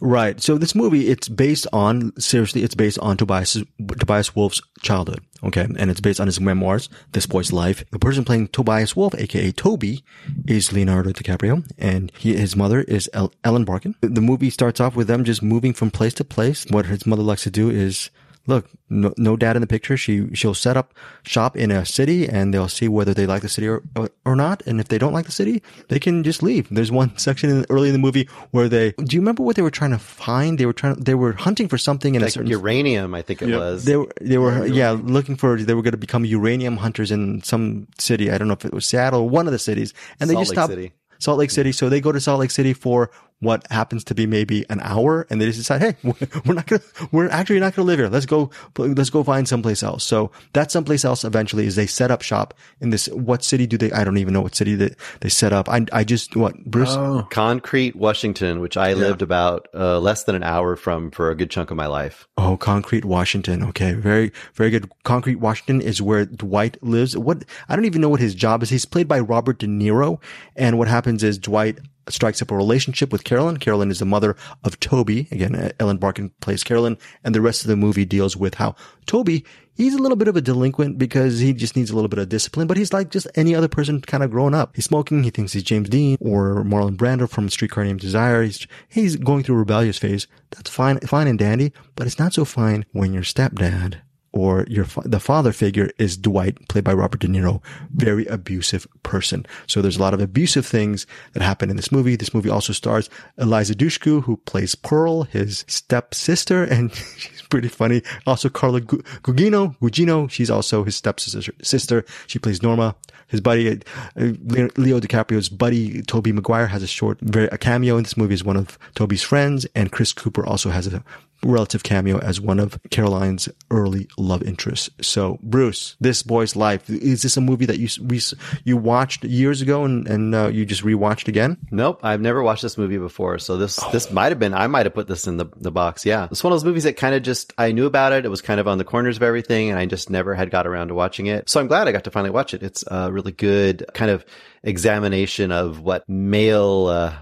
Right. 0.00 0.40
So 0.40 0.58
this 0.58 0.74
movie, 0.74 1.06
it's 1.06 1.28
based 1.28 1.66
on 1.72 2.12
seriously, 2.18 2.64
it's 2.64 2.74
based 2.74 2.98
on 2.98 3.16
Tobias 3.16 3.56
Tobias 4.00 4.34
Wolff's 4.34 4.60
childhood. 4.82 5.20
Okay, 5.44 5.68
and 5.78 5.88
it's 5.88 6.00
based 6.00 6.18
on 6.18 6.26
his 6.26 6.40
memoirs, 6.40 6.88
This 7.12 7.26
Boy's 7.26 7.52
Life. 7.52 7.84
The 7.92 8.00
person 8.00 8.24
playing 8.24 8.48
Tobias 8.48 8.96
Wolff, 8.96 9.14
aka 9.14 9.52
Toby, 9.52 10.02
is 10.48 10.72
Leonardo 10.72 11.10
DiCaprio, 11.10 11.64
and 11.78 12.10
he, 12.18 12.34
his 12.36 12.56
mother 12.56 12.80
is 12.80 13.08
El- 13.12 13.32
Ellen 13.44 13.64
Barkin. 13.64 13.94
The 14.00 14.20
movie 14.20 14.50
starts 14.50 14.80
off 14.80 14.96
with 14.96 15.06
them 15.06 15.22
just 15.22 15.44
moving 15.44 15.72
from 15.72 15.92
place 15.92 16.14
to 16.14 16.24
place. 16.24 16.66
What 16.70 16.86
his 16.86 17.06
mother 17.06 17.22
likes 17.22 17.44
to 17.44 17.50
do 17.50 17.70
is. 17.70 18.10
Look, 18.48 18.66
no, 18.88 19.12
no 19.18 19.36
dad 19.36 19.56
in 19.56 19.60
the 19.60 19.66
picture. 19.66 19.98
She 19.98 20.34
she'll 20.34 20.54
set 20.54 20.74
up 20.74 20.94
shop 21.22 21.54
in 21.54 21.70
a 21.70 21.84
city, 21.84 22.26
and 22.26 22.52
they'll 22.52 22.66
see 22.66 22.88
whether 22.88 23.12
they 23.12 23.26
like 23.26 23.42
the 23.42 23.48
city 23.48 23.68
or 23.68 23.82
or 24.24 24.34
not. 24.34 24.62
And 24.66 24.80
if 24.80 24.88
they 24.88 24.96
don't 24.96 25.12
like 25.12 25.26
the 25.26 25.32
city, 25.32 25.62
they 25.88 25.98
can 25.98 26.24
just 26.24 26.42
leave. 26.42 26.66
There's 26.70 26.90
one 26.90 27.16
section 27.18 27.50
in, 27.50 27.66
early 27.68 27.88
in 27.88 27.92
the 27.92 27.98
movie 27.98 28.26
where 28.50 28.66
they. 28.66 28.92
Do 28.92 29.14
you 29.14 29.20
remember 29.20 29.42
what 29.42 29.56
they 29.56 29.62
were 29.62 29.70
trying 29.70 29.90
to 29.90 29.98
find? 29.98 30.58
They 30.58 30.64
were 30.64 30.72
trying. 30.72 30.94
They 30.94 31.14
were 31.14 31.34
hunting 31.34 31.68
for 31.68 31.76
something 31.76 32.14
in 32.14 32.22
a 32.22 32.30
certain. 32.30 32.50
uranium, 32.50 33.14
I 33.14 33.20
think 33.20 33.42
it 33.42 33.54
was. 33.54 33.84
They 33.84 33.96
were 33.96 34.08
they 34.18 34.38
were 34.38 34.66
yeah 34.66 34.92
looking 34.92 35.36
for 35.36 35.58
they 35.58 35.74
were 35.74 35.82
going 35.82 35.92
to 35.92 35.98
become 35.98 36.24
uranium 36.24 36.78
hunters 36.78 37.10
in 37.10 37.42
some 37.42 37.86
city. 37.98 38.30
I 38.30 38.38
don't 38.38 38.48
know 38.48 38.54
if 38.54 38.64
it 38.64 38.72
was 38.72 38.86
Seattle 38.86 39.20
or 39.20 39.28
one 39.28 39.46
of 39.46 39.52
the 39.52 39.58
cities, 39.58 39.92
and 40.20 40.30
they 40.30 40.34
just 40.34 40.50
Lake 40.50 40.56
stopped 40.56 40.72
City. 40.72 40.92
Salt 41.18 41.38
Lake 41.38 41.50
City. 41.50 41.72
So 41.72 41.88
they 41.88 42.00
go 42.00 42.12
to 42.12 42.20
Salt 42.20 42.40
Lake 42.40 42.50
City 42.50 42.72
for 42.72 43.10
what 43.40 43.66
happens 43.70 44.04
to 44.04 44.14
be 44.14 44.26
maybe 44.26 44.64
an 44.70 44.80
hour, 44.80 45.26
and 45.30 45.40
they 45.40 45.46
just 45.46 45.58
decide, 45.58 45.80
hey, 45.80 45.96
we're 46.46 46.54
not 46.54 46.66
gonna 46.66 46.82
we're 47.12 47.28
actually 47.28 47.60
not 47.60 47.74
gonna 47.74 47.86
live 47.86 47.98
here. 47.98 48.08
Let's 48.08 48.26
go 48.26 48.50
let's 48.76 49.10
go 49.10 49.22
find 49.22 49.48
someplace 49.48 49.82
else. 49.82 50.04
So 50.04 50.30
that 50.52 50.70
someplace 50.70 51.04
else 51.04 51.24
eventually 51.24 51.66
is 51.66 51.76
they 51.76 51.86
set 51.86 52.10
up 52.10 52.22
shop 52.22 52.54
in 52.80 52.90
this. 52.90 53.06
What 53.08 53.44
city 53.44 53.66
do 53.66 53.76
they? 53.76 53.92
I 53.92 54.04
don't 54.04 54.18
even 54.18 54.34
know 54.34 54.42
what 54.42 54.54
city 54.54 54.74
that 54.76 54.96
they 55.20 55.28
set 55.28 55.52
up. 55.52 55.68
I 55.68 55.86
I 55.92 56.04
just 56.04 56.36
what 56.36 56.56
Bruce. 56.64 56.94
Oh, 56.96 57.26
Concrete, 57.30 57.96
Washington, 57.96 58.60
which 58.60 58.76
I 58.76 58.94
lived 58.94 59.22
about 59.22 59.68
uh, 59.74 59.98
less 59.98 60.24
than 60.24 60.34
an 60.34 60.42
hour 60.42 60.76
from 60.76 61.10
for 61.10 61.30
a 61.30 61.34
good 61.34 61.50
chunk 61.50 61.70
of 61.70 61.76
my 61.76 61.86
life. 61.86 62.26
Oh, 62.36 62.56
Concrete, 62.56 63.04
Washington. 63.04 63.62
Okay. 63.64 63.92
Very, 63.92 64.32
very 64.54 64.70
good. 64.70 64.90
Concrete, 65.04 65.36
Washington 65.36 65.80
is 65.80 66.00
where 66.00 66.24
Dwight 66.24 66.82
lives. 66.82 67.16
What, 67.16 67.44
I 67.68 67.76
don't 67.76 67.84
even 67.84 68.00
know 68.00 68.08
what 68.08 68.20
his 68.20 68.34
job 68.34 68.62
is. 68.62 68.70
He's 68.70 68.84
played 68.84 69.08
by 69.08 69.20
Robert 69.20 69.58
De 69.58 69.66
Niro. 69.66 70.20
And 70.56 70.78
what 70.78 70.88
happens 70.88 71.22
is 71.22 71.38
Dwight 71.38 71.78
strikes 72.12 72.42
up 72.42 72.50
a 72.50 72.56
relationship 72.56 73.12
with 73.12 73.24
Carolyn. 73.24 73.58
Carolyn 73.58 73.90
is 73.90 73.98
the 73.98 74.04
mother 74.04 74.36
of 74.64 74.78
Toby. 74.80 75.28
Again, 75.30 75.54
uh, 75.54 75.70
Ellen 75.78 75.98
Barkin 75.98 76.30
plays 76.40 76.64
Carolyn. 76.64 76.98
And 77.24 77.34
the 77.34 77.40
rest 77.40 77.62
of 77.62 77.68
the 77.68 77.76
movie 77.76 78.04
deals 78.04 78.36
with 78.36 78.54
how 78.54 78.74
Toby, 79.06 79.44
he's 79.74 79.94
a 79.94 79.98
little 79.98 80.16
bit 80.16 80.28
of 80.28 80.36
a 80.36 80.40
delinquent 80.40 80.98
because 80.98 81.38
he 81.38 81.52
just 81.52 81.76
needs 81.76 81.90
a 81.90 81.94
little 81.94 82.08
bit 82.08 82.18
of 82.18 82.28
discipline, 82.28 82.66
but 82.66 82.76
he's 82.76 82.92
like 82.92 83.10
just 83.10 83.26
any 83.34 83.54
other 83.54 83.68
person 83.68 84.00
kind 84.00 84.22
of 84.22 84.30
growing 84.30 84.54
up. 84.54 84.74
He's 84.74 84.86
smoking. 84.86 85.22
He 85.22 85.30
thinks 85.30 85.52
he's 85.52 85.62
James 85.62 85.88
Dean 85.88 86.16
or 86.20 86.64
Marlon 86.64 86.96
Brando 86.96 87.28
from 87.28 87.48
Streetcar 87.48 87.84
Named 87.84 88.00
Desire. 88.00 88.42
He's, 88.42 88.66
he's 88.88 89.16
going 89.16 89.44
through 89.44 89.56
a 89.56 89.60
rebellious 89.60 89.98
phase. 89.98 90.26
That's 90.50 90.70
fine, 90.70 91.00
fine 91.00 91.26
and 91.26 91.38
dandy, 91.38 91.72
but 91.96 92.06
it's 92.06 92.18
not 92.18 92.34
so 92.34 92.44
fine 92.44 92.86
when 92.92 93.12
your 93.12 93.22
stepdad 93.22 94.00
or 94.32 94.64
your 94.68 94.86
the 95.04 95.20
father 95.20 95.52
figure 95.52 95.90
is 95.98 96.16
Dwight, 96.16 96.68
played 96.68 96.84
by 96.84 96.92
Robert 96.92 97.20
De 97.20 97.26
Niro, 97.28 97.62
very 97.94 98.26
abusive 98.26 98.86
person. 99.02 99.46
So 99.66 99.80
there's 99.80 99.96
a 99.96 100.02
lot 100.02 100.14
of 100.14 100.20
abusive 100.20 100.66
things 100.66 101.06
that 101.32 101.42
happen 101.42 101.70
in 101.70 101.76
this 101.76 101.90
movie. 101.90 102.16
This 102.16 102.34
movie 102.34 102.50
also 102.50 102.72
stars 102.72 103.08
Eliza 103.38 103.74
Dushku, 103.74 104.22
who 104.22 104.36
plays 104.38 104.74
Pearl, 104.74 105.22
his 105.24 105.64
stepsister, 105.66 106.64
and 106.64 106.94
she's 107.16 107.42
pretty 107.42 107.68
funny. 107.68 108.02
Also 108.26 108.48
Carla 108.48 108.80
Gu- 108.80 109.02
Gugino, 109.22 109.76
Gugino, 109.78 110.30
she's 110.30 110.50
also 110.50 110.84
his 110.84 110.96
stepsister. 110.96 111.52
Sister, 111.62 112.04
she 112.26 112.38
plays 112.38 112.62
Norma. 112.62 112.94
His 113.28 113.42
buddy, 113.42 113.70
uh, 113.70 113.76
Leo 114.16 114.68
Leo 114.76 115.00
DiCaprio's 115.00 115.50
buddy, 115.50 116.00
Tobey 116.02 116.32
Maguire, 116.32 116.66
has 116.66 116.82
a 116.82 116.86
short, 116.86 117.18
very, 117.20 117.46
a 117.48 117.58
cameo 117.58 117.98
in 117.98 118.02
this 118.02 118.16
movie 118.16 118.32
as 118.32 118.42
one 118.42 118.56
of 118.56 118.78
Toby's 118.94 119.22
friends, 119.22 119.66
and 119.74 119.92
Chris 119.92 120.14
Cooper 120.14 120.46
also 120.46 120.70
has 120.70 120.86
a 120.86 121.04
relative 121.44 121.82
cameo 121.82 122.18
as 122.18 122.40
one 122.40 122.58
of 122.58 122.78
Caroline's 122.90 123.48
early 123.70 124.08
love 124.18 124.42
interests. 124.42 124.90
So, 125.00 125.38
Bruce, 125.42 125.96
this 126.00 126.22
boy's 126.22 126.56
life 126.56 126.88
is 126.90 127.22
this 127.22 127.36
a 127.36 127.40
movie 127.40 127.66
that 127.66 127.78
you 127.78 127.88
we, 128.04 128.20
you 128.64 128.76
watched 128.76 129.24
years 129.24 129.62
ago 129.62 129.84
and 129.84 130.06
and 130.08 130.34
uh, 130.34 130.48
you 130.48 130.64
just 130.66 130.82
rewatched 130.82 131.28
again? 131.28 131.56
Nope, 131.70 132.00
I've 132.02 132.20
never 132.20 132.42
watched 132.42 132.62
this 132.62 132.76
movie 132.78 132.98
before, 132.98 133.38
so 133.38 133.56
this 133.56 133.78
Oh. 133.82 133.90
this 133.92 134.10
might 134.10 134.30
have 134.32 134.38
been 134.38 134.54
I 134.54 134.66
might 134.66 134.86
have 134.86 134.94
put 134.94 135.06
this 135.06 135.26
in 135.26 135.36
the 135.36 135.46
the 135.56 135.70
box. 135.70 136.04
Yeah, 136.04 136.28
it's 136.30 136.42
one 136.42 136.52
of 136.52 136.58
those 136.58 136.64
movies 136.64 136.84
that 136.84 136.96
kind 136.96 137.14
of 137.14 137.22
just 137.22 137.52
I 137.58 137.72
knew 137.72 137.86
about 137.86 138.12
it. 138.12 138.24
It 138.24 138.28
was 138.28 138.42
kind 138.42 138.58
of 138.60 138.66
on 138.66 138.78
the 138.78 138.84
corners 138.84 139.16
of 139.16 139.22
everything, 139.22 139.70
and 139.70 139.78
I 139.78 139.86
just 139.86 140.10
never 140.10 140.34
had 140.34 140.50
got 140.50 140.66
around 140.66 140.88
to 140.88 140.94
watching 140.94 141.26
it. 141.26 141.48
So 141.48 141.60
I'm 141.60 141.66
glad 141.68 141.86
I 141.88 141.92
got 141.92 142.04
to 142.04 142.10
finally 142.10 142.30
watch 142.30 142.54
it. 142.54 142.62
It's 142.62 142.82
a 142.90 143.12
really 143.12 143.32
good 143.32 143.84
kind 143.94 144.10
of 144.10 144.24
examination 144.62 145.52
of 145.52 145.80
what 145.80 146.08
male. 146.08 146.86
Uh, 146.88 147.14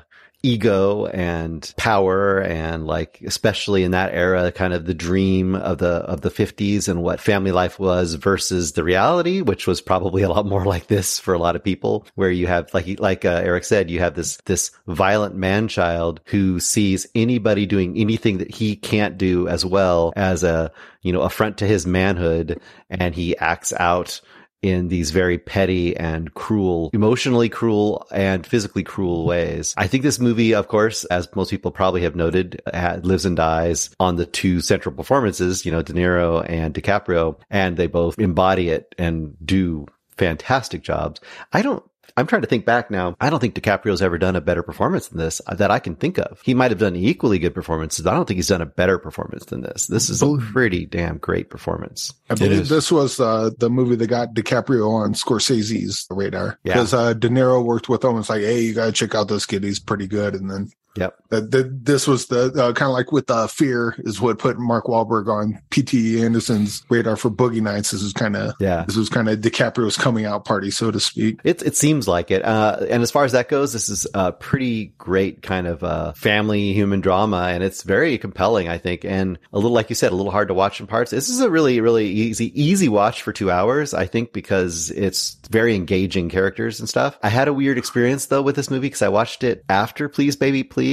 ego 0.46 1.06
and 1.06 1.74
power 1.76 2.40
and 2.40 2.86
like 2.86 3.20
especially 3.26 3.82
in 3.82 3.90
that 3.90 4.14
era 4.14 4.52
kind 4.52 4.72
of 4.72 4.86
the 4.86 4.94
dream 4.94 5.56
of 5.56 5.78
the 5.78 5.86
of 5.86 6.20
the 6.20 6.30
50s 6.30 6.88
and 6.88 7.02
what 7.02 7.20
family 7.20 7.50
life 7.50 7.80
was 7.80 8.14
versus 8.14 8.72
the 8.72 8.84
reality 8.84 9.40
which 9.40 9.66
was 9.66 9.80
probably 9.80 10.22
a 10.22 10.28
lot 10.28 10.46
more 10.46 10.64
like 10.74 10.86
this 10.86 11.18
for 11.18 11.34
a 11.34 11.38
lot 11.38 11.56
of 11.56 11.64
people 11.64 12.06
where 12.14 12.30
you 12.30 12.46
have 12.46 12.72
like 12.72 13.00
like 13.00 13.24
uh, 13.24 13.42
Eric 13.44 13.64
said 13.64 13.90
you 13.90 13.98
have 13.98 14.14
this 14.14 14.38
this 14.44 14.70
violent 14.86 15.34
man 15.34 15.66
child 15.66 16.20
who 16.26 16.60
sees 16.60 17.08
anybody 17.16 17.66
doing 17.66 17.96
anything 17.96 18.38
that 18.38 18.54
he 18.54 18.76
can't 18.76 19.18
do 19.18 19.48
as 19.48 19.64
well 19.64 20.12
as 20.14 20.44
a 20.44 20.70
you 21.02 21.12
know 21.12 21.22
affront 21.22 21.58
to 21.58 21.66
his 21.66 21.88
manhood 21.88 22.60
and 22.88 23.16
he 23.16 23.36
acts 23.38 23.72
out 23.72 24.20
in 24.66 24.88
these 24.88 25.10
very 25.10 25.38
petty 25.38 25.96
and 25.96 26.34
cruel, 26.34 26.90
emotionally 26.92 27.48
cruel 27.48 28.06
and 28.10 28.46
physically 28.46 28.82
cruel 28.82 29.24
ways. 29.26 29.74
I 29.76 29.86
think 29.86 30.02
this 30.02 30.18
movie, 30.18 30.54
of 30.54 30.68
course, 30.68 31.04
as 31.04 31.28
most 31.34 31.50
people 31.50 31.70
probably 31.70 32.02
have 32.02 32.16
noted, 32.16 32.60
lives 33.02 33.24
and 33.24 33.36
dies 33.36 33.90
on 34.00 34.16
the 34.16 34.26
two 34.26 34.60
central 34.60 34.94
performances, 34.94 35.64
you 35.64 35.72
know, 35.72 35.82
De 35.82 35.92
Niro 35.92 36.44
and 36.48 36.74
DiCaprio, 36.74 37.38
and 37.50 37.76
they 37.76 37.86
both 37.86 38.18
embody 38.18 38.68
it 38.68 38.94
and 38.98 39.36
do 39.44 39.86
fantastic 40.16 40.82
jobs. 40.82 41.20
I 41.52 41.62
don't 41.62 41.84
I'm 42.16 42.26
trying 42.26 42.42
to 42.42 42.48
think 42.48 42.64
back 42.64 42.90
now. 42.90 43.14
I 43.20 43.28
don't 43.28 43.40
think 43.40 43.54
DiCaprio's 43.54 44.00
ever 44.00 44.16
done 44.18 44.36
a 44.36 44.40
better 44.40 44.62
performance 44.62 45.08
than 45.08 45.18
this 45.18 45.42
uh, 45.46 45.54
that 45.56 45.70
I 45.70 45.78
can 45.78 45.96
think 45.96 46.18
of. 46.18 46.40
He 46.42 46.54
might 46.54 46.70
have 46.70 46.80
done 46.80 46.96
equally 46.96 47.38
good 47.38 47.54
performances, 47.54 48.04
but 48.04 48.12
I 48.12 48.16
don't 48.16 48.26
think 48.26 48.36
he's 48.36 48.48
done 48.48 48.62
a 48.62 48.66
better 48.66 48.98
performance 48.98 49.44
than 49.46 49.60
this. 49.60 49.86
This 49.86 50.08
is 50.08 50.22
a 50.22 50.36
pretty 50.52 50.86
damn 50.86 51.18
great 51.18 51.50
performance. 51.50 52.14
I 52.30 52.34
believe 52.34 52.68
this 52.68 52.90
was 52.90 53.20
uh, 53.20 53.50
the 53.58 53.68
movie 53.68 53.96
that 53.96 54.06
got 54.06 54.34
DiCaprio 54.34 54.90
on 54.90 55.12
Scorsese's 55.14 56.06
radar 56.10 56.58
Yeah. 56.64 56.74
because 56.74 56.94
uh, 56.94 57.12
De 57.12 57.28
Niro 57.28 57.62
worked 57.64 57.88
with 57.88 58.02
him. 58.04 58.16
It's 58.18 58.30
like, 58.30 58.40
hey, 58.42 58.60
you 58.62 58.72
got 58.74 58.86
to 58.86 58.92
check 58.92 59.14
out 59.14 59.28
this 59.28 59.46
kid. 59.46 59.62
He's 59.64 59.78
pretty 59.80 60.06
good. 60.06 60.34
And 60.34 60.50
then 60.50 60.70
Yep. 60.96 61.16
that, 61.30 61.50
that 61.50 61.84
this 61.84 62.06
was 62.06 62.26
the 62.26 62.46
uh, 62.52 62.72
kind 62.72 62.88
of 62.88 62.94
like 62.94 63.12
with 63.12 63.30
uh, 63.30 63.46
Fear 63.46 63.94
is 63.98 64.20
what 64.20 64.38
put 64.38 64.58
Mark 64.58 64.86
Wahlberg 64.86 65.28
on 65.28 65.60
P.T. 65.70 66.22
Anderson's 66.24 66.82
radar 66.88 67.16
for 67.16 67.30
Boogie 67.30 67.60
Nights. 67.60 67.90
This 67.90 68.02
was 68.02 68.12
kind 68.12 68.36
of 68.36 68.54
Yeah. 68.60 68.84
this 68.86 68.96
was 68.96 69.08
kind 69.08 69.28
of 69.28 69.40
DiCaprio's 69.40 69.96
coming 69.96 70.24
out 70.24 70.44
party, 70.44 70.70
so 70.70 70.90
to 70.90 71.00
speak. 71.00 71.40
It, 71.44 71.62
it 71.62 71.76
seems 71.76 72.08
like 72.08 72.30
it. 72.30 72.44
Uh, 72.44 72.78
and 72.90 73.02
as 73.02 73.10
far 73.10 73.24
as 73.24 73.32
that 73.32 73.48
goes, 73.48 73.72
this 73.72 73.88
is 73.88 74.06
a 74.14 74.32
pretty 74.32 74.86
great 74.98 75.42
kind 75.42 75.66
of 75.66 75.82
uh, 75.84 76.12
family 76.12 76.72
human 76.72 77.00
drama, 77.00 77.48
and 77.50 77.62
it's 77.62 77.82
very 77.82 78.18
compelling, 78.18 78.68
I 78.68 78.78
think, 78.78 79.04
and 79.04 79.38
a 79.52 79.56
little, 79.56 79.72
like 79.72 79.90
you 79.90 79.96
said, 79.96 80.12
a 80.12 80.16
little 80.16 80.32
hard 80.32 80.48
to 80.48 80.54
watch 80.54 80.80
in 80.80 80.86
parts. 80.86 81.10
This 81.10 81.28
is 81.28 81.40
a 81.40 81.50
really, 81.50 81.80
really 81.80 82.08
easy, 82.08 82.52
easy 82.60 82.88
watch 82.88 83.22
for 83.22 83.32
two 83.32 83.50
hours, 83.50 83.92
I 83.94 84.06
think, 84.06 84.32
because 84.32 84.90
it's 84.90 85.36
very 85.50 85.74
engaging 85.74 86.28
characters 86.28 86.80
and 86.80 86.88
stuff. 86.88 87.18
I 87.22 87.28
had 87.28 87.48
a 87.48 87.52
weird 87.52 87.78
experience 87.78 88.26
though 88.26 88.42
with 88.42 88.56
this 88.56 88.70
movie 88.70 88.86
because 88.86 89.02
I 89.02 89.08
watched 89.08 89.44
it 89.44 89.64
after 89.68 90.08
Please 90.08 90.36
Baby 90.36 90.62
Please, 90.64 90.85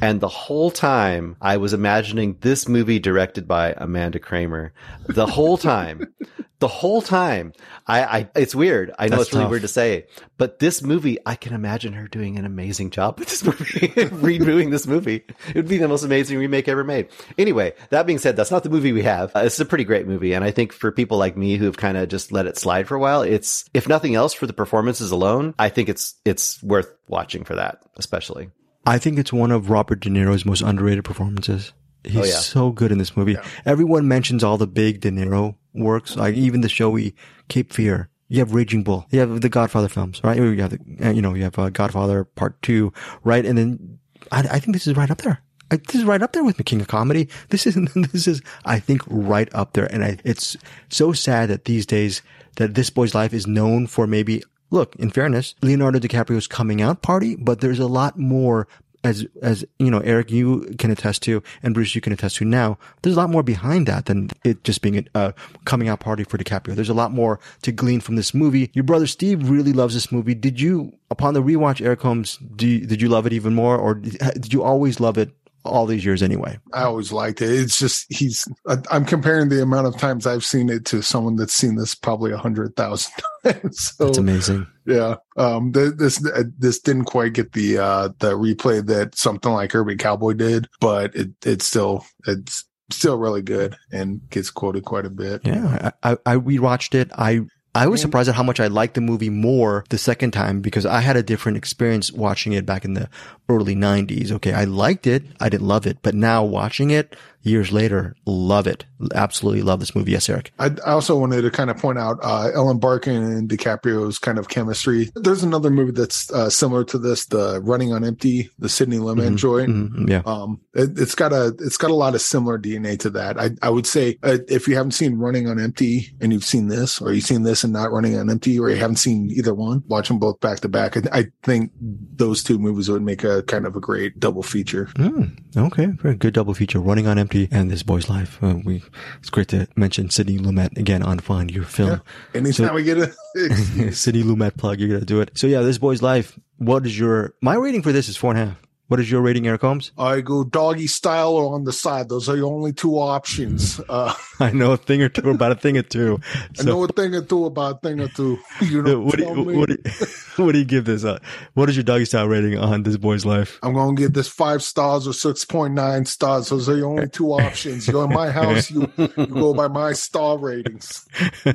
and 0.00 0.20
the 0.20 0.28
whole 0.28 0.70
time 0.70 1.36
I 1.40 1.56
was 1.56 1.72
imagining 1.72 2.36
this 2.40 2.68
movie 2.68 2.98
directed 2.98 3.46
by 3.46 3.74
Amanda 3.76 4.18
Kramer. 4.18 4.72
The 5.08 5.26
whole 5.26 5.56
time. 5.58 6.14
the 6.58 6.68
whole 6.68 7.02
time. 7.02 7.52
I, 7.86 8.02
I 8.04 8.28
it's 8.34 8.54
weird. 8.54 8.92
I 8.98 9.08
know 9.08 9.16
That's 9.16 9.28
it's 9.28 9.32
really 9.32 9.44
tough. 9.44 9.50
weird 9.50 9.62
to 9.62 9.68
say, 9.68 10.06
but 10.38 10.58
this 10.58 10.82
movie, 10.82 11.18
I 11.26 11.34
can 11.34 11.52
imagine 11.52 11.92
her 11.92 12.08
doing 12.08 12.38
an 12.38 12.44
amazing 12.44 12.90
job 12.90 13.18
with 13.18 13.28
this 13.28 13.44
movie, 13.44 13.64
redoing 13.88 14.70
this 14.70 14.86
movie. 14.86 15.24
It 15.48 15.54
would 15.54 15.68
be 15.68 15.78
the 15.78 15.88
most 15.88 16.04
amazing 16.04 16.38
remake 16.38 16.68
ever 16.68 16.84
made. 16.84 17.08
Anyway, 17.38 17.74
that 17.90 18.06
being 18.06 18.18
said, 18.18 18.36
that's 18.36 18.50
not 18.50 18.62
the 18.62 18.70
movie 18.70 18.92
we 18.92 19.02
have. 19.02 19.34
Uh, 19.36 19.40
it's 19.40 19.60
a 19.60 19.66
pretty 19.66 19.84
great 19.84 20.06
movie, 20.06 20.32
and 20.32 20.44
I 20.44 20.50
think 20.50 20.72
for 20.72 20.90
people 20.90 21.18
like 21.18 21.36
me 21.36 21.56
who've 21.56 21.76
kind 21.76 21.96
of 21.96 22.08
just 22.08 22.32
let 22.32 22.46
it 22.46 22.56
slide 22.56 22.88
for 22.88 22.94
a 22.94 23.00
while, 23.00 23.22
it's 23.22 23.68
if 23.74 23.88
nothing 23.88 24.14
else 24.14 24.32
for 24.32 24.46
the 24.46 24.52
performances 24.52 25.10
alone, 25.10 25.54
I 25.58 25.68
think 25.68 25.88
it's 25.88 26.14
it's 26.24 26.62
worth 26.62 26.90
watching 27.08 27.44
for 27.44 27.56
that, 27.56 27.82
especially. 27.96 28.50
I 28.86 28.98
think 28.98 29.18
it's 29.18 29.32
one 29.32 29.50
of 29.50 29.68
Robert 29.70 30.00
De 30.00 30.08
Niro's 30.08 30.44
most 30.46 30.62
underrated 30.62 31.04
performances. 31.04 31.72
He's 32.04 32.16
Oh, 32.16 32.24
yeah. 32.24 32.34
so 32.36 32.70
good 32.70 32.92
in 32.92 32.98
this 32.98 33.16
movie. 33.16 33.36
Everyone 33.64 34.06
mentions 34.06 34.44
all 34.44 34.56
the 34.58 34.66
big 34.68 35.00
De 35.00 35.10
Niro 35.10 35.56
works, 35.74 36.14
like 36.16 36.34
even 36.36 36.60
the 36.60 36.68
showy 36.68 37.14
Cape 37.48 37.72
Fear. 37.72 38.08
You 38.28 38.38
have 38.40 38.54
Raging 38.54 38.82
Bull. 38.84 39.06
You 39.10 39.20
have 39.20 39.40
the 39.40 39.48
Godfather 39.48 39.88
films, 39.88 40.20
right? 40.24 40.36
You 40.36 40.56
have, 40.62 40.70
the, 40.70 41.06
uh, 41.08 41.10
you 41.10 41.20
know, 41.22 41.34
you 41.34 41.44
have 41.44 41.58
uh, 41.58 41.70
Godfather 41.70 42.24
Part 42.24 42.60
Two, 42.62 42.92
right? 43.24 43.44
And 43.44 43.56
then 43.58 43.98
I, 44.32 44.40
I 44.40 44.58
think 44.60 44.72
this 44.74 44.86
is 44.86 44.96
right 44.96 45.10
up 45.10 45.18
there. 45.18 45.40
I, 45.70 45.76
this 45.76 45.96
is 45.96 46.04
right 46.04 46.22
up 46.22 46.32
there 46.32 46.44
with 46.44 46.56
the 46.56 46.64
King 46.64 46.80
of 46.80 46.86
Comedy. 46.88 47.28
This 47.50 47.66
is 47.66 47.74
this 48.12 48.26
is 48.28 48.40
I 48.64 48.78
think 48.80 49.02
right 49.06 49.48
up 49.52 49.72
there, 49.74 49.92
and 49.92 50.04
I, 50.04 50.18
it's 50.24 50.56
so 50.88 51.12
sad 51.12 51.50
that 51.50 51.64
these 51.66 51.86
days 51.86 52.22
that 52.56 52.74
this 52.74 52.90
boy's 52.90 53.14
life 53.14 53.32
is 53.32 53.46
known 53.46 53.86
for 53.86 54.06
maybe 54.06 54.42
look. 54.70 54.96
In 54.96 55.10
fairness, 55.10 55.54
Leonardo 55.62 55.98
DiCaprio's 55.98 56.46
coming 56.46 56.82
out 56.82 57.02
party, 57.02 57.36
but 57.36 57.60
there's 57.60 57.78
a 57.78 57.86
lot 57.86 58.18
more 58.18 58.66
as 59.06 59.26
as 59.40 59.64
you 59.78 59.90
know, 59.90 60.00
Eric, 60.00 60.30
you 60.30 60.74
can 60.78 60.90
attest 60.90 61.22
to, 61.22 61.42
and 61.62 61.74
Bruce, 61.74 61.94
you 61.94 62.00
can 62.00 62.12
attest 62.12 62.36
to 62.36 62.44
now. 62.44 62.78
There's 63.02 63.16
a 63.16 63.20
lot 63.20 63.30
more 63.30 63.42
behind 63.42 63.86
that 63.86 64.06
than 64.06 64.30
it 64.44 64.64
just 64.64 64.82
being 64.82 65.08
a 65.14 65.34
coming 65.64 65.88
out 65.88 66.00
party 66.00 66.24
for 66.24 66.38
DiCaprio. 66.38 66.74
There's 66.74 66.88
a 66.88 66.94
lot 66.94 67.12
more 67.12 67.38
to 67.62 67.72
glean 67.72 68.00
from 68.00 68.16
this 68.16 68.34
movie. 68.34 68.70
Your 68.74 68.84
brother 68.84 69.06
Steve 69.06 69.48
really 69.48 69.72
loves 69.72 69.94
this 69.94 70.10
movie. 70.10 70.34
Did 70.34 70.60
you, 70.60 70.92
upon 71.10 71.34
the 71.34 71.42
rewatch, 71.42 71.84
Eric 71.84 72.02
Holmes, 72.02 72.38
do 72.56 72.80
did 72.80 73.00
you 73.00 73.08
love 73.08 73.26
it 73.26 73.32
even 73.32 73.54
more, 73.54 73.76
or 73.76 73.94
did 73.94 74.52
you 74.52 74.62
always 74.62 75.00
love 75.00 75.18
it 75.18 75.30
all 75.66 75.86
these 75.86 76.04
years 76.04 76.22
anyway? 76.22 76.58
I 76.72 76.82
always 76.82 77.12
liked 77.12 77.42
it. 77.42 77.50
It's 77.50 77.78
just 77.78 78.06
he's. 78.08 78.46
I'm 78.90 79.04
comparing 79.04 79.48
the 79.48 79.62
amount 79.62 79.86
of 79.86 79.96
times 79.98 80.26
I've 80.26 80.44
seen 80.44 80.68
it 80.68 80.84
to 80.86 81.02
someone 81.02 81.36
that's 81.36 81.54
seen 81.54 81.76
this 81.76 81.94
probably 81.94 82.32
a 82.32 82.36
hundred 82.36 82.74
thousand 82.76 83.12
times. 83.44 83.94
So 83.96 84.06
That's 84.06 84.18
amazing. 84.18 84.66
yeah, 84.86 85.16
um, 85.36 85.72
th- 85.72 85.94
this 85.96 86.24
uh, 86.24 86.44
this 86.58 86.80
didn't 86.80 87.04
quite 87.04 87.32
get 87.32 87.52
the 87.52 87.78
uh 87.78 88.08
the 88.18 88.32
replay 88.32 88.84
that 88.86 89.14
something 89.16 89.52
like 89.52 89.74
Urban 89.74 89.98
Cowboy 89.98 90.32
did, 90.34 90.68
but 90.80 91.14
it 91.14 91.30
it's 91.44 91.66
still 91.66 92.04
it's 92.26 92.64
still 92.90 93.18
really 93.18 93.42
good 93.42 93.76
and 93.90 94.20
gets 94.30 94.50
quoted 94.50 94.84
quite 94.84 95.04
a 95.04 95.10
bit. 95.10 95.40
Yeah, 95.44 95.90
I, 96.02 96.12
I, 96.12 96.16
I 96.26 96.36
rewatched 96.36 96.94
it. 96.94 97.10
I 97.16 97.40
I 97.76 97.86
was 97.86 98.00
surprised 98.00 98.28
at 98.28 98.34
how 98.34 98.42
much 98.42 98.60
I 98.60 98.66
liked 98.68 98.94
the 98.94 99.00
movie 99.00 99.30
more 99.30 99.84
the 99.90 99.98
second 99.98 100.32
time 100.32 100.60
because 100.60 100.86
I 100.86 101.00
had 101.00 101.16
a 101.16 101.22
different 101.22 101.58
experience 101.58 102.10
watching 102.12 102.52
it 102.52 102.66
back 102.66 102.84
in 102.84 102.94
the 102.94 103.08
early 103.48 103.74
'90s. 103.76 104.32
Okay, 104.32 104.52
I 104.52 104.64
liked 104.64 105.06
it. 105.06 105.24
I 105.40 105.48
didn't 105.48 105.66
love 105.68 105.86
it, 105.86 105.98
but 106.02 106.14
now 106.14 106.44
watching 106.44 106.90
it 106.90 107.14
years 107.42 107.70
later, 107.70 108.16
love 108.26 108.66
it. 108.66 108.84
Absolutely 109.14 109.62
love 109.62 109.78
this 109.78 109.94
movie. 109.94 110.10
Yes, 110.10 110.28
Eric. 110.28 110.50
I, 110.58 110.66
I 110.84 110.90
also 110.90 111.16
wanted 111.16 111.42
to 111.42 111.50
kind 111.52 111.70
of 111.70 111.76
point 111.78 111.96
out 111.96 112.18
uh, 112.20 112.50
Ellen 112.52 112.78
Barkin 112.80 113.22
and 113.22 113.48
DiCaprio's 113.48 114.18
kind 114.18 114.36
of 114.38 114.48
chemistry. 114.48 115.10
There's 115.14 115.44
another 115.44 115.70
movie 115.70 115.92
that's 115.92 116.28
uh, 116.32 116.50
similar 116.50 116.82
to 116.86 116.98
this, 116.98 117.26
the 117.26 117.60
Running 117.62 117.92
on 117.92 118.02
Empty, 118.02 118.50
the 118.58 118.68
Sidney 118.68 118.96
Lumet 118.98 119.34
Mhm. 119.34 119.36
joint. 119.36 119.68
Mhm, 119.70 120.08
yeah. 120.10 120.22
Um, 120.26 120.60
it, 120.74 120.98
it's 120.98 121.14
got 121.14 121.32
a 121.32 121.54
it's 121.60 121.76
got 121.76 121.90
a 121.92 121.94
lot 121.94 122.16
of 122.16 122.20
similar 122.20 122.58
DNA 122.58 122.98
to 123.00 123.10
that. 123.10 123.38
I 123.38 123.50
I 123.62 123.70
would 123.70 123.86
say 123.86 124.18
uh, 124.24 124.38
if 124.48 124.66
you 124.66 124.74
haven't 124.74 124.92
seen 124.92 125.16
Running 125.18 125.46
on 125.48 125.60
Empty 125.60 126.16
and 126.20 126.32
you've 126.32 126.42
seen 126.44 126.66
this, 126.66 127.00
or 127.00 127.12
you've 127.12 127.24
seen 127.24 127.44
this 127.44 127.62
and 127.66 127.72
not 127.74 127.92
Running 127.92 128.16
on 128.18 128.30
Empty, 128.30 128.58
or 128.58 128.70
you 128.70 128.76
haven't 128.76 128.96
seen 128.96 129.30
either 129.30 129.52
one, 129.54 129.82
watch 129.86 130.08
them 130.08 130.18
both 130.18 130.40
back 130.40 130.60
to 130.60 130.68
back. 130.68 130.96
I, 130.96 131.02
I 131.20 131.24
think 131.42 131.70
those 131.80 132.42
two 132.42 132.58
movies 132.58 132.88
would 132.88 133.02
make 133.02 133.22
a 133.24 133.42
kind 133.42 133.66
of 133.66 133.76
a 133.76 133.80
great 133.80 134.18
double 134.18 134.42
feature. 134.42 134.86
Mm, 134.94 135.36
okay, 135.56 135.86
very 135.86 136.14
good 136.16 136.32
double 136.34 136.54
feature. 136.54 136.80
Running 136.80 137.06
on 137.06 137.18
Empty 137.18 137.48
and 137.50 137.70
This 137.70 137.82
Boy's 137.82 138.08
Life. 138.08 138.42
Uh, 138.42 138.56
we 138.64 138.82
it's 139.18 139.28
great 139.30 139.48
to 139.48 139.66
mention 139.76 140.08
Sidney 140.10 140.38
Lumet 140.38 140.78
again 140.78 141.02
on 141.02 141.18
Find 141.18 141.50
Your 141.50 141.64
Film. 141.64 142.00
Anytime 142.34 142.68
So- 142.68 142.74
we 142.74 142.84
get 142.84 142.98
a 142.98 143.12
Sidney 143.92 144.22
Lumet 144.22 144.56
plug, 144.56 144.80
you're 144.80 144.88
gonna 144.88 145.04
do 145.04 145.20
it. 145.20 145.32
So 145.34 145.46
yeah, 145.46 145.60
This 145.60 145.78
Boy's 145.78 146.00
Life. 146.02 146.38
What 146.58 146.86
is 146.86 146.98
your 146.98 147.34
my 147.42 147.54
rating 147.54 147.82
for 147.82 147.92
this 147.92 148.08
is 148.08 148.16
four 148.16 148.30
and 148.30 148.40
a 148.40 148.46
half. 148.46 148.62
What 148.88 149.00
is 149.00 149.10
your 149.10 149.20
rating, 149.20 149.48
Eric 149.48 149.62
Holmes? 149.62 149.90
I 149.98 150.20
go 150.20 150.44
doggy 150.44 150.86
style 150.86 151.30
or 151.32 151.54
on 151.54 151.64
the 151.64 151.72
side. 151.72 152.08
Those 152.08 152.28
are 152.28 152.36
the 152.36 152.44
only 152.44 152.72
two 152.72 152.94
options. 152.94 153.80
Uh, 153.88 154.14
I 154.40 154.52
know 154.52 154.72
a 154.72 154.76
thing 154.76 155.02
or 155.02 155.08
two 155.08 155.28
about 155.30 155.50
a 155.52 155.56
thing 155.56 155.76
or 155.76 155.82
two. 155.82 156.20
I 156.60 156.62
know 156.62 156.84
a 156.84 156.88
thing 156.88 157.14
or 157.14 157.22
two 157.22 157.46
about 157.46 157.76
a 157.76 157.78
thing 157.88 158.00
or 158.00 158.08
two. 158.08 158.38
You 158.60 158.80
Uh, 158.80 158.82
know, 158.84 159.00
what, 159.00 159.16
do 159.16 159.24
you, 159.24 159.58
what, 159.58 159.68
do 159.68 159.76
you, 159.84 160.06
what 160.44 160.52
do 160.52 160.58
you 160.58 160.64
give 160.64 160.84
this? 160.84 161.04
Uh, 161.04 161.18
what 161.54 161.68
is 161.68 161.76
your 161.76 161.82
doggy 161.82 162.04
style 162.04 162.28
rating 162.28 162.56
on 162.58 162.84
this 162.84 162.96
boy's 162.96 163.24
life? 163.26 163.58
I'm 163.62 163.74
going 163.74 163.96
to 163.96 164.00
give 164.02 164.12
this 164.12 164.28
five 164.28 164.62
stars 164.62 165.06
or 165.08 165.10
6.9 165.10 166.06
stars. 166.06 166.48
Those 166.50 166.68
are 166.68 166.76
the 166.76 166.84
only 166.84 167.08
two 167.08 167.32
options. 167.32 167.88
You're 167.88 168.04
in 168.04 168.10
my 168.12 168.30
house. 168.30 168.70
You, 168.70 168.90
you 168.96 169.08
go 169.26 169.52
by 169.52 169.66
my 169.68 169.92
star 169.94 170.38
ratings. 170.38 171.06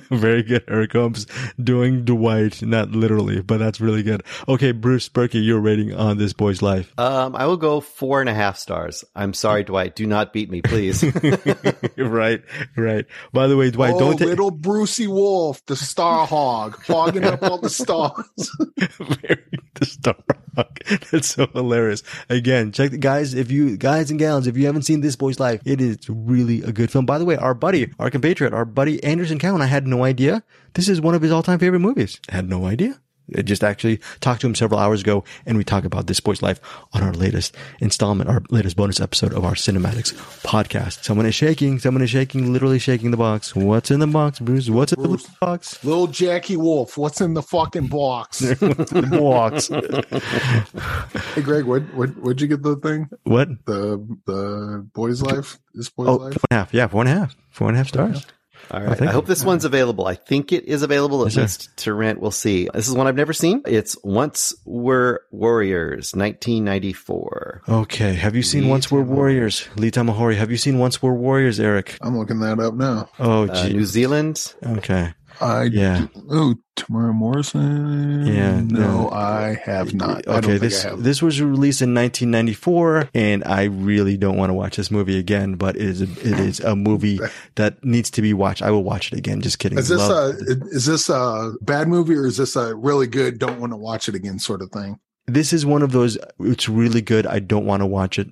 Very 0.09 0.43
good, 0.43 0.63
Eric 0.67 0.93
Holmes 0.93 1.27
doing 1.63 2.03
Dwight, 2.03 2.61
not 2.61 2.91
literally, 2.91 3.41
but 3.41 3.57
that's 3.57 3.79
really 3.79 4.03
good. 4.03 4.21
Okay, 4.49 4.71
Bruce 4.73 5.07
Purkey, 5.09 5.43
your 5.45 5.59
rating 5.59 5.93
on 5.93 6.17
this 6.17 6.34
boy's 6.34 6.61
life. 6.61 6.93
Um, 7.22 7.36
I 7.36 7.45
will 7.45 7.57
go 7.57 7.82
four 7.82 8.19
and 8.19 8.30
a 8.30 8.34
half 8.34 8.57
stars. 8.57 9.03
I'm 9.15 9.34
sorry, 9.34 9.63
Dwight. 9.63 9.95
Do 9.95 10.07
not 10.07 10.34
beat 10.34 10.49
me, 10.49 10.61
please. 10.61 11.03
right, 11.97 12.41
right. 12.76 13.05
By 13.32 13.47
the 13.47 13.57
way, 13.57 13.69
Dwight, 13.69 13.93
oh, 13.93 13.99
don't 13.99 14.17
take 14.17 14.28
little 14.28 14.51
Brucey 14.51 15.07
Wolf, 15.07 15.63
the 15.67 15.76
star 15.76 16.26
hog, 16.26 16.84
hogging 16.86 17.24
up 17.24 17.43
all 17.43 17.59
the 17.59 17.69
stars. 17.69 18.26
very 18.78 19.43
the 19.76 19.86
Star 19.86 20.15
Rock. 20.57 20.80
That's 21.11 21.30
so 21.30 21.47
hilarious. 21.47 22.03
Again, 22.30 22.72
check 22.72 22.91
the 22.91 22.97
guys. 22.97 23.34
If 23.34 23.51
you 23.51 23.78
guys 23.78 24.09
and 24.09 24.19
gals, 24.19 24.47
if 24.47 24.57
you 24.57 24.65
haven't 24.65 24.84
seen 24.84 25.01
this 25.01 25.15
boy's 25.15 25.39
life, 25.39 25.61
it 25.65 25.80
is 25.80 25.97
really 26.09 26.61
a 26.63 26.72
good 26.72 26.91
film. 26.91 27.05
By 27.05 27.17
the 27.17 27.26
way, 27.26 27.36
our 27.38 27.53
buddy, 27.53 27.91
our 27.99 28.09
compatriot, 28.09 28.53
our 28.53 28.65
buddy 28.65 29.03
Anderson 29.03 29.39
Cowan, 29.39 29.61
I 29.61 29.67
had 29.67 29.88
no 29.88 30.03
idea 30.03 30.43
this 30.74 30.88
is 30.88 31.01
one 31.01 31.15
of 31.15 31.22
his 31.22 31.32
all-time 31.32 31.59
favorite 31.59 31.80
movies. 31.80 32.19
I 32.30 32.36
had 32.36 32.49
no 32.49 32.65
idea. 32.65 32.99
I 33.38 33.41
just 33.41 33.63
actually 33.63 33.99
talked 34.19 34.41
to 34.41 34.47
him 34.47 34.55
several 34.55 34.79
hours 34.79 35.01
ago, 35.01 35.23
and 35.45 35.57
we 35.57 35.63
talk 35.63 35.86
about 35.86 36.07
this 36.07 36.19
boy's 36.19 36.41
life 36.41 36.59
on 36.93 37.01
our 37.03 37.13
latest 37.13 37.55
installment, 37.79 38.29
our 38.29 38.41
latest 38.49 38.75
bonus 38.75 38.99
episode 38.99 39.34
of 39.34 39.45
our 39.45 39.53
CinemAddicts 39.53 40.13
podcast. 40.43 41.03
Someone 41.03 41.25
is 41.25 41.36
shaking. 41.36 41.79
Someone 41.79 42.01
is 42.03 42.09
shaking, 42.09 42.51
literally 42.51 42.79
shaking 42.79 43.11
the 43.11 43.17
box. 43.17 43.55
What's 43.55 43.91
in 43.91 43.99
the 43.99 44.07
box, 44.07 44.39
Bruce? 44.39 44.69
What's 44.69 44.93
in 44.93 45.01
the 45.01 45.27
box? 45.39 45.84
Little 45.84 46.07
Jackie 46.07 46.57
Wolf, 46.57 46.97
what's 46.97 47.21
in 47.21 47.34
the 47.34 47.41
fucking 47.43 47.88
box? 47.88 48.39
The 48.39 49.07
box? 49.21 49.67
hey, 51.36 51.41
Greg, 51.41 51.65
what, 51.65 51.84
what, 51.93 52.09
what'd 52.17 52.41
you 52.41 52.47
get 52.47 52.61
the 52.63 52.75
thing? 52.77 53.09
what? 53.23 53.47
The, 53.65 53.97
the 54.25 54.88
boy's 54.93 55.21
life? 55.21 55.59
This 55.73 55.89
boy's 55.89 56.07
Oh, 56.09 56.15
life? 56.15 56.34
four 56.34 56.41
and 56.49 56.55
a 56.57 56.59
half. 56.59 56.73
Yeah, 56.73 56.88
four 56.88 57.01
and 57.01 57.09
a 57.09 57.13
half. 57.19 57.36
Four 57.49 57.67
and 57.69 57.75
a 57.75 57.79
half 57.79 57.88
stars. 57.88 58.25
All 58.72 58.82
right. 58.82 58.97
thank 58.97 59.09
I 59.09 59.13
hope 59.13 59.26
this 59.26 59.43
one's 59.43 59.65
available. 59.65 60.07
I 60.07 60.15
think 60.15 60.51
it 60.53 60.65
is 60.65 60.82
available 60.82 61.22
at 61.26 61.26
Yes, 61.26 61.34
sir. 61.36 61.41
least 61.41 61.78
to 61.78 61.93
rent. 61.93 62.22
We'll 62.22 62.32
see. 62.32 62.69
This 62.74 62.88
is 62.88 62.93
one 62.95 63.05
I've 63.07 63.15
never 63.15 63.34
seen. 63.34 63.61
It's 63.65 63.97
Once 64.03 64.53
Were 64.65 65.22
Warriors, 65.32 66.13
1994. 66.15 67.63
Okay. 67.67 68.13
Have 68.13 68.36
you 68.36 68.43
seen 68.43 68.63
Lee 68.63 68.69
Once 68.69 68.89
Were 68.91 69.03
Warriors? 69.03 69.67
Lee 69.76 69.91
Tamahori. 69.91 70.36
Have 70.36 70.51
you 70.51 70.57
seen 70.57 70.80
Once 70.80 71.01
Were 71.01 71.13
Warriors, 71.13 71.59
Eric? 71.59 71.97
I'm 72.01 72.17
looking 72.17 72.39
that 72.39 72.59
up 72.59 72.74
now. 72.74 73.09
Oh, 73.19 73.47
Uh. 73.49 73.67
New 73.67 73.86
Zealand. 73.86 74.53
okay. 74.65 75.13
I 75.42 75.64
Yeah. 75.64 76.08
Oh, 76.30 76.56
Temuera 76.76 77.14
Morrison. 77.14 78.26
Yeah, 78.26 78.62
No, 78.62 78.80
no. 78.80 79.10
I 79.10 79.60
have 79.64 79.94
not. 79.94 80.26
Okay. 80.28 80.58
This 80.58 80.86
I 80.86 80.89
have. 80.89 81.04
this 81.04 81.22
was 81.22 81.42
released 81.42 81.82
in 81.82 81.94
1994, 81.94 83.10
and 83.14 83.44
I 83.44 83.64
really 83.64 84.18
don't 84.18 84.38
want 84.38 84.50
to 84.50 84.54
watch 84.54 84.78
this 84.78 84.92
movie 84.92 85.18
again. 85.18 85.56
But 85.56 85.76
it 85.76 85.84
is 85.84 86.02
a, 86.02 86.06
it 86.06 86.39
is 86.39 86.60
a 86.60 86.76
movie 86.76 87.20
that 87.56 87.84
needs 87.84 88.10
to 88.12 88.22
be 88.22 88.34
watched. 88.34 88.62
I 88.62 88.72
will 88.72 88.84
watch 88.84 89.12
it 89.12 89.18
again. 89.18 89.42
Just 89.42 89.60
kidding. 89.60 89.78
Is 89.78 89.89
this 89.89 90.00
Love- 90.00 90.36
a 90.36 90.52
is 90.70 90.86
this 90.86 91.10
a 91.10 91.54
bad 91.62 91.88
movie 91.88 92.16
or 92.16 92.26
is 92.26 92.38
this 92.38 92.56
a 92.56 92.76
really 92.76 93.08
good? 93.08 93.39
Don't 93.39 93.60
want 93.60 93.74
to 93.74 93.78
watch 93.78 94.08
it 94.08 94.16
again 94.16 94.39
sort 94.39 94.62
of 94.62 94.72
thing. 94.72 95.00
this 95.28 95.54
is 95.54 95.66
one 95.66 95.82
of 95.82 95.92
those 95.92 96.18
it's 96.39 96.68
really 96.68 97.02
good 97.02 97.28
i 97.28 97.38
don't 97.38 97.66
want 97.66 97.82
to 97.82 97.86
watch 97.86 98.18
it 98.18 98.28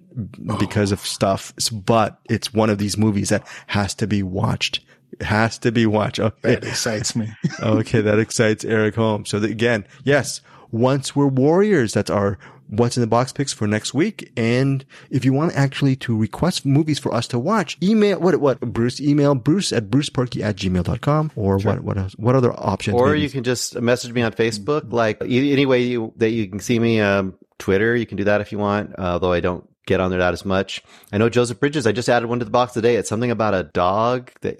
oh. 0.49 0.57
because 0.57 0.91
of 0.91 0.99
stuff 0.99 1.53
but 1.71 2.19
it's 2.29 2.51
one 2.51 2.69
of 2.69 2.79
these 2.79 2.97
movies 2.97 3.29
that 3.29 3.45
has 3.67 3.93
to 3.93 4.07
be 4.07 4.23
watched 4.23 4.81
has 5.21 5.57
to 5.59 5.71
be 5.71 5.85
watched 5.85 6.19
okay, 6.19 6.55
That 6.55 6.63
excites 6.63 7.15
me. 7.15 7.29
okay 7.63 8.01
that 8.01 8.19
excites 8.19 8.63
eric 8.65 8.95
holmes 8.95 9.29
so 9.29 9.39
that, 9.39 9.51
again 9.51 9.85
yes 10.03 10.41
once 10.71 11.15
were 11.15 11.27
warriors 11.27 11.93
that's 11.93 12.09
our 12.09 12.37
what's 12.67 12.95
in 12.95 13.01
the 13.01 13.07
box 13.07 13.31
picks 13.33 13.51
for 13.51 13.65
next 13.65 13.93
week 13.95 14.31
and 14.37 14.85
if 15.09 15.25
you 15.25 15.33
want 15.33 15.51
actually 15.55 15.95
to 15.95 16.15
request 16.15 16.65
movies 16.65 16.99
for 16.99 17.11
us 17.13 17.27
to 17.27 17.39
watch 17.39 17.77
email 17.81 18.19
what 18.19 18.39
what 18.39 18.59
bruce 18.59 19.01
email 19.01 19.33
bruce 19.33 19.73
at 19.73 19.89
brucepurkey 19.89 20.41
at 20.43 20.55
gmail.com 20.55 21.31
or 21.35 21.57
what 21.59 21.81
what 21.81 21.97
else 21.97 22.13
what 22.17 22.35
other 22.35 22.53
options 22.53 22.95
Or 22.95 23.07
maybe? 23.07 23.21
you 23.21 23.29
can 23.29 23.43
just 23.43 23.79
message 23.81 24.13
me 24.13 24.21
on 24.21 24.31
Facebook. 24.33 24.91
Like 24.91 25.17
any 25.21 25.65
way 25.65 25.81
you, 25.81 26.13
that 26.17 26.29
you 26.29 26.47
can 26.47 26.59
see 26.59 26.77
me, 26.79 27.01
um, 27.01 27.33
Twitter, 27.57 27.95
you 27.95 28.05
can 28.05 28.17
do 28.17 28.23
that 28.25 28.39
if 28.41 28.51
you 28.51 28.57
want. 28.57 28.91
Uh, 28.97 29.13
although 29.13 29.31
I 29.33 29.39
don't 29.39 29.67
get 29.89 29.99
on 29.99 30.11
there 30.11 30.19
that 30.19 30.33
as 30.33 30.45
much. 30.45 30.81
I 31.11 31.17
know 31.17 31.27
Joseph 31.29 31.59
Bridges. 31.59 31.87
I 31.87 31.91
just 31.91 32.07
added 32.07 32.29
one 32.29 32.39
to 32.39 32.45
the 32.45 32.51
box 32.51 32.73
today. 32.73 32.95
It's 32.95 33.09
something 33.09 33.31
about 33.31 33.55
a 33.55 33.63
dog 33.63 34.31
that 34.41 34.59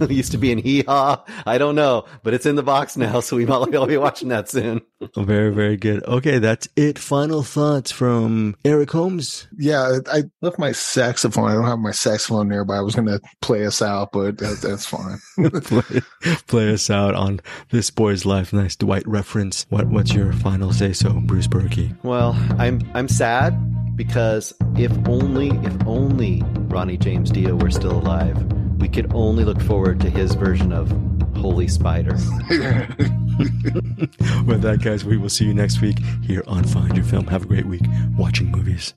used 0.10 0.32
to 0.32 0.38
be 0.38 0.52
in 0.52 0.58
Hee 0.58 0.82
Haw. 0.82 1.24
I 1.46 1.58
don't 1.58 1.74
know, 1.74 2.04
but 2.22 2.34
it's 2.34 2.46
in 2.46 2.54
the 2.54 2.62
box 2.62 2.96
now, 2.96 3.20
so 3.20 3.36
we 3.36 3.46
might 3.46 3.74
all 3.74 3.86
be 3.86 3.96
watching 3.96 4.28
that 4.28 4.48
soon. 4.48 4.82
Oh, 5.16 5.22
very, 5.22 5.52
very 5.52 5.76
good. 5.76 6.04
Okay, 6.04 6.38
that's 6.38 6.68
it. 6.76 6.98
Final 6.98 7.42
thoughts 7.42 7.90
from 7.90 8.56
Eric 8.64 8.90
Holmes. 8.90 9.48
Yeah, 9.56 9.98
I 10.12 10.24
left 10.42 10.58
my 10.58 10.72
saxophone. 10.72 11.50
I 11.50 11.54
don't 11.54 11.64
have 11.64 11.78
my 11.78 11.92
saxophone 11.92 12.48
nearby. 12.48 12.76
I 12.76 12.80
was 12.80 12.94
going 12.94 13.08
to 13.08 13.20
play 13.40 13.64
us 13.64 13.80
out, 13.80 14.12
but 14.12 14.38
that, 14.38 14.58
that's 14.62 14.86
fine. 14.86 15.18
play, 15.62 16.00
play 16.46 16.72
us 16.72 16.90
out 16.90 17.14
on 17.14 17.40
this 17.70 17.90
boy's 17.90 18.26
life. 18.26 18.52
Nice 18.52 18.76
Dwight 18.76 19.06
reference. 19.06 19.66
What 19.70 19.86
What's 19.88 20.12
your 20.12 20.32
final 20.32 20.72
say? 20.72 20.92
So, 20.92 21.12
Bruce 21.20 21.46
Purkey. 21.46 21.96
Well, 22.02 22.36
I'm 22.58 22.80
I'm 22.94 23.08
sad 23.08 23.54
because 23.98 24.54
if 24.76 24.92
only 25.06 25.48
if 25.48 25.86
only 25.86 26.42
Ronnie 26.68 26.96
James 26.96 27.30
Dio 27.30 27.56
were 27.56 27.70
still 27.70 27.98
alive, 27.98 28.40
we 28.80 28.88
could 28.88 29.12
only 29.12 29.44
look 29.44 29.60
forward 29.60 30.00
to 30.00 30.08
his 30.08 30.34
version 30.34 30.72
of 30.72 30.90
Holy 31.36 31.68
Spider. 31.68 32.12
With 34.46 34.62
that, 34.62 34.80
guys, 34.82 35.04
we 35.04 35.18
will 35.18 35.28
see 35.28 35.44
you 35.44 35.52
next 35.52 35.82
week 35.82 35.98
here 36.22 36.42
on 36.46 36.64
Find 36.64 36.96
Your 36.96 37.04
Film. 37.04 37.26
Have 37.26 37.42
a 37.42 37.46
great 37.46 37.66
week 37.66 37.82
watching 38.16 38.50
movies. 38.50 38.94